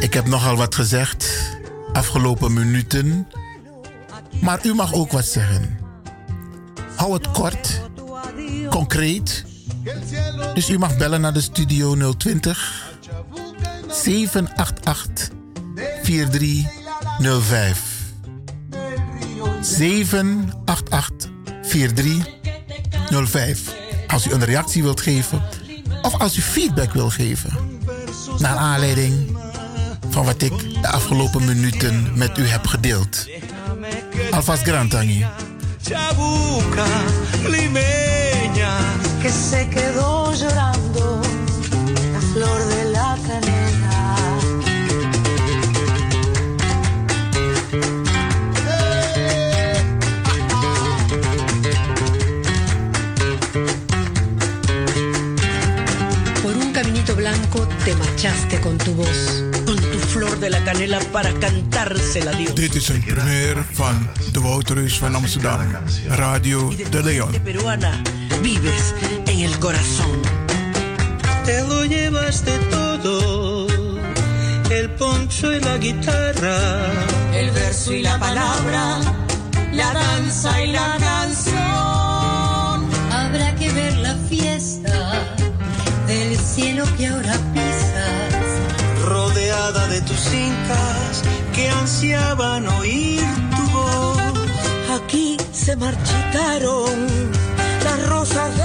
Ik 0.00 0.14
heb 0.14 0.26
nogal 0.26 0.56
wat 0.56 0.74
gezegd 0.74 1.60
afgelopen 1.92 2.52
minuten. 2.52 3.26
Maar 4.40 4.66
u 4.66 4.74
mag 4.74 4.92
ook 4.92 5.12
wat 5.12 5.24
zeggen. 5.24 5.78
Hou 6.96 7.12
het 7.12 7.30
kort, 7.30 7.80
concreet. 8.70 9.44
Dus 10.54 10.70
u 10.70 10.78
mag 10.78 10.96
bellen 10.96 11.20
naar 11.20 11.32
de 11.32 11.40
studio 11.40 12.14
020 12.16 12.90
788 13.88 15.28
4305. 16.02 17.80
788 19.60 21.30
4305. 21.62 23.74
Als 24.06 24.26
u 24.26 24.32
een 24.32 24.44
reactie 24.44 24.82
wilt 24.82 25.00
geven 25.00 25.42
of 26.02 26.18
als 26.18 26.36
u 26.36 26.40
feedback 26.40 26.92
wilt 26.92 27.12
geven. 27.12 27.80
Naar 28.38 28.56
aanleiding 28.56 29.36
van 30.08 30.24
wat 30.24 30.42
ik 30.42 30.82
de 30.82 30.88
afgelopen 30.88 31.44
minuten 31.44 32.12
met 32.14 32.38
u 32.38 32.46
heb 32.46 32.66
gedeeld. 32.66 33.26
Alvast 34.32 34.64
Grantangi. 34.64 35.26
chabuca, 35.82 36.86
limeña, 37.50 38.78
que 39.20 39.28
se 39.28 39.68
quedó 39.68 40.32
llorando 40.32 41.20
la 42.14 42.20
flor 42.32 42.66
de 42.68 42.84
la 42.92 43.18
canela. 43.26 44.06
Por 56.42 56.56
un 56.56 56.72
caminito 56.72 57.14
blanco 57.14 57.68
te 57.84 57.94
marchaste 57.96 58.60
con 58.62 58.78
tu 58.78 58.94
voz, 58.94 59.44
con 59.64 59.76
tu 59.76 59.98
flor 59.98 60.38
de 60.38 60.50
la 60.50 60.64
canela 60.64 60.98
para 61.12 61.32
cantársela 61.34 62.30
a 62.30 62.34
Dios. 62.34 62.54
Dit 62.54 62.74
is 62.74 62.88
een 62.88 63.04
première 63.04 63.62
van 63.72 64.08
de 64.32 64.40
Wouterus 64.40 64.98
van 64.98 65.14
Amsterdam, 65.14 65.60
Radio 66.08 66.72
De 66.90 67.02
Leon. 67.02 67.42
Peruana, 67.42 68.02
vives 68.42 68.94
en 69.24 69.40
el 69.40 69.58
corazón. 69.58 70.20
te 71.44 71.60
lo 71.66 71.84
llevaste 71.84 72.52
todo, 72.70 73.66
el 74.70 74.90
poncho 74.90 75.52
y 75.52 75.60
la 75.60 75.76
guitarra, 75.78 76.58
El 77.34 77.50
verso 77.50 77.92
y 77.92 78.02
la 78.02 78.18
palabra, 78.18 79.00
la 79.72 79.92
danza 79.92 80.62
y 80.62 80.72
la 80.72 80.96
canción. 80.98 81.62
Habrá 83.10 83.54
que 83.56 83.72
ver 83.72 83.96
la 83.96 84.14
fiesta 84.28 85.12
del 86.06 86.36
cielo 86.38 86.84
que 86.96 87.06
ahora. 87.06 87.31
De 89.70 90.00
tus 90.00 90.18
cintas 90.18 91.22
que 91.54 91.68
ansiaban 91.68 92.66
oír 92.66 93.22
tu 93.56 93.62
voz. 93.70 94.18
Aquí 95.00 95.36
se 95.52 95.76
marchitaron 95.76 97.06
las 97.84 98.08
rosas 98.08 98.56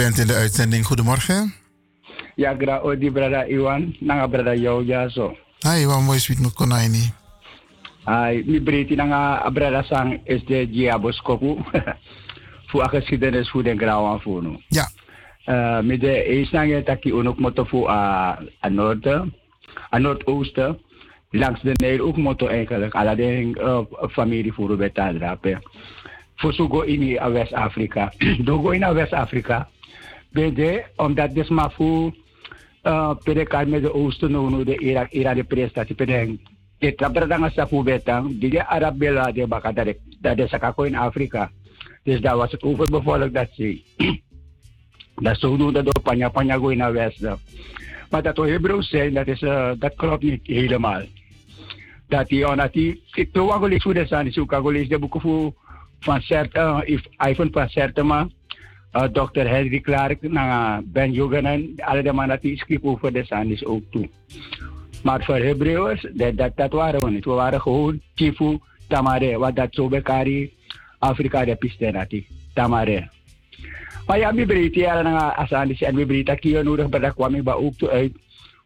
bent 0.00 0.18
in 0.18 0.26
de 0.26 0.34
uitzending. 0.34 0.84
Goedemorgen. 0.86 1.54
Ja, 2.34 2.54
gra 2.58 2.78
odi 2.80 3.10
brada 3.10 3.44
Iwan, 3.44 3.96
nanga 4.00 4.26
brada 4.26 4.54
yo 4.54 4.82
ja 4.82 5.08
so. 5.08 5.36
Hai, 5.58 5.86
wat 5.86 6.00
mooi 6.00 6.18
sweet 6.18 6.40
me 6.40 6.52
konaini. 6.52 7.12
Ai, 8.04 8.42
mi 8.46 8.60
breti 8.60 8.94
nanga 8.96 9.50
brada 9.52 9.82
sang 9.82 10.20
is 10.24 10.44
de 10.44 10.68
Diabos 10.70 11.20
kopu. 11.20 11.58
Fu 12.68 12.80
a 12.80 12.88
geschiedenis 12.88 13.50
fu 13.50 13.62
den 13.62 13.78
fu 14.20 14.40
no. 14.40 14.60
Ja. 14.68 14.88
Uh, 15.46 15.80
met 15.80 16.00
de 16.00 16.24
is 16.24 16.50
nanga 16.50 16.82
taki 16.82 17.12
onok 17.12 17.38
moto 17.38 17.64
fu 17.64 17.86
a, 17.88 18.38
noorden, 18.68 19.34
a 19.94 19.98
noordoosten. 19.98 20.78
Langs 21.30 21.60
de 21.62 21.72
Nijl 21.74 22.00
ook 22.00 22.16
moto 22.16 22.46
eigenlijk. 22.46 22.94
Alleen 22.94 23.56
uh, 23.60 23.78
familie 24.10 24.52
voor 24.52 24.68
Rubeta 24.68 25.12
drapen. 25.12 25.62
Voor 26.36 26.52
zo 26.52 26.68
go 26.68 26.80
in 26.80 27.32
West-Afrika. 27.32 28.12
Do 28.46 28.62
go 28.62 28.70
in 28.70 28.94
West-Afrika. 28.94 29.68
Bede, 30.32 30.84
omdat 30.96 31.34
dus 31.34 31.48
maar 31.48 31.72
voor 31.72 32.14
uh, 32.82 33.14
pede 33.22 33.66
met 33.66 33.82
de 33.82 33.94
oosten 33.94 34.30
no 34.30 34.64
de 34.64 34.78
Irak 34.78 35.10
Irak 35.10 35.34
de 35.34 35.44
prestatie 35.44 35.94
pede 35.94 36.38
de 36.78 36.94
traperdanga 36.94 37.50
sa 37.50 37.66
fu 37.66 37.82
betang 37.82 38.38
di 38.40 38.48
de 38.48 38.66
Arabella 38.66 39.32
de 39.32 39.46
baka 39.46 39.72
dat 39.72 39.94
dat 40.20 40.36
de 40.36 40.48
sakako 40.48 40.82
in 40.82 40.96
Afrika. 40.96 41.50
Dus 42.02 42.20
daar 42.20 42.36
was 42.36 42.52
het 42.52 42.62
overbevolkt 42.62 43.34
dat 43.34 43.48
ze 43.52 43.82
dat 45.26 45.38
zo 45.38 45.56
doen 45.56 45.72
dat 45.72 45.84
door 45.84 46.00
panya 46.02 46.28
panya 46.28 46.56
go 46.56 46.68
in 46.68 46.80
a 46.80 46.92
West. 46.92 47.20
Maar 48.10 48.22
dat 48.22 48.36
we 48.36 48.50
Hebreeuws 48.50 48.88
zijn, 48.88 49.14
dat, 49.14 49.26
is, 49.26 49.42
uh, 49.42 49.70
dat 49.78 49.94
klopt 49.94 50.22
niet 50.22 50.46
helemaal. 50.46 51.02
Dat 52.08 52.28
die, 52.28 52.40
uh, 52.40 52.56
dat 52.56 52.72
die, 52.72 53.02
ik 53.12 53.28
wil 53.32 53.46
wel 53.46 53.58
gelezen 53.58 53.94
dat 53.94 54.08
zijn, 54.08 54.24
dus 54.24 54.36
ik 54.36 54.52
gelezen 54.52 54.88
de 54.88 54.98
boeken 54.98 55.20
voor, 55.20 55.52
van 56.00 56.20
Serta, 56.20 56.84
uh, 56.86 56.98
Ivan 57.28 57.48
van 57.52 57.68
Sertema, 57.68 58.28
uh, 58.92 59.02
Dr. 59.02 59.46
Henry 59.46 59.80
Clark, 59.80 60.22
uh, 60.22 60.78
Ben 60.84 61.12
Jugenen, 61.12 61.74
alle 61.76 62.02
de 62.02 62.12
mannen 62.12 62.38
die 62.40 62.56
schreef 62.56 62.82
over 62.82 63.12
de 63.12 63.24
zijn 63.24 63.50
is 63.50 63.64
ook 63.64 63.82
toe. 63.90 64.08
Maar 65.02 65.24
voor 65.24 65.36
Hebreeuwers, 65.36 66.06
dat, 66.12 66.36
dat, 66.36 66.56
dat 66.56 66.72
waren 66.72 67.00
we 67.00 67.10
niet. 67.10 67.24
We 67.24 67.30
waren 67.30 67.60
gewoon 67.60 68.00
Chifu, 68.14 68.58
Tamare, 68.88 69.38
wat 69.38 69.56
dat 69.56 69.68
zo 69.70 69.88
bij 69.88 70.02
Kari, 70.02 70.52
Afrika 70.98 71.44
de 71.44 71.54
Pistenati, 71.54 72.26
Tamare. 72.54 73.08
Maar 74.06 74.18
ja, 74.18 74.32
mi 74.32 74.46
breedte 74.46 74.78
ja 74.78 75.02
na 75.02 75.36
asandisi 75.36 75.84
en 75.84 75.94
mi 75.94 76.06
breedte 76.06 76.34
kiyo 76.34 76.62
nodig 76.62 76.88
bij 76.88 77.00
dat 77.00 77.14
kwam 77.14 77.34
ik 77.34 77.42
ba 77.42 77.52
ook 77.52 77.74
toe 77.76 77.88
uit. 77.88 78.12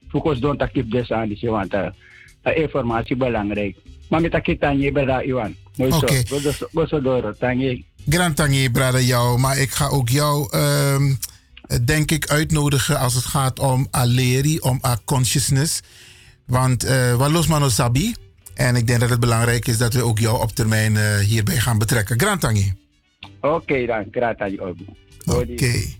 Focus 0.08 0.40
don't 0.40 0.62
actief 0.62 0.88
des 0.88 1.10
andisi 1.10 1.48
want 1.48 1.74
uh, 1.74 1.88
informatie 2.56 3.16
belangrijk. 3.16 3.76
Maar 4.08 4.20
met 4.20 4.32
dat 4.32 4.60
tanje 4.60 4.92
bij 4.92 5.04
dat 5.04 5.22
Iwan. 5.22 5.54
Mooi 5.76 5.92
zo. 5.92 5.98
Oké. 5.98 6.22
Go 6.72 6.86
zo 6.86 7.00
door, 7.00 7.36
tanje. 7.38 7.82
Grand 8.08 8.36
Tangi, 8.36 8.70
brother 8.70 9.02
jou. 9.02 9.38
Maar 9.38 9.58
ik 9.58 9.70
ga 9.70 9.86
ook 9.86 10.08
jou, 10.08 10.48
ehm, 10.50 11.14
denk 11.84 12.10
ik, 12.10 12.28
uitnodigen 12.28 12.98
als 12.98 13.14
het 13.14 13.24
gaat 13.24 13.58
om 13.58 13.86
aleri, 13.90 14.58
om 14.58 14.78
a 14.84 14.98
consciousness. 15.04 15.80
Want 16.46 16.84
uh, 16.84 17.14
wat 17.14 17.30
los 17.30 17.46
mano 17.46 17.68
sabi. 17.68 18.14
En 18.54 18.76
ik 18.76 18.86
denk 18.86 19.00
dat 19.00 19.10
het 19.10 19.20
belangrijk 19.20 19.66
is 19.66 19.78
dat 19.78 19.94
we 19.94 20.02
ook 20.02 20.18
jou 20.18 20.42
op 20.42 20.50
termijn 20.50 20.94
uh, 20.94 21.18
hierbij 21.18 21.56
gaan 21.56 21.78
betrekken. 21.78 22.20
Grand 22.20 22.40
Tangi. 22.40 22.72
Oké 23.40 23.54
okay, 23.54 23.86
dan, 23.86 24.06
Grand 24.10 24.38
Tangi 24.38 24.60
ook. 24.60 24.76
Oké. 25.26 25.52
Okay. 25.52 25.96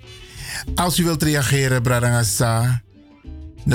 Als 0.74 0.98
u 0.98 1.05
wilt 1.05 1.22
reageren, 1.22 1.82
Bradangasa, 1.82 2.82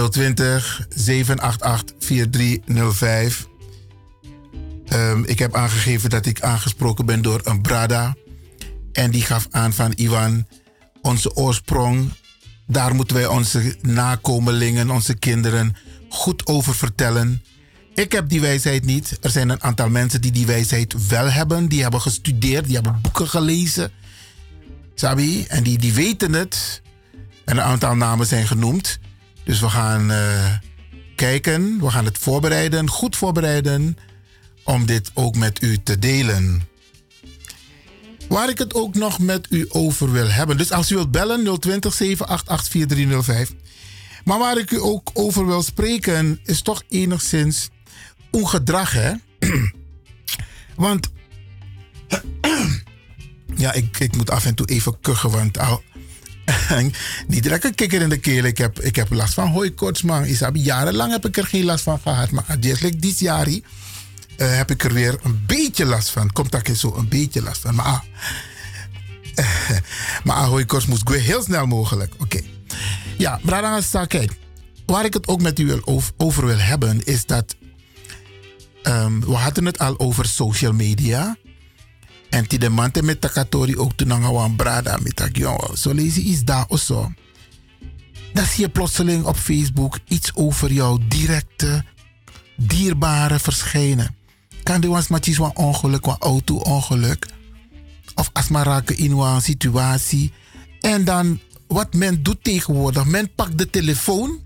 020 0.10 0.85
788 0.89 1.95
4305. 1.99 3.49
Um, 4.94 5.26
ik 5.26 5.40
heb 5.40 5.56
aangegeven 5.56 6.10
dat 6.10 6.26
ik 6.26 6.41
aangesproken 6.41 7.06
ben 7.06 7.22
door 7.22 7.41
een 7.44 7.61
Brada. 7.61 8.16
En 8.91 9.11
die 9.11 9.22
gaf 9.22 9.48
aan 9.52 9.74
van 9.74 9.94
Iwan, 9.95 10.48
onze 11.02 11.36
oorsprong, 11.36 12.11
daar 12.68 12.95
moeten 12.95 13.16
wij 13.16 13.28
onze 13.28 13.76
nakomelingen, 13.82 14.90
onze 14.90 15.14
kinderen 15.14 15.76
goed 16.10 16.45
over 16.45 16.76
vertellen. 16.76 17.44
Ik 17.94 18.11
heb 18.11 18.30
die 18.30 18.41
wijsheid 18.41 18.86
niet. 18.86 19.18
Er 19.22 19.30
zijn 19.30 19.49
een 19.49 19.64
aantal 19.64 19.90
mensen 19.90 20.22
die 20.22 20.32
die 20.32 20.45
wijsheid 20.45 21.07
wel 21.07 21.30
hebben. 21.32 21.68
Die 21.68 21.82
hebben 21.82 22.02
gestudeerd, 22.02 22.66
die 22.66 22.76
hebben 22.76 22.99
boeken 23.02 23.28
gelezen. 23.28 23.91
Sabi? 24.95 25.45
En 25.48 25.64
die, 25.64 25.78
die 25.78 25.94
weten 25.94 26.34
het. 26.34 26.82
En 27.45 27.57
een 27.57 27.64
aantal 27.64 27.95
namen 27.95 28.26
zijn 28.26 28.48
genoemd. 28.48 28.99
Dus 29.44 29.60
we 29.60 29.70
gaan 29.70 30.11
uh, 30.11 30.18
kijken, 31.16 31.80
we 31.80 31.90
gaan 31.90 32.06
het 32.06 32.18
voorbereiden, 32.18 32.90
goed 32.90 33.16
voorbereiden, 33.16 33.98
om 34.70 34.86
dit 34.86 35.12
ook 35.14 35.36
met 35.36 35.62
u 35.62 35.78
te 35.84 36.00
delen. 36.00 36.68
Waar 38.28 38.50
ik 38.50 38.58
het 38.58 38.74
ook 38.74 38.96
nog 38.96 39.20
met 39.20 39.48
u 39.50 39.66
over 39.70 40.12
wil 40.12 40.30
hebben. 40.30 40.58
Dus 40.58 40.72
als 40.72 40.91
u 40.91 40.96
wilt 40.96 41.12
bellen, 41.12 41.60
020 41.60 41.94
788 41.94 42.72
4305. 42.72 43.54
Maar 44.24 44.40
waar 44.40 44.58
ik 44.58 44.72
u 44.72 44.82
ook 44.82 45.10
over 45.14 45.46
wil 45.46 45.62
spreken, 45.62 46.40
is 46.44 46.62
toch 46.62 46.84
enigszins 46.90 47.70
uw 48.32 48.44
gedrag, 48.44 48.94
hè? 48.94 49.12
Want 50.76 51.10
ja, 53.64 53.74
ik, 53.74 54.00
ik 54.00 54.16
moet 54.16 54.30
af 54.30 54.46
en 54.46 54.56
toe 54.56 54.66
even 54.66 55.00
kuchen, 55.02 55.30
want 55.30 55.58
al, 55.58 55.84
niet 57.28 57.64
een 57.64 57.76
kikker 57.76 58.02
in 58.02 58.10
de 58.10 58.18
keel. 58.18 58.44
Ik 58.44 58.58
heb, 58.58 58.80
ik 58.80 58.96
heb 58.96 59.12
last 59.12 59.34
van 59.34 59.48
hooikoorts, 59.48 60.02
man. 60.02 60.26
Jarenlang 60.54 61.12
heb 61.12 61.26
ik 61.26 61.38
er 61.38 61.48
geen 61.48 61.66
last 61.66 61.84
van 61.84 62.00
gehad. 62.00 62.32
Maar 62.32 62.60
dit 62.60 63.20
jaar 63.20 63.48
uh, 64.40 64.56
heb 64.56 64.72
ik 64.72 64.84
er 64.84 64.94
weer 64.94 65.20
een 65.24 65.44
beetje 65.45 65.86
last 65.86 66.10
van. 66.10 66.32
Komt 66.32 66.52
dat 66.52 66.78
zo 66.78 66.95
een 66.95 67.07
beetje 67.10 67.41
last 67.41 67.61
van. 67.61 67.76
Maar, 67.76 68.03
uh, 69.36 69.70
maar 70.24 70.44
hooikoorts 70.44 70.86
moest 70.86 71.10
heel 71.10 71.44
snel 71.44 71.66
mogelijk. 71.66 72.14
Oké. 72.14 72.24
Okay. 72.24 72.49
Ja, 73.18 73.40
Bradangasa, 73.44 74.06
kijk. 74.06 74.38
Waar 74.86 75.06
ik 75.06 75.14
het 75.14 75.28
ook 75.28 75.41
met 75.41 75.60
u 75.60 75.82
over, 76.18 76.45
wil 76.45 76.57
hebben, 76.57 77.03
is 77.06 77.26
dat... 77.26 77.56
Um, 78.84 79.20
we 79.20 79.34
hadden 79.34 79.66
het 79.66 79.80
al 79.80 79.99
over 79.99 80.26
social 80.26 80.74
media. 80.74 81.38
En 82.30 82.45
die 82.48 82.60
de 82.60 82.70
mante 82.70 83.03
met 83.03 83.22
takatori 83.22 83.78
ook 83.78 83.94
toen 83.94 84.14
aan 84.14 84.56
brada 84.56 84.98
met 85.02 85.16
tak 85.16 85.36
jongen. 85.36 85.78
Zo 85.78 85.94
lees 85.94 86.16
je 86.16 86.22
iets 86.22 86.44
daar 86.44 86.66
of 86.68 86.80
zo. 86.80 87.11
Dan 88.34 88.45
zie 88.45 88.64
je 88.64 88.70
plotseling 88.70 89.26
op 89.26 89.36
Facebook 89.36 89.99
iets 90.07 90.36
over 90.36 90.72
jouw 90.72 90.98
directe, 91.07 91.84
dierbare 92.56 93.40
verschijnen. 93.40 94.19
Kan 94.70 94.90
was 94.90 95.08
maar 95.08 95.22
een 95.28 95.56
ongeluk, 95.56 96.06
een 96.06 96.16
auto-ongeluk. 96.20 97.28
Of 98.16 98.30
als 98.34 98.48
maar 98.48 98.66
raken 98.66 98.98
in 98.98 99.12
een 99.12 99.41
situatie. 99.41 100.34
En 100.80 101.04
dan, 101.04 101.40
wat 101.68 101.94
men 101.94 102.24
doet 102.24 102.44
tegenwoordig, 102.44 103.06
men 103.06 103.34
pakt 103.36 103.58
de 103.58 103.70
telefoon 103.70 104.40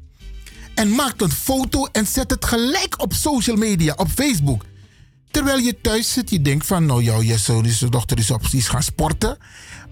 en 0.76 0.90
maakt 0.90 1.22
een 1.22 1.32
foto 1.32 1.86
en 1.92 2.08
zet 2.08 2.30
het 2.30 2.46
gelijk 2.46 3.02
op 3.02 3.14
social 3.14 3.56
media, 3.56 3.94
op 3.98 4.10
Facebook. 4.10 4.66
Terwijl 5.32 5.58
je 5.58 5.82
thuis 5.82 6.14
zit, 6.14 6.30
je 6.30 6.42
denkt 6.42 6.66
van, 6.66 6.86
nou, 6.86 7.04
jouw 7.04 7.22
je 7.22 7.38
zoon 7.38 7.66
is, 7.66 7.80
dochter 7.80 8.18
is 8.18 8.32
op 8.32 8.46
zich 8.46 8.68
gaan 8.68 8.84
sporten. 8.84 9.38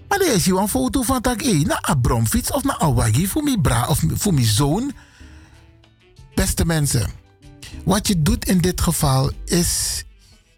Maar 0.08 0.18
dan 0.18 0.28
is 0.28 0.44
je 0.44 0.56
een 0.56 0.68
foto 0.68 1.02
van 1.02 1.20
tak, 1.20 1.42
hé, 1.42 1.52
na 1.52 1.88
een 1.88 2.00
bromfiets 2.00 2.52
of 2.52 2.64
na 2.64 2.80
een 2.80 3.28
voor 3.28 3.42
mijn 3.42 3.60
bra 3.60 3.86
of 3.86 4.02
voor 4.14 4.34
mijn 4.34 4.46
zoon. 4.46 4.92
Beste 6.34 6.64
mensen, 6.64 7.10
wat 7.84 8.06
je 8.06 8.22
doet 8.22 8.44
in 8.44 8.58
dit 8.58 8.80
geval 8.80 9.30
is, 9.44 10.04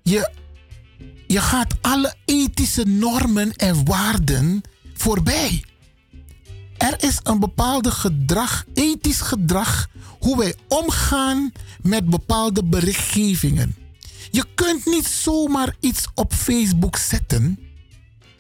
je, 0.05 0.31
je 1.27 1.41
gaat 1.41 1.75
alle 1.81 2.15
ethische 2.25 2.85
normen 2.85 3.53
en 3.53 3.85
waarden 3.85 4.63
voorbij. 4.95 5.65
Er 6.79 7.03
is 7.03 7.19
een 7.23 7.39
bepaalde 7.39 7.91
gedrag, 7.91 8.65
ethisch 8.75 9.21
gedrag, 9.21 9.89
hoe 10.21 10.39
wij 10.39 10.55
omgaan 10.69 11.53
met 11.83 12.11
bepaalde 12.11 12.65
berichtgevingen. 12.65 13.77
Je 14.31 14.45
kunt 14.55 14.87
niet 14.87 15.07
zomaar 15.07 15.77
iets 15.81 16.07
op 16.15 16.33
Facebook 16.33 16.97
zetten. 16.97 17.59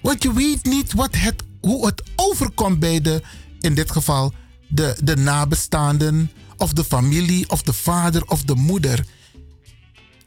Want 0.01 0.23
je 0.23 0.33
weet 0.33 0.65
niet 0.65 0.93
wat 0.93 1.15
het, 1.17 1.43
hoe 1.61 1.87
het 1.87 2.03
overkomt 2.17 2.79
bij 2.79 3.01
de, 3.01 3.23
in 3.61 3.75
dit 3.75 3.91
geval, 3.91 4.33
de, 4.69 4.97
de 5.03 5.17
nabestaanden, 5.17 6.31
of 6.57 6.73
de 6.73 6.85
familie, 6.85 7.51
of 7.51 7.63
de 7.63 7.73
vader 7.73 8.25
of 8.27 8.43
de 8.43 8.55
moeder. 8.55 9.07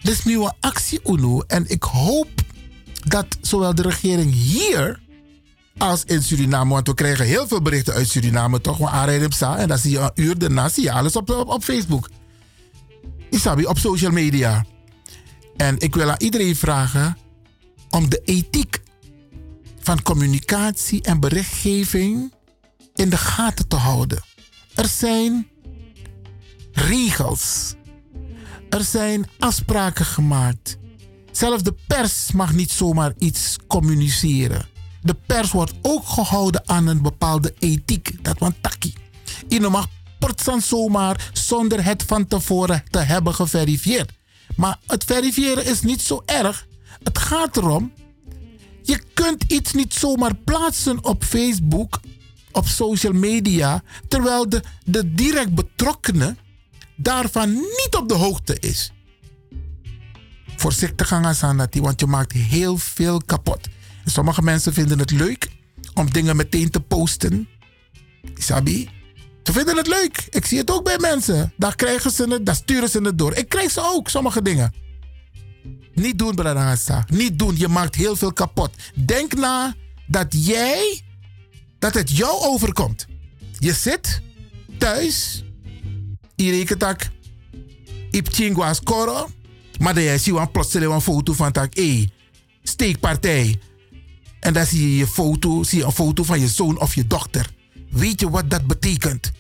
Dit 0.02 0.14
is 0.14 0.24
nu 0.24 0.42
een 0.42 0.54
actie, 0.60 1.00
UNO. 1.06 1.42
En 1.42 1.70
ik 1.70 1.84
hoop 1.84 2.28
dat 3.06 3.26
zowel 3.42 3.76
de 3.76 3.82
regering 3.82 4.34
hier 4.34 5.00
als 5.78 6.04
in 6.04 6.24
Suriname, 6.24 6.74
want 6.74 6.88
we 6.88 6.94
krijgen 6.94 7.26
heel 7.26 7.48
veel 7.48 7.62
berichten 7.62 7.94
uit 7.94 8.10
Suriname, 8.10 8.62
toch? 8.62 8.78
We 8.78 8.88
aanrijden 8.88 9.30
en 9.58 9.68
dan 9.68 9.78
zie 9.78 9.92
je 9.92 10.00
een 10.00 10.12
uur 10.16 10.38
daarna 10.38 10.70
zie 10.70 10.84
je 10.84 10.92
alles 10.92 11.16
op, 11.16 11.30
op, 11.30 11.48
op 11.48 11.64
Facebook. 11.64 12.10
Isabi, 13.30 13.66
op 13.66 13.78
social 13.78 14.12
media. 14.12 14.66
En 15.58 15.80
ik 15.80 15.96
wil 15.96 16.10
aan 16.10 16.16
iedereen 16.18 16.56
vragen 16.56 17.18
om 17.90 18.10
de 18.10 18.22
ethiek 18.26 18.82
van 19.80 20.02
communicatie 20.02 21.02
en 21.02 21.20
berichtgeving 21.20 22.34
in 22.96 23.10
de 23.10 23.18
gaten 23.18 23.68
te 23.68 23.76
houden. 23.76 24.24
Er 24.76 24.88
zijn 24.88 25.48
regels. 26.72 27.76
Er 28.70 28.84
zijn 28.84 29.30
afspraken 29.40 30.06
gemaakt. 30.06 30.78
Zelfs 31.32 31.64
de 31.64 31.76
pers 31.88 32.32
mag 32.32 32.54
niet 32.54 32.72
zomaar 32.72 33.14
iets 33.18 33.58
communiceren. 33.68 34.66
de 35.02 35.16
pers 35.26 35.52
wordt 35.52 35.74
ook 35.82 36.08
gehouden 36.08 36.62
aan 36.66 36.88
een 36.88 37.02
bepaalde 37.02 37.54
ethiek. 37.60 38.24
Dat 38.24 38.40
want 38.40 38.56
takkie. 38.62 38.94
Je 39.48 39.60
mag 39.60 39.88
portsan 40.20 40.62
zomaar 40.62 41.30
zonder 41.34 41.84
het 41.84 42.04
van 42.04 42.28
tevoren 42.28 42.84
te 42.90 43.00
hebben 43.00 43.34
geverifieerd. 43.34 44.12
Maar 44.56 44.80
het 44.88 45.04
verifiëren 45.04 45.66
is 45.66 45.82
niet 45.82 46.02
zo 46.02 46.24
erg. 46.26 46.68
Het 47.04 47.18
gaat 47.18 47.58
erom, 47.58 47.92
je 48.84 49.02
kunt 49.14 49.44
iets 49.48 49.74
niet 49.74 49.94
zomaar 49.94 50.36
plaatsen 50.36 51.04
op 51.04 51.24
Facebook, 51.24 52.00
op 52.52 52.68
social 52.68 53.14
media, 53.14 53.84
terwijl 54.08 54.50
de, 54.50 54.64
de 54.84 55.14
direct 55.14 55.56
betrokkenen 55.56 56.38
daarvan 56.98 57.54
niet 57.54 57.96
op 57.98 58.08
de 58.10 58.16
hoogte 58.16 58.60
is. 58.60 58.92
Voorzichtig 60.56 61.08
gaan 61.08 61.36
aan 61.42 61.58
dat 61.58 61.76
want 61.76 62.00
je 62.00 62.06
maakt 62.06 62.32
heel 62.32 62.78
veel 62.78 63.22
kapot. 63.26 63.68
Sommige 64.06 64.42
mensen 64.42 64.74
vinden 64.74 65.00
het 65.00 65.12
leuk 65.12 65.50
om 65.94 66.12
dingen 66.12 66.36
meteen 66.36 66.70
te 66.70 66.80
posten. 66.80 67.48
Sabi? 68.34 68.90
Ze 69.44 69.54
vinden 69.54 69.78
het 69.78 69.88
leuk. 69.88 70.28
Ik 70.30 70.46
zie 70.46 70.58
het 70.58 70.72
ook 70.72 70.84
bij 70.84 70.98
mensen. 70.98 71.54
Daar 71.58 71.76
krijgen 71.76 72.12
ze 72.12 72.24
het, 72.24 72.46
daar 72.46 72.56
sturen 72.56 72.90
ze 72.90 73.02
het 73.02 73.18
door. 73.18 73.34
Ik 73.34 73.50
krijg 73.50 73.72
ze 73.72 73.82
ook, 73.84 74.10
sommige 74.10 74.42
dingen. 74.42 74.74
Niet 75.94 76.20
doen, 76.20 76.36
Bradangasa. 76.36 77.06
Niet 77.10 77.40
doen. 77.40 77.58
Je 77.58 77.68
maakt 77.68 77.96
heel 77.96 78.16
veel 78.16 78.34
kapot. 78.34 78.72
Denk 79.06 79.34
na 79.34 79.76
dat 80.08 80.46
jij, 80.46 81.02
dat 81.80 81.94
het 81.94 82.18
jou 82.18 82.42
overkomt. 82.42 83.06
Je 83.60 83.74
zit 83.74 84.22
thuis. 84.78 85.44
Je 86.38 86.52
rekent 86.52 86.80
dat 86.80 87.10
Ipchingwa's 88.12 88.82
koro. 88.82 89.30
Maar 89.80 89.94
dan 89.94 90.04
jij 90.04 90.18
ziet 90.18 90.36
een 90.36 90.52
plotseling 90.52 90.94
een 90.94 91.02
foto 91.02 91.34
van 91.34 91.52
tak, 91.52 91.76
hey, 91.76 92.10
steekpartij. 92.64 93.60
En 94.40 94.54
dan 94.54 94.66
zie 94.66 94.82
je 94.82 94.98
je 94.98 95.08
foto, 95.08 95.64
zie 95.64 95.80
je 95.80 95.86
een 95.86 95.92
foto 95.92 96.24
van 96.24 96.40
je 96.40 96.48
zoon 96.48 96.80
of 96.80 96.96
je 96.96 97.08
dochter. 97.08 97.50
Weet 97.90 98.20
je 98.20 98.30
wat 98.30 98.50
dat 98.50 98.68
betekent? 98.68 99.32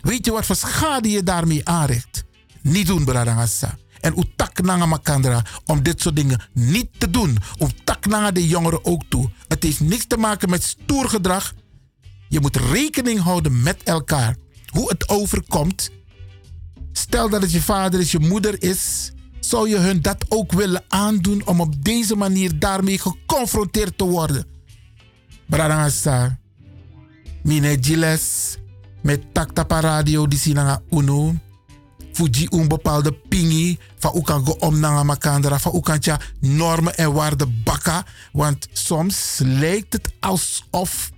Weet 0.00 0.24
je 0.24 0.32
wat 0.32 0.46
voor 0.46 0.56
schade 0.56 1.10
je 1.10 1.22
daarmee 1.22 1.68
aanricht? 1.68 2.24
Niet 2.62 2.86
doen, 2.86 3.04
Bradangasa. 3.04 3.78
En 4.00 4.18
utak 4.18 4.62
nanga 4.62 4.86
makandra 4.86 5.44
om 5.66 5.82
dit 5.82 6.00
soort 6.00 6.16
dingen 6.16 6.42
niet 6.52 6.88
te 6.98 7.10
doen. 7.10 7.38
Utak 7.58 8.06
nanga 8.06 8.30
de 8.30 8.48
jongeren 8.48 8.84
ook 8.84 9.02
toe. 9.08 9.30
Het 9.48 9.62
heeft 9.62 9.80
niks 9.80 10.06
te 10.06 10.16
maken 10.16 10.50
met 10.50 10.62
stoer 10.62 11.08
gedrag. 11.08 11.54
Je 12.28 12.40
moet 12.40 12.56
rekening 12.56 13.20
houden 13.20 13.62
met 13.62 13.82
elkaar. 13.82 14.36
Hoe 14.66 14.88
het 14.88 15.08
overkomt. 15.08 15.90
Stel 16.92 17.28
dat 17.28 17.42
het 17.42 17.52
je 17.52 17.62
vader 17.62 18.00
is, 18.00 18.10
je 18.10 18.18
moeder 18.18 18.62
is. 18.62 19.12
Zou 19.40 19.68
je 19.68 19.76
hun 19.76 20.02
dat 20.02 20.24
ook 20.28 20.52
willen 20.52 20.84
aandoen 20.88 21.46
om 21.46 21.60
op 21.60 21.84
deze 21.84 22.16
manier 22.16 22.58
daarmee 22.58 22.98
geconfronteerd 22.98 23.98
te 23.98 24.04
worden? 24.04 24.46
Bradangasa. 25.46 26.38
Mine 27.42 27.78
Giles 27.80 28.56
met 29.02 29.34
Taktapa 29.34 29.80
Radio 29.80 30.28
die 30.28 30.38
sinanga 30.38 30.82
uno. 30.90 31.34
Fuji 32.12 32.46
een 32.50 32.68
bepaalde 32.68 33.12
pingi 33.12 33.78
van 33.98 34.12
u 34.16 34.20
kan 34.20 34.46
go 34.46 34.52
om 34.52 34.80
naar 34.80 35.06
makandra 35.06 35.58
van 35.58 35.74
u 35.74 35.80
kan 35.80 35.98
tja 35.98 36.20
normen 36.40 36.96
en 36.96 37.12
waarden 37.12 37.62
bakken. 37.64 38.04
Want 38.32 38.68
soms 38.72 39.40
lijkt 39.44 39.92
het 39.92 40.12
alsof 40.20 41.10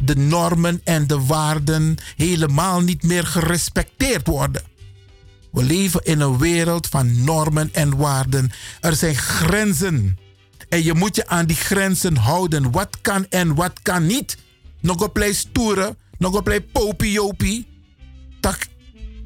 de 0.00 0.16
normen 0.16 0.80
en 0.84 1.06
de 1.06 1.20
waarden 1.24 1.96
helemaal 2.16 2.80
niet 2.80 3.02
meer 3.02 3.26
gerespecteerd 3.26 4.26
worden. 4.26 4.62
We 5.52 5.62
leven 5.62 6.04
in 6.04 6.20
een 6.20 6.38
wereld 6.38 6.86
van 6.86 7.24
normen 7.24 7.68
en 7.72 7.96
waarden. 7.96 8.50
Er 8.80 8.94
zijn 8.94 9.14
grenzen. 9.14 10.18
En 10.68 10.84
je 10.84 10.94
moet 10.94 11.16
je 11.16 11.26
aan 11.26 11.46
die 11.46 11.56
grenzen 11.56 12.16
houden. 12.16 12.70
Wat 12.70 13.00
kan 13.00 13.26
en 13.28 13.54
wat 13.54 13.82
kan 13.82 14.06
niet. 14.06 14.36
Nog 14.80 15.00
een 15.00 15.12
play 15.12 15.32
stoeren, 15.32 15.96
nog 16.18 16.34
een 16.34 16.42
play 16.42 16.60
popiopi. 16.60 17.66
Tak 18.40 18.66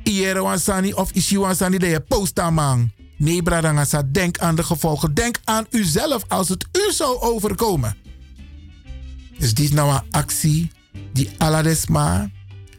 iere 0.03 0.41
wansani 0.41 0.93
of 0.93 1.11
isi 1.11 1.39
wansani 1.39 1.79
de 1.79 1.87
je 1.87 2.01
posta 2.01 2.51
man. 2.51 2.91
Nee, 3.17 3.43
bradangasa, 3.43 4.03
denk 4.13 4.39
aan 4.39 4.55
de 4.55 4.63
gevolgen. 4.63 5.15
Denk 5.15 5.39
aan 5.45 5.67
uzelf 5.71 6.25
als 6.29 6.49
het 6.49 6.67
u 6.73 6.93
zou 6.93 7.21
overkomen. 7.21 7.97
Dus 9.39 9.55
dit 9.55 9.65
is 9.65 9.73
nou 9.73 9.95
een 9.95 10.11
actie 10.11 10.71
die 11.13 11.31
aladesma 11.39 12.31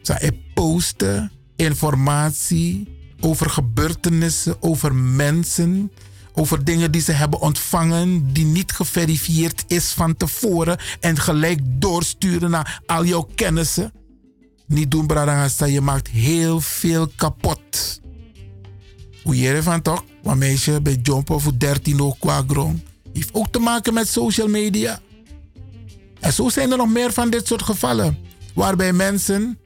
zou 0.02 0.32
posten 0.54 1.32
informatie 1.56 2.97
over 3.20 3.50
gebeurtenissen, 3.50 4.62
over 4.62 4.96
mensen, 4.96 5.92
over 6.34 6.64
dingen 6.64 6.92
die 6.92 7.02
ze 7.02 7.12
hebben 7.12 7.40
ontvangen 7.40 8.34
die 8.34 8.46
niet 8.46 8.72
geverifieerd 8.72 9.64
is 9.68 9.92
van 9.92 10.18
tevoren 10.18 10.78
en 11.00 11.18
gelijk 11.18 11.60
doorsturen 11.64 12.50
naar 12.50 12.82
al 12.86 13.06
jouw 13.06 13.28
kennissen. 13.36 13.92
Niet 14.66 14.92
doen, 14.92 15.08
Bradangasta, 15.08 15.66
je 15.66 15.82
maakt 15.82 16.08
heel 16.08 16.62
veel 16.62 17.08
kapot. 17.16 18.02
Hoe 19.24 19.38
je 19.38 19.64
van 19.64 19.82
toch? 19.82 20.04
Een 20.24 20.38
meisje 20.38 20.82
bij 20.82 21.00
Jompo 21.02 21.40
voor 21.40 21.58
13 21.58 22.02
ook 22.02 22.20
qua. 22.20 22.44
Heeft 23.14 23.34
ook 23.34 23.48
te 23.52 23.60
maken 23.60 23.94
met 23.94 24.08
social 24.08 24.48
media. 24.48 25.00
En 26.20 26.34
zo 26.34 26.50
zijn 26.50 26.72
er 26.72 26.78
nog 26.78 26.90
meer 26.90 27.14
van 27.14 27.30
dit 27.30 27.48
soort 27.48 27.64
gevallen. 27.64 28.18
Waarbij 28.54 28.94
mensen, 28.94 29.60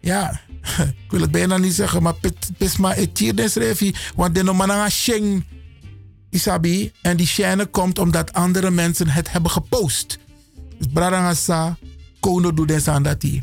ja, 0.00 0.40
ik 1.04 1.10
wil 1.10 1.20
het 1.20 1.30
bijna 1.30 1.56
niet 1.56 1.74
zeggen, 1.74 2.02
maar 2.02 2.14
pis 2.58 2.76
maar 2.76 2.96
het 2.96 3.18
hier 3.18 3.34
desrevi. 3.34 3.94
Want 4.14 4.34
de 4.34 4.42
nomananga 4.42 4.88
sheng 4.88 5.44
isabi. 6.30 6.92
En 7.02 7.16
die 7.16 7.26
chaîne 7.26 7.70
komt 7.70 7.98
omdat 7.98 8.32
andere 8.32 8.70
mensen 8.70 9.08
het 9.08 9.32
hebben 9.32 9.50
gepost. 9.50 10.18
Dus 10.78 10.86
bradangasa, 10.92 11.76
kono 12.20 12.54
doet 12.54 12.68
des 12.68 12.88
aan 12.88 13.02
dat 13.02 13.22
hier. 13.22 13.42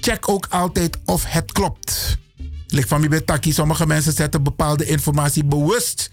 Check 0.00 0.28
ook 0.28 0.46
altijd 0.50 0.98
of 1.04 1.24
het 1.26 1.52
klopt. 1.52 2.18
Lik 2.66 2.86
van 2.86 3.00
mi 3.00 3.08
betaki, 3.08 3.52
sommige 3.52 3.86
mensen 3.86 4.12
zetten 4.12 4.42
bepaalde 4.42 4.84
informatie 4.84 5.44
bewust. 5.44 6.10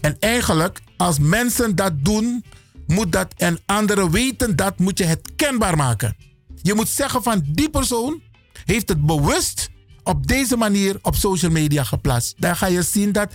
En 0.00 0.16
eigenlijk, 0.18 0.80
als 0.96 1.18
mensen 1.18 1.74
dat 1.76 2.04
doen, 2.04 2.44
moet 2.86 3.12
dat 3.12 3.34
en 3.36 3.58
anderen 3.66 4.10
weten 4.10 4.56
dat, 4.56 4.78
moet 4.78 4.98
je 4.98 5.04
het 5.04 5.30
kenbaar 5.36 5.76
maken. 5.76 6.16
Je 6.62 6.74
moet 6.74 6.88
zeggen 6.88 7.22
van 7.22 7.42
die 7.46 7.70
persoon 7.70 8.22
heeft 8.64 8.88
het 8.88 9.06
bewust 9.06 9.70
op 10.02 10.26
deze 10.26 10.56
manier 10.56 10.98
op 11.02 11.14
social 11.14 11.50
media 11.50 11.84
geplaatst. 11.84 12.34
Dan 12.38 12.56
ga 12.56 12.66
je 12.66 12.82
zien 12.82 13.12
dat 13.12 13.32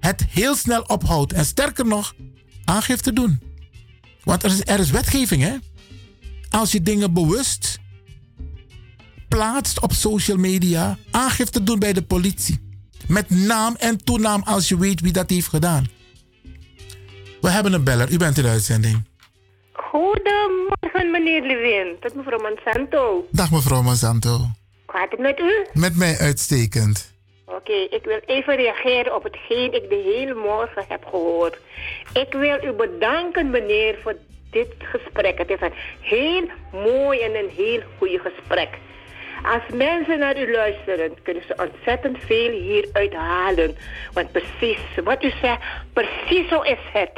het 0.00 0.24
heel 0.28 0.56
snel 0.56 0.82
ophoudt. 0.82 1.32
En 1.32 1.44
sterker 1.44 1.86
nog, 1.86 2.14
aangifte 2.64 3.12
doen. 3.12 3.40
Want 4.24 4.42
er 4.42 4.50
is, 4.50 4.60
er 4.64 4.80
is 4.80 4.90
wetgeving, 4.90 5.42
hè? 5.42 5.56
Als 6.50 6.72
je 6.72 6.82
dingen 6.82 7.12
bewust 7.12 7.78
plaatst 9.28 9.80
op 9.80 9.92
social 9.92 10.36
media, 10.36 10.98
aangifte 11.10 11.62
doen 11.62 11.78
bij 11.78 11.92
de 11.92 12.02
politie. 12.02 12.70
Met 13.06 13.30
naam 13.30 13.76
en 13.78 14.04
toenaam 14.04 14.42
als 14.42 14.68
je 14.68 14.78
weet 14.78 15.00
wie 15.00 15.12
dat 15.12 15.30
heeft 15.30 15.48
gedaan. 15.48 15.86
We 17.40 17.50
hebben 17.50 17.72
een 17.72 17.84
beller. 17.84 18.10
U 18.10 18.16
bent 18.16 18.36
in 18.36 18.42
de 18.42 18.48
uitzending. 18.48 19.04
Goedemorgen, 20.72 21.10
meneer 21.10 21.42
Levin. 21.42 21.96
Tot 22.00 22.14
mevrouw 22.14 22.38
Monsanto. 22.38 23.26
Dag 23.30 23.50
mevrouw 23.50 23.82
Monsanto. 23.82 24.38
Gaat 24.86 25.10
het 25.10 25.20
met 25.20 25.38
u? 25.38 25.66
Met 25.72 25.96
mij 25.96 26.16
uitstekend. 26.18 27.14
Oké, 27.46 27.72
ik 27.72 28.00
wil 28.04 28.20
even 28.26 28.56
reageren 28.56 29.14
op 29.14 29.22
hetgeen 29.22 29.72
ik 29.72 29.88
de 29.88 30.02
hele 30.14 30.34
morgen 30.34 30.84
heb 30.88 31.04
gehoord. 31.04 31.58
Ik 32.12 32.32
wil 32.32 32.64
u 32.64 32.72
bedanken, 32.72 33.50
meneer, 33.50 33.98
voor 34.02 34.16
dit 34.50 34.74
gesprek. 34.78 35.38
Het 35.38 35.50
is 35.50 35.60
een 35.60 35.74
heel 36.00 36.44
mooi 36.72 37.20
en 37.20 37.34
een 37.34 37.50
heel 37.56 37.80
goed 37.98 38.20
gesprek. 38.22 38.78
Als 39.42 39.62
mensen 39.74 40.18
naar 40.18 40.40
u 40.40 40.52
luisteren, 40.52 41.22
kunnen 41.22 41.42
ze 41.46 41.54
ontzettend 41.56 42.18
veel 42.18 42.50
hieruit 42.50 43.12
halen. 43.14 43.76
Want 44.12 44.32
precies 44.32 44.80
wat 45.04 45.24
u 45.24 45.30
zegt, 45.40 45.60
precies 45.92 46.48
zo 46.48 46.60
is 46.60 46.84
het. 46.92 47.12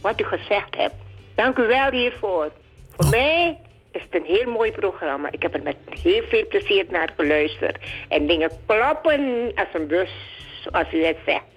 Wat 0.00 0.20
u 0.20 0.24
gezegd 0.24 0.76
hebt. 0.76 0.94
Dank 1.34 1.58
u 1.58 1.66
wel 1.66 1.90
hiervoor. 1.90 2.52
Voor 2.96 3.10
mij 3.10 3.58
is 3.92 4.02
het 4.02 4.14
een 4.14 4.26
heel 4.26 4.52
mooi 4.52 4.70
programma. 4.70 5.30
Ik 5.30 5.42
heb 5.42 5.54
er 5.54 5.62
met 5.62 5.76
heel 6.02 6.22
veel 6.28 6.46
plezier 6.48 6.86
naar 6.90 7.12
geluisterd. 7.16 7.78
En 8.08 8.26
dingen 8.26 8.50
kloppen 8.66 9.52
als 9.54 9.68
een 9.74 9.86
bus, 9.86 10.10
zoals 10.62 10.92
u 10.92 11.04
het 11.04 11.16
zegt. 11.26 11.50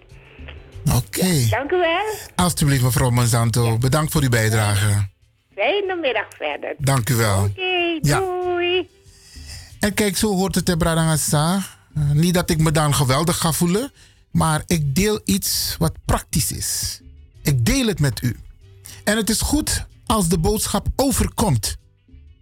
Oké. 0.96 1.48
Dank 1.50 1.72
u 1.72 1.78
wel. 1.78 2.06
Alsjeblieft, 2.36 2.84
mevrouw 2.84 3.10
Monsanto. 3.10 3.78
Bedankt 3.78 4.12
voor 4.12 4.22
uw 4.22 4.30
bijdrage. 4.30 5.08
Fijne 5.56 5.96
middag 5.96 6.28
verder. 6.38 6.76
Dank 6.78 7.10
u 7.10 7.16
wel. 7.16 7.44
Oké, 7.44 8.00
doei. 8.02 8.90
En 9.80 9.94
kijk, 9.94 10.18
zo 10.18 10.36
hoort 10.36 10.56
het, 10.56 10.78
Bradangasa. 10.78 11.60
Niet 12.14 12.34
dat 12.34 12.50
ik 12.50 12.58
me 12.58 12.72
dan 12.72 12.94
geweldig 12.94 13.38
ga 13.38 13.52
voelen, 13.52 13.92
maar 14.32 14.64
ik 14.68 14.96
deel 14.96 15.22
iets 15.26 15.76
wat 15.80 15.94
praktisch 16.06 16.52
is. 16.52 17.02
Ik 17.44 17.66
deel 17.66 17.88
het 17.88 18.00
met 18.00 18.22
u. 18.22 18.36
En 19.04 19.18
het 19.18 19.30
is 19.30 19.42
goed 19.42 19.86
als 20.06 20.28
de 20.28 20.38
boodschap 20.38 20.88
overkomt. 20.96 21.76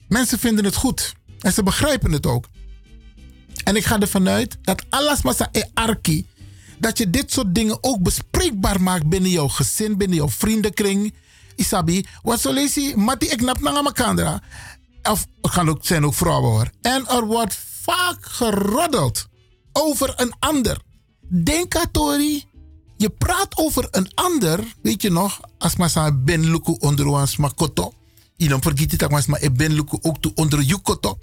Mensen 0.07 0.39
vinden 0.39 0.65
het 0.65 0.75
goed 0.75 1.13
en 1.39 1.53
ze 1.53 1.63
begrijpen 1.63 2.11
het 2.11 2.25
ook. 2.25 2.49
En 3.63 3.75
ik 3.75 3.85
ga 3.85 3.99
ervan 3.99 4.27
uit 4.27 4.57
dat 4.61 4.83
alles 4.89 5.21
massa 5.21 5.49
e 5.51 5.63
arki, 5.73 6.27
dat 6.79 6.97
je 6.97 7.09
dit 7.09 7.31
soort 7.31 7.55
dingen 7.55 7.77
ook 7.81 8.01
bespreekbaar 8.01 8.81
maakt 8.81 9.09
binnen 9.09 9.29
jouw 9.29 9.47
gezin, 9.47 9.97
binnen 9.97 10.17
jouw 10.17 10.29
vriendenkring. 10.29 11.13
Isabi, 11.55 12.05
wat 12.21 12.41
zo 12.41 12.53
lees 12.53 12.93
mati 12.95 13.25
ik 13.25 13.41
nap. 13.41 13.57
Of 15.03 15.25
gaan 15.41 15.69
ook, 15.69 15.85
zijn 15.85 16.05
ook 16.05 16.13
vrouwen 16.13 16.51
hoor. 16.51 16.69
En 16.81 17.07
er 17.07 17.25
wordt 17.25 17.57
vaak 17.81 18.25
geroddeld 18.25 19.27
over 19.71 20.13
een 20.15 20.33
ander. 20.39 20.81
Denk 21.43 21.73
je 23.03 23.09
praat 23.09 23.57
over 23.57 23.87
een 23.91 24.13
ander, 24.13 24.73
weet 24.81 25.01
je 25.01 25.09
nog, 25.11 25.39
als 25.57 25.75
maar 25.75 25.89
zijn 25.89 26.23
ben 26.23 26.51
luku 26.51 26.75
onder 26.79 27.05
ons 27.05 27.37
makoto. 27.37 27.93
dan 28.49 28.61
vergis 28.61 28.91
het 28.91 29.11
als 29.11 29.25
maar 29.25 29.39
ben 29.53 29.73
luku 29.73 29.97
ook 30.01 30.17
toe 30.21 30.31
onder 30.35 30.61
jukoto. 30.61 31.17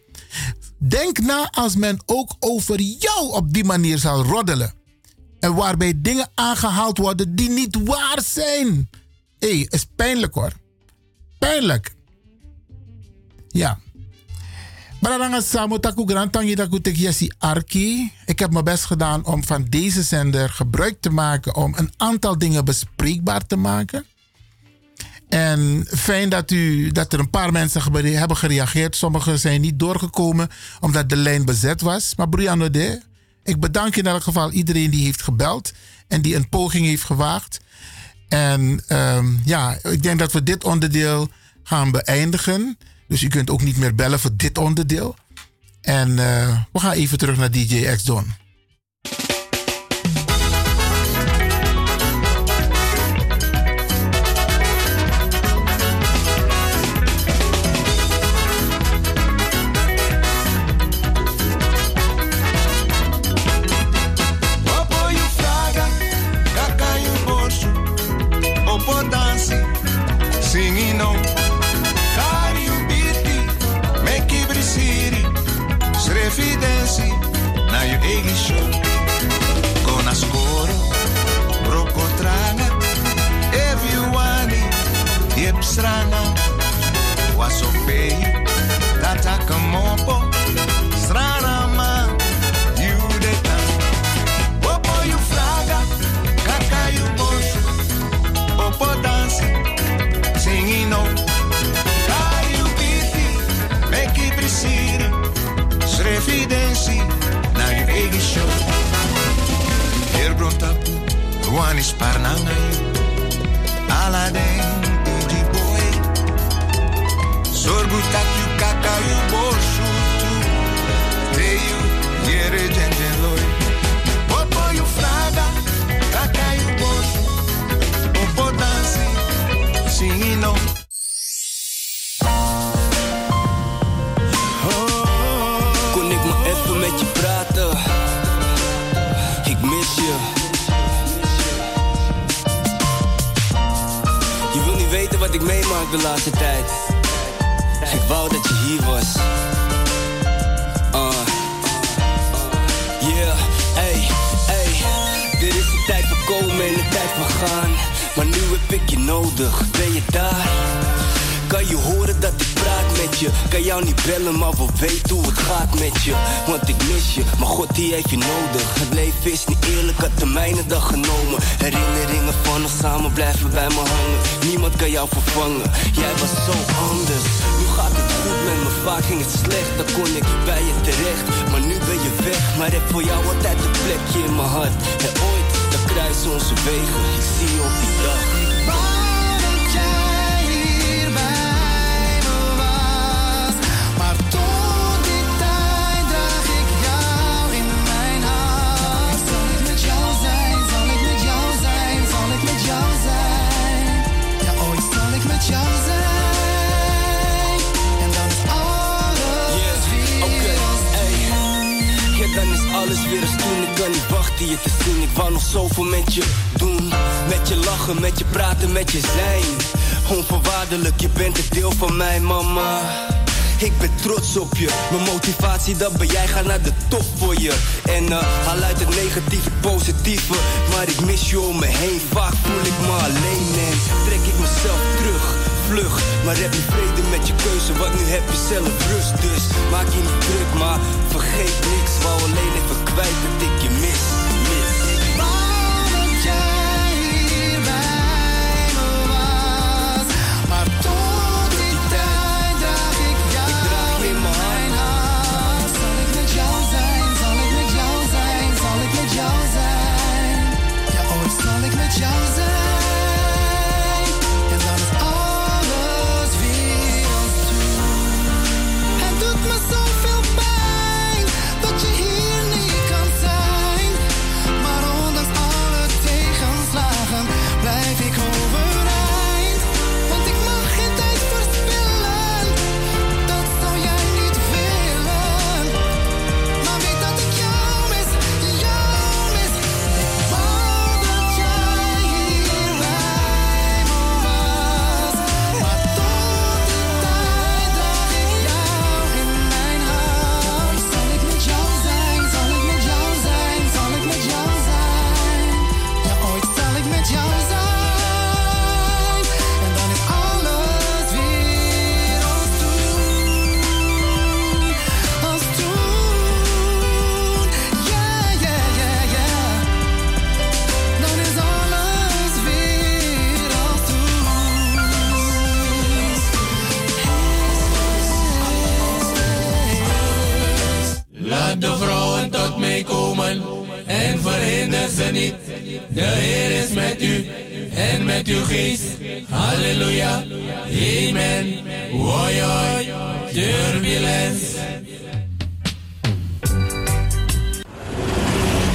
Denk 0.78 1.18
na 1.18 1.50
als 1.50 1.76
men 1.76 2.02
ook 2.06 2.34
over 2.38 2.80
jou 2.80 3.32
op 3.32 3.52
die 3.52 3.64
manier 3.64 3.98
zal 3.98 4.24
roddelen. 4.24 4.74
En 5.38 5.54
waarbij 5.54 5.94
dingen 5.96 6.30
aangehaald 6.34 6.98
worden 6.98 7.36
die 7.36 7.50
niet 7.50 7.76
waar 7.84 8.22
zijn. 8.24 8.90
Hé, 9.38 9.48
hey, 9.48 9.66
is 9.70 9.86
pijnlijk 9.96 10.34
hoor. 10.34 10.52
Pijnlijk. 11.38 11.94
Ja. 13.48 13.78
Taku 16.54 16.80
Tekiasi 16.80 17.30
Arki. 17.38 18.12
Ik 18.26 18.38
heb 18.38 18.52
mijn 18.52 18.64
best 18.64 18.84
gedaan 18.84 19.24
om 19.24 19.44
van 19.44 19.64
deze 19.68 20.02
zender 20.02 20.48
gebruik 20.48 21.00
te 21.00 21.10
maken 21.10 21.54
om 21.54 21.74
een 21.76 21.92
aantal 21.96 22.38
dingen 22.38 22.64
bespreekbaar 22.64 23.46
te 23.46 23.56
maken. 23.56 24.04
En 25.28 25.86
fijn 25.88 26.28
dat, 26.28 26.50
u, 26.50 26.90
dat 26.90 27.12
er 27.12 27.18
een 27.18 27.30
paar 27.30 27.52
mensen 27.52 27.82
hebben 28.18 28.36
gereageerd. 28.36 28.96
Sommigen 28.96 29.38
zijn 29.38 29.60
niet 29.60 29.78
doorgekomen 29.78 30.48
omdat 30.80 31.08
de 31.08 31.16
lijn 31.16 31.44
bezet 31.44 31.80
was. 31.80 32.14
Maar 32.16 32.28
Brianne 32.28 32.70
de, 32.70 33.00
ik 33.44 33.60
bedank 33.60 33.96
in 33.96 34.06
elk 34.06 34.22
geval 34.22 34.50
iedereen 34.50 34.90
die 34.90 35.04
heeft 35.04 35.22
gebeld 35.22 35.72
en 36.08 36.22
die 36.22 36.34
een 36.34 36.48
poging 36.48 36.86
heeft 36.86 37.04
gewaagd. 37.04 37.60
En 38.28 38.82
ehm, 38.86 39.26
ja, 39.44 39.78
ik 39.82 40.02
denk 40.02 40.18
dat 40.18 40.32
we 40.32 40.42
dit 40.42 40.64
onderdeel 40.64 41.28
gaan 41.62 41.90
beëindigen. 41.90 42.78
Dus 43.10 43.22
u 43.22 43.28
kunt 43.28 43.50
ook 43.50 43.62
niet 43.62 43.76
meer 43.76 43.94
bellen 43.94 44.20
voor 44.20 44.30
dit 44.36 44.58
onderdeel. 44.58 45.16
En 45.80 46.08
eh, 46.18 46.58
we 46.72 46.78
gaan 46.78 46.92
even 46.92 47.18
terug 47.18 47.36
naar 47.36 47.50
DJ 47.50 47.94
X 47.96 48.02
Don. 48.02 48.24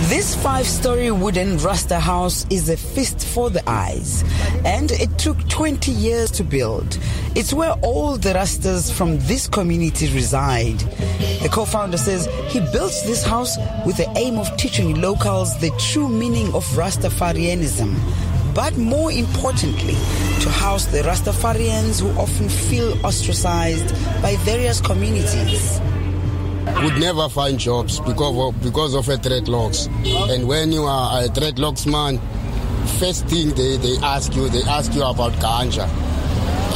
This 0.08 0.36
five 0.36 0.68
story 0.68 1.10
wooden 1.10 1.58
Rasta 1.58 2.00
house 2.00 2.46
is 2.52 2.70
a 2.70 2.78
feast 2.78 3.26
for 3.26 3.50
the 3.50 3.68
eyes, 3.68 4.24
and 4.64 4.92
it 4.92 5.18
took 5.18 5.38
20 5.50 5.92
years 5.92 6.30
to 6.32 6.44
build. 6.44 7.00
It's 7.34 7.52
where 7.52 7.72
all 7.82 8.16
the 8.16 8.34
Rastas 8.34 8.92
from 8.92 9.18
this 9.22 9.48
community 9.48 10.08
reside. 10.14 10.78
The 11.42 11.50
co 11.52 11.66
founder 11.66 11.98
says 11.98 12.28
he 12.50 12.60
built 12.60 12.94
this 13.08 13.26
house 13.26 13.58
with 13.88 13.98
the 13.98 14.08
aim 14.16 14.38
of 14.38 14.56
teaching 14.58 15.02
locals 15.02 15.58
the 15.58 15.72
true 15.80 16.08
meaning 16.08 16.54
of 16.54 16.64
Rastafarianism, 16.76 17.96
but 18.56 18.77
more 18.77 19.11
importantly, 19.11 19.94
to 20.40 20.49
house 20.49 20.86
the 20.86 20.99
Rastafarians 20.99 22.02
who 22.02 22.10
often 22.18 22.48
feel 22.48 23.06
ostracized 23.06 23.91
by 24.22 24.38
various 24.38 24.80
communities 24.80 25.82
would 26.82 26.98
never 26.98 27.27
find 27.30 27.60
jobs 27.60 27.99
because 27.99 28.38
of, 28.38 28.64
because 28.64 28.94
of 28.95 29.07
a 29.10 29.18
dreadlocks. 29.18 29.88
And 30.34 30.48
when 30.48 30.72
you 30.72 30.84
are 30.84 31.23
a 31.23 31.27
dreadlocks 31.27 31.86
man, 31.90 32.18
first 32.98 33.27
thing 33.27 33.49
they, 33.49 33.77
they 33.77 33.98
ask 33.98 34.34
you, 34.36 34.49
they 34.49 34.64
ask 34.64 34.94
you 34.94 35.03
about 35.03 35.34
ganja. 35.34 35.88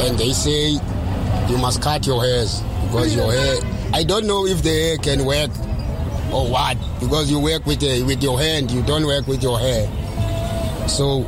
And 0.06 0.18
they 0.18 0.32
say 0.32 0.72
you 1.48 1.58
must 1.58 1.80
cut 1.82 2.06
your 2.06 2.22
hairs 2.22 2.60
because 2.84 3.14
your 3.16 3.32
hair, 3.32 3.58
I 3.92 4.04
don't 4.04 4.26
know 4.26 4.46
if 4.46 4.62
the 4.62 4.70
hair 4.70 4.96
can 4.98 5.24
work 5.24 5.50
or 6.32 6.48
what, 6.48 6.76
because 7.00 7.30
you 7.30 7.40
work 7.40 7.64
with, 7.66 7.80
the, 7.80 8.02
with 8.02 8.22
your 8.22 8.38
hand, 8.38 8.70
you 8.70 8.82
don't 8.82 9.06
work 9.06 9.26
with 9.26 9.42
your 9.42 9.58
hair. 9.58 9.88
So 10.88 11.24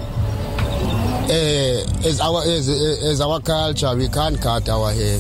uh, 1.24 2.09
as, 2.09 2.20
our, 2.20 2.43
as, 2.43 2.69
as 2.69 3.20
our 3.20 3.40
culture, 3.40 3.94
we 3.97 4.09
can't 4.09 4.40
cut 4.40 4.69
our 4.69 4.93
hair. 4.93 5.19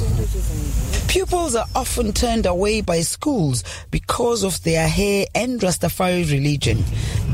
Pupils 1.08 1.54
are 1.54 1.66
often 1.74 2.12
turned 2.12 2.46
away 2.46 2.80
by 2.80 3.02
schools 3.02 3.64
because 3.90 4.42
of 4.44 4.62
their 4.62 4.88
hair 4.88 5.26
and 5.34 5.60
Rastafari 5.60 6.30
religion. 6.30 6.82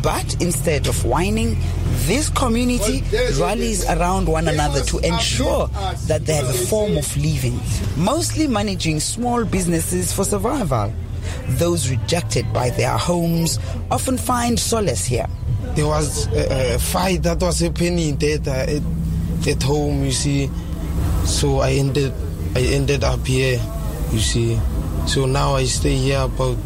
But 0.02 0.42
instead 0.42 0.88
of 0.88 1.04
whining, 1.04 1.56
this 2.06 2.28
community 2.30 3.04
rallies 3.38 3.88
around 3.88 4.26
one 4.26 4.48
another 4.48 4.82
to 4.82 4.98
ensure 4.98 5.68
that 6.08 6.22
they 6.26 6.34
have 6.34 6.48
a 6.48 6.52
form 6.66 6.96
of 6.96 7.16
living, 7.16 7.60
mostly 7.96 8.46
managing 8.48 8.98
small 9.00 9.44
businesses 9.44 10.12
for 10.12 10.24
survival. 10.24 10.92
Those 11.50 11.88
rejected 11.90 12.52
by 12.52 12.70
their 12.70 12.96
homes 12.96 13.58
often 13.90 14.18
find 14.18 14.58
solace 14.58 15.04
here. 15.04 15.26
There 15.78 15.86
was 15.86 16.26
a, 16.34 16.74
a 16.74 16.78
fight 16.80 17.22
that 17.22 17.40
was 17.40 17.60
happening 17.60 18.16
there 18.16 18.40
uh, 18.48 18.66
at, 18.66 18.82
at 19.46 19.62
home, 19.62 20.02
you 20.02 20.10
see. 20.10 20.50
So 21.24 21.60
I 21.60 21.70
ended 21.74 22.12
I 22.56 22.62
ended 22.62 23.04
up 23.04 23.24
here, 23.24 23.62
you 24.10 24.18
see. 24.18 24.58
So 25.06 25.26
now 25.26 25.54
I 25.54 25.66
stay 25.66 25.94
here 25.94 26.18
about 26.22 26.56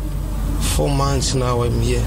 four 0.75 0.89
months 0.89 1.35
now 1.35 1.61
I'm 1.61 1.79
here. 1.83 2.03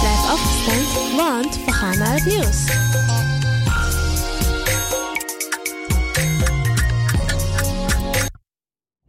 Blijf 0.00 0.22
afgestemd, 0.26 1.16
want 1.16 1.64
we 1.64 1.72
gaan 1.72 1.98
naar 1.98 2.14
het 2.14 2.24
nieuws. 2.24 2.64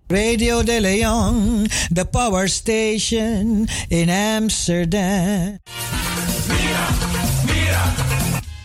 Radio 0.09 0.63
de 0.63 0.81
Leon, 0.81 1.67
the 1.93 2.05
power 2.05 2.47
station 2.47 3.67
in 3.89 4.09
Amsterdam. 4.09 5.59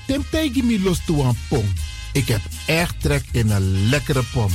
Tempegi 0.06 0.62
mi 0.62 0.82
los 0.82 1.04
toe 1.04 1.34
pom. 1.48 1.72
Ik 2.12 2.28
heb 2.28 2.40
echt 2.66 2.94
trek 3.00 3.24
in 3.32 3.50
een 3.50 3.88
lekkere 3.88 4.22
pom. 4.32 4.50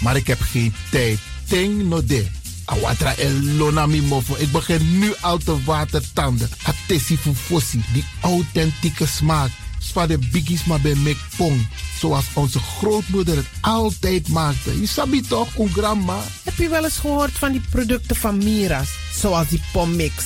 Maar 0.00 0.16
ik 0.16 0.26
heb 0.26 0.40
geen 0.40 0.74
tijd. 0.90 1.18
Ting 1.48 1.88
no 1.88 2.04
de. 2.04 2.26
Awatra 2.64 3.14
elona 3.16 3.86
mi 3.86 4.02
mofo. 4.02 4.34
Ik 4.38 4.52
begin 4.52 4.98
nu 4.98 5.12
al 5.20 5.38
te 5.38 5.64
watertanden. 5.64 6.50
Atesi 6.62 7.16
fufosi. 7.16 7.82
Die 7.92 8.04
authentieke 8.20 9.06
smaak. 9.06 9.50
Zwa 9.82 10.06
de 10.06 10.18
biggies 10.18 10.64
maar 10.64 10.80
bij 10.80 10.94
mek 10.94 11.16
pom. 11.36 11.68
Zoals 11.98 12.24
onze 12.32 12.58
grootmoeder 12.58 13.36
het 13.36 13.46
altijd 13.60 14.28
maakte. 14.28 14.80
Je 14.80 14.86
sabi 14.86 15.20
toch, 15.20 15.56
een 15.58 15.68
grandma? 15.68 16.22
Heb 16.42 16.56
je 16.56 16.68
wel 16.68 16.84
eens 16.84 16.98
gehoord 16.98 17.32
van 17.32 17.52
die 17.52 17.62
producten 17.70 18.16
van 18.16 18.36
Mira's? 18.38 18.88
Zoals 19.14 19.48
die 19.48 19.62
pommix. 19.72 20.24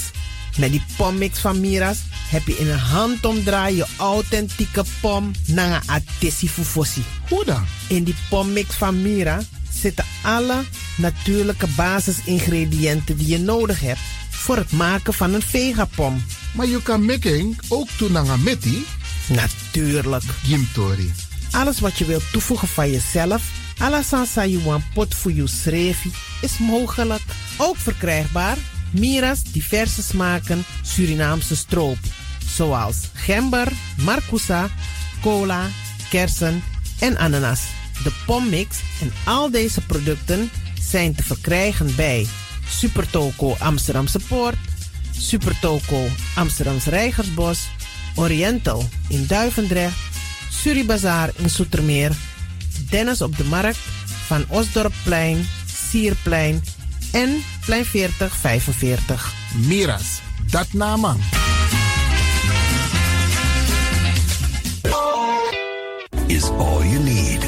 Met 0.56 0.70
die 0.70 0.82
pommix 0.96 1.38
van 1.38 1.60
Mira's 1.60 1.98
heb 2.28 2.46
je 2.46 2.58
in 2.58 2.68
een 2.68 2.78
handomdraai 2.78 3.76
je 3.76 3.86
authentieke 3.96 4.84
pom 5.00 5.30
naar 5.46 5.82
een 6.20 6.30
fufosi. 6.30 7.04
Hoe 7.28 7.44
dan? 7.44 7.64
In 7.88 8.04
die 8.04 8.16
pommix 8.28 8.74
van 8.74 9.02
Mira 9.02 9.40
zitten 9.72 10.04
alle 10.22 10.64
natuurlijke 10.96 11.66
basisingrediënten 11.76 13.16
die 13.16 13.26
je 13.26 13.38
nodig 13.38 13.80
hebt 13.80 14.00
voor 14.30 14.56
het 14.56 14.72
maken 14.72 15.14
van 15.14 15.34
een 15.34 15.42
vegapom. 15.42 16.24
Maar 16.54 16.66
je 16.66 16.82
kan 16.82 17.04
making 17.04 17.58
ook 17.68 17.88
doen 17.98 18.12
naar 18.12 18.28
een 18.28 18.42
Natuurlijk. 19.28 20.24
Gimtori. 20.42 21.12
Alles 21.50 21.80
wat 21.80 21.98
je 21.98 22.04
wilt 22.04 22.32
toevoegen 22.32 22.68
van 22.68 22.90
jezelf, 22.90 23.42
alla 23.78 24.02
sansa 24.02 24.46
you 24.46 24.62
want 24.62 24.84
pot 24.94 25.14
voor 25.14 25.32
je 25.32 25.46
schreefie, 25.46 26.12
is 26.40 26.58
mogelijk. 26.58 27.22
Ook 27.56 27.76
verkrijgbaar 27.76 28.56
Mira's 28.90 29.42
diverse 29.42 30.02
smaken 30.02 30.64
Surinaamse 30.82 31.56
stroop. 31.56 31.98
Zoals 32.54 32.96
gember, 33.12 33.72
marcousa, 33.96 34.68
cola, 35.20 35.66
kersen 36.10 36.62
en 36.98 37.16
ananas. 37.18 37.60
De 38.02 38.12
pommix 38.26 38.76
en 39.00 39.12
al 39.24 39.50
deze 39.50 39.80
producten 39.80 40.50
zijn 40.80 41.14
te 41.14 41.22
verkrijgen 41.22 41.94
bij 41.96 42.26
Supertoco 42.68 43.56
Amsterdamse 43.58 44.18
Poort, 44.28 44.56
Supertoco 45.18 46.06
Amsterdamse 46.34 46.90
Rijgersbos, 46.90 47.68
Oriental 48.16 48.88
in 49.08 49.26
Duivendrecht, 49.26 49.96
Suribazaar 50.50 51.30
in 51.36 51.50
Soetermeer, 51.50 52.12
Dennis 52.90 53.22
op 53.22 53.36
de 53.36 53.44
Markt, 53.44 53.78
Van 54.26 54.44
Osdorpplein, 54.48 55.48
Sierplein 55.90 56.62
en 57.12 57.44
Plein 57.64 57.84
4045. 57.84 59.34
Miras, 59.54 60.20
dat 60.50 60.72
nama. 60.72 61.16
Is 66.26 66.42
all 66.42 66.84
you 66.84 66.98
need. 66.98 67.44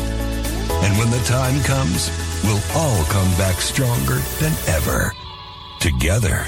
And 0.83 0.97
when 0.97 1.11
the 1.11 1.23
time 1.25 1.61
comes, 1.63 2.11
we'll 2.43 2.63
all 2.75 3.05
come 3.09 3.37
back 3.37 3.61
stronger 3.61 4.19
than 4.39 4.53
ever. 4.67 5.15
Together. 5.79 6.47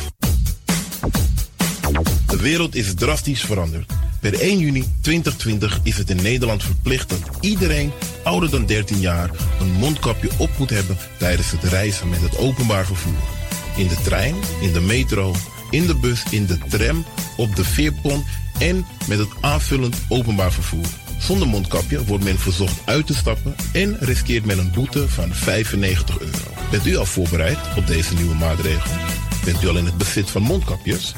De 2.27 2.37
wereld 2.37 2.75
is 2.75 2.95
drastisch 2.95 3.45
veranderd. 3.45 3.93
Per 4.21 4.41
1 4.41 4.59
juni 4.59 4.85
2020 5.01 5.81
is 5.83 5.97
het 5.97 6.11
in 6.11 6.23
Nederland 6.23 6.63
verplicht 6.63 7.09
dat 7.09 7.21
iedereen 7.41 7.93
ouder 8.23 8.51
dan 8.51 8.67
13 8.67 9.01
jaar 9.01 9.31
een 9.61 9.73
mondkapje 9.73 10.31
op 10.39 10.51
moet 10.59 10.71
hebben 10.71 10.97
tijdens 11.19 11.51
het 11.51 11.65
reizen 11.65 12.09
met 12.09 12.21
het 12.21 12.39
openbaar 12.39 12.87
vervoer. 12.87 13.23
In 13.77 13.89
de 13.89 13.97
trein, 14.05 14.35
in 14.61 14.73
de 14.73 14.81
metro, 14.81 15.35
in 15.71 15.87
de 15.87 15.95
bus, 15.95 16.23
in 16.31 16.47
de 16.47 16.59
tram, 16.69 17.05
op 17.37 17.57
de 17.57 17.65
veerpont 17.65 18.27
en 18.59 18.87
met 19.09 19.19
het 19.19 19.31
aanvullend 19.41 19.97
openbaar 20.09 20.53
vervoer. 20.53 20.87
Zonder 21.19 21.49
mondkapje 21.49 22.05
wordt 22.05 22.25
men 22.25 22.39
verzocht 22.39 22.81
uit 22.85 23.07
te 23.07 23.15
stappen 23.15 23.55
en 23.73 23.97
riskeert 24.01 24.45
men 24.45 24.59
een 24.59 24.73
boete 24.75 25.09
van 25.09 25.35
95 25.35 26.21
euro. 26.21 26.39
Bent 26.71 26.87
u 26.87 26.97
al 26.97 27.07
voorbereid 27.07 27.59
op 27.77 27.87
deze 27.87 28.15
nieuwe 28.15 28.35
maatregel? 28.35 28.91
Bent 29.45 29.63
u 29.63 29.69
al 29.69 29.77
in 29.77 29.85
het 29.85 29.99
bezit 29.99 30.31
van 30.31 30.43
mondkapjes? 30.43 31.15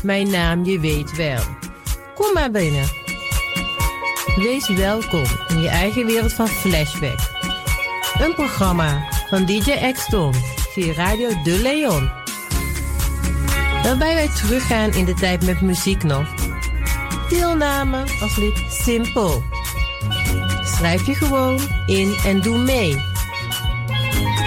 mijn 0.03 0.29
naam 0.29 0.65
je 0.65 0.79
weet 0.79 1.15
wel. 1.15 1.41
Kom 2.15 2.33
maar 2.33 2.51
binnen. 2.51 2.85
Wees 4.35 4.67
welkom 4.67 5.23
in 5.47 5.61
je 5.61 5.69
eigen 5.69 6.05
wereld 6.05 6.33
van 6.33 6.47
Flashback. 6.47 7.19
Een 8.19 8.33
programma 8.33 9.07
van 9.33 9.45
DJ 9.45 9.91
X-Ton 9.91 10.33
via 10.73 10.93
Radio 10.93 11.29
De 11.43 11.61
Leon. 11.61 12.11
Waarbij 13.83 14.13
wij 14.15 14.27
teruggaan 14.27 14.93
in 14.93 15.05
de 15.05 15.13
tijd 15.13 15.45
met 15.45 15.61
muziek 15.61 16.03
nog. 16.03 16.27
Deelname 17.29 18.03
als 18.21 18.35
lid 18.35 18.63
simpel. 18.69 19.43
Schrijf 20.63 21.05
je 21.05 21.15
gewoon 21.15 21.59
in 21.85 22.15
en 22.25 22.41
doe 22.41 22.57
mee. 22.57 22.95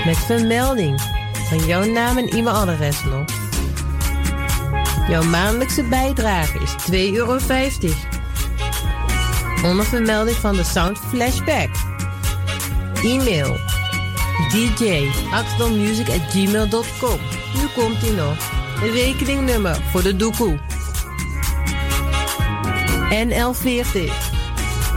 Met 0.05 0.17
vermelding 0.17 1.01
van 1.49 1.67
jouw 1.67 1.85
naam 1.85 2.17
en 2.17 2.29
e-mailadres 2.29 3.05
nog. 3.05 3.25
Jouw 5.09 5.23
maandelijkse 5.23 5.83
bijdrage 5.83 6.59
is 6.59 6.75
2,50 6.91 7.15
euro. 7.15 7.39
Onder 9.65 9.85
vermelding 9.85 10.37
van 10.37 10.57
de 10.57 10.65
Sound 10.65 10.99
Flashback. 10.99 11.71
E-mail 13.03 13.76
dj 14.51 15.09
at 15.33 15.45
gmail.com. 16.33 17.19
Nu 17.55 17.67
komt 17.75 18.03
ie 18.03 18.13
nog. 18.13 18.37
Rekeningnummer 18.93 19.77
voor 19.91 20.03
de 20.03 20.17
doekoe. 20.17 20.59
NL40 23.11 24.11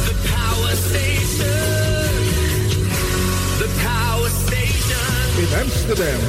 The 0.08 0.16
power 0.36 0.76
station. 0.76 1.50
In 5.38 5.48
Amsterdam. 5.62 6.20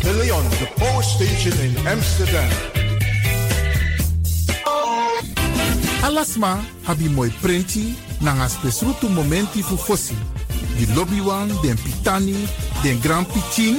De 0.00 0.14
Leon, 0.16 0.48
the 0.48 0.68
power 0.74 1.02
station 1.02 1.58
in 1.60 1.76
Amsterdam. 1.86 2.48
Alasma 6.06 6.62
abi 6.86 7.08
moi 7.08 7.30
prenti 7.42 7.94
nanga 8.20 8.48
spesrutu 8.48 9.08
momenti 9.08 9.60
fu 9.62 9.76
fosi. 9.76 10.14
Di 10.76 10.86
lobby 10.94 11.20
wan, 11.20 11.48
den 11.62 11.76
pitani, 11.76 12.46
den 12.82 13.00
grand 13.00 13.26
pitin, 13.26 13.76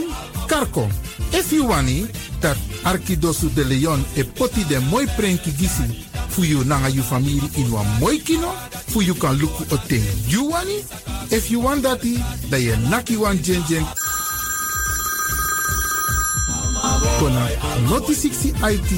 karko. 0.48 0.90
If 1.32 1.54
you 1.54 1.68
wani, 1.68 2.06
dat 2.42 2.58
Arkidosu 2.84 3.50
de 3.54 3.64
Leon 3.64 4.04
e 4.16 4.24
poti 4.24 4.66
den 4.68 4.84
moi 4.90 5.06
prenki 5.16 5.52
gisi 5.52 6.06
fu 6.28 6.44
you 6.44 6.64
nanga 6.66 6.90
you 6.90 7.02
family 7.02 7.50
in 7.56 7.72
wa 7.72 7.84
moi 8.00 8.20
kino, 8.20 8.52
fu 8.88 9.02
you 9.02 9.16
kan 9.16 9.38
luku 9.40 9.64
o 9.72 9.78
ten 9.88 10.04
you 10.28 10.50
wani. 10.52 10.84
If 11.32 11.50
you 11.50 11.62
want 11.62 11.84
dati, 11.84 12.20
da 12.50 12.58
ye 12.58 12.76
naki 12.90 13.16
wan 13.16 13.38
jen 13.42 13.64
jen 13.70 13.86
kona 17.20 17.48
noti 17.90 18.14
60 18.14 18.54
IT 18.72 18.92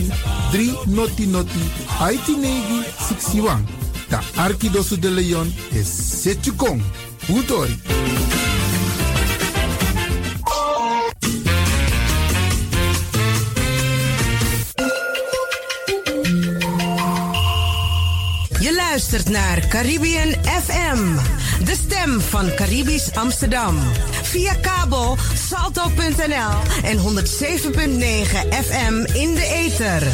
3 0.51 0.75
noti 0.85 1.25
noti 1.25 1.63
IT 2.11 2.27
negi 2.37 2.83
61. 3.09 3.63
Da 4.09 4.19
Arkidosu 4.35 4.99
de 4.99 5.09
Leon 5.09 5.53
is 5.71 6.21
Setjukong. 6.21 6.81
Utori. 7.29 7.79
Je 18.59 18.75
luistert 18.75 19.29
naar 19.29 19.67
Caribbean 19.67 20.33
FM, 20.43 21.15
de 21.65 21.75
stem 21.85 22.21
van 22.21 22.53
Caribisch 22.55 23.13
Amsterdam. 23.13 23.79
Via 24.31 24.55
kabel 24.55 25.15
salto.nl 25.33 26.83
en 26.83 26.99
107.9 26.99 28.49
FM 28.49 29.07
in 29.13 29.35
de 29.35 29.45
ether. 29.45 30.07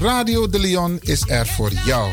Radio 0.00 0.48
de 0.48 0.58
Leon 0.58 0.98
is 1.00 1.28
er 1.28 1.46
voor 1.46 1.72
jou. 1.72 2.10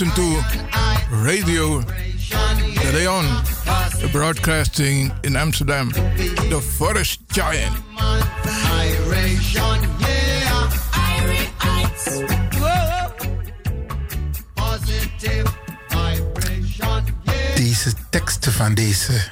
Listen 0.00 0.14
to 0.14 0.42
Radio 1.22 1.80
De 2.80 2.90
Leon, 2.92 3.26
broadcasting 4.10 5.12
in 5.20 5.36
Amsterdam, 5.36 5.92
the 6.48 6.60
Forest 6.76 7.20
Giant. 7.28 7.76
Deze 17.54 17.92
teksten 18.10 18.52
van 18.52 18.74
deze 18.74 19.22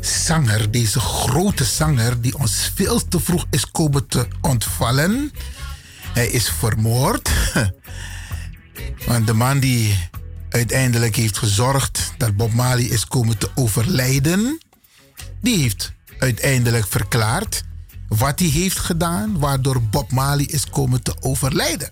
zanger, 0.00 0.70
deze 0.70 1.00
grote 1.00 1.64
zanger, 1.64 2.20
die 2.20 2.38
ons 2.38 2.72
veel 2.74 3.08
te 3.08 3.20
vroeg 3.20 3.46
is 3.50 3.70
komen 3.70 4.06
te 4.06 4.26
ontvallen. 4.40 5.32
Hij 6.12 6.26
is 6.26 6.48
vermoord. 6.48 7.30
De 9.24 9.32
man 9.32 9.60
die 9.60 10.08
uiteindelijk 10.48 11.16
heeft 11.16 11.38
gezorgd 11.38 12.12
dat 12.18 12.36
Bob 12.36 12.52
Marley 12.52 12.84
is 12.84 13.06
komen 13.06 13.38
te 13.38 13.50
overlijden, 13.54 14.60
die 15.40 15.58
heeft 15.58 15.92
uiteindelijk 16.18 16.86
verklaard 16.86 17.64
wat 18.08 18.38
hij 18.38 18.48
heeft 18.48 18.78
gedaan, 18.78 19.38
waardoor 19.38 19.82
Bob 19.82 20.10
Marley 20.10 20.44
is 20.44 20.70
komen 20.70 21.02
te 21.02 21.14
overlijden. 21.20 21.90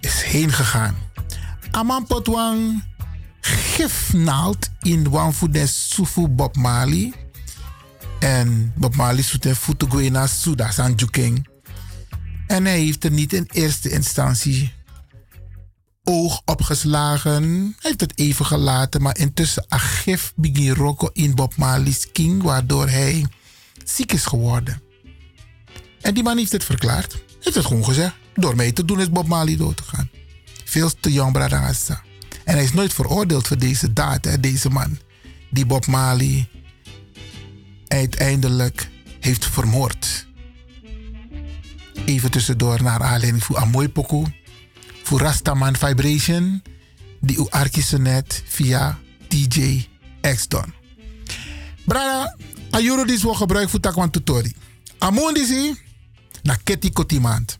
Is 0.00 0.22
heen 0.22 0.52
gegaan. 0.52 0.96
Aman 1.70 2.06
Potwang 2.06 2.84
gifnaald 3.40 4.70
in 4.80 5.10
Wanfu 5.10 5.48
Sufu 5.66 6.28
Bob 6.28 6.56
Marley. 6.56 7.12
En 8.18 8.72
Bob 8.76 8.94
Marley 8.94 9.22
zoet 9.22 9.44
een 9.44 9.56
voeten 9.56 10.28
Suda 10.28 10.70
Sanjuking. 10.70 11.48
En 12.46 12.64
hij 12.64 12.78
heeft 12.78 13.04
er 13.04 13.10
niet 13.10 13.32
in 13.32 13.48
eerste 13.52 13.90
instantie 13.90 14.72
oog 16.04 16.42
opgeslagen. 16.44 17.42
Hij 17.52 17.74
heeft 17.78 18.00
het 18.00 18.18
even 18.18 18.46
gelaten, 18.46 19.02
maar 19.02 19.18
intussen 19.18 19.64
agif 19.68 20.32
begin 20.36 20.74
roko 20.74 21.08
in 21.12 21.34
Bob 21.34 21.56
Marley's 21.56 22.12
king, 22.12 22.42
waardoor 22.42 22.88
hij 22.88 23.26
ziek 23.84 24.12
is 24.12 24.24
geworden. 24.24 24.82
En 26.00 26.14
die 26.14 26.22
man 26.22 26.38
heeft 26.38 26.52
het 26.52 26.64
verklaard. 26.64 27.22
Heeft 27.40 27.56
het 27.56 27.66
gewoon 27.66 27.84
gezegd. 27.84 28.14
Door 28.34 28.56
mij 28.56 28.72
te 28.72 28.84
doen 28.84 29.00
is 29.00 29.10
Bob 29.10 29.26
Marley 29.26 29.56
dood 29.56 29.76
te 29.76 29.82
gaan. 29.82 30.10
Veel 30.64 30.90
te 31.00 31.12
jong, 31.12 31.32
Bradangassa. 31.32 32.02
En 32.44 32.54
hij 32.54 32.64
is 32.64 32.72
nooit 32.72 32.92
veroordeeld 32.92 33.46
voor 33.46 33.58
deze 33.58 33.92
daad, 33.92 34.42
deze 34.42 34.70
man. 34.70 34.98
Die 35.50 35.66
Bob 35.66 35.86
Marley 35.86 36.48
uiteindelijk 37.88 38.88
heeft 39.20 39.46
vermoord. 39.46 40.26
Even 42.04 42.30
tussendoor 42.30 42.82
naar 42.82 43.02
aanleiding 43.02 43.44
voor 43.44 43.56
Amoy 43.56 43.88
Poku. 43.88 44.24
Voor 45.02 45.20
Rastaman 45.20 45.76
Vibration. 45.76 46.62
Die 47.20 47.38
u 47.38 47.46
net 47.98 48.42
via 48.46 48.98
DJ 49.28 49.86
X-Don. 50.20 50.74
Brada, 51.84 52.36
ayuro 52.70 53.04
dis 53.04 53.22
wo 53.22 53.34
gebruik 53.34 53.68
voor 53.68 53.80
takwan 53.80 54.10
tutori. 54.10 54.52
Amon 54.98 55.34
disi, 55.34 55.74
na 56.42 56.56
keti 56.64 56.92
kotimand. 56.92 57.58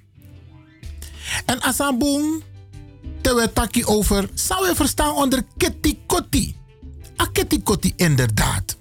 En 1.47 1.60
asambung, 1.62 2.43
te 3.20 3.35
we 3.35 3.52
taki 3.52 3.85
over, 3.85 4.28
zou 4.35 4.69
we 4.69 4.74
verstaan 4.74 5.14
onder 5.14 5.43
keti 5.56 5.98
koti. 6.06 6.56
A 7.20 7.27
keti 7.32 7.62
koti 7.62 7.93
inderdaad. 7.97 8.77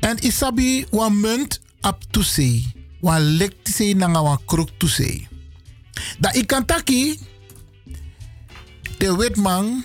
En 0.00 0.18
isabi 0.18 0.86
wan 0.90 1.20
munt 1.20 1.60
ap 1.80 2.02
to 2.10 2.22
say, 2.22 2.72
wan 3.00 3.36
lek 3.36 3.54
say 3.62 3.92
nanga 3.92 4.22
wan 4.22 4.38
krok 4.44 4.68
to 4.78 4.86
say. 4.86 5.28
Da 6.18 6.32
ikantaki, 6.32 7.18
de 8.98 9.16
witman, 9.16 9.84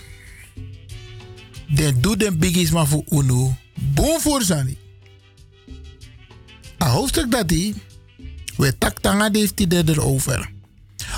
de 1.67 1.99
doet 1.99 2.19
den 2.19 2.39
biggies 2.39 2.71
maar 2.71 2.87
voor 2.87 3.03
UNO, 3.09 3.55
boom 3.73 4.19
voor. 4.19 4.43
A 6.83 6.89
hoofdstuk 6.89 7.31
dat 7.31 7.47
die, 7.47 7.75
we 8.57 8.77
tak 8.77 8.99
tanga 8.99 9.29
heeft 9.31 9.59
hij 9.59 9.83
erover. 9.85 10.51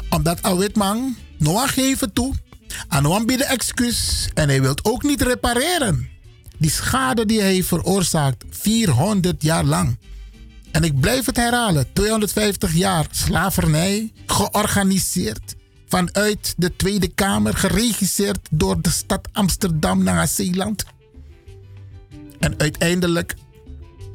Omdat 0.09 0.45
a 0.45 0.55
witman 0.55 1.15
noa 1.37 1.67
geven 1.67 2.13
toe, 2.13 2.33
aan 2.87 3.03
noa 3.03 3.25
bieden 3.25 3.47
excuus 3.47 4.29
en 4.33 4.49
hij 4.49 4.61
wil 4.61 4.75
ook 4.81 5.03
niet 5.03 5.21
repareren. 5.21 6.09
Die 6.57 6.69
schade 6.69 7.25
die 7.25 7.41
hij 7.41 7.63
veroorzaakt 7.63 8.43
400 8.49 9.43
jaar 9.43 9.63
lang. 9.63 9.97
En 10.71 10.83
ik 10.83 10.99
blijf 10.99 11.25
het 11.25 11.37
herhalen: 11.37 11.93
250 11.93 12.73
jaar 12.73 13.05
slavernij, 13.11 14.11
georganiseerd 14.25 15.55
vanuit 15.91 16.53
de 16.57 16.75
Tweede 16.75 17.07
Kamer, 17.07 17.57
geregisseerd 17.57 18.39
door 18.51 18.81
de 18.81 18.89
stad 18.89 19.27
Amsterdam 19.31 20.03
naar 20.03 20.27
Zeeland. 20.27 20.83
En 22.39 22.53
uiteindelijk 22.57 23.35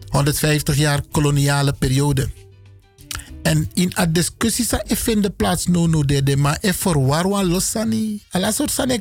150 0.08 0.76
jaar 0.76 1.00
koloniale 1.10 1.72
periode. 1.72 2.30
En 3.42 3.70
in 3.74 3.92
a 3.98 4.06
discussie 4.06 4.64
sa 4.64 4.82
e 4.86 4.96
vinden 4.96 5.36
plaats 5.36 5.66
no 5.66 5.86
no 5.86 6.04
de 6.04 6.22
de 6.22 6.36
maar 6.36 6.58
e 6.60 6.72
voor 6.72 7.06
warwan 7.06 7.46
losani. 7.46 8.22
Alla 8.30 8.50
soort 8.50 8.70
sane 8.70 9.00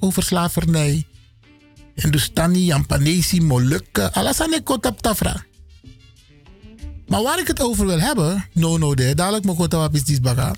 over 0.00 0.22
slavernij. 0.22 1.06
Hindustani, 1.94 2.64
Jampanesi, 2.64 3.40
Molukken, 3.40 4.12
alles 4.12 4.40
aan 4.40 4.50
de 4.50 4.62
kant 4.62 4.86
op. 4.86 5.51
Maar 7.12 7.22
waar 7.22 7.38
ik 7.38 7.46
het 7.46 7.60
over 7.60 7.86
wil 7.86 8.00
hebben, 8.00 8.48
no 8.52 8.78
no 8.78 8.94
de, 8.94 9.14
dadelijk 9.14 9.44
mo 9.44 9.54
kota 9.54 9.76
wapis 9.76 10.04
dis 10.04 10.20
baga, 10.20 10.54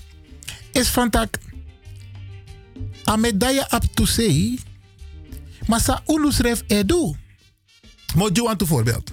is 0.73 0.89
van 0.89 1.11
tak 1.11 1.39
a 3.09 3.17
medaille 3.17 3.67
up 3.75 3.83
to 3.95 4.05
say, 4.07 4.59
maar 5.67 5.81
sa 5.81 6.03
ulusref 6.07 6.63
edu. 6.67 7.15
Mo 8.15 8.31
juan 8.33 8.57
to 8.57 8.67
voorbeeld. 8.67 9.11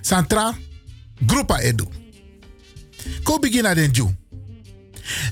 Santra, 0.00 0.56
groepa 1.26 1.58
edu. 1.58 1.86
Ko 3.22 3.38
begin 3.38 3.62
na 3.62 3.74
den 3.74 3.90
ju. 3.90 4.10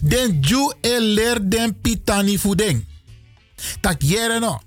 Den 0.02 0.40
ju 0.40 0.72
e 0.80 1.00
leer 1.00 1.48
den 1.48 1.74
pitani 1.80 2.38
fudeng. 2.38 2.86
Tak 3.80 4.02
jere 4.02 4.38
no. 4.38 4.60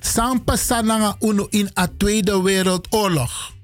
Sampa 0.00 0.56
sananga 0.56 1.16
uno 1.18 1.46
in 1.50 1.70
a 1.74 1.88
Tweede 1.96 2.42
Wereldoorlog. 2.42 3.57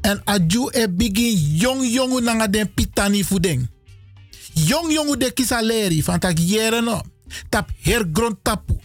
En 0.00 0.20
aju 0.24 0.68
e 0.70 0.88
begin 0.88 1.36
jong 1.56 1.92
jongu 1.92 2.20
nanga 2.20 2.48
den 2.48 2.74
pitani 2.74 3.24
voeding. 3.24 3.68
Jong 4.52 4.92
jongu 4.92 5.16
de 5.16 5.30
kisaleri 5.30 6.04
van 6.04 6.18
tak 6.18 6.38
jere 6.38 6.80
no. 6.80 7.00
Tap 7.48 7.70
hergrond 7.80 8.36
tapu. 8.42 8.78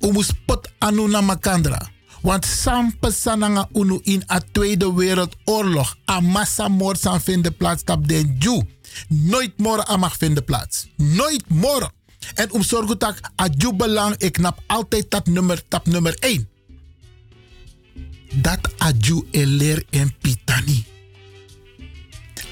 Umu 0.00 0.22
spot 0.22 0.70
anu 0.78 1.08
na 1.08 1.20
makandra. 1.20 1.88
Want 2.22 2.44
sampa 2.44 3.10
sananga 3.10 3.68
unu 3.72 4.00
in 4.02 4.22
a 4.26 4.40
Tweede 4.52 4.92
Wereldoorlog. 4.92 5.94
A 6.10 6.20
massamoord 6.20 7.00
zal 7.00 7.20
vinden 7.20 7.56
plaats 7.56 7.82
tap 7.82 8.08
den 8.08 8.36
ju. 8.38 8.62
Nooit 9.08 9.58
more 9.58 9.88
a 9.88 9.96
mag 9.96 10.16
vinden 10.16 10.44
plaats. 10.44 10.86
Nooit 10.96 11.48
more. 11.48 11.90
En 12.34 12.52
om 12.52 12.62
zorgen 12.62 12.98
dat 12.98 13.14
a 13.40 13.48
ju 13.56 13.74
belang 13.74 14.14
ik 14.18 14.38
nap 14.38 14.60
altijd 14.66 15.10
dat 15.10 15.26
nummer 15.26 15.68
tap 15.68 15.86
nummer 15.86 16.16
1. 16.18 16.48
Dat 18.36 18.82
a 18.82 18.92
ju 18.98 19.22
eler 19.30 19.84
en 19.90 20.14
pitani. 20.20 20.84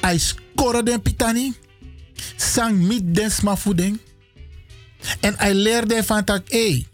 Hij 0.01 0.19
score 0.19 0.83
den 0.83 1.03
pitani. 1.03 1.53
Sang 2.37 2.79
mit 2.79 3.15
den 3.15 3.31
sma 3.31 3.57
voeding. 3.57 4.01
En 5.21 5.35
hij 5.37 5.55
leerde 5.55 6.05
van 6.05 6.25
tak, 6.25 6.51
hey, 6.51 6.87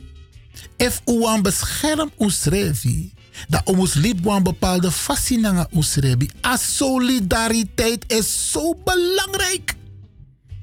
if 0.76 1.00
u 1.06 1.18
wan 1.18 1.42
bescherm 1.42 2.10
usrevi, 2.18 3.12
dat 3.48 3.62
ons 3.64 3.94
liep 3.94 4.26
een 4.26 4.42
bepaalde 4.42 4.90
fascinanga 4.90 5.68
usrebi. 5.76 6.30
A 6.46 6.56
solidariteit 6.56 8.04
is 8.12 8.50
zo 8.50 8.74
belangrijk. 8.84 9.74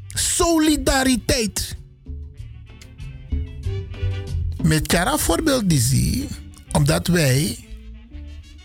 Solidariteit. 0.07 1.75
Met 4.63 4.87
Kara 4.87 5.17
voorbeeld 5.17 5.69
die 5.69 5.79
zie, 5.79 6.27
omdat 6.71 7.07
wij 7.07 7.66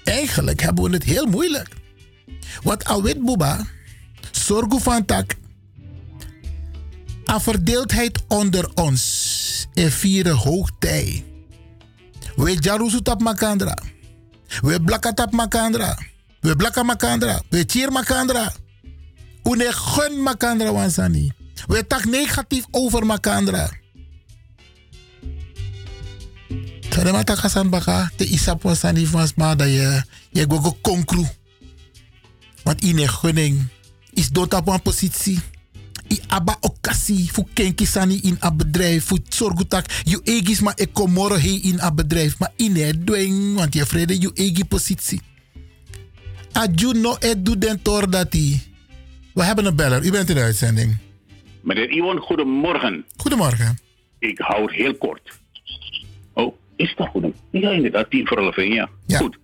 eigenlijk 0.04 0.60
hebben 0.60 0.84
we 0.84 0.90
het 0.90 1.04
heel 1.04 1.26
moeilijk. 1.26 1.68
Want 2.62 2.84
Awit 2.84 3.24
Buba, 3.24 3.66
zorg 4.30 4.82
van 4.82 5.04
tak, 5.04 5.34
a 7.30 7.40
verdeeldheid 7.40 8.22
onder 8.28 8.70
ons 8.74 9.66
in 9.74 9.90
vierde 9.90 10.30
hoogtij. 10.30 11.24
We 12.36 12.56
jarusu 12.60 13.02
tap 13.02 13.20
makandra. 13.20 13.78
We 14.60 14.80
blakka 14.80 15.12
tap 15.12 15.32
makandra. 15.32 15.98
We 16.40 16.56
blakka 16.56 16.82
makandra. 16.82 17.42
We 17.48 17.64
cheer 17.66 17.92
makandra. 17.92 18.52
Une 19.42 19.72
gun 19.72 20.22
makandra 20.22 20.72
wansani. 20.72 21.32
We 21.66 21.86
tak 21.86 22.04
negatief 22.04 22.64
over 22.70 23.06
makandra. 23.06 23.70
Tere 26.92 27.08
mata 27.12 27.32
kasan 27.32 27.72
baka 27.72 28.10
te 28.16 28.24
isap 28.28 28.62
wansani 28.68 29.06
vans 29.08 29.32
ma 29.40 29.54
da 29.56 29.64
je 29.64 30.02
je 30.32 30.44
gogo 30.48 30.76
konkru. 30.84 31.24
Want 32.64 32.84
ine 32.84 33.08
gunning 33.08 33.64
is 34.12 34.28
dood 34.28 34.54
op 34.54 34.68
een 34.68 34.82
positie 34.82 35.40
i 36.12 36.20
aba 36.28 36.56
okasi 36.60 37.28
fu 37.32 37.44
kenki 37.54 37.86
sani 37.86 38.20
in 38.22 38.36
a 38.44 38.50
bedrijf 38.50 39.04
fu 39.04 39.16
zorgu 39.28 39.64
tak 39.64 39.86
you 40.04 40.20
egis 40.24 40.60
ma 40.60 40.72
e 40.76 40.86
komoro 40.92 41.36
he 41.36 41.60
in 41.70 41.80
a 41.80 41.90
bedrijf 41.90 42.38
ma 42.38 42.48
ine 42.56 42.92
dwing 43.04 43.56
want 43.56 43.74
je 43.74 43.86
vrede 43.86 44.18
you 44.18 44.32
egi 44.34 44.64
positie 44.64 45.20
aju 46.52 46.92
no 46.92 47.16
e 47.20 47.34
du 47.42 47.56
den 47.58 47.82
tor 47.82 48.10
dati 48.10 48.60
we 49.34 49.44
hebben 49.44 49.64
een 49.64 49.76
beller 49.76 50.04
u 50.04 50.10
bent 50.10 50.28
in 50.28 50.34
de 50.34 50.42
uitzending 50.42 50.96
Meneer 51.62 51.90
Iwan, 51.90 52.18
goedemorgen. 52.18 53.04
Goedemorgen. 53.16 53.78
Ik 54.18 54.38
hou 54.38 54.62
het 54.62 54.74
heel 54.74 54.94
kort. 54.94 55.41
Is 56.82 56.94
dat 56.96 57.08
goed? 57.08 57.34
Ja, 57.50 57.70
inderdaad, 57.70 58.10
tien 58.10 58.26
voor 58.26 58.38
half 58.38 58.56
één, 58.56 58.72
ja. 58.72 58.88
Goed. 59.06 59.38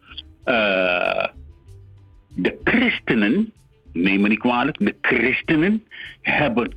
Eh, 0.44 1.26
de 2.34 2.58
christenen, 2.64 3.52
neem 3.92 4.20
me 4.20 4.28
niet 4.28 4.38
kwalijk, 4.38 4.76
de 4.78 4.94
christenen 5.00 5.84
hebben 6.20 6.74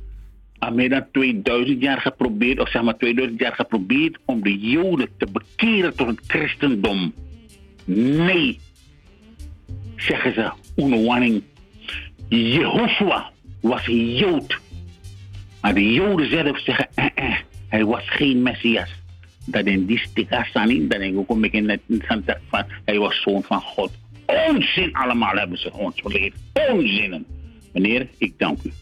al 0.58 0.72
meer 0.72 0.88
dan 0.88 1.06
2000 1.12 1.82
jaar 1.82 2.00
geprobeerd, 2.00 2.60
of 2.60 2.68
zeg 2.68 2.82
maar 2.82 2.96
2000 2.96 3.40
jaar 3.40 3.54
geprobeerd 3.54 4.18
om 4.24 4.42
de 4.42 4.58
Joden 4.58 5.08
te 5.16 5.26
bekeren 5.32 5.96
tot 5.96 6.06
het 6.06 6.20
christendom. 6.26 7.14
Nee, 7.84 8.60
zeggen 9.96 10.34
ze, 10.34 10.52
Unowanning. 10.76 11.42
Jehoshua 12.28 13.30
was 13.60 13.86
een 13.86 14.14
Jood. 14.14 14.60
Maar 15.60 15.74
de 15.74 15.92
Joden 15.92 16.30
zelf 16.30 16.58
zeggen, 16.58 16.88
eh, 16.94 17.06
eh, 17.14 17.36
hij 17.68 17.84
was 17.84 18.10
geen 18.10 18.42
Messias. 18.42 19.01
Dat 19.44 19.64
in 19.64 19.86
die 19.86 19.98
stika 19.98 20.44
staan, 20.44 20.88
dat 20.88 21.00
ik 21.00 21.16
ook 21.16 21.30
een 21.30 21.40
beetje 21.40 21.60
net 21.60 21.80
van, 21.88 22.24
van, 22.48 22.64
hij 22.84 22.98
was 22.98 23.22
zoon 23.22 23.42
van 23.42 23.60
God. 23.60 23.90
Onzin 24.26 24.94
allemaal 24.94 25.36
hebben 25.36 25.58
ze 25.58 25.72
ons 25.72 26.00
geleerd. 26.00 26.34
Onzinnen. 26.70 27.26
Meneer, 27.72 28.08
ik 28.18 28.32
dank 28.38 28.58
u. 28.62 28.72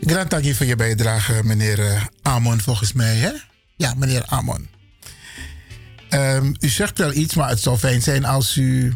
Grand 0.00 0.30
dank 0.30 0.54
voor 0.54 0.66
je 0.66 0.76
bijdrage, 0.76 1.40
meneer 1.44 1.78
eh, 1.78 2.04
Amon, 2.22 2.60
volgens 2.60 2.92
mij. 2.92 3.16
Hè? 3.16 3.30
Ja, 3.76 3.94
meneer 3.94 4.22
Amon. 4.26 4.68
Ehm, 6.08 6.54
u 6.60 6.68
zegt 6.68 6.98
wel 6.98 7.12
iets, 7.12 7.34
maar 7.34 7.48
het 7.48 7.60
zou 7.60 7.78
fijn 7.78 8.02
zijn 8.02 8.24
als 8.24 8.56
u. 8.56 8.94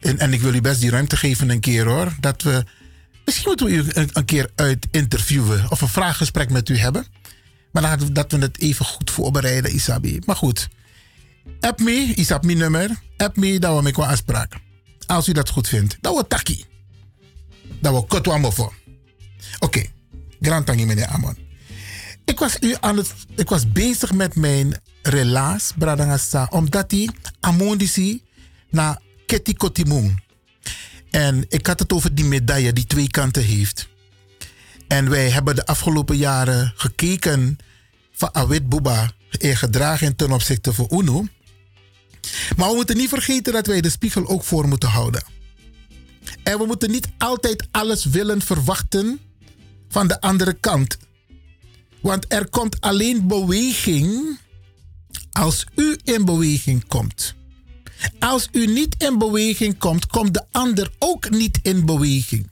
En, 0.00 0.18
en 0.18 0.32
ik 0.32 0.40
wil 0.40 0.54
u 0.54 0.60
best 0.60 0.80
die 0.80 0.90
ruimte 0.90 1.16
geven 1.16 1.50
een 1.50 1.60
keer 1.60 1.84
hoor. 1.84 2.12
Dat 2.20 2.42
we. 2.42 2.64
Misschien 3.24 3.48
moeten 3.48 3.66
we 3.66 3.72
u 3.72 3.84
een, 3.88 4.10
een 4.12 4.24
keer 4.24 4.50
uit 4.54 4.86
interviewen 4.90 5.70
of 5.70 5.80
een 5.80 5.88
vraaggesprek 5.88 6.50
met 6.50 6.68
u 6.68 6.76
hebben. 6.76 7.06
Maar 7.80 8.12
dat 8.12 8.32
we 8.32 8.38
het 8.38 8.60
even 8.60 8.84
goed 8.84 9.10
voorbereiden, 9.10 9.74
Isabi. 9.74 10.18
Maar 10.24 10.36
goed. 10.36 10.68
App 11.60 11.80
me, 11.80 12.12
Isab 12.14 12.44
mijn 12.44 12.58
nummer. 12.58 12.90
App 13.16 13.36
me, 13.36 13.58
dat 13.58 13.76
we 13.76 13.82
met 13.82 13.92
qua 13.92 14.06
afspraak. 14.06 14.54
Als 15.06 15.28
u 15.28 15.32
dat 15.32 15.48
goed 15.48 15.68
vindt. 15.68 15.96
Dat 16.00 16.16
we 16.16 16.26
taki. 16.26 16.64
Dat 17.80 17.94
we 17.94 18.06
kotwambo 18.06 18.50
voor. 18.50 18.74
Oké, 19.58 19.84
grand 20.40 20.66
tangi 20.66 20.86
meneer 20.86 21.06
Amon. 21.06 21.36
Ik 22.24 22.38
was, 22.38 22.56
u 22.60 22.76
aan 22.80 22.96
het, 22.96 23.14
ik 23.36 23.48
was 23.48 23.72
bezig 23.72 24.12
met 24.12 24.34
mijn 24.34 24.74
relaas, 25.02 25.72
Bradangasa, 25.78 26.46
omdat 26.50 26.90
hij 26.90 27.10
Amondisi 27.40 28.22
naar 28.70 29.00
Keti 29.26 29.54
Kotimung. 29.54 30.22
En 31.10 31.44
ik 31.48 31.66
had 31.66 31.78
het 31.78 31.92
over 31.92 32.14
die 32.14 32.24
medaille 32.24 32.72
die 32.72 32.86
twee 32.86 33.08
kanten 33.08 33.42
heeft. 33.42 33.88
En 34.88 35.10
wij 35.10 35.30
hebben 35.30 35.54
de 35.54 35.66
afgelopen 35.66 36.16
jaren 36.16 36.72
gekeken 36.76 37.58
van 38.18 38.34
Awit 38.34 38.68
Buba 38.68 39.12
gedragen 39.38 40.16
ten 40.16 40.32
opzichte 40.32 40.72
van 40.72 40.88
UNO. 40.90 41.26
Maar 42.56 42.68
we 42.68 42.74
moeten 42.74 42.96
niet 42.96 43.08
vergeten 43.08 43.52
dat 43.52 43.66
wij 43.66 43.80
de 43.80 43.90
spiegel 43.90 44.26
ook 44.26 44.44
voor 44.44 44.68
moeten 44.68 44.88
houden. 44.88 45.24
En 46.42 46.58
we 46.58 46.66
moeten 46.66 46.90
niet 46.90 47.08
altijd 47.18 47.68
alles 47.70 48.04
willen 48.04 48.42
verwachten 48.42 49.20
van 49.88 50.08
de 50.08 50.20
andere 50.20 50.52
kant. 50.52 50.98
Want 52.00 52.24
er 52.28 52.48
komt 52.48 52.80
alleen 52.80 53.26
beweging 53.26 54.38
als 55.32 55.66
u 55.74 55.98
in 56.04 56.24
beweging 56.24 56.86
komt. 56.86 57.34
Als 58.18 58.48
u 58.52 58.66
niet 58.66 58.94
in 58.98 59.18
beweging 59.18 59.78
komt, 59.78 60.06
komt 60.06 60.34
de 60.34 60.44
ander 60.50 60.92
ook 60.98 61.30
niet 61.30 61.58
in 61.62 61.86
beweging. 61.86 62.50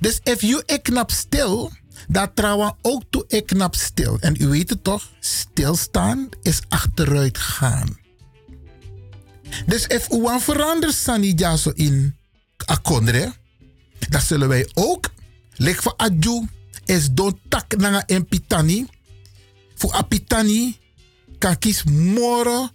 Dus 0.00 0.20
if 0.22 0.40
you 0.40 0.62
knap 0.82 1.10
stil, 1.10 1.72
dat 2.08 2.30
trouwen 2.34 2.76
ook 2.82 3.02
toe 3.10 3.42
knap 3.42 3.74
stil. 3.74 4.18
En 4.20 4.34
u 4.38 4.48
weet 4.48 4.70
het 4.70 4.84
toch, 4.84 5.10
stilstaan 5.20 6.28
is 6.42 6.60
achteruit 6.68 7.38
gaan. 7.38 7.98
Dus 9.66 9.86
if 9.86 10.10
u 10.10 10.26
een 10.26 10.40
veranderd 10.40 10.94
sani 10.94 11.32
jaso 11.32 11.70
in 11.74 12.16
akondre, 12.64 13.32
dan 14.08 14.20
zullen 14.20 14.48
wij 14.48 14.68
ook, 14.74 15.10
lik 15.56 15.82
voor 15.82 15.94
adju, 15.96 16.48
is 16.84 17.08
don 17.10 17.40
tak 17.48 17.76
nanga 17.76 18.06
en 18.06 18.26
pitani. 18.26 18.86
Voor 19.74 19.92
apitani 19.92 20.76
kan 21.38 21.58
kies 21.58 21.82
moro 21.84 22.68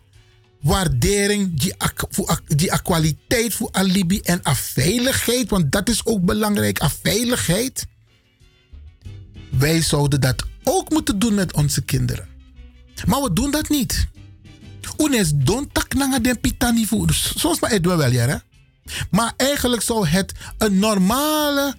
waardering, 0.62 1.60
die, 1.60 1.74
voor, 2.10 2.42
kwaliteit 2.84 3.54
voor 3.54 3.70
alibi 3.72 4.20
en 4.20 4.40
veiligheid, 4.56 5.50
want 5.50 5.72
dat 5.72 5.90
is 5.90 6.06
ook 6.06 6.22
belangrijk, 6.22 6.82
a 6.82 6.90
veiligheid. 6.90 7.86
Wij 9.58 9.82
zouden 9.82 10.22
dat 10.22 10.44
ook 10.64 10.90
moeten 10.90 11.20
doen 11.20 11.34
met 11.34 11.54
onze 11.54 11.82
kinderen. 11.82 12.28
Maar 13.06 13.22
we 13.22 13.34
doen 13.34 13.52
dat 13.52 13.70
niet. 13.70 14.08
Unes 14.98 15.32
don 15.36 15.70
tak 15.72 15.94
nanga 15.94 16.20
den 16.20 16.40
pitani. 16.40 16.88
Zoals 17.36 17.60
maar 17.60 17.70
het 17.72 17.86
wel, 17.86 18.12
ja. 18.12 18.44
Maar 19.12 19.34
eigenlijk 19.38 19.82
zou 19.82 20.08
het 20.08 20.34
een 20.58 20.80
normale 20.80 21.76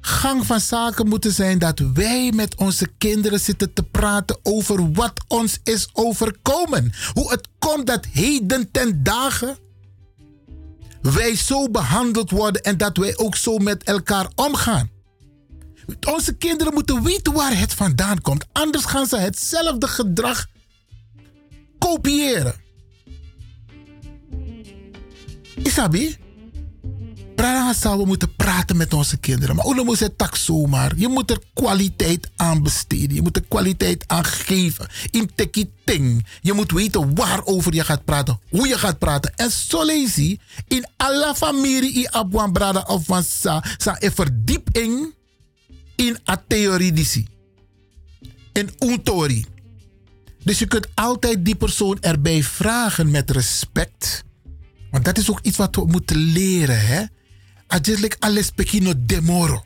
gang 0.00 0.46
van 0.46 0.60
zaken 0.60 1.08
moeten 1.08 1.32
zijn 1.32 1.58
dat 1.58 1.78
wij 1.94 2.32
met 2.34 2.54
onze 2.54 2.86
kinderen 2.98 3.40
zitten 3.40 3.72
te 3.72 3.82
praten 3.82 4.38
over 4.42 4.92
wat 4.92 5.24
ons 5.28 5.58
is 5.64 5.88
overkomen. 5.92 6.92
Hoe 7.12 7.30
het 7.30 7.48
komt 7.58 7.86
dat 7.86 8.06
heden 8.12 8.70
ten 8.70 9.02
dagen 9.02 9.56
wij 11.02 11.36
zo 11.36 11.70
behandeld 11.70 12.30
worden 12.30 12.62
en 12.62 12.76
dat 12.76 12.96
wij 12.96 13.16
ook 13.16 13.36
zo 13.36 13.58
met 13.58 13.82
elkaar 13.82 14.28
omgaan. 14.34 14.90
Onze 16.06 16.32
kinderen 16.32 16.74
moeten 16.74 17.02
weten 17.02 17.32
waar 17.32 17.58
het 17.58 17.74
vandaan 17.74 18.20
komt. 18.20 18.44
Anders 18.52 18.84
gaan 18.84 19.06
ze 19.06 19.16
hetzelfde 19.16 19.86
gedrag 19.86 20.46
kopiëren. 21.78 22.54
Isabi? 25.62 26.16
Brada 27.34 27.96
we 27.96 28.04
moeten 28.04 28.34
praten 28.36 28.76
met 28.76 28.92
onze 28.94 29.16
kinderen. 29.16 29.56
Maar 29.56 29.64
hoe 29.64 29.84
moet 29.84 29.98
het 29.98 30.18
tak 30.18 30.36
zomaar? 30.36 30.92
Je 30.96 31.08
moet 31.08 31.30
er 31.30 31.38
kwaliteit 31.54 32.30
aan 32.36 32.62
besteden. 32.62 33.14
Je 33.14 33.22
moet 33.22 33.36
er 33.36 33.44
kwaliteit 33.48 34.04
aan 34.06 34.24
geven. 34.24 34.86
In 35.10 35.30
tekiting. 35.34 36.26
Je 36.40 36.52
moet 36.52 36.72
weten 36.72 37.14
waarover 37.14 37.74
je 37.74 37.84
gaat 37.84 38.04
praten. 38.04 38.40
Hoe 38.50 38.68
je 38.68 38.78
gaat 38.78 38.98
praten. 38.98 39.32
En 39.36 39.50
zo 39.50 39.82
in 40.68 40.86
alle 40.96 41.34
familie 41.36 41.92
in 41.92 42.12
Abuan 42.12 42.52
Brada 42.52 42.84
of 42.86 43.06
Sa. 43.22 43.64
Sa 43.76 43.96
verdieping 44.00 45.16
in 45.98 46.18
a 46.28 46.36
theorie 46.48 46.92
disi. 46.92 47.26
In 48.52 48.70
untori. 48.78 49.46
Dus 50.44 50.58
je 50.58 50.66
kunt 50.66 50.88
altijd 50.94 51.44
die 51.44 51.54
persoon 51.54 52.00
erbij 52.00 52.42
vragen 52.42 53.10
met 53.10 53.30
respect. 53.30 54.24
Want 54.90 55.04
dat 55.04 55.18
is 55.18 55.30
ook 55.30 55.40
iets 55.42 55.56
wat 55.56 55.76
we 55.76 55.86
moeten 55.86 56.16
leren, 56.16 56.86
hè? 56.86 57.04
Ajeslik 57.66 58.16
alles 58.18 58.50
peki 58.50 58.80
no 58.80 58.92
demoro. 58.96 59.64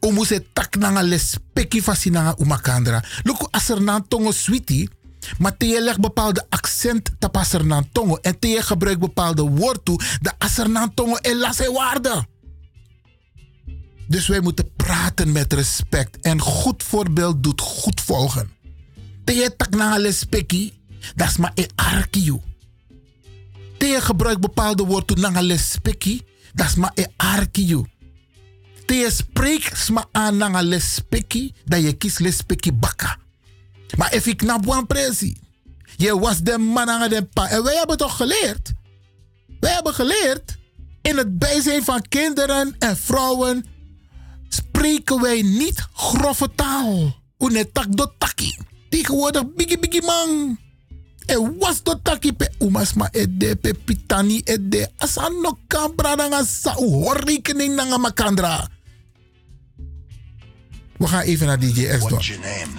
O 0.00 0.24
se 0.24 0.42
tak 0.52 0.76
nanga 0.76 1.02
les 1.02 1.36
peki 1.52 1.82
fasi 1.82 2.10
nanga 2.10 2.34
umakandra. 2.38 3.04
Luku 3.22 3.46
aser 3.50 3.82
nan 3.82 4.08
tongo 4.08 4.32
sweetie. 4.32 4.88
Maar 5.38 5.56
te 5.56 5.66
je 5.66 5.82
legt 5.82 6.00
bepaalde 6.00 6.46
accent 6.48 7.10
te 7.18 7.32
aser 7.32 7.66
nan 7.66 7.88
tongo. 7.92 8.16
En 8.16 8.38
te 8.38 8.48
je 8.48 8.62
gebruikt 8.62 9.00
bepaalde 9.00 9.42
woord 9.42 9.84
toe. 9.84 10.00
De 10.20 10.32
aser 10.38 10.70
nan 10.70 10.94
tongo 10.94 11.16
en 11.16 11.36
lasse 11.36 11.72
waarde. 11.72 12.26
Dus 14.08 14.26
wij 14.26 14.40
moeten 14.40 14.74
praten 14.76 15.32
met 15.32 15.52
respect. 15.52 16.20
En 16.20 16.40
goed 16.40 16.82
voorbeeld 16.82 17.42
doet 17.42 17.60
goed 17.60 18.00
volgen. 18.00 18.50
Te 19.24 19.34
je 19.34 19.56
tak 19.56 19.70
nanga 19.70 19.98
les 19.98 20.24
peki. 20.24 20.72
Dat 21.14 21.28
is 21.28 21.36
maar 21.36 21.52
e 21.54 21.66
arkio. 21.74 22.42
Te 23.78 23.86
je 23.86 24.00
gebruikt 24.00 24.40
bepaalde 24.40 24.84
woord 24.84 25.06
toe 25.06 25.16
nanga 25.16 25.42
les 25.42 25.76
peki. 25.82 26.22
Dat 26.54 26.66
is 26.66 26.74
maar 26.74 26.92
een 26.94 27.12
arkio. 27.16 27.86
Te 28.86 28.94
je 28.94 29.10
spreekt 29.10 29.88
ma 29.88 30.04
aan 30.12 30.36
na 30.36 30.62
lespeki, 30.62 31.52
dat 31.64 31.82
je 31.82 31.92
kiest 31.92 32.18
lespeki 32.18 32.72
baka. 32.72 33.18
Maar 33.96 34.14
if 34.14 34.26
ik 34.26 34.36
knap 34.36 34.68
one 34.68 34.86
presi. 34.86 35.36
Je 35.96 36.18
was 36.18 36.40
de 36.40 36.58
man 36.58 36.90
aan 36.90 37.08
de 37.08 37.24
pa. 37.24 37.48
En 37.48 37.62
wij 37.62 37.76
hebben 37.76 37.96
toch 37.96 38.16
geleerd? 38.16 38.72
Wij 39.60 39.72
hebben 39.72 39.94
geleerd. 39.94 40.56
In 41.02 41.16
het 41.16 41.38
bijzijn 41.38 41.84
van 41.84 42.08
kinderen 42.08 42.74
en 42.78 42.96
vrouwen 42.96 43.64
spreken 44.56 45.20
wij 45.20 45.42
niet 45.42 45.86
grove 45.92 46.50
taal. 46.54 47.22
Unetak 47.38 47.96
do 47.96 48.06
taki. 48.18 48.58
Tegenwoordig 48.88 49.54
biggie 49.54 49.78
biggie 49.78 50.02
man. 50.02 50.58
E 51.26 51.36
was 51.58 51.82
do 51.82 51.94
taki 52.02 52.32
pe 52.32 52.50
umas 52.58 52.94
ma 52.94 53.08
ede 53.12 53.56
pe 53.56 53.74
pitani 53.74 54.40
ede. 54.44 54.90
Asa 54.96 55.28
no 55.28 55.58
kambra 55.66 56.14
u 56.78 57.04
nga 57.74 57.98
makandra. 57.98 58.68
We 60.96 61.06
gaan 61.06 61.22
even 61.22 61.46
naar 61.46 61.58
DJ 61.58 61.84
X 61.84 61.98
What's 61.98 62.28
name? 62.28 62.72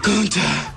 Kunta. 0.00 0.74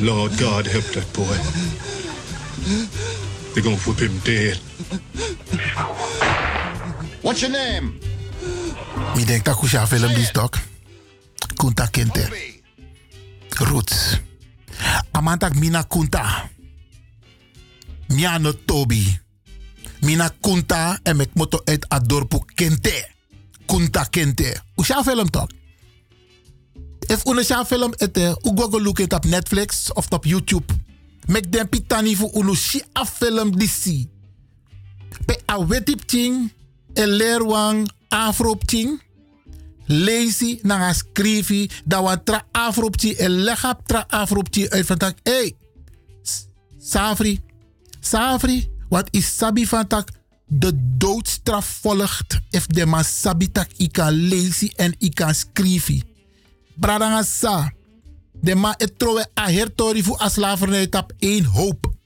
Lord 0.00 0.38
God 0.38 0.66
help 0.66 0.84
that 0.94 1.12
boy. 1.12 1.36
They're 3.52 3.62
gonna 3.62 3.76
whip 3.76 3.98
him 3.98 4.20
dead. 4.24 4.60
What's 7.22 7.40
your 7.40 7.50
name? 7.50 7.92
Ik 9.16 9.26
denk 9.26 9.44
dat 9.44 9.62
ik 9.62 9.68
film 9.68 10.14
die 10.14 10.24
stok. 10.24 10.58
Kunta 11.56 11.86
Kinte. 11.86 12.28
Roots. 13.48 14.20
Amantak 15.10 15.54
Mina 15.54 15.82
Kunta. 15.82 16.50
Miano 18.06 18.52
Tobi. 18.64 19.18
Mina 20.00 20.30
Kunta 20.40 20.98
en 21.02 21.16
met 21.16 21.34
moto 21.34 21.60
uit 21.64 21.88
Adorpu 21.88 22.38
Kente. 22.54 23.08
Kunta 23.66 24.04
Kente. 24.04 24.56
Usha 24.74 25.02
film 25.02 25.30
toch? 25.30 25.57
If 27.08 27.24
una 27.24 27.42
sha 27.42 27.64
film 27.64 27.92
ete, 27.96 28.36
u 28.42 28.54
go 28.54 28.78
look 28.78 28.98
it 28.98 29.12
op 29.12 29.24
Netflix 29.24 29.92
of 29.92 30.06
op 30.12 30.24
YouTube. 30.24 30.72
Mek 31.26 31.52
den 31.52 31.68
pitani 31.68 32.16
fu 32.16 32.28
unu 32.32 32.54
shi 32.54 32.82
a 32.92 33.06
film 33.06 33.56
disi. 33.56 34.08
Pe 35.26 35.38
a 35.46 35.66
wetip 35.66 36.04
ting, 36.04 36.52
e 36.94 37.06
lerwang 37.06 37.88
afrop 38.08 38.64
ting. 38.64 39.00
Lazy 39.86 40.58
na 40.62 40.92
skrivi, 40.92 41.70
da 41.84 42.02
wa 42.02 42.16
tra 42.16 42.42
afrop 42.52 42.96
ting, 42.96 43.16
e 43.16 43.28
legap 43.28 43.86
tra 43.86 44.04
afrop 44.08 44.48
uit 44.52 44.86
van 44.86 44.98
tak. 44.98 45.16
Hey, 45.22 45.56
Safri, 46.78 47.40
Safri, 48.00 48.68
wat 48.88 49.08
is 49.10 49.36
sabi 49.36 49.66
van 49.66 49.86
tak? 49.86 50.10
De 50.46 50.72
doodstraf 50.96 51.78
volgt 51.82 52.40
if 52.50 52.66
de 52.66 52.86
man 52.86 53.04
sabi 53.04 53.52
tak 53.52 53.68
i 53.76 53.88
kan 53.88 54.12
lezen 54.12 54.72
en 54.76 54.94
i 54.98 55.08
kan 55.08 55.34
skrivi. 55.34 56.02
Bradanga 56.80 57.22
sa. 57.22 57.72
De 58.32 58.54
ma 58.54 58.74
etrowe 58.78 59.26
a 59.34 59.50
hertori 59.50 60.02
fu 60.02 60.14
a 60.20 60.28
slavernij 60.28 60.86
tap 60.86 61.12
één 61.18 61.44
hoop. 61.44 61.96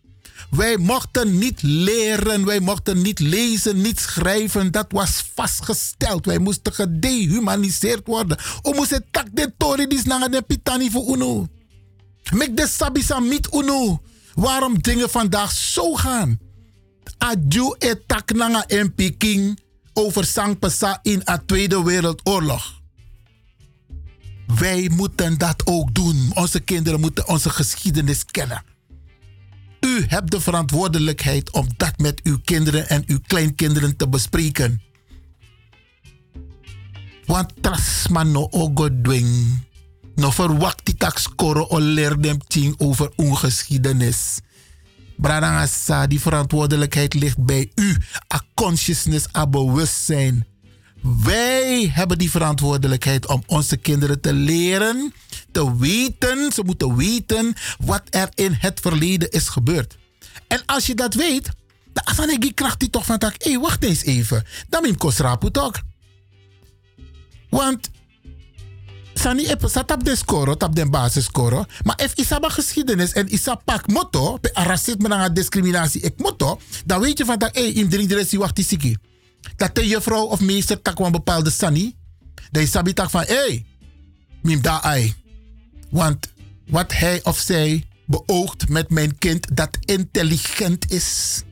Wij 0.50 0.76
mochten 0.76 1.38
niet 1.38 1.62
leren, 1.62 2.44
wij 2.44 2.60
mochten 2.60 3.02
niet 3.02 3.18
lezen, 3.18 3.80
niet 3.80 4.00
schrijven. 4.00 4.72
Dat 4.72 4.86
was 4.88 5.24
vastgesteld. 5.34 6.26
Wij 6.26 6.38
moesten 6.38 6.72
gedehumaniseerd 6.72 8.06
worden. 8.06 8.38
O 8.62 8.72
moesten 8.72 9.04
tak 9.10 9.26
de 9.32 9.52
tori 9.56 9.86
dis 9.86 10.02
de 10.02 10.42
pitani 10.46 10.90
fu 10.90 11.12
unu. 11.12 11.46
Mek 12.32 12.56
de 12.56 12.66
sabisa 12.66 13.20
mit 13.20 13.48
unu. 13.54 13.98
Waarom 14.34 14.82
dingen 14.82 15.10
vandaag 15.10 15.52
zo 15.52 15.94
gaan? 15.94 16.38
Adju 17.18 17.74
etak 17.78 18.32
nanga 18.32 18.66
en 18.66 18.94
Peking 18.94 19.58
over 19.92 20.24
Sangpesa 20.24 20.98
in 21.02 21.22
a 21.28 21.42
Tweede 21.46 21.82
Wereldoorlog. 21.82 22.81
Wij 24.58 24.90
moeten 24.94 25.38
dat 25.38 25.66
ook 25.66 25.94
doen. 25.94 26.30
Onze 26.34 26.60
kinderen 26.60 27.00
moeten 27.00 27.28
onze 27.28 27.50
geschiedenis 27.50 28.24
kennen. 28.24 28.64
U 29.80 30.04
hebt 30.06 30.30
de 30.30 30.40
verantwoordelijkheid 30.40 31.50
om 31.50 31.66
dat 31.76 31.98
met 31.98 32.20
uw 32.22 32.38
kinderen 32.44 32.88
en 32.88 33.02
uw 33.06 33.18
kleinkinderen 33.26 33.96
te 33.96 34.08
bespreken. 34.08 34.82
Want 37.26 37.52
trasman 37.60 38.30
no 38.30 38.48
ogodwing. 38.50 39.60
No 40.14 40.30
verwacht 40.30 40.80
die 40.84 40.94
tak 40.94 41.18
scoren 41.18 41.70
o 41.70 41.78
leer 41.78 42.20
dem 42.20 42.38
ting 42.46 42.74
over 42.78 43.12
ongeschiedenis. 43.16 44.40
Bradangasa, 45.16 46.06
die 46.06 46.20
verantwoordelijkheid 46.20 47.14
ligt 47.14 47.44
bij 47.44 47.70
u. 47.74 47.96
A 48.34 48.42
consciousness, 48.54 49.26
a 49.36 49.46
bewustzijn. 49.46 50.46
Wij 51.02 51.90
hebben 51.92 52.18
die 52.18 52.30
verantwoordelijkheid 52.30 53.26
om 53.26 53.42
onze 53.46 53.76
kinderen 53.76 54.20
te 54.20 54.32
leren, 54.32 55.14
te 55.52 55.76
weten, 55.76 56.52
ze 56.52 56.62
moeten 56.64 56.96
weten 56.96 57.54
wat 57.84 58.02
er 58.10 58.28
in 58.34 58.52
het 58.52 58.80
verleden 58.80 59.30
is 59.30 59.48
gebeurd. 59.48 59.96
En 60.46 60.62
als 60.66 60.86
je 60.86 60.94
dat 60.94 61.14
weet, 61.14 61.48
dan 62.16 62.28
heb 62.28 62.42
je 62.42 62.52
kracht 62.52 62.80
die 62.80 62.90
toch 62.90 63.04
van 63.04 63.18
tak, 63.18 63.34
hé, 63.38 63.58
wacht 63.58 63.84
eens 63.84 64.02
even. 64.02 64.44
Dan 64.68 64.82
ben 64.82 64.96
je 65.40 65.50
toch. 65.50 65.82
Want 67.50 67.90
Sani 69.14 69.46
ep 69.46 69.62
zat 69.66 69.92
op 69.92 70.04
de 70.04 70.16
score, 70.16 70.56
op 70.58 70.76
de 70.76 70.90
basisscore. 70.90 71.66
Maar 71.82 72.02
if 72.02 72.14
isaba 72.14 72.48
geschiedenis 72.48 73.12
en 73.12 73.34
isa 73.34 73.54
pak 73.54 73.86
motto, 73.86 74.38
racisme 74.52 75.14
en 75.14 75.34
discriminatie 75.34 76.00
ik 76.00 76.14
motto, 76.16 76.60
dan 76.84 77.00
weet 77.00 77.18
je 77.18 77.24
van 77.24 77.38
dat, 77.38 77.56
hé, 77.56 77.62
in 77.62 77.88
drie 77.88 78.38
wacht 78.38 78.56
die 78.56 78.64
dat 79.56 79.74
de 79.74 79.86
juffrouw 79.86 80.24
of 80.24 80.40
meester 80.40 80.82
tak 80.82 80.98
een 80.98 81.12
bepaalde 81.12 81.50
sani. 81.50 81.94
Dat 82.50 82.66
sabi 82.66 82.92
van, 82.94 83.22
hé, 83.22 83.34
hey, 83.34 83.66
mim 84.42 84.62
da 84.62 84.82
ai. 84.82 85.14
Want 85.90 86.32
wat 86.66 86.92
hij 86.92 87.24
of 87.24 87.38
zij 87.38 87.86
beoogt 88.06 88.68
met 88.68 88.90
mijn 88.90 89.18
kind 89.18 89.56
dat 89.56 89.78
intelligent 89.80 90.90
is. 90.90 91.42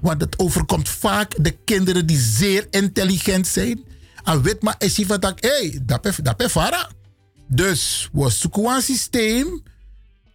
Want 0.00 0.20
het 0.20 0.38
overkomt 0.38 0.88
vaak 0.88 1.44
de 1.44 1.50
kinderen 1.50 2.06
die 2.06 2.18
zeer 2.18 2.66
intelligent 2.70 3.46
zijn. 3.46 3.84
En 4.24 4.42
weet 4.42 4.62
maar, 4.62 4.74
is 4.78 5.02
van 5.06 5.20
dat, 5.20 5.40
hé, 5.40 5.78
dat 6.22 6.42
is 6.42 6.52
vara. 6.52 6.90
Dus 7.48 8.08
we 8.12 8.30
zoeken 8.30 8.64
een 8.64 8.82
systeem, 8.82 9.62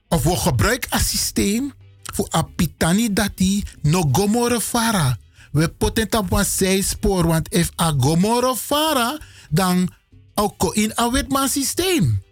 of 0.08 0.24
we 0.24 0.36
gebruiken 0.36 0.94
een 0.94 1.06
systeem 1.06 1.74
voor 2.14 2.28
apitani 2.30 3.14
dat 3.14 3.32
die 3.36 3.66
no 3.82 4.10
gomore 4.12 4.62
fara 4.62 5.18
we 5.52 5.70
potenta 5.70 6.18
op 6.18 6.32
een 6.32 6.84
spoor. 6.84 7.28
Want 7.28 7.54
if 7.54 7.72
a 7.82 7.94
gomoro 7.98 8.56
fara, 8.56 9.18
dan 9.50 9.90
ook 10.36 10.76
in 10.76 10.92
een 10.96 11.12
witman 11.12 11.50
systeem. 11.50 12.24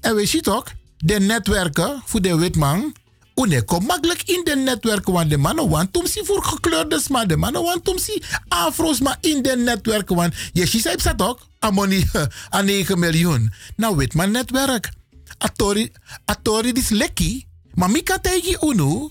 En 0.00 0.14
we 0.14 0.26
zien 0.26 0.42
toch, 0.42 0.64
de 0.96 1.20
netwerken 1.20 2.02
voor 2.04 2.22
de 2.22 2.36
witman, 2.36 2.94
Une 3.38 3.62
kom 3.62 3.84
makkelijk 3.84 4.22
in 4.22 4.40
de 4.44 4.56
netwerken, 4.56 5.12
want 5.12 5.30
de 5.30 5.36
mannen 5.36 5.68
want 5.68 5.92
tumsi 5.92 6.24
voor 6.24 6.44
gekleurde 6.44 7.00
sma, 7.00 7.24
de 7.24 7.36
mannen 7.36 7.62
want 7.62 7.84
tumsi 7.84 8.22
afro's, 8.48 9.00
maar 9.00 9.16
in 9.20 9.42
de 9.42 9.56
netwerken, 9.56 10.16
want 10.16 10.34
je 10.52 10.66
zei 10.66 10.96
dat 10.96 11.22
ook, 11.22 11.46
amoni 11.58 12.06
aan 12.48 12.64
9 12.64 12.98
miljoen. 12.98 13.52
Nou 13.76 13.96
weet 13.96 14.14
maar 14.14 14.28
netwerk. 14.28 14.90
Atori, 15.38 15.92
atori 16.24 16.72
is 16.72 16.88
lekkie, 16.88 17.46
maar 17.74 17.90
mika 17.90 18.18
tegen 18.18 18.68
unu, 18.68 19.10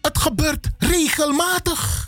het 0.00 0.18
gebeurt 0.18 0.68
regelmatig. 0.78 2.07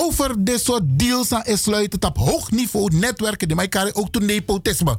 Over 0.00 0.44
dit 0.44 0.60
soort 0.60 0.82
deals 0.84 1.32
aan 1.32 1.56
sluiten 1.56 2.02
op 2.02 2.16
hoog 2.16 2.50
niveau 2.50 2.96
netwerken 2.96 3.48
die 3.48 3.56
mij 3.56 3.68
ook 3.92 4.10
tot 4.10 4.22
nepotisme. 4.22 4.98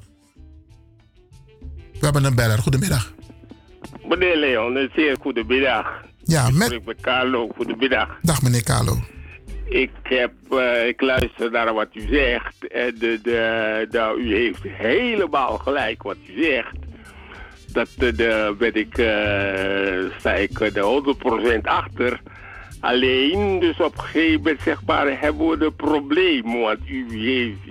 We 2.00 2.00
hebben 2.00 2.24
een 2.24 2.36
beller. 2.36 2.58
Goedemiddag. 2.58 3.14
Meneer 4.08 4.38
Leon, 4.38 4.76
een 4.76 4.92
zeer 4.96 5.18
goedemiddag. 5.22 5.88
Ja, 6.24 6.48
Ik 6.48 6.54
met... 6.54 6.68
spreek 6.68 6.86
met 6.86 7.02
Carlo, 7.02 7.50
goedemiddag. 7.56 8.18
Dag 8.22 8.42
meneer 8.42 8.64
Carlo. 8.64 9.00
Ik, 9.66 9.92
heb, 10.04 10.34
eh, 10.50 10.88
ik 10.88 11.02
luister 11.02 11.52
naar 11.52 11.74
wat 11.74 11.88
u 11.94 12.08
zegt. 12.08 12.68
En 12.68 12.96
de, 13.00 13.20
de, 13.24 13.88
de, 13.90 14.16
u 14.20 14.36
heeft 14.36 14.64
helemaal 14.64 15.58
gelijk 15.58 16.04
wat 16.04 16.18
u 16.30 16.44
zegt. 16.44 16.76
Dat 17.68 17.88
de, 17.98 18.14
de, 18.14 18.56
ben 18.58 18.74
ik, 18.76 18.98
eh, 18.98 20.20
sta 20.20 20.34
ik 20.34 20.74
de 20.74 21.04
100% 21.60 21.62
achter. 21.62 22.22
Alleen, 22.82 23.60
dus 23.60 23.80
op 23.80 23.98
een 23.98 24.04
gegeven 24.04 24.58
moment 24.86 25.20
hebben 25.20 25.48
we 25.48 25.66
een 25.66 25.76
probleem. 25.76 26.60
Want 26.62 26.80
u, 26.86 27.06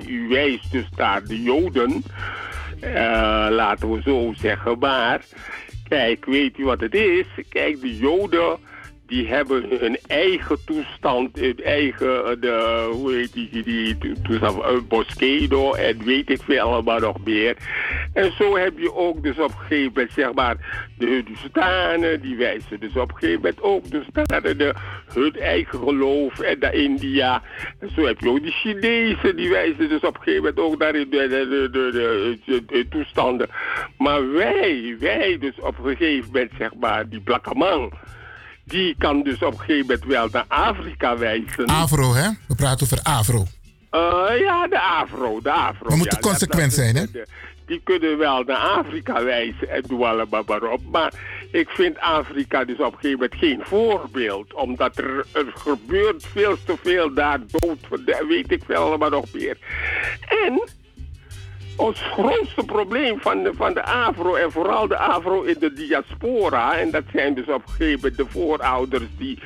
u 0.06 0.28
wijst 0.28 0.72
dus 0.72 0.88
naar 0.96 1.24
de 1.24 1.42
Joden. 1.42 2.02
Eh, 2.80 3.46
laten 3.50 3.92
we 3.92 4.00
zo 4.02 4.32
zeggen. 4.36 4.78
Maar, 4.78 5.20
kijk, 5.88 6.24
weet 6.24 6.58
u 6.58 6.64
wat 6.64 6.80
het 6.80 6.94
is? 6.94 7.26
Kijk, 7.48 7.80
de 7.80 7.96
Joden, 7.96 8.58
die 9.10 9.26
hebben 9.28 9.64
hun 9.80 9.98
eigen 10.06 10.58
toestand, 10.64 11.38
hun 11.38 11.58
eigen, 11.64 12.24
eh, 12.24 12.30
de, 12.40 12.88
hoe 12.92 13.12
heet 13.14 13.32
die, 13.32 13.62
die 13.62 13.98
to- 13.98 14.12
toestand, 14.22 14.64
een 14.64 14.86
Bosquedo 14.88 15.72
en 15.72 16.04
weet 16.04 16.30
ik 16.30 16.42
veel 16.42 16.60
allemaal 16.60 16.98
nog 16.98 17.16
meer. 17.24 17.56
En 18.14 18.32
zo 18.32 18.56
heb 18.56 18.78
je 18.78 18.94
ook 18.94 19.22
dus 19.22 19.38
op 19.38 19.50
een 19.50 19.58
gegeven 19.58 19.92
moment, 19.94 20.12
zeg 20.12 20.32
maar, 20.34 20.86
de 20.98 21.06
Hindustanen, 21.06 22.20
die 22.20 22.36
wijzen 22.36 22.80
dus 22.80 22.96
op 22.96 23.10
een 23.10 23.16
gegeven 23.16 23.40
moment 23.40 23.62
ook 23.62 23.90
dus 23.90 24.04
naar 24.12 24.42
de, 24.42 24.74
hun 25.14 25.34
eigen 25.34 25.78
geloof 25.78 26.38
en 26.40 26.58
naar 26.58 26.74
India. 26.74 27.42
En 27.80 27.90
zo 27.94 28.06
heb 28.06 28.20
je 28.20 28.28
ook 28.28 28.42
die 28.42 28.52
Chinezen, 28.52 29.36
die 29.36 29.48
wijzen 29.48 29.88
dus 29.88 30.00
op 30.00 30.14
een 30.16 30.22
gegeven 30.22 30.42
moment 30.54 30.58
ook 30.60 30.78
naar 30.78 30.92
de, 30.92 31.08
de, 31.08 31.28
de, 31.28 31.68
de, 31.72 31.90
de- 31.92 32.38
de- 32.46 32.64
de 32.66 32.88
toestanden. 32.88 33.48
Maar 33.98 34.32
wij, 34.32 34.96
wij 35.00 35.36
dus 35.40 35.60
op 35.60 35.78
een 35.78 35.96
gegeven 35.96 36.30
moment, 36.32 36.50
zeg 36.58 36.74
maar, 36.80 37.08
die 37.08 37.20
blakkeman, 37.20 37.92
die 38.70 38.94
kan 38.98 39.22
dus 39.22 39.42
op 39.42 39.52
een 39.52 39.58
gegeven 39.58 39.86
moment 39.86 40.04
wel 40.04 40.28
naar 40.32 40.44
Afrika 40.48 41.18
wijzen. 41.18 41.68
Avro, 41.68 42.14
hè? 42.14 42.28
We 42.48 42.54
praten 42.54 42.84
over 42.86 42.98
Avro. 43.02 43.44
Eh, 43.90 44.38
ja, 44.40 44.66
de 44.68 44.80
Afro, 44.80 45.40
de 45.42 45.50
Afro. 45.52 45.88
We 45.88 45.96
moeten 45.96 46.18
ja, 46.22 46.28
consequent 46.28 46.76
dat 46.76 46.84
zijn, 46.84 46.96
hè? 46.96 47.10
de- 47.12 47.26
Die 47.66 47.80
kunnen 47.84 48.18
wel 48.18 48.42
naar 48.42 48.56
Afrika 48.56 49.22
wijzen 49.24 49.68
en 49.70 49.82
doen 49.86 50.02
allemaal 50.02 50.42
maar 50.46 50.62
op. 50.62 50.80
Maar 50.90 51.12
ik 51.52 51.68
vind 51.68 51.98
Afrika 51.98 52.64
dus 52.64 52.78
op 52.78 52.92
een 52.92 52.98
gegeven 52.98 53.10
moment 53.18 53.34
geen 53.40 53.60
voorbeeld. 53.64 54.54
Omdat 54.54 54.98
er, 54.98 55.26
er 55.32 55.52
gebeurt 55.54 56.26
veel 56.32 56.56
te 56.64 56.74
veel 56.82 57.14
daar 57.14 57.38
dood, 57.46 57.78
weet 58.28 58.50
ik 58.52 58.62
veel 58.66 58.76
allemaal 58.82 59.10
nog 59.10 59.24
meer. 59.32 59.58
En 60.46 60.62
ons 61.80 62.00
grootste 62.00 62.64
probleem 62.64 63.20
van 63.20 63.42
de, 63.42 63.52
van 63.54 63.74
de 63.74 63.82
Afro 63.82 64.34
en 64.34 64.52
vooral 64.52 64.88
de 64.88 64.96
Afro 64.98 65.42
in 65.42 65.56
de 65.58 65.72
diaspora, 65.72 66.78
en 66.78 66.90
dat 66.90 67.04
zijn 67.12 67.34
dus 67.34 67.46
op 67.46 67.62
een 67.66 67.72
gegeven 67.72 67.94
moment 67.94 68.16
de 68.16 68.26
voorouders 68.26 69.08
die 69.18 69.38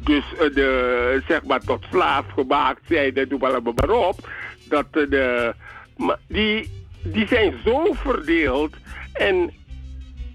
dus 0.00 0.24
eh, 0.34 0.54
de, 0.54 1.22
zeg 1.28 1.44
maar 1.44 1.60
tot 1.60 1.84
slaaf 1.90 2.24
gemaakt 2.34 2.80
zijn, 2.88 3.14
en 3.14 3.28
doe 3.28 3.38
maar 3.38 3.62
maar 3.62 3.90
op, 3.90 4.28
dat 4.68 4.86
eh, 4.90 5.10
de, 5.10 5.54
die, 6.28 6.70
die 7.02 7.26
zijn 7.26 7.54
zo 7.64 7.92
verdeeld 7.92 8.74
en 9.12 9.50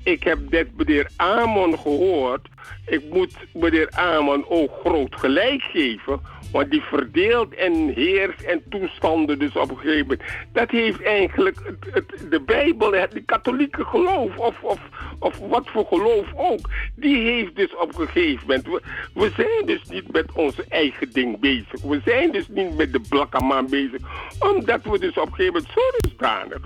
ik 0.03 0.23
heb 0.23 0.39
net 0.49 0.67
meneer 0.77 1.09
Amon 1.15 1.79
gehoord. 1.79 2.47
Ik 2.85 3.01
moet 3.09 3.33
meneer 3.53 3.89
Amon 3.91 4.45
ook 4.49 4.71
groot 4.83 5.15
gelijk 5.15 5.61
geven. 5.61 6.19
Want 6.55 6.71
die 6.71 6.81
verdeelt 6.81 7.53
en 7.53 7.73
heerst 7.87 8.41
en 8.41 8.63
toestanden 8.69 9.39
dus 9.39 9.55
op 9.55 9.69
een 9.69 9.77
gegeven 9.77 10.07
moment. 10.07 10.21
Dat 10.51 10.71
heeft 10.71 11.01
eigenlijk 11.01 11.57
het, 11.91 12.25
de 12.29 12.41
Bijbel, 12.41 12.91
het 12.91 13.11
de 13.11 13.21
katholieke 13.21 13.85
geloof 13.85 14.37
of, 14.37 14.61
of, 14.61 14.79
of 15.19 15.39
wat 15.39 15.69
voor 15.69 15.85
geloof 15.85 16.25
ook. 16.35 16.69
Die 16.95 17.17
heeft 17.17 17.55
dus 17.55 17.75
op 17.75 17.99
een 17.99 18.07
gegeven 18.07 18.47
moment. 18.47 18.67
We, 18.67 18.81
we 19.13 19.31
zijn 19.35 19.65
dus 19.65 19.83
niet 19.83 20.11
met 20.11 20.31
onze 20.33 20.65
eigen 20.69 21.11
ding 21.11 21.39
bezig. 21.39 21.81
We 21.81 22.01
zijn 22.05 22.31
dus 22.31 22.47
niet 22.47 22.77
met 22.77 22.93
de 22.93 23.01
blakkaman 23.09 23.69
bezig. 23.69 24.01
Omdat 24.39 24.83
we 24.83 24.99
dus 24.99 25.17
op 25.17 25.27
een 25.27 25.33
gegeven 25.33 25.53
moment 25.53 25.71
zo 25.73 25.81
dusdanig 25.97 26.61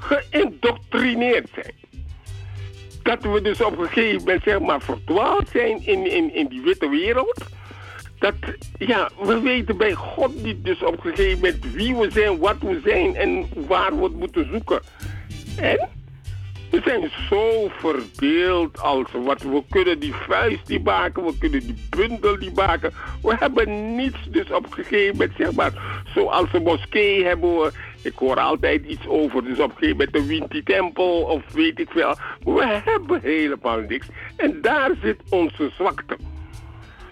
geïndoctrineerd 0.00 1.48
zijn 1.54 1.74
dat 3.02 3.22
we 3.22 3.40
dus 3.40 3.62
op 3.62 3.78
een 3.78 3.88
gegeven 3.88 4.18
moment 4.18 4.42
zeg 4.42 4.60
maar 4.60 4.80
verdwaald 4.80 5.48
zijn 5.48 5.86
in, 5.86 6.10
in, 6.10 6.34
in 6.34 6.46
die 6.46 6.60
witte 6.60 6.88
wereld. 6.88 7.58
Dat, 8.20 8.34
ja, 8.78 9.10
we 9.22 9.40
weten 9.40 9.76
bij 9.76 9.92
God 9.92 10.42
niet 10.42 10.64
dus 10.64 10.82
op 10.82 10.92
een 10.92 11.14
gegeven 11.14 11.38
moment 11.38 11.72
wie 11.74 11.96
we 11.96 12.10
zijn, 12.10 12.38
wat 12.38 12.56
we 12.60 12.80
zijn 12.84 13.16
en 13.16 13.46
waar 13.66 13.96
we 13.96 14.02
het 14.02 14.16
moeten 14.16 14.48
zoeken. 14.50 14.80
En 15.56 15.88
we 16.70 16.80
zijn 16.84 17.10
zo 17.28 17.70
verdeeld 17.78 18.80
als 18.80 19.06
wat 19.12 19.42
we 19.42 19.62
kunnen 19.68 19.98
die 19.98 20.14
vuist 20.14 20.66
die 20.66 20.80
maken, 20.80 21.24
we 21.24 21.38
kunnen 21.38 21.60
die 21.60 21.86
bundel 21.90 22.38
die 22.38 22.52
maken. 22.54 22.92
We 23.22 23.36
hebben 23.38 23.96
niets 23.96 24.18
dus 24.30 24.50
op 24.50 24.66
een 24.66 24.72
gegeven 24.72 25.16
moment 25.16 25.32
zeg 25.38 25.52
maar, 25.52 26.02
zoals 26.14 26.52
een 26.52 26.62
moskee 26.62 27.24
hebben 27.24 27.56
we, 27.58 27.72
ik 28.02 28.14
hoor 28.14 28.36
altijd 28.36 28.86
iets 28.86 29.06
over, 29.06 29.44
dus 29.44 29.58
op 29.58 29.70
een 29.70 29.76
gegeven 29.76 29.96
moment 29.96 30.12
de 30.12 30.26
Winti 30.26 30.62
Tempel 30.62 31.22
of 31.22 31.52
weet 31.52 31.80
ik 31.80 31.90
veel. 31.90 32.16
We 32.44 32.80
hebben 32.84 33.20
helemaal 33.22 33.80
niks 33.80 34.06
en 34.36 34.58
daar 34.60 34.90
zit 35.02 35.20
onze 35.28 35.70
zwakte. 35.76 36.16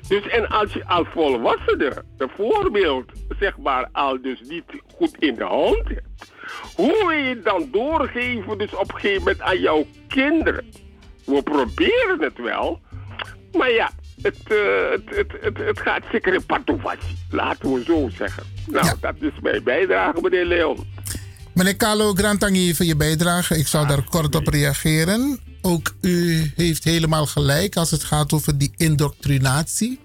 Dus 0.09 0.29
en 0.29 0.49
als 0.49 0.73
je 0.73 0.87
als 0.87 1.07
volwassene 1.13 2.05
bijvoorbeeld 2.17 3.13
zeg 3.39 3.59
maar 3.59 3.89
al 3.93 4.23
dus 4.23 4.41
niet 4.41 4.65
goed 4.95 5.17
in 5.19 5.35
de 5.35 5.45
hand 5.45 5.89
hebt, 5.89 6.33
hoe 6.75 6.97
wil 6.99 7.11
je 7.11 7.29
het 7.29 7.45
dan 7.45 7.69
doorgeven 7.73 8.59
dus 8.59 8.75
op 8.75 8.93
een 8.93 9.01
gegeven 9.01 9.19
moment 9.19 9.41
aan 9.41 9.61
jouw 9.61 9.87
kinderen? 10.09 10.67
We 11.25 11.43
proberen 11.43 12.21
het 12.23 12.39
wel, 12.39 12.81
maar 13.53 13.71
ja, 13.71 13.91
het, 14.23 14.43
eh, 14.45 14.91
het, 14.91 15.17
het, 15.17 15.33
het, 15.41 15.59
het 15.59 15.81
gaat 15.81 16.03
zeker 16.13 16.35
in 16.35 16.47
patoefatje, 16.47 17.15
laten 17.31 17.73
we 17.73 17.85
zo 17.85 18.09
zeggen. 18.09 18.43
Nou, 18.67 18.87
dat 19.01 19.15
is 19.19 19.33
mijn 19.43 19.63
bijdrage, 19.63 20.21
meneer 20.21 20.45
Leon. 20.45 20.87
Meneer 21.59 21.77
Carlo 21.77 22.15
Grantangi 22.15 22.75
voor 22.75 22.87
je 22.87 22.97
bijdrage. 22.97 23.59
Ik 23.59 23.67
zal 23.67 23.87
daar 23.87 24.03
kort 24.03 24.35
op 24.35 24.47
reageren. 24.47 25.41
Ook 25.63 25.95
u 26.01 26.53
heeft 26.57 26.85
helemaal 26.85 27.27
gelijk 27.27 27.77
als 27.77 27.91
het 27.91 28.05
gaat 28.05 28.33
over 28.33 28.59
die 28.59 28.73
indoctrinatie. 28.77 30.01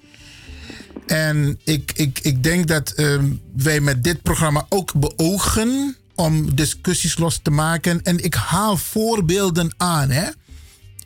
En 1.08 1.60
ik, 1.64 1.92
ik, 1.96 2.20
ik 2.20 2.44
denk 2.44 2.68
dat 2.68 2.92
ehm, 2.92 3.32
wij 3.56 3.80
met 3.80 4.04
dit 4.04 4.22
programma 4.22 4.66
ook 4.70 4.94
beogen 4.94 5.96
om 6.16 6.56
discussies 6.56 7.18
los 7.18 7.40
te 7.42 7.52
maken. 7.52 8.04
En 8.04 8.24
ik 8.24 8.34
haal 8.34 8.78
voorbeelden 8.78 9.74
aan. 9.78 10.10
Hè? 10.10 10.30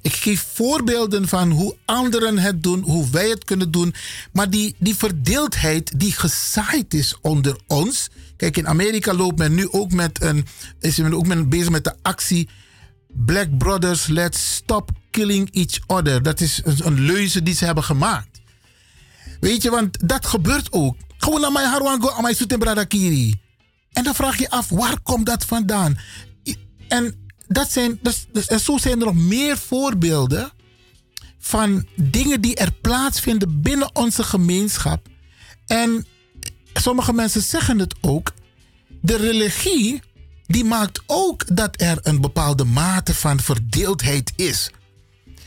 Ik 0.02 0.14
geef 0.14 0.46
voorbeelden 0.54 1.28
van 1.28 1.52
hoe 1.52 1.76
anderen 1.86 2.38
het 2.38 2.64
doen, 2.64 2.82
hoe 2.82 3.10
wij 3.10 3.30
het 3.30 3.44
kunnen 3.44 3.72
doen. 3.72 3.94
Maar 4.32 4.50
die, 4.50 4.76
die 4.78 4.96
verdeeldheid 4.96 6.00
die 6.00 6.12
gezaaid 6.12 6.94
is 6.94 7.16
onder 7.22 7.58
ons. 7.68 8.10
Kijk, 8.38 8.58
in 8.58 8.68
Amerika 8.68 9.14
loopt 9.14 9.38
men 9.38 9.54
nu 9.54 9.72
ook 9.72 9.92
met 9.92 10.22
een, 10.22 10.46
is 10.80 10.98
men 10.98 11.14
ook 11.14 11.50
bezig 11.50 11.70
met 11.70 11.84
de 11.84 11.96
actie 12.02 12.50
Black 13.08 13.58
Brothers 13.58 14.08
Let's 14.08 14.56
Stop 14.56 14.92
Killing 15.12 15.52
Each 15.52 15.80
Other. 15.88 16.24
Dat 16.24 16.42
is 16.42 16.62
een, 16.64 17.00
leuze 17.00 17.44
die 17.44 17.56
ze 17.56 17.66
hebben 17.66 17.84
gemaakt. 17.84 18.42
Weet 19.40 19.62
je, 19.62 19.70
want 19.70 20.10
dat 20.10 20.26
gebeurt 20.26 20.72
ook. 20.72 20.96
Gewoon 21.18 21.42
naar 21.42 21.52
mijn 21.52 21.70
harwango, 21.70 22.10
aan 22.10 22.22
mijn 22.22 22.36
soetenbradakiri. 22.36 23.40
En 23.92 24.04
dan 24.04 24.16
vraag 24.16 24.38
je 24.38 24.50
af, 24.50 24.70
waar 24.70 25.00
komt 25.02 25.26
dat 25.26 25.46
vandaan? 25.46 26.00
En, 26.88 27.30
dat 27.48 27.72
zijn, 27.72 28.00
en 28.48 28.60
zo 28.60 28.78
zijn 28.78 29.00
er 29.00 29.06
nog 29.06 29.16
meer 29.16 29.58
voorbeelden 29.58 30.52
van 31.40 31.88
dingen 31.96 32.42
die 32.42 32.56
er 32.56 32.72
plaatsvinden 32.72 33.62
binnen 33.62 33.96
onze 33.96 34.24
gemeenschap. 34.24 35.08
En 35.66 36.06
sommige 36.82 37.14
mensen 37.14 37.42
zeggen 37.42 37.80
het 37.80 37.96
ook. 38.02 38.34
De 39.02 39.18
religie 39.18 40.02
die 40.46 40.64
maakt 40.64 41.02
ook 41.06 41.56
dat 41.56 41.82
er 41.82 41.98
een 42.02 42.22
bepaalde 42.22 42.64
mate 42.64 43.16
van 43.16 43.40
verdeeldheid 43.40 44.34
is. 44.36 44.72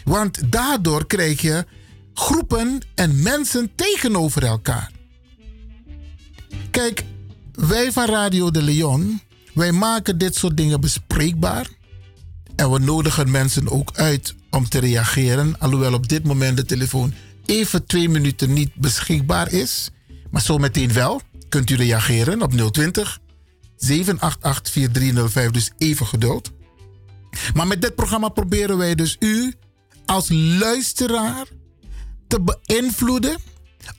Want 0.05 0.53
daardoor 0.53 1.07
krijg 1.07 1.41
je 1.41 1.65
groepen 2.15 2.81
en 2.95 3.23
mensen 3.23 3.71
tegenover 3.75 4.45
elkaar. 4.45 4.91
Kijk, 6.71 7.05
wij 7.55 7.93
van 7.93 8.07
Radio 8.07 8.51
de 8.51 8.63
Leon, 8.63 9.21
wij 9.55 9.73
maken 9.73 10.19
dit 10.19 10.35
soort 10.35 10.57
dingen 10.57 10.81
bespreekbaar. 10.81 11.69
En 12.57 12.71
we 12.71 12.79
nodigen 12.79 13.31
mensen 13.31 13.69
ook 13.71 13.91
uit 13.95 14.35
om 14.51 14.69
te 14.69 14.79
reageren. 14.79 15.59
Alhoewel 15.59 15.93
op 15.95 16.09
dit 16.09 16.25
moment 16.25 16.57
de 16.57 16.65
telefoon 16.65 17.15
even 17.47 17.87
twee 17.87 18.09
minuten 18.09 18.53
niet 18.53 18.75
beschikbaar 18.75 19.53
is. 19.53 19.91
Maar 20.31 20.43
zometeen 20.43 20.93
wel 20.93 21.21
kunt 21.49 21.71
u 21.71 21.75
reageren 21.75 22.43
op 22.43 22.53
020 22.73 23.21
788 23.77 24.73
4305. 24.73 25.51
Dus 25.51 25.71
even 25.79 26.07
geduld. 26.07 26.51
Maar 27.55 27.67
met 27.67 27.83
dit 27.83 27.95
programma 27.95 28.29
proberen 28.29 28.77
wij 28.77 28.95
dus 28.95 29.17
u 29.19 29.55
als 30.07 30.29
luisteraar 30.33 31.47
te 32.27 32.41
beïnvloeden 32.41 33.37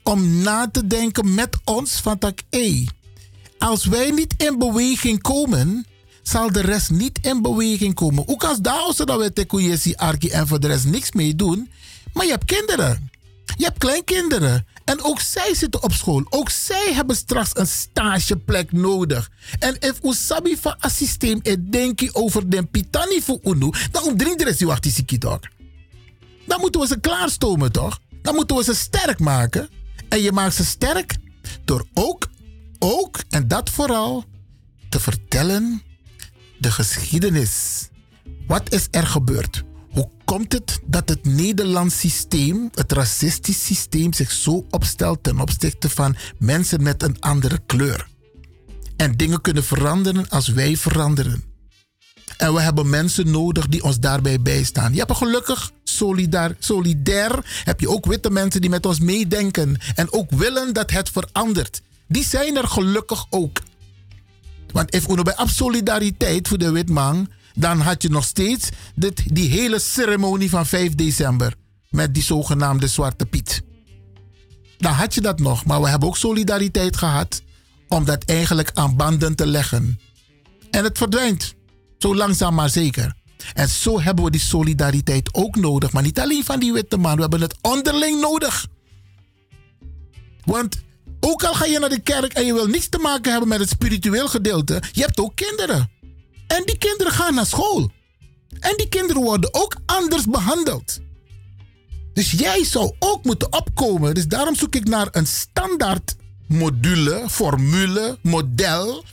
om 0.02 0.42
na 0.42 0.70
te 0.70 0.86
denken 0.86 1.34
met 1.34 1.56
ons 1.64 1.92
van 1.92 2.18
tak 2.18 2.38
hé, 2.50 2.84
als 3.58 3.84
wij 3.84 4.10
niet 4.10 4.34
in 4.36 4.58
beweging 4.58 5.20
komen, 5.20 5.86
zal 6.22 6.52
de 6.52 6.60
rest 6.60 6.90
niet 6.90 7.18
in 7.22 7.42
beweging 7.42 7.94
komen. 7.94 8.28
Ook 8.28 8.44
als 8.44 8.58
daar 8.58 8.92
dat 8.96 9.18
we 9.18 9.32
te 9.32 9.94
arki 9.96 10.28
en 10.28 10.46
voor 10.46 10.60
de 10.60 10.66
rest 10.66 10.84
niks 10.84 11.12
mee 11.12 11.36
doen, 11.36 11.70
maar 12.12 12.24
je 12.24 12.30
hebt 12.30 12.44
kinderen. 12.44 13.10
Je 13.56 13.64
hebt 13.64 13.78
kleinkinderen. 13.78 14.66
En 14.84 15.02
ook 15.02 15.20
zij 15.20 15.54
zitten 15.54 15.82
op 15.82 15.92
school. 15.92 16.26
Ook 16.28 16.50
zij 16.50 16.92
hebben 16.94 17.16
straks 17.16 17.50
een 17.52 17.66
stageplek 17.66 18.72
nodig. 18.72 19.30
En 19.58 19.76
if 19.80 19.98
usabi 20.02 20.56
van 20.56 20.74
een 20.80 20.90
systeem 20.90 21.40
het 21.42 21.72
denken 21.72 22.14
over 22.14 22.48
de 22.48 22.66
pitani 22.66 23.22
voor 23.22 23.38
unu, 23.42 23.72
dan 23.90 24.02
omdringt 24.02 24.38
de 24.38 24.44
rest 24.44 24.58
die. 24.58 25.18
Dan 26.46 26.60
moeten 26.60 26.80
we 26.80 26.86
ze 26.86 27.00
klaarstomen 27.00 27.72
toch? 27.72 27.98
Dan 28.22 28.34
moeten 28.34 28.56
we 28.56 28.64
ze 28.64 28.74
sterk 28.74 29.18
maken. 29.18 29.68
En 30.08 30.22
je 30.22 30.32
maakt 30.32 30.54
ze 30.54 30.64
sterk 30.64 31.16
door 31.64 31.86
ook, 31.94 32.30
ook, 32.78 33.18
en 33.30 33.48
dat 33.48 33.70
vooral, 33.70 34.24
te 34.88 35.00
vertellen 35.00 35.82
de 36.58 36.70
geschiedenis. 36.70 37.88
Wat 38.46 38.72
is 38.72 38.88
er 38.90 39.06
gebeurd? 39.06 39.62
Komt 40.32 40.52
het 40.52 40.80
dat 40.84 41.08
het 41.08 41.24
Nederlands 41.24 41.98
systeem, 41.98 42.70
het 42.74 42.92
racistisch 42.92 43.64
systeem, 43.64 44.12
zich 44.12 44.30
zo 44.30 44.66
opstelt 44.70 45.22
ten 45.22 45.40
opzichte 45.40 45.90
van 45.90 46.16
mensen 46.38 46.82
met 46.82 47.02
een 47.02 47.20
andere 47.20 47.58
kleur? 47.66 48.08
En 48.96 49.16
dingen 49.16 49.40
kunnen 49.40 49.64
veranderen 49.64 50.28
als 50.28 50.48
wij 50.48 50.76
veranderen. 50.76 51.44
En 52.36 52.54
we 52.54 52.60
hebben 52.60 52.90
mensen 52.90 53.30
nodig 53.30 53.68
die 53.68 53.82
ons 53.82 53.98
daarbij 53.98 54.40
bijstaan. 54.40 54.92
Je 54.92 54.98
hebt 54.98 55.16
gelukkig 55.16 55.70
solidair, 55.84 56.56
solidair 56.58 57.62
heb 57.64 57.80
je 57.80 57.88
ook 57.88 58.06
witte 58.06 58.30
mensen 58.30 58.60
die 58.60 58.70
met 58.70 58.86
ons 58.86 59.00
meedenken 59.00 59.76
en 59.94 60.12
ook 60.12 60.30
willen 60.30 60.74
dat 60.74 60.90
het 60.90 61.10
verandert. 61.10 61.82
Die 62.08 62.24
zijn 62.24 62.56
er 62.56 62.68
gelukkig 62.68 63.26
ook. 63.30 63.60
Want 64.70 64.94
if 64.94 65.06
we 65.06 65.22
bij 65.22 65.46
solidariteit 65.46 66.48
voor 66.48 66.58
de 66.58 66.70
witman, 66.70 67.28
dan 67.54 67.80
had 67.80 68.02
je 68.02 68.08
nog 68.08 68.24
steeds 68.24 68.68
dit, 68.94 69.34
die 69.34 69.50
hele 69.50 69.78
ceremonie 69.78 70.50
van 70.50 70.66
5 70.66 70.94
december 70.94 71.54
met 71.90 72.14
die 72.14 72.22
zogenaamde 72.22 72.86
Zwarte 72.86 73.26
Piet. 73.26 73.62
Dan 74.78 74.92
had 74.92 75.14
je 75.14 75.20
dat 75.20 75.38
nog, 75.38 75.64
maar 75.64 75.80
we 75.80 75.88
hebben 75.88 76.08
ook 76.08 76.16
solidariteit 76.16 76.96
gehad 76.96 77.42
om 77.88 78.04
dat 78.04 78.24
eigenlijk 78.24 78.70
aan 78.74 78.96
banden 78.96 79.34
te 79.34 79.46
leggen. 79.46 80.00
En 80.70 80.84
het 80.84 80.98
verdwijnt, 80.98 81.54
zo 81.98 82.14
langzaam 82.14 82.54
maar 82.54 82.70
zeker. 82.70 83.14
En 83.54 83.68
zo 83.68 84.00
hebben 84.00 84.24
we 84.24 84.30
die 84.30 84.40
solidariteit 84.40 85.34
ook 85.34 85.56
nodig, 85.56 85.92
maar 85.92 86.02
niet 86.02 86.20
alleen 86.20 86.44
van 86.44 86.60
die 86.60 86.72
witte 86.72 86.96
man, 86.96 87.14
we 87.14 87.20
hebben 87.20 87.40
het 87.40 87.56
onderling 87.60 88.20
nodig. 88.20 88.66
Want 90.44 90.82
ook 91.20 91.44
al 91.44 91.54
ga 91.54 91.64
je 91.64 91.78
naar 91.78 91.88
de 91.88 92.00
kerk 92.00 92.32
en 92.32 92.46
je 92.46 92.52
wil 92.52 92.66
niets 92.66 92.88
te 92.88 92.98
maken 92.98 93.30
hebben 93.30 93.48
met 93.48 93.60
het 93.60 93.68
spiritueel 93.68 94.28
gedeelte, 94.28 94.82
je 94.92 95.00
hebt 95.00 95.20
ook 95.20 95.36
kinderen. 95.36 95.90
En 96.46 96.62
die 96.64 96.78
kinderen 96.78 97.12
gaan 97.12 97.34
naar 97.34 97.46
school. 97.46 97.90
En 98.60 98.76
die 98.76 98.88
kinderen 98.88 99.22
worden 99.22 99.54
ook 99.54 99.76
anders 99.86 100.24
behandeld. 100.24 101.00
Dus 102.12 102.30
jij 102.30 102.64
zou 102.64 102.94
ook 102.98 103.24
moeten 103.24 103.52
opkomen. 103.52 104.14
Dus 104.14 104.26
daarom 104.26 104.54
zoek 104.54 104.74
ik 104.74 104.88
naar 104.88 105.08
een 105.10 105.26
standaard 105.26 106.16
module, 106.46 107.24
formule, 107.30 108.18
model. 108.22 109.04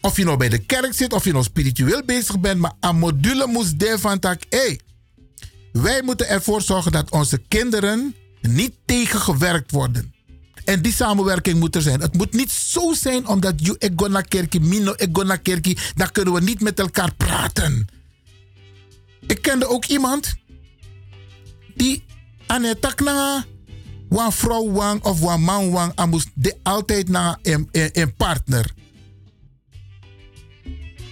Of 0.00 0.16
je 0.16 0.24
nou 0.24 0.36
bij 0.36 0.48
de 0.48 0.58
kerk 0.58 0.92
zit, 0.92 1.12
of 1.12 1.24
je 1.24 1.32
nou 1.32 1.44
spiritueel 1.44 2.02
bezig 2.04 2.40
bent. 2.40 2.60
Maar 2.60 2.72
een 2.80 2.98
module 2.98 3.46
moest 3.46 3.74
van 3.78 4.18
tak. 4.18 4.42
Hey, 4.48 4.80
wij 5.72 6.02
moeten 6.02 6.28
ervoor 6.28 6.62
zorgen 6.62 6.92
dat 6.92 7.10
onze 7.10 7.38
kinderen 7.48 8.14
niet 8.40 8.74
tegengewerkt 8.84 9.70
worden. 9.70 10.14
En 10.66 10.82
die 10.82 10.92
samenwerking 10.92 11.58
moet 11.58 11.74
er 11.74 11.82
zijn. 11.82 12.00
Het 12.00 12.14
moet 12.14 12.32
niet 12.32 12.50
zo 12.50 12.92
zijn 12.92 13.26
omdat 13.26 13.54
je 13.56 13.76
ik 13.78 13.92
ga 13.96 14.06
naar 14.08 14.28
kerkie, 14.28 14.60
mino 14.60 14.92
ik 14.96 15.08
ga 15.12 15.22
naar 15.22 15.38
kerkie, 15.38 15.78
dan 15.94 16.12
kunnen 16.12 16.34
we 16.34 16.40
niet 16.40 16.60
met 16.60 16.78
elkaar 16.78 17.14
praten. 17.14 17.86
Ik 19.26 19.42
kende 19.42 19.68
ook 19.68 19.84
iemand 19.84 20.34
die 21.74 22.04
aan 22.46 22.62
het 22.62 22.80
tak 22.80 23.00
een 24.08 24.32
vrouw 24.32 24.70
wang 24.72 25.02
of 25.02 25.20
een 25.20 25.42
man 25.42 25.70
wang, 25.70 25.92
en 25.94 26.08
moest 26.08 26.28
de 26.34 26.56
altijd 26.62 27.08
naar 27.08 27.38
een, 27.42 27.68
een, 27.72 27.90
een 27.92 28.14
partner. 28.14 28.70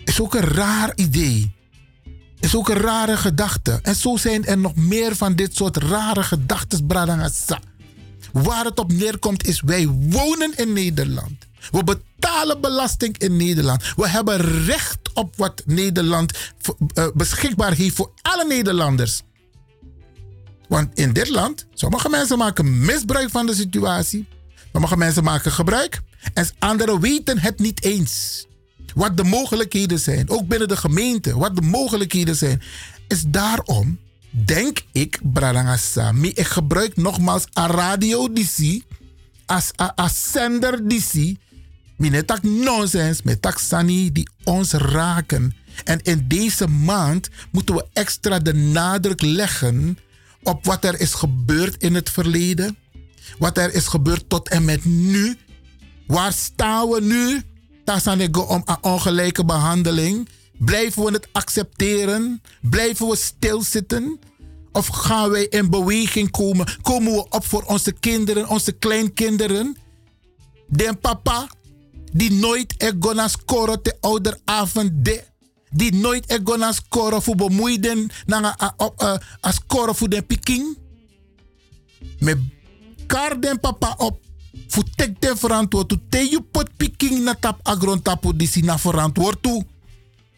Is 0.04 0.20
ook 0.20 0.34
een 0.34 0.48
raar 0.48 0.92
idee. 0.94 1.54
Is 2.40 2.56
ook 2.56 2.68
een 2.68 2.80
rare 2.80 3.16
gedachte. 3.16 3.78
En 3.82 3.94
zo 3.94 4.16
zijn 4.16 4.44
er 4.44 4.58
nog 4.58 4.74
meer 4.74 5.16
van 5.16 5.34
dit 5.34 5.56
soort 5.56 5.76
rare 5.76 6.22
gedachten, 6.22 6.86
Bradangasa. 6.86 7.60
Waar 8.32 8.64
het 8.64 8.78
op 8.78 8.92
neerkomt 8.92 9.46
is, 9.46 9.60
wij 9.60 9.88
wonen 9.88 10.56
in 10.56 10.72
Nederland. 10.72 11.46
We 11.70 11.84
betalen 11.84 12.60
belasting 12.60 13.18
in 13.18 13.36
Nederland. 13.36 13.82
We 13.96 14.08
hebben 14.08 14.64
recht 14.64 14.98
op 15.14 15.36
wat 15.36 15.62
Nederland 15.66 16.32
uh, 16.94 17.06
beschikbaar 17.14 17.72
heeft 17.72 17.96
voor 17.96 18.10
alle 18.22 18.44
Nederlanders. 18.46 19.22
Want 20.68 20.98
in 20.98 21.12
dit 21.12 21.28
land, 21.28 21.66
sommige 21.74 22.08
mensen 22.08 22.38
maken 22.38 22.84
misbruik 22.84 23.30
van 23.30 23.46
de 23.46 23.54
situatie. 23.54 24.26
Sommige 24.72 24.96
mensen 24.96 25.24
maken 25.24 25.52
gebruik. 25.52 26.00
En 26.34 26.48
anderen 26.58 27.00
weten 27.00 27.38
het 27.38 27.58
niet 27.58 27.84
eens. 27.84 28.46
Wat 28.94 29.16
de 29.16 29.24
mogelijkheden 29.24 29.98
zijn. 29.98 30.30
Ook 30.30 30.48
binnen 30.48 30.68
de 30.68 30.76
gemeente. 30.76 31.38
Wat 31.38 31.56
de 31.56 31.62
mogelijkheden 31.62 32.36
zijn. 32.36 32.62
Is 33.08 33.22
daarom 33.26 33.98
denk 34.34 34.82
ik, 34.92 35.20
Bradangasa, 35.22 36.12
ik 36.22 36.46
gebruik 36.46 36.96
nogmaals 36.96 37.46
een 37.52 37.66
radio 37.66 38.32
DC, 38.32 38.80
als 39.46 39.70
een 39.76 40.10
zender 40.10 40.88
DC, 40.88 41.36
Mine 41.96 42.24
tak 42.24 42.42
nonsens, 42.42 43.22
met 43.22 43.42
tak 43.42 43.60
die 44.12 44.28
ons 44.44 44.72
raken. 44.72 45.54
En 45.84 46.00
in 46.02 46.24
deze 46.28 46.66
maand 46.66 47.28
moeten 47.50 47.74
we 47.74 47.86
extra 47.92 48.38
de 48.38 48.54
nadruk 48.54 49.22
leggen 49.22 49.98
op 50.42 50.64
wat 50.64 50.84
er 50.84 51.00
is 51.00 51.14
gebeurd 51.14 51.82
in 51.82 51.94
het 51.94 52.10
verleden. 52.10 52.76
Wat 53.38 53.58
er 53.58 53.74
is 53.74 53.86
gebeurd 53.86 54.28
tot 54.28 54.48
en 54.48 54.64
met 54.64 54.84
nu. 54.84 55.36
Waar 56.06 56.32
staan 56.32 56.88
we 56.88 57.00
nu? 57.00 57.42
Tasanego 57.84 58.40
om 58.40 58.62
een 58.64 58.82
ongelijke 58.82 59.44
behandeling. 59.44 60.28
Blijven 60.58 61.04
we 61.04 61.12
het 61.12 61.28
accepteren? 61.32 62.42
Blijven 62.60 63.08
we 63.08 63.16
stilzitten? 63.16 64.18
Of 64.72 64.86
gaan 64.86 65.30
wij 65.30 65.44
in 65.44 65.70
beweging 65.70 66.30
komen? 66.30 66.78
Komen 66.82 67.12
we 67.12 67.28
op 67.28 67.46
voor 67.46 67.62
onze 67.62 67.92
kinderen, 67.92 68.48
onze 68.48 68.72
kleinkinderen? 68.72 69.76
Den 70.68 70.98
papa, 70.98 71.48
die 72.12 72.32
nooit 72.32 72.92
gonna 73.00 73.28
scoren 73.28 73.82
te 73.82 73.96
ouderavond 74.00 74.90
de. 75.04 75.24
Die 75.70 75.94
nooit 75.94 76.40
gonna 76.44 76.72
scoren 76.72 77.22
voor 77.22 77.34
bemoeiden 77.34 78.10
na 78.26 78.56
a 79.46 79.52
scoren 79.52 79.94
voor 79.94 80.08
de 80.08 80.22
piking. 80.22 80.78
Met 82.18 82.38
kar 83.06 83.40
den 83.40 83.60
papa 83.60 83.94
op. 83.98 84.22
Voor 84.68 84.84
tek 84.94 85.20
den 85.20 85.38
verantwoord. 85.38 85.88
To 85.88 85.96
te 86.08 86.18
je 86.18 86.42
pot 86.50 86.76
piking 86.76 87.22
na 87.22 87.34
tap 87.34 87.60
agron 87.62 88.02
tapu 88.02 88.36
disi 88.36 88.60
na 88.60 88.78
verantwoord 88.78 89.42
toe. 89.42 89.64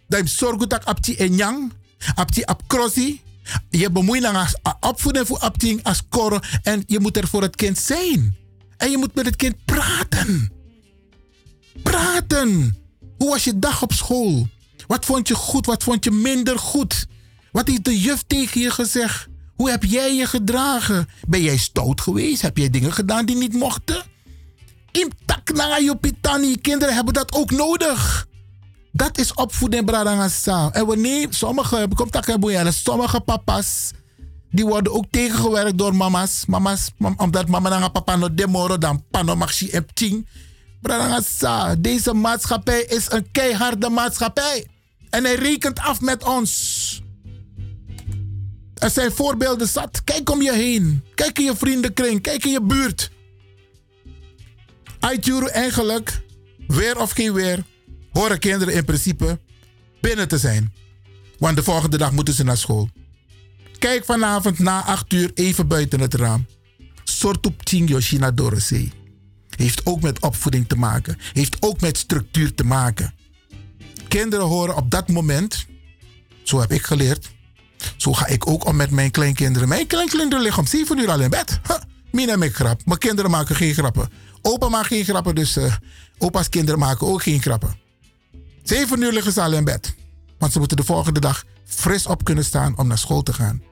Dat 0.09 0.29
zorg 0.29 0.67
dat 0.67 0.85
apti 0.85 1.17
en 1.17 1.37
yang. 1.37 1.73
Apti. 2.15 3.23
Je 3.71 3.91
bemoeit 3.91 4.23
dan 4.23 4.47
opvoeden 4.81 5.27
voor 5.27 5.39
opting 5.39 5.83
als 5.83 6.03
en 6.63 6.83
je 6.87 7.01
moet 7.01 7.17
er 7.17 7.29
voor 7.29 7.43
het 7.43 7.57
kind 7.57 7.79
zijn. 7.79 8.37
En 8.77 8.91
je 8.91 8.99
moet 8.99 9.15
met 9.15 9.27
het 9.27 9.37
kind 9.37 9.65
praten. 9.65 10.53
Praten. 11.83 12.77
Hoe 13.19 13.29
was 13.31 13.45
je 13.45 13.59
dag 13.59 13.83
op 13.83 13.93
school? 13.93 14.49
Wat 14.87 15.05
vond 15.05 15.29
je 15.29 15.35
goed? 15.35 15.67
Wat 15.67 15.83
vond 15.83 16.05
je 16.05 16.11
minder 16.11 16.59
goed? 16.59 17.07
Wat 17.53 17.69
heeft 17.69 17.85
de 17.85 18.01
juf 18.01 18.23
tegen 18.27 18.61
je 18.61 18.71
gezegd? 18.71 19.29
Hoe 19.55 19.71
heb 19.71 19.85
jij 19.85 20.15
je 20.15 20.27
gedragen? 20.27 21.09
Ben 21.29 21.43
jij 21.43 21.57
stout 21.57 22.01
geweest? 22.01 22.43
Heb 22.43 22.57
jij 22.57 22.71
dingen 22.71 22.93
gedaan 22.93 23.27
die 23.27 23.37
niet 23.37 23.53
mochten? 23.53 24.03
Imtak 24.91 25.53
na 25.53 25.77
je 25.77 25.97
pitani. 25.97 26.57
Kinderen 26.57 26.95
hebben 26.95 27.15
dat 27.15 27.33
ook 27.33 27.51
nodig. 27.51 28.27
Dat 28.97 29.19
is 29.19 29.35
opvoeding, 29.35 29.85
Bradangasa. 29.85 30.71
En 30.73 30.87
wanneer 30.87 31.27
sommige, 31.31 31.89
sommige 32.69 33.21
papa's, 33.21 33.91
die 34.51 34.65
worden 34.65 34.93
ook 34.93 35.05
tegengewerkt 35.11 35.79
door 35.79 35.95
mama's. 35.95 36.47
mama's 36.47 36.91
omdat 37.17 37.49
mama 37.49 37.69
dan 37.69 37.93
papa 37.93 38.17
no 38.17 38.35
demoro 38.35 38.79
dan 38.79 39.05
pano 39.11 39.37
maxi 39.37 39.71
en 39.71 39.87
ting. 39.95 40.27
Bradangasa, 40.81 41.75
deze 41.75 42.15
maatschappij 42.15 42.83
is 42.83 43.11
een 43.11 43.31
keiharde 43.33 43.89
maatschappij. 43.89 44.67
En 45.11 45.25
hij 45.25 45.35
rekent 45.35 45.79
af 45.79 46.01
met 46.01 46.25
ons. 46.25 47.03
Er 48.75 48.91
zijn 48.91 49.13
voorbeelden 49.13 49.69
zat. 49.69 50.05
Kijk 50.05 50.31
om 50.31 50.43
je 50.43 50.53
heen. 50.53 51.05
Kijk 51.15 51.39
in 51.39 51.45
je 51.45 51.57
vriendenkring. 51.57 52.23
Kijk 52.23 52.45
in 52.45 52.51
je 52.51 52.63
buurt. 52.63 53.11
Aitjuru 55.01 55.47
eigenlijk, 55.47 56.21
weer 56.67 57.01
of 57.01 57.11
geen 57.11 57.33
weer, 57.33 57.65
horen 58.17 58.39
kinderen 58.39 58.75
in 58.75 58.85
principe 58.85 59.41
binnen 60.01 60.29
te 60.29 60.39
zijn. 60.39 60.73
Want 61.39 61.57
de 61.57 61.63
volgende 61.63 61.99
dag 61.99 62.13
moeten 62.13 62.35
ze 62.35 62.45
naar 62.45 62.57
school. 62.57 62.89
Kijk 63.79 64.05
vanavond 64.05 64.59
na 64.59 64.85
8 64.85 65.13
uur 65.13 65.31
even 65.35 65.69
buiten 65.69 66.01
het 66.01 66.15
raam. 66.15 66.47
Sortup 67.05 67.61
Chingyo 67.65 68.01
China 68.01 68.31
Dorosee. 68.31 68.93
Heeft 69.57 69.87
ook 69.87 70.03
met 70.03 70.21
opvoeding 70.21 70.69
te 70.69 70.77
maken. 70.77 71.19
Heeft 71.33 71.57
ook 71.61 71.81
met 71.81 71.99
structuur 71.99 72.55
te 72.55 72.65
maken. 72.65 73.15
Kinderen 74.09 74.47
horen 74.47 74.77
op 74.77 74.91
dat 74.91 75.09
moment, 75.09 75.67
zo 76.43 76.61
heb 76.61 76.73
ik 76.73 76.83
geleerd, 76.83 77.31
zo 77.97 78.13
ga 78.13 78.27
ik 78.27 78.47
ook 78.47 78.67
om 78.67 78.77
met 78.77 78.91
mijn 78.91 79.11
kleinkinderen. 79.11 79.69
Mijn 79.69 79.87
kleinkinderen 79.87 80.43
liggen 80.43 80.63
om 80.63 80.69
7 80.69 80.99
uur 80.99 81.11
al 81.11 81.21
in 81.21 81.31
bed. 81.31 81.61
Huh, 81.67 81.77
Mina 82.11 82.35
ik 82.35 82.55
grap. 82.55 82.81
Mijn 82.85 82.99
kinderen 82.99 83.31
maken 83.31 83.57
geen 83.57 83.75
grappen. 83.75 84.09
Opa 84.43 84.69
maakt 84.69 84.87
geen 84.87 85.05
grappen, 85.05 85.35
dus 85.35 85.57
uh, 85.57 85.75
opa's 86.19 86.49
kinderen 86.49 86.81
maken 86.81 87.07
ook 87.07 87.23
geen 87.23 87.43
grappen. 87.43 87.86
7 88.67 89.03
uur 89.03 89.13
liggen 89.13 89.33
ze 89.33 89.43
al 89.43 89.53
in 89.53 89.65
bed. 89.65 89.95
Want 90.39 90.53
ze 90.53 90.59
moeten 90.59 90.77
de 90.77 90.85
volgende 90.85 91.21
dag 91.21 91.45
fris 91.65 92.07
op 92.07 92.25
kunnen 92.25 92.45
staan 92.45 92.79
om 92.79 92.87
naar 92.87 92.99
school 92.99 93.23
te 93.23 93.33
gaan. 93.33 93.63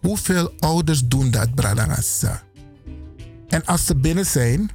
Hoeveel 0.00 0.52
ouders 0.58 1.00
doen 1.04 1.30
dat, 1.30 1.54
Bradangasa? 1.54 2.42
En 3.48 3.64
als 3.64 3.86
ze 3.86 3.96
binnen 3.96 4.26
zijn, 4.26 4.70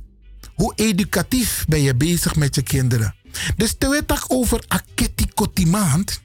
hoe 0.55 0.73
educatief 0.75 1.65
ben 1.67 1.81
je 1.81 1.95
bezig 1.95 2.35
met 2.35 2.55
je 2.55 2.61
kinderen? 2.61 3.15
Dus 3.55 3.75
te 3.77 3.89
weten 3.89 4.17
over 4.27 4.63
Aketi 4.67 5.27
Kotimaand, 5.33 6.21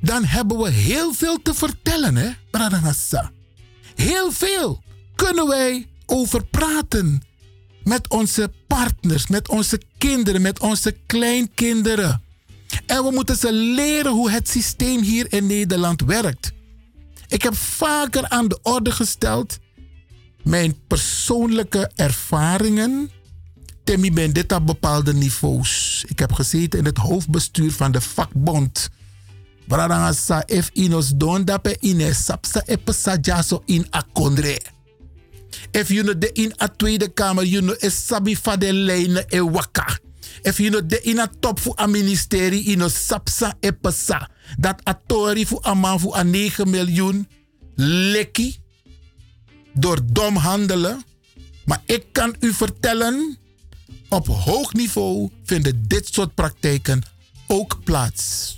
dan 0.00 0.24
hebben 0.24 0.58
we 0.58 0.70
heel 0.70 1.14
veel 1.14 1.42
te 1.42 1.54
vertellen, 1.54 2.16
hè, 2.16 2.30
Bradangasa? 2.50 3.30
Heel 3.94 4.32
veel 4.32 4.82
kunnen 5.14 5.48
wij 5.48 5.88
over 6.06 6.46
praten 6.46 7.22
met 7.84 8.08
onze 8.08 8.52
partners, 8.66 9.26
met 9.26 9.48
onze 9.48 9.80
kinderen, 10.08 10.42
met 10.42 10.60
onze 10.60 10.96
kleinkinderen. 11.06 12.22
En 12.86 13.04
we 13.04 13.10
moeten 13.10 13.36
ze 13.36 13.52
leren 13.52 14.12
hoe 14.12 14.30
het 14.30 14.48
systeem 14.48 15.02
hier 15.02 15.32
in 15.32 15.46
Nederland 15.46 16.02
werkt. 16.02 16.52
Ik 17.28 17.42
heb 17.42 17.56
vaker 17.56 18.28
aan 18.28 18.48
de 18.48 18.58
orde 18.62 18.90
gesteld 18.90 19.58
mijn 20.42 20.76
persoonlijke 20.86 21.90
ervaringen. 21.94 23.10
Temi 23.84 24.12
ben 24.12 24.32
dit 24.32 24.52
op 24.52 24.66
bepaalde 24.66 25.14
niveaus. 25.14 26.04
Ik 26.08 26.18
heb 26.18 26.32
gezeten 26.32 26.78
in 26.78 26.84
het 26.84 26.98
hoofdbestuur 26.98 27.72
van 27.72 27.92
de 27.92 28.00
vakbond. 28.00 28.90
In. 34.46 34.75
If 35.70 35.88
you 35.88 36.02
know 36.02 36.18
de 36.18 36.30
in 36.32 36.52
a 36.62 36.68
Tweede 36.68 37.08
Kamer, 37.08 37.44
you 37.44 37.62
know 37.62 37.76
is 37.78 38.06
sabi 38.06 38.36
fa 38.36 38.56
de 38.56 38.72
lijnen 38.72 39.24
e 39.28 39.40
waka. 39.40 39.98
If 40.42 40.58
you 40.58 40.86
de 40.86 41.00
in 41.02 41.18
a 41.18 41.28
top 41.40 41.60
voor 41.60 41.78
a 41.80 41.86
ministerie, 41.86 42.62
you 42.64 42.76
know 42.76 42.88
sapsa 42.88 43.54
epesa. 43.60 44.30
Dat 44.58 44.88
a 44.88 45.00
tori 45.06 45.46
voor 45.46 45.66
a 45.66 45.74
man 45.74 46.00
voor 46.00 46.16
a 46.16 46.22
9 46.22 46.70
miljoen. 46.70 47.28
Lekkie. 47.74 48.58
Door 49.72 49.98
dom 50.12 50.36
handelen. 50.36 51.04
Maar 51.64 51.82
ik 51.86 52.04
kan 52.12 52.36
u 52.40 52.52
vertellen, 52.52 53.38
op 54.08 54.26
hoog 54.26 54.72
niveau 54.72 55.30
vinden 55.44 55.84
dit 55.88 56.14
soort 56.14 56.34
praktijken 56.34 57.02
ook 57.46 57.84
plaats. 57.84 58.56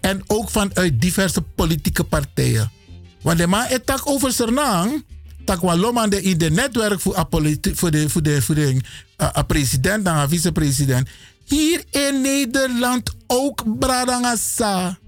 En 0.00 0.22
ook 0.26 0.50
vanuit 0.50 1.00
diverse 1.00 1.42
politieke 1.42 2.04
partijen. 2.04 2.70
Want 3.22 3.38
de 3.38 3.46
man 3.46 3.64
het 3.66 4.00
over 4.04 4.32
Sernang 4.32 4.90
tak 4.90 5.04
wan 5.56 5.78
loman 5.78 6.10
de 6.10 6.22
in 6.22 6.38
de 6.38 6.50
netwerk 6.50 7.00
voor 7.00 7.26
voor 7.30 7.90
de 7.90 8.10
voor 8.10 8.22
de 8.22 8.42
voor 8.42 8.54
de 8.54 8.80
uh, 9.18 9.28
president 9.46 10.06
en 10.06 10.28
vicepresident. 10.28 11.08
Hier 11.44 11.84
in 11.90 12.20
Nederland 12.20 13.14
ook 13.26 13.78
bradangasa. 13.78 14.98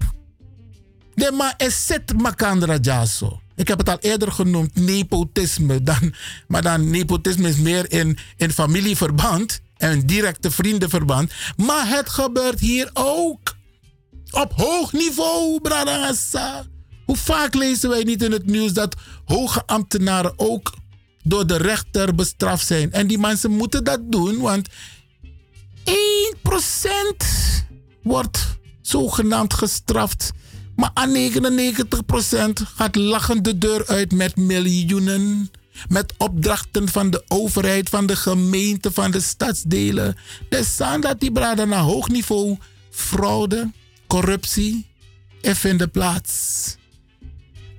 De 1.15 1.31
ma 1.31 1.53
is 1.57 1.85
zet 1.85 2.13
makandra 2.17 2.77
jaso. 2.81 3.41
Ik 3.55 3.67
heb 3.67 3.77
het 3.77 3.89
al 3.89 3.97
eerder 3.99 4.31
genoemd, 4.31 4.75
nepotisme. 4.75 5.83
Dan, 5.83 6.13
maar 6.47 6.61
dan 6.61 6.89
nepotisme 6.89 7.49
is 7.49 7.55
meer 7.55 7.91
in, 7.91 8.17
in 8.37 8.51
familieverband 8.51 9.61
en 9.77 10.05
directe 10.05 10.51
vriendenverband. 10.51 11.31
Maar 11.57 11.87
het 11.87 12.09
gebeurt 12.09 12.59
hier 12.59 12.89
ook. 12.93 13.55
Op 14.31 14.53
hoog 14.55 14.93
niveau, 14.93 15.61
bradangasa. 15.61 16.65
Hoe 17.11 17.19
vaak 17.19 17.55
lezen 17.55 17.89
wij 17.89 18.03
niet 18.03 18.23
in 18.23 18.31
het 18.31 18.45
nieuws 18.45 18.73
dat 18.73 18.95
hoge 19.25 19.65
ambtenaren 19.65 20.33
ook 20.35 20.73
door 21.23 21.47
de 21.47 21.57
rechter 21.57 22.15
bestraft 22.15 22.65
zijn? 22.65 22.91
En 22.91 23.07
die 23.07 23.17
mensen 23.17 23.51
moeten 23.51 23.83
dat 23.83 23.99
doen, 24.11 24.39
want 24.39 24.69
1% 24.69 24.71
wordt 28.03 28.57
zogenaamd 28.81 29.53
gestraft. 29.53 30.31
Maar 30.75 30.91
aan 30.93 31.13
99% 31.13 31.15
gaat 32.75 32.95
lachend 32.95 33.43
de 33.43 33.57
deur 33.57 33.87
uit 33.87 34.11
met 34.11 34.35
miljoenen. 34.35 35.51
Met 35.87 36.13
opdrachten 36.17 36.89
van 36.89 37.09
de 37.09 37.23
overheid, 37.27 37.89
van 37.89 38.05
de 38.05 38.15
gemeente, 38.15 38.91
van 38.91 39.11
de 39.11 39.21
stadsdelen. 39.21 40.17
Dus 40.49 40.73
staan 40.73 41.01
dat 41.01 41.19
die 41.19 41.31
braden 41.31 41.69
naar 41.69 41.83
hoog 41.83 42.09
niveau 42.09 42.57
fraude, 42.89 43.71
corruptie, 44.07 44.87
even 45.41 45.77
de 45.77 45.87
plaats. 45.87 46.79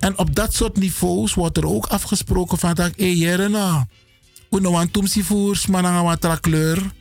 En 0.03 0.17
op 0.17 0.35
dat 0.35 0.53
soort 0.53 0.77
niveaus 0.77 1.33
wordt 1.33 1.57
er 1.57 1.67
ook 1.67 1.85
afgesproken 1.85 2.57
van 2.57 2.73
dat, 2.73 2.91
hé 2.95 3.05
jerena, 3.05 3.87
uno 4.49 4.71
wan 4.71 4.91
tumsi 4.91 5.23
voers, 5.23 5.67
mananga 5.67 6.35
kleur. 6.35 6.91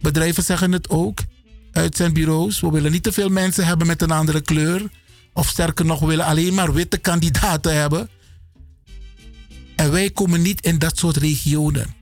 Bedrijven 0.00 0.42
zeggen 0.42 0.72
het 0.72 0.88
ook 0.90 1.20
uit 1.72 1.96
zijn 1.96 2.12
bureaus. 2.12 2.60
We 2.60 2.70
willen 2.70 2.92
niet 2.92 3.02
te 3.02 3.12
veel 3.12 3.28
mensen 3.28 3.66
hebben 3.66 3.86
met 3.86 4.02
een 4.02 4.10
andere 4.10 4.40
kleur. 4.40 4.90
Of 5.32 5.48
sterker 5.48 5.84
nog, 5.84 6.00
we 6.00 6.06
willen 6.06 6.24
alleen 6.24 6.54
maar 6.54 6.72
witte 6.72 6.98
kandidaten 6.98 7.74
hebben. 7.74 8.08
En 9.76 9.90
wij 9.90 10.10
komen 10.10 10.42
niet 10.42 10.64
in 10.64 10.78
dat 10.78 10.98
soort 10.98 11.16
regionen. 11.16 11.94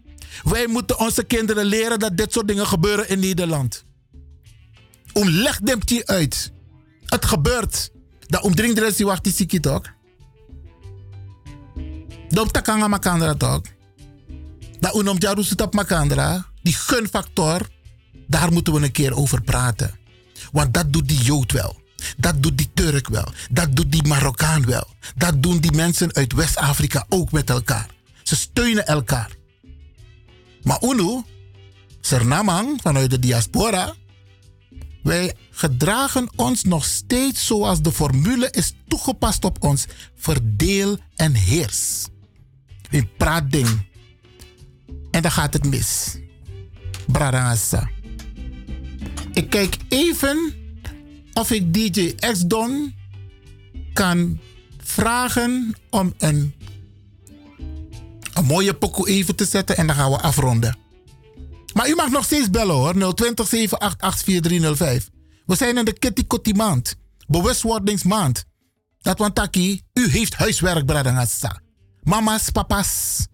Wij 0.42 0.66
moeten 0.66 0.98
onze 0.98 1.24
kinderen 1.24 1.64
leren 1.64 1.98
dat 1.98 2.16
dit 2.16 2.32
soort 2.32 2.48
dingen 2.48 2.66
gebeuren 2.66 3.08
in 3.08 3.18
Nederland. 3.18 3.84
Om 5.12 5.28
leg 5.28 5.60
uit. 6.04 6.52
Het 7.04 7.24
gebeurt. 7.24 7.90
Dat 8.26 8.42
omdringt 8.42 8.76
de 8.76 8.82
rest 8.82 8.96
die 8.96 9.06
wacht 9.06 9.24
die 9.24 9.32
toch? 9.60 9.98
Dop 12.30 12.52
takanga 12.52 12.88
makandra 12.88 13.34
toch? 13.34 13.62
Dat 14.80 14.94
unom 14.94 15.18
jaru 15.18 15.44
op 15.62 15.74
makandra. 15.74 16.46
Die 16.62 16.74
gunfactor, 16.74 17.68
daar 18.26 18.52
moeten 18.52 18.72
we 18.72 18.80
een 18.80 18.92
keer 18.92 19.16
over 19.16 19.42
praten. 19.42 19.98
Want 20.52 20.74
dat 20.74 20.92
doet 20.92 21.08
die 21.08 21.22
Jood 21.22 21.52
wel. 21.52 21.80
Dat 22.16 22.42
doet 22.42 22.58
die 22.58 22.70
Turk 22.74 23.08
wel. 23.08 23.32
Dat 23.50 23.76
doet 23.76 23.92
die 23.92 24.06
Marokkaan 24.06 24.66
wel. 24.66 24.86
Dat 25.16 25.42
doen 25.42 25.58
die 25.58 25.72
mensen 25.72 26.14
uit 26.14 26.32
West-Afrika 26.32 27.06
ook 27.08 27.32
met 27.32 27.50
elkaar. 27.50 27.88
Ze 28.22 28.36
steunen 28.36 28.86
elkaar. 28.86 29.30
Maar 30.62 30.82
UNO, 30.82 31.24
Sernamang 32.00 32.80
vanuit 32.82 33.10
de 33.10 33.18
diaspora, 33.18 33.94
wij 35.02 35.34
gedragen 35.50 36.28
ons 36.36 36.64
nog 36.64 36.84
steeds 36.84 37.46
zoals 37.46 37.80
de 37.80 37.92
formule 37.92 38.50
is 38.50 38.74
toegepast 38.88 39.44
op 39.44 39.64
ons. 39.64 39.86
Verdeel 40.16 40.98
en 41.16 41.34
heers 41.34 42.08
een 42.90 43.08
praatding. 43.16 43.88
En 45.10 45.22
dan 45.22 45.30
gaat 45.30 45.52
het 45.52 45.66
mis. 45.66 46.18
Bradangasa. 47.06 47.90
Ik 49.32 49.50
kijk 49.50 49.76
even 49.88 50.52
of 51.32 51.50
ik 51.50 51.74
DJ 51.74 52.14
X-Don 52.14 52.94
kan 53.92 54.40
vragen 54.78 55.74
om 55.90 56.14
een, 56.18 56.54
een 58.34 58.44
mooie 58.44 58.74
pokoe 58.74 59.08
even 59.08 59.36
te 59.36 59.44
zetten 59.44 59.76
en 59.76 59.86
dan 59.86 59.96
gaan 59.96 60.10
we 60.10 60.20
afronden. 60.20 60.76
Maar 61.72 61.88
u 61.88 61.94
mag 61.94 62.10
nog 62.10 62.24
steeds 62.24 62.50
bellen 62.50 62.74
hoor, 62.74 63.14
020 63.14 63.48
788 63.48 64.24
4305. 64.24 65.10
We 65.46 65.56
zijn 65.56 65.78
in 65.78 65.84
de 65.84 65.92
Kitty 65.92 66.26
Kotti 66.26 66.54
maand, 66.54 66.96
bewustwordingsmaand. 67.26 68.44
Dat 69.00 69.18
want 69.18 69.34
taki, 69.34 69.82
u 69.92 70.08
heeft 70.10 70.34
huiswerk, 70.34 70.86
Bradangasa. 70.86 71.60
Mama's, 72.02 72.50
papa's, 72.50 73.26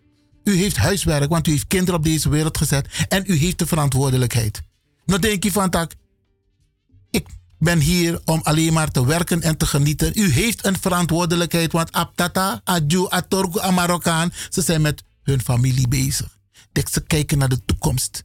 u 0.45 0.57
heeft 0.57 0.77
huiswerk, 0.77 1.28
want 1.28 1.47
u 1.47 1.51
heeft 1.51 1.67
kinderen 1.67 1.95
op 1.95 2.05
deze 2.05 2.28
wereld 2.28 2.57
gezet 2.57 3.07
en 3.09 3.25
u 3.27 3.36
heeft 3.36 3.59
de 3.59 3.67
verantwoordelijkheid. 3.67 4.62
Nou 5.05 5.20
denk 5.20 5.45
je 5.45 5.53
van 5.53 5.70
tak, 5.70 5.95
ik 7.11 7.27
ben 7.59 7.81
hier 7.81 8.20
om 8.25 8.41
alleen 8.43 8.73
maar 8.73 8.91
te 8.91 9.07
werken 9.07 9.43
en 9.43 9.57
te 9.57 9.67
genieten. 9.67 10.12
U 10.15 10.31
heeft 10.31 10.65
een 10.65 10.78
verantwoordelijkheid, 10.81 11.73
want 11.73 11.93
Abtata, 11.93 12.61
Adju, 12.65 13.07
Atorgu, 13.09 13.61
Amarokkaan, 13.61 14.33
ze 14.51 14.62
zijn 14.62 14.81
met 14.81 15.03
hun 15.23 15.43
familie 15.43 15.89
bezig. 15.89 16.39
Ze 16.91 17.01
kijken 17.01 17.39
naar 17.39 17.49
de 17.49 17.65
toekomst. 17.65 18.23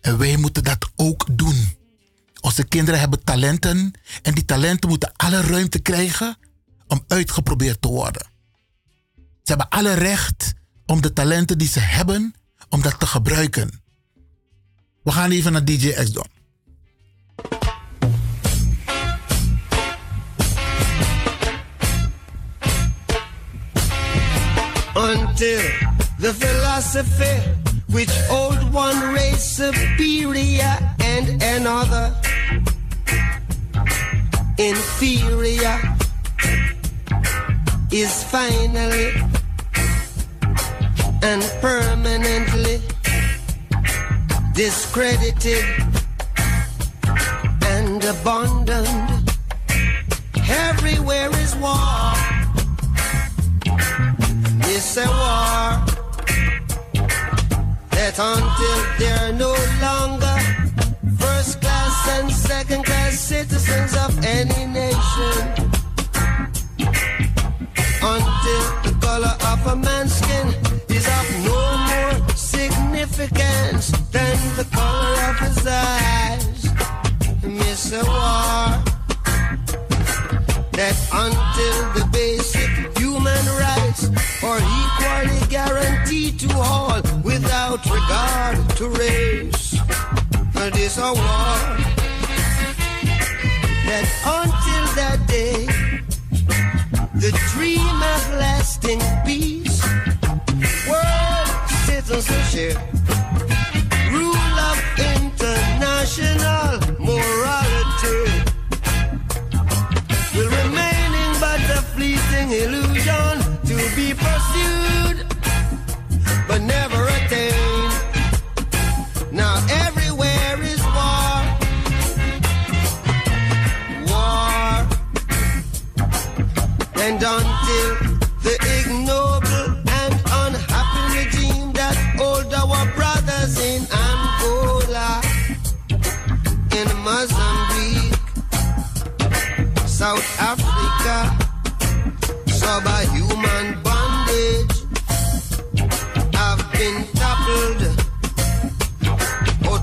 En 0.00 0.18
wij 0.18 0.36
moeten 0.36 0.64
dat 0.64 0.90
ook 0.96 1.26
doen. 1.32 1.76
Onze 2.40 2.64
kinderen 2.64 3.00
hebben 3.00 3.24
talenten 3.24 3.92
en 4.22 4.34
die 4.34 4.44
talenten 4.44 4.88
moeten 4.88 5.12
alle 5.16 5.40
ruimte 5.40 5.78
krijgen 5.78 6.36
om 6.86 7.04
uitgeprobeerd 7.08 7.82
te 7.82 7.88
worden. 7.88 8.26
Ze 9.48 9.54
hebben 9.54 9.78
alle 9.78 9.94
recht 9.94 10.54
om 10.86 11.00
de 11.00 11.12
talenten 11.12 11.58
die 11.58 11.68
ze 11.68 11.80
hebben, 11.80 12.34
om 12.68 12.82
dat 12.82 13.00
te 13.00 13.06
gebruiken. 13.06 13.82
We 15.02 15.12
gaan 15.12 15.30
even 15.30 15.52
naar 15.52 15.64
DJ 15.64 15.90
X 15.90 16.12
doen. 16.12 16.26
until 24.94 25.60
the 26.18 26.34
philosophy 26.38 27.40
which 27.86 28.30
old 28.30 28.58
one 28.72 29.14
race 29.14 29.54
superior 29.54 30.78
and 30.98 31.42
another 31.42 32.12
inferior 34.56 35.96
is 37.90 38.24
finally 38.24 39.37
and 41.22 41.42
permanently 41.60 42.80
discredited 44.54 45.64
and 47.66 48.04
abandoned. 48.04 49.30
Everywhere 50.48 51.30
is 51.44 51.54
war. 51.56 52.12
It's 54.70 54.96
a 54.96 55.06
war 55.06 55.84
that 57.90 58.18
until 58.18 58.78
they're 58.98 59.32
no 59.32 59.54
longer 59.80 60.36
first 61.18 61.60
class 61.60 62.08
and 62.18 62.30
second 62.30 62.84
class 62.84 63.18
citizens 63.18 63.96
of 63.96 64.24
any 64.24 64.66
nation, 64.66 65.42
until 68.02 68.37
significance 73.18 73.90
than 74.12 74.36
the 74.56 74.64
color 74.70 75.14
of 75.30 75.38
his 75.40 75.66
eyes. 75.66 76.70
Miss 77.42 77.92
a 77.92 78.04
war 78.04 78.78
that 80.78 80.94
until 81.12 81.78
the 81.96 82.08
basic 82.12 82.70
human 82.96 83.44
rights 83.58 84.04
are 84.44 84.60
equally 84.78 85.40
guaranteed 85.50 86.38
to 86.38 86.48
all 86.58 87.02
without 87.24 87.84
regard 87.90 88.56
to 88.76 88.88
race. 88.88 89.76
And 90.54 90.72
it's 90.76 90.98
a 90.98 91.12
war 91.12 91.58
that 93.88 94.06
until 94.38 94.84
that 94.94 95.18
day, 95.26 95.66
the 97.14 97.32
dream 97.52 97.96
of 98.14 98.22
lasting 98.38 99.00
peace, 99.26 99.82
world 100.86 101.48
citizenship, 101.86 102.78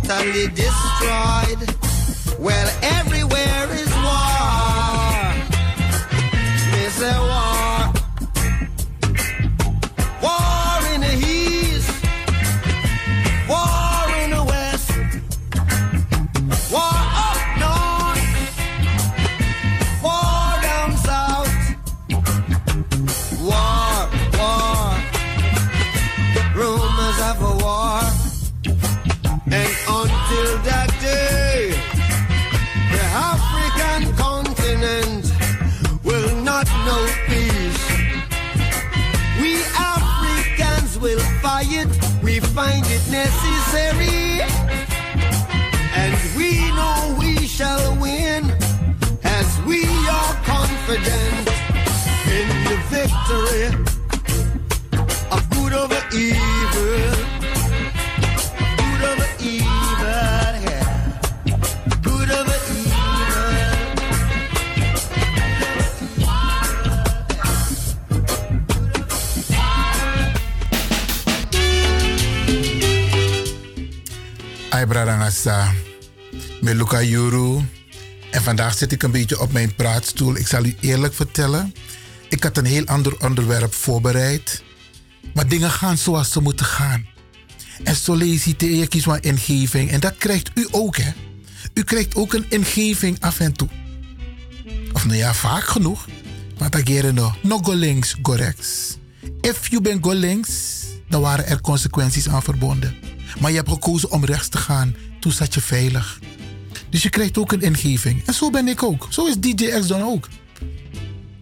totally 0.08 0.55
vandaag 78.56 78.78
zit 78.78 78.92
ik 78.92 79.04
een 79.04 79.12
beetje 79.12 79.40
op 79.40 79.52
mijn 79.52 79.76
praatstoel. 79.76 80.36
Ik 80.36 80.48
zal 80.48 80.66
u 80.66 80.76
eerlijk 80.80 81.14
vertellen. 81.14 81.74
Ik 82.30 82.44
had 82.44 82.58
een 82.58 82.66
heel 82.66 82.86
ander 82.86 83.20
onderwerp 83.20 83.74
voorbereid. 83.74 84.64
Maar 85.34 85.48
dingen 85.48 85.72
gaan 85.72 85.98
zoals 85.98 86.32
ze 86.32 86.42
moeten 86.42 86.66
gaan. 86.66 87.06
En 87.84 87.96
solliciteer 87.96 88.76
je 88.76 88.88
kies 88.88 89.06
een 89.06 89.22
ingeving. 89.22 89.92
En 89.92 90.00
dat 90.00 90.18
krijgt 90.18 90.52
u 90.54 90.68
ook, 90.72 90.98
hè. 90.98 91.12
U 91.74 91.84
krijgt 91.84 92.16
ook 92.16 92.34
een 92.34 92.46
ingeving 92.50 93.18
af 93.22 93.40
en 93.40 93.54
toe. 93.54 93.68
Of 94.94 95.06
nou 95.06 95.18
ja, 95.18 95.34
vaak 95.34 95.64
genoeg. 95.64 96.08
Maar 96.58 96.70
dat 96.70 96.84
keren 96.84 97.14
nog. 97.14 97.38
Go 97.48 97.74
links, 97.74 98.16
go 98.22 98.34
rechts. 98.34 98.98
If 99.42 99.68
you 99.68 99.82
bent 99.82 100.04
go 100.06 100.14
links, 100.14 100.84
dan 101.10 101.22
waren 101.22 101.48
er 101.48 101.62
consequenties 101.62 102.30
aan 102.30 102.44
verbonden. 102.44 102.96
Maar 103.40 103.52
je 103.52 103.58
hebt 103.58 103.70
gekozen 103.70 104.12
om 104.12 104.26
rechts 104.26 104.48
te 104.48 104.58
gaan. 104.58 104.96
Toen 105.20 105.32
zat 105.32 105.54
je 105.54 105.62
veilig. 105.62 106.20
Dus 106.90 107.04
je 107.04 107.10
krijgt 107.10 107.38
ook 107.38 107.52
een 107.52 107.62
ingeving. 107.62 108.26
En 108.26 108.34
zo 108.34 108.50
ben 108.50 108.68
ik 108.68 108.84
ook. 108.84 109.08
Zo 109.10 109.26
is 109.26 109.38
DJ 109.38 109.80
X 109.80 109.88
dan 109.88 110.02
ook. 110.02 110.28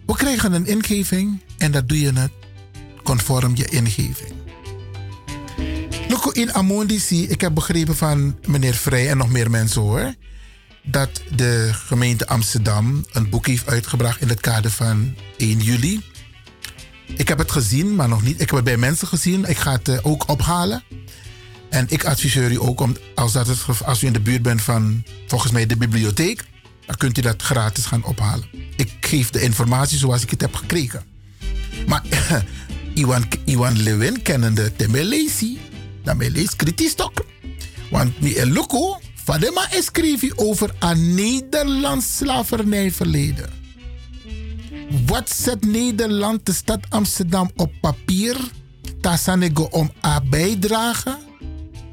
We 0.06 0.14
krijgen 0.14 0.52
een 0.52 0.66
ingeving 0.66 1.40
en 1.58 1.72
dat 1.72 1.88
doe 1.88 2.00
je 2.00 2.12
het 2.12 2.30
conform 3.02 3.52
je 3.56 3.64
ingeving. 3.64 4.32
Loco 6.08 6.30
in 6.30 6.54
Amondici, 6.54 7.28
ik 7.28 7.40
heb 7.40 7.54
begrepen 7.54 7.96
van 7.96 8.38
meneer 8.46 8.74
Vrij 8.74 9.10
en 9.10 9.16
nog 9.16 9.28
meer 9.28 9.50
mensen 9.50 9.80
hoor. 9.80 10.14
Dat 10.82 11.22
de 11.36 11.70
gemeente 11.72 12.26
Amsterdam 12.26 13.04
een 13.12 13.28
boek 13.28 13.46
heeft 13.46 13.66
uitgebracht 13.66 14.20
in 14.20 14.28
het 14.28 14.40
kader 14.40 14.70
van 14.70 15.14
1 15.36 15.58
juli. 15.58 16.02
Ik 17.16 17.28
heb 17.28 17.38
het 17.38 17.50
gezien, 17.50 17.94
maar 17.94 18.08
nog 18.08 18.22
niet. 18.22 18.40
Ik 18.40 18.46
heb 18.46 18.50
het 18.50 18.64
bij 18.64 18.76
mensen 18.76 19.08
gezien. 19.08 19.44
Ik 19.44 19.56
ga 19.56 19.72
het 19.72 19.88
eh, 19.88 19.98
ook 20.02 20.28
ophalen. 20.28 20.82
En 21.74 21.86
ik 21.88 22.04
adviseer 22.04 22.50
u 22.50 22.60
ook 22.60 22.80
om, 22.80 22.96
als, 23.14 23.32
dat 23.32 23.46
het, 23.46 23.82
als 23.84 24.02
u 24.02 24.06
in 24.06 24.12
de 24.12 24.20
buurt 24.20 24.42
bent 24.42 24.62
van 24.62 25.04
volgens 25.26 25.52
mij 25.52 25.66
de 25.66 25.76
bibliotheek, 25.76 26.44
dan 26.86 26.96
kunt 26.96 27.18
u 27.18 27.20
dat 27.20 27.42
gratis 27.42 27.84
gaan 27.84 28.04
ophalen. 28.04 28.44
Ik 28.76 28.92
geef 29.00 29.30
de 29.30 29.40
informatie 29.40 29.98
zoals 29.98 30.22
ik 30.22 30.30
het 30.30 30.40
heb 30.40 30.54
gekregen. 30.54 31.02
Maar 31.86 32.02
Iwan, 32.94 33.24
Iwan 33.44 33.82
Lewin 33.82 34.22
kennende 34.22 34.72
mij 36.16 36.30
leest 36.30 36.56
kritisch 36.56 36.94
toch. 36.94 37.12
Want 37.90 38.20
mi 38.20 38.44
Luko, 38.44 39.00
Fadema 39.24 39.68
schreef 39.70 40.22
over 40.36 40.74
een 40.78 41.14
Nederlands 41.14 42.16
slavernijverleden. 42.16 43.50
Wat 45.06 45.30
zet 45.30 45.66
Nederland, 45.66 46.46
de 46.46 46.52
stad 46.52 46.80
Amsterdam, 46.88 47.50
op 47.56 47.72
papier? 47.80 48.36
Tassanego 49.00 49.62
om 49.62 49.92
a 50.04 50.20
bijdrage? 50.20 51.32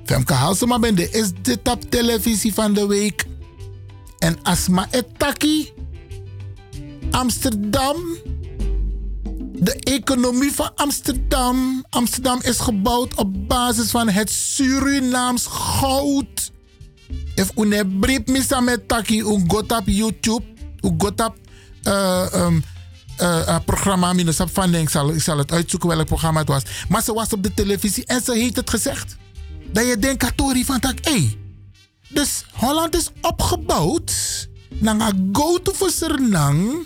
Femke 0.05 0.33
Halsema 0.33 0.79
bende 0.79 1.09
is 1.09 1.31
dit 1.41 1.67
op 1.69 1.81
televisie 1.89 2.53
van 2.53 2.73
de 2.73 2.87
week. 2.87 3.25
En 4.19 4.37
Asma 4.43 4.87
Etaki. 4.91 5.73
Amsterdam. 7.11 7.95
De 9.53 9.73
economie 9.73 10.51
van 10.51 10.71
Amsterdam. 10.75 11.85
Amsterdam 11.89 12.39
is 12.41 12.59
gebouwd 12.59 13.15
op 13.15 13.47
basis 13.47 13.89
van 13.89 14.09
het 14.09 14.29
Surinaams 14.29 15.45
goud. 15.49 16.51
If 17.35 17.51
une 17.55 17.85
brief 17.99 18.25
misa 18.25 18.59
met 18.59 18.87
taki, 18.87 19.21
un 19.21 19.43
got 19.47 19.71
op 19.71 19.83
YouTube, 19.85 20.43
un 20.81 20.95
got 20.97 21.21
op 21.21 21.35
uh, 21.83 22.25
um, 22.33 22.63
programma, 23.65 24.13
minus 24.13 24.39
op 24.39 24.49
funding, 24.49 24.83
ik 24.83 24.89
zal, 24.89 25.09
ik 25.09 25.21
zal 25.21 25.37
het 25.37 25.51
uitzoeken 25.51 25.89
welk 25.89 26.05
programma 26.05 26.39
het 26.39 26.47
was. 26.47 26.63
Maar 26.89 27.03
ze 27.03 27.13
was 27.13 27.33
op 27.33 27.43
de 27.43 27.53
televisie 27.53 28.05
en 28.05 28.21
ze 28.21 28.33
heeft 28.33 28.55
het 28.55 28.69
gezegd. 28.69 29.15
Dat 29.71 29.87
je 29.87 29.97
denkt, 29.97 30.23
Katori, 30.23 30.65
van 30.65 30.79
tak, 30.79 30.97
hey, 31.01 31.37
dus 32.09 32.45
Holland 32.53 32.95
is 32.95 33.09
opgebouwd 33.21 34.13
naar 34.79 35.11
go-to 35.31 35.73
voor 35.73 35.89
Suriname. 35.89 36.85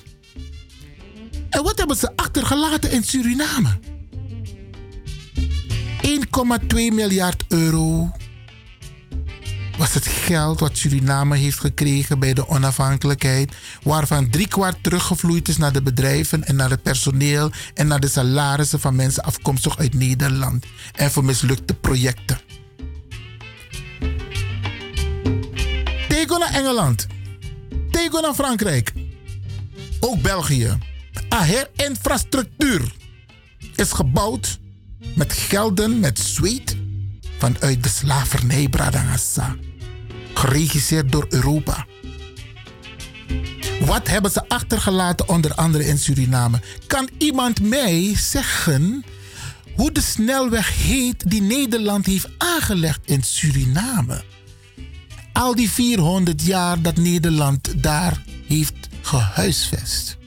En 1.49 1.63
wat 1.63 1.77
hebben 1.77 1.97
ze 1.97 2.11
achtergelaten 2.15 2.91
in 2.91 3.03
Suriname? 3.03 3.79
1,2 6.01 6.93
miljard 6.93 7.43
euro 7.47 8.11
was 9.77 9.93
het 9.93 10.07
geld 10.07 10.59
wat 10.59 10.77
Suriname 10.77 11.37
heeft 11.37 11.59
gekregen 11.59 12.19
bij 12.19 12.33
de 12.33 12.47
onafhankelijkheid, 12.47 13.55
waarvan 13.83 14.29
driekwart 14.29 14.83
teruggevloeid 14.83 15.47
is 15.47 15.57
naar 15.57 15.73
de 15.73 15.81
bedrijven 15.81 16.43
en 16.43 16.55
naar 16.55 16.69
het 16.69 16.81
personeel 16.83 17.51
en 17.73 17.87
naar 17.87 17.99
de 17.99 18.07
salarissen 18.07 18.79
van 18.79 18.95
mensen 18.95 19.23
afkomstig 19.23 19.77
uit 19.77 19.93
Nederland 19.93 20.65
en 20.93 21.11
voor 21.11 21.25
mislukte 21.25 21.73
projecten. 21.73 22.44
Tegen 26.25 26.39
naar 26.39 26.53
Engeland, 26.53 27.07
tegen 27.91 28.21
naar 28.21 28.33
Frankrijk, 28.33 28.93
ook 29.99 30.21
België. 30.21 30.77
Aher 31.29 31.69
infrastructuur 31.75 32.93
is 33.75 33.91
gebouwd 33.91 34.59
met 35.15 35.33
gelden, 35.33 35.99
met 35.99 36.19
zweet 36.19 36.77
vanuit 37.37 37.83
de 37.83 37.89
slavernij 37.89 38.67
Bradangasa. 38.69 39.55
Geregisseerd 40.33 41.11
door 41.11 41.25
Europa. 41.29 41.85
Wat 43.79 44.07
hebben 44.07 44.31
ze 44.31 44.47
achtergelaten 44.47 45.29
onder 45.29 45.53
andere 45.53 45.85
in 45.85 45.97
Suriname? 45.97 46.61
Kan 46.87 47.09
iemand 47.17 47.61
mij 47.61 48.15
zeggen 48.15 49.03
hoe 49.75 49.91
de 49.91 50.01
snelweg 50.01 50.77
heet 50.77 51.29
die 51.29 51.41
Nederland 51.41 52.05
heeft 52.05 52.29
aangelegd 52.37 52.99
in 53.05 53.23
Suriname? 53.23 54.23
Al 55.35 55.55
die 55.55 55.69
400 55.69 56.41
jaar 56.41 56.81
dat 56.81 56.97
Nederland 56.97 57.83
daar 57.83 58.23
heeft 58.47 58.89
gehuisvest. 59.01 60.17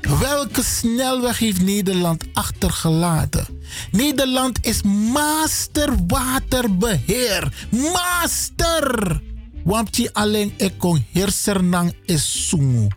Welke 0.00 0.62
snelweg 0.62 1.38
heeft 1.38 1.62
Nederland 1.62 2.24
achtergelaten? 2.32 3.46
Nederland 3.90 4.66
is 4.66 4.82
master 5.12 5.92
waterbeheer. 6.06 7.68
Master! 7.70 9.20
Want 9.64 9.96
je 9.96 10.14
alleen 10.14 10.52
ekon 10.56 11.04
heersernang 11.12 11.94
is 12.04 12.48
sungu. 12.48 12.88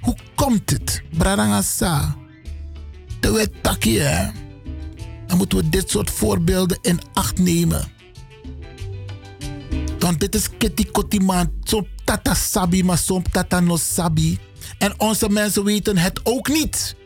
Hoe 0.00 0.16
komt 0.34 0.70
het? 0.70 1.02
Bradangasa. 1.16 2.16
De 3.20 3.32
wet 3.32 3.62
takkie, 3.62 4.00
hè? 4.00 4.30
Dan 5.26 5.36
moeten 5.36 5.58
we 5.58 5.68
dit 5.68 5.90
soort 5.90 6.10
voorbeelden 6.10 6.78
in 6.82 7.00
acht 7.12 7.38
nemen. 7.38 7.93
Want 10.04 10.20
dit 10.20 10.34
is 10.34 10.48
kitty 10.58 10.84
kotiman. 10.84 11.52
Zo'n 11.62 11.86
tata 12.04 12.34
sabi, 12.34 12.84
maar 12.84 12.98
zo'n 12.98 13.22
tata 13.22 13.60
no 13.60 13.76
sabi. 13.76 14.38
En 14.78 15.00
onze 15.00 15.28
mensen 15.28 15.64
weten 15.64 15.96
het 15.96 16.20
ook 16.22 16.48
niet. 16.48 16.96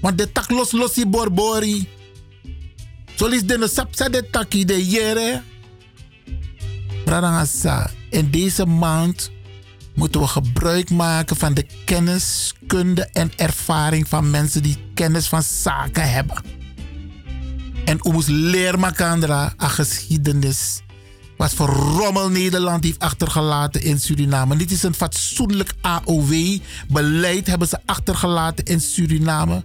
Want 0.00 0.18
de 0.18 0.32
tak 0.32 0.50
los 0.50 0.72
losi 0.72 1.06
borbori. 1.06 1.88
Zo 3.14 3.26
is 3.26 3.46
de 3.46 3.68
sapsa 3.72 4.08
de 4.08 4.30
taki 4.30 4.64
de 4.64 4.86
jere. 4.86 5.42
Bradangasa. 7.04 7.90
In 8.10 8.30
deze 8.30 8.66
maand 8.66 9.30
moeten 9.94 10.20
we 10.20 10.26
gebruik 10.26 10.90
maken 10.90 11.36
van 11.36 11.54
de 11.54 11.66
kennis, 11.84 12.54
kunde 12.66 13.04
en 13.12 13.32
ervaring 13.36 14.08
van 14.08 14.30
mensen 14.30 14.62
die 14.62 14.76
kennis 14.94 15.28
van 15.28 15.42
zaken 15.42 16.10
hebben. 16.10 16.44
En 17.84 18.04
ons 18.04 18.26
leer 18.26 18.78
makandra 18.78 19.54
a 19.62 19.68
geschiedenis. 19.68 20.82
Wat 21.42 21.54
voor 21.54 21.68
rommel 21.68 22.28
Nederland 22.28 22.84
heeft 22.84 22.98
achtergelaten 22.98 23.82
in 23.82 24.00
Suriname. 24.00 24.56
Dit 24.56 24.70
is 24.70 24.82
een 24.82 24.94
fatsoenlijk 24.94 25.72
AOW-beleid 25.80 27.46
hebben 27.46 27.68
ze 27.68 27.78
achtergelaten 27.86 28.64
in 28.64 28.80
Suriname. 28.80 29.64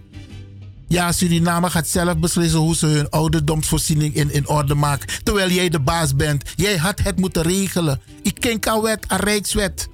Ja, 0.88 1.12
Suriname 1.12 1.70
gaat 1.70 1.88
zelf 1.88 2.18
beslissen 2.18 2.60
hoe 2.60 2.76
ze 2.76 2.86
hun 2.86 3.10
ouderdomsvoorziening 3.10 4.16
in, 4.16 4.32
in 4.32 4.48
orde 4.48 4.76
maken. 4.76 5.08
Terwijl 5.24 5.50
jij 5.50 5.70
de 5.70 5.80
baas 5.80 6.16
bent. 6.16 6.50
Jij 6.56 6.78
had 6.78 7.00
het 7.00 7.20
moeten 7.20 7.42
regelen. 7.42 8.02
Ik 8.22 8.36
ken 8.40 8.68
aan 8.68 8.82
wet, 8.82 9.04
aan 9.08 9.20
rijkswet. 9.20 9.88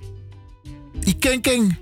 Ik 0.99 1.19
ken 1.19 1.41
ken. 1.41 1.77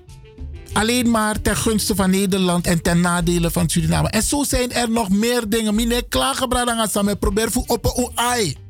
Alleen 0.74 1.10
maar 1.12 1.42
ten 1.42 1.58
gunste 1.58 1.96
van 1.96 2.10
Nederland 2.10 2.68
en 2.68 2.82
ten 2.82 3.02
nadele 3.02 3.52
van 3.52 3.70
Suriname. 3.70 4.10
En 4.10 4.24
zo 4.24 4.44
zijn 4.44 4.72
er 4.72 4.92
nog 4.92 5.10
meer 5.10 5.50
dingen. 5.50 5.76
Mine 5.76 6.06
klagen 6.10 6.50
bradanga 6.50 6.88
samen. 6.88 7.20
Probeer 7.20 7.52
voor 7.52 7.64
op 7.68 7.86
een 7.86 8.12
ai. 8.16 8.61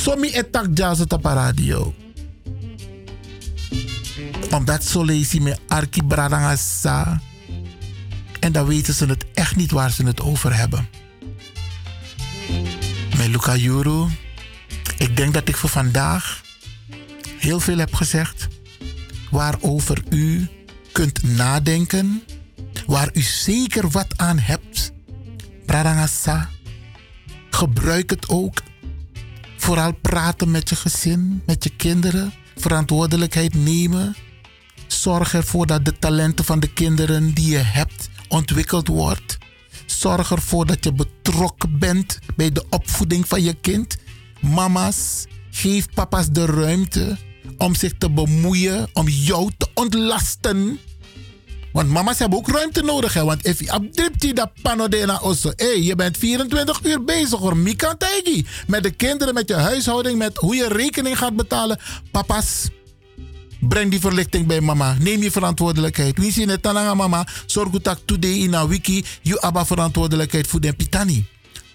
Somi 0.00 0.30
etak 0.32 0.66
jazz 0.74 1.00
op 1.00 1.24
radio. 1.24 1.94
Omdat 4.50 4.84
zo 4.84 5.04
lees 5.04 5.34
me 5.38 5.56
arki 5.68 6.02
bradanga 6.02 6.56
sa. 6.56 7.20
En 8.40 8.52
dan 8.52 8.66
weten 8.66 8.94
ze 8.94 9.06
het 9.06 9.24
echt 9.34 9.56
niet 9.56 9.70
waar 9.70 9.90
ze 9.90 10.04
het 10.04 10.20
over 10.20 10.56
hebben. 10.56 10.88
Met 13.16 13.26
Luca 13.26 13.56
Juru, 13.56 14.06
ik 14.98 15.16
denk 15.16 15.34
dat 15.34 15.48
ik 15.48 15.56
voor 15.56 15.68
vandaag 15.68 16.40
heel 17.38 17.60
veel 17.60 17.78
heb 17.78 17.94
gezegd 17.94 18.48
waarover 19.30 20.02
u 20.08 20.48
kunt 20.92 21.22
nadenken, 21.22 22.22
waar 22.86 23.10
u 23.12 23.20
zeker 23.20 23.90
wat 23.90 24.16
aan 24.16 24.38
hebt. 24.38 24.92
Pradangasa, 25.66 26.48
gebruik 27.50 28.10
het 28.10 28.28
ook. 28.28 28.68
Vooral 29.60 29.92
praten 29.92 30.50
met 30.50 30.68
je 30.68 30.76
gezin, 30.76 31.42
met 31.46 31.64
je 31.64 31.70
kinderen, 31.76 32.32
verantwoordelijkheid 32.56 33.54
nemen. 33.54 34.16
Zorg 34.86 35.34
ervoor 35.34 35.66
dat 35.66 35.84
de 35.84 35.98
talenten 35.98 36.44
van 36.44 36.60
de 36.60 36.72
kinderen 36.72 37.34
die 37.34 37.50
je 37.50 37.58
hebt 37.58 38.08
ontwikkeld 38.28 38.88
wordt. 38.88 39.38
Zorg 39.86 40.30
ervoor 40.30 40.66
dat 40.66 40.84
je 40.84 40.92
betrokken 40.92 41.78
bent 41.78 42.18
bij 42.36 42.52
de 42.52 42.64
opvoeding 42.70 43.28
van 43.28 43.42
je 43.42 43.54
kind. 43.54 43.96
Mama's, 44.40 45.26
geef 45.50 45.86
papa's 45.94 46.28
de 46.28 46.44
ruimte 46.44 47.18
om 47.58 47.74
zich 47.74 47.92
te 47.98 48.10
bemoeien, 48.10 48.88
om 48.92 49.08
jou 49.08 49.50
te 49.56 49.68
ontlasten. 49.74 50.78
Want 51.72 51.88
mama's 51.88 52.18
hebben 52.18 52.38
ook 52.38 52.48
ruimte 52.48 52.82
nodig. 52.82 53.14
Hè? 53.14 53.24
Want 53.24 53.46
if 53.46 53.60
je 54.18 54.34
dat 54.34 54.50
panodena 54.62 55.18
osso. 55.22 55.52
Hey, 55.56 55.82
je 55.82 55.94
bent 55.94 56.18
24 56.18 56.80
uur 56.84 57.04
bezig 57.04 57.38
hoor. 57.38 57.56
Mika 57.56 57.96
Met 58.66 58.82
de 58.82 58.90
kinderen, 58.90 59.34
met 59.34 59.48
je 59.48 59.54
huishouding, 59.54 60.18
met 60.18 60.36
hoe 60.36 60.54
je 60.54 60.68
rekening 60.68 61.18
gaat 61.18 61.36
betalen. 61.36 61.78
Papa's, 62.10 62.68
Breng 63.60 63.90
die 63.90 64.00
verlichting 64.00 64.46
bij 64.46 64.60
mama. 64.60 64.96
Neem 64.98 65.22
je 65.22 65.30
verantwoordelijkheid. 65.30 66.18
Wie 66.18 66.32
zien 66.32 66.48
het 66.48 66.66
aan 66.66 66.96
mama? 66.96 67.26
Zorg 67.46 67.70
dat 67.70 68.00
today 68.04 68.30
in 68.30 68.52
een 68.52 68.68
wiki 68.68 69.04
je 69.22 69.40
abba 69.40 69.66
verantwoordelijkheid 69.66 70.46
voor 70.46 70.60
de 70.60 70.72
pitani. 70.72 71.26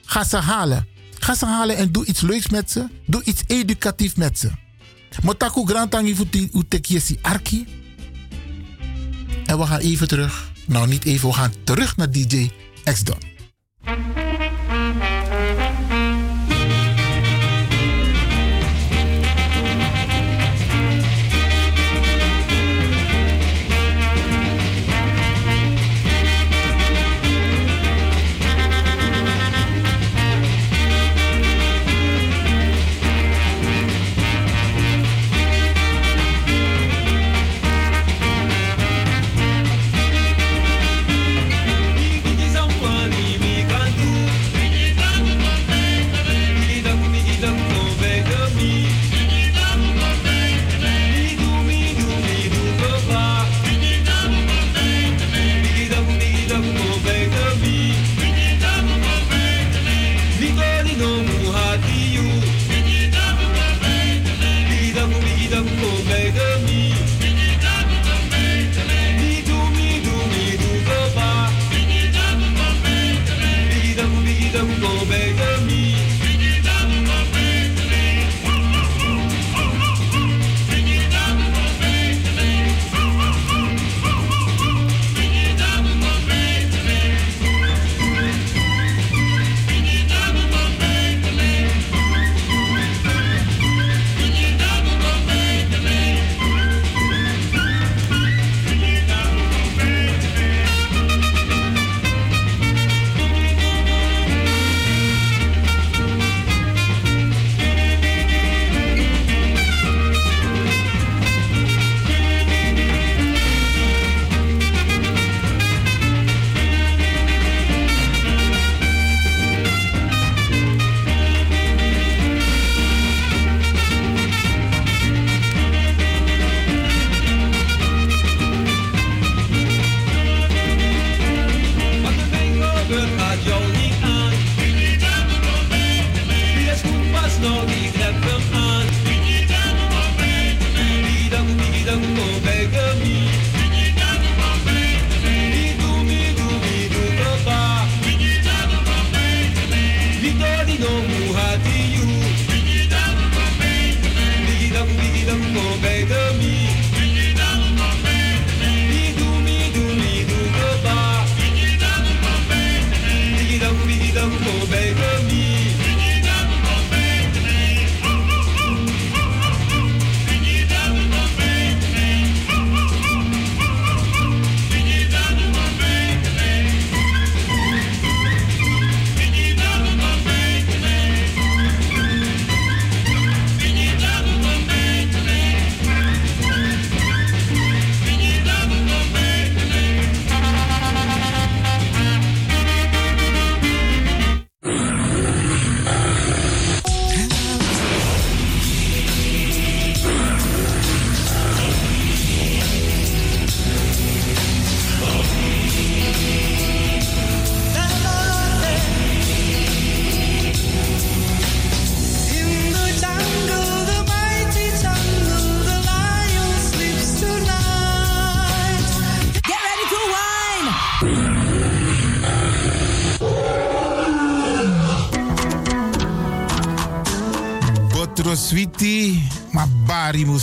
Ga 0.06 0.24
ze 0.24 0.38
halen. 0.38 0.88
Ga 1.20 1.36
ze 1.36 1.46
halen 1.46 1.78
en 1.78 1.92
doe 1.92 2.06
iets 2.06 2.22
leuks 2.22 2.50
met 2.50 2.72
ze. 2.72 2.88
Doe 3.06 3.24
iets 3.24 3.44
educatief 3.48 4.18
met 4.18 4.40
ze. 4.40 4.52
Motaku 5.24 5.66
grantangi 5.66 6.16
futi 6.16 6.50
utekiesi 6.54 7.18
arki. 7.22 7.85
En 9.46 9.58
we 9.58 9.66
gaan 9.66 9.80
even 9.80 10.08
terug. 10.08 10.52
Nou, 10.66 10.88
niet 10.88 11.06
even, 11.06 11.28
we 11.28 11.36
gaan 11.36 11.54
terug 11.64 11.98
naar 11.98 12.12
DJ 12.12 12.50
X-Don. 12.84 13.20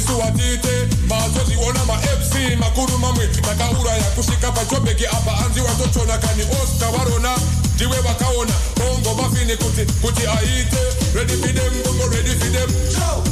Mazoziona 0.00 0.32
isuwatite 0.32 0.88
mazoziona 1.08 1.84
ma-fc 1.84 2.34
makuru 2.58 2.98
mamwe 2.98 3.26
takaura 3.26 3.92
yakusvika 3.92 4.52
pachobheki 4.52 5.06
apa 5.06 5.38
anzi 5.44 5.60
watochona 5.60 6.18
kani 6.18 6.42
osta 6.62 6.90
varona 6.90 7.36
ndiwe 7.74 7.98
vakaona 8.00 8.52
bongo 8.76 9.14
mafini 9.22 9.56
kuti 9.56 9.92
kuti 10.02 10.26
aite. 10.26 10.80
Ready 11.14 11.32
for 11.36 11.52
them 11.52 11.72
bongo 11.84 12.06
ready 12.08 12.30
for 12.38 12.50
them. 12.52 12.70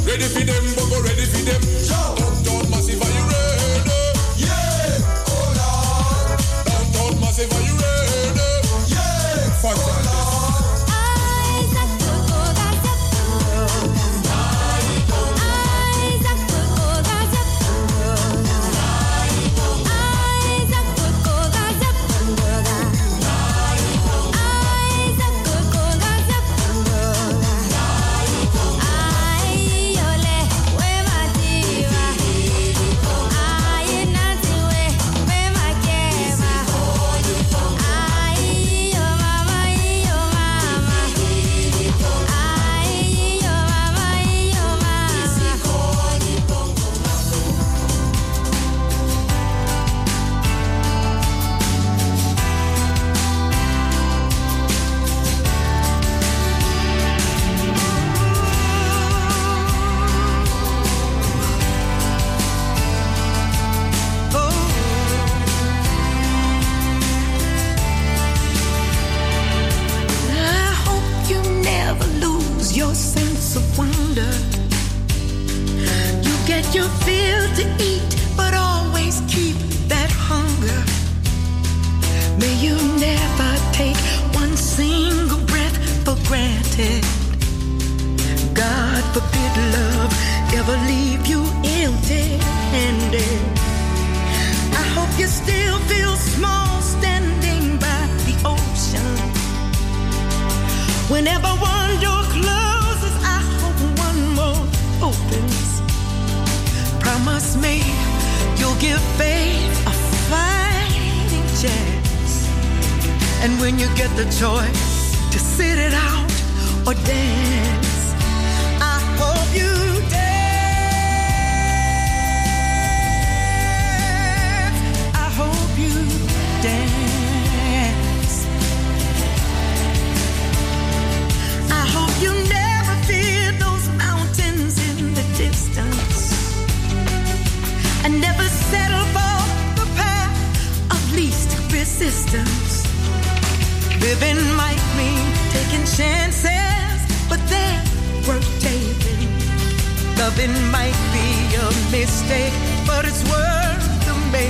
Ready 0.05 0.23
for 0.27 0.43
them 0.45 0.75
bongo 0.75 1.01
ready 1.01 1.25
for 1.25 1.41
them 1.45 1.61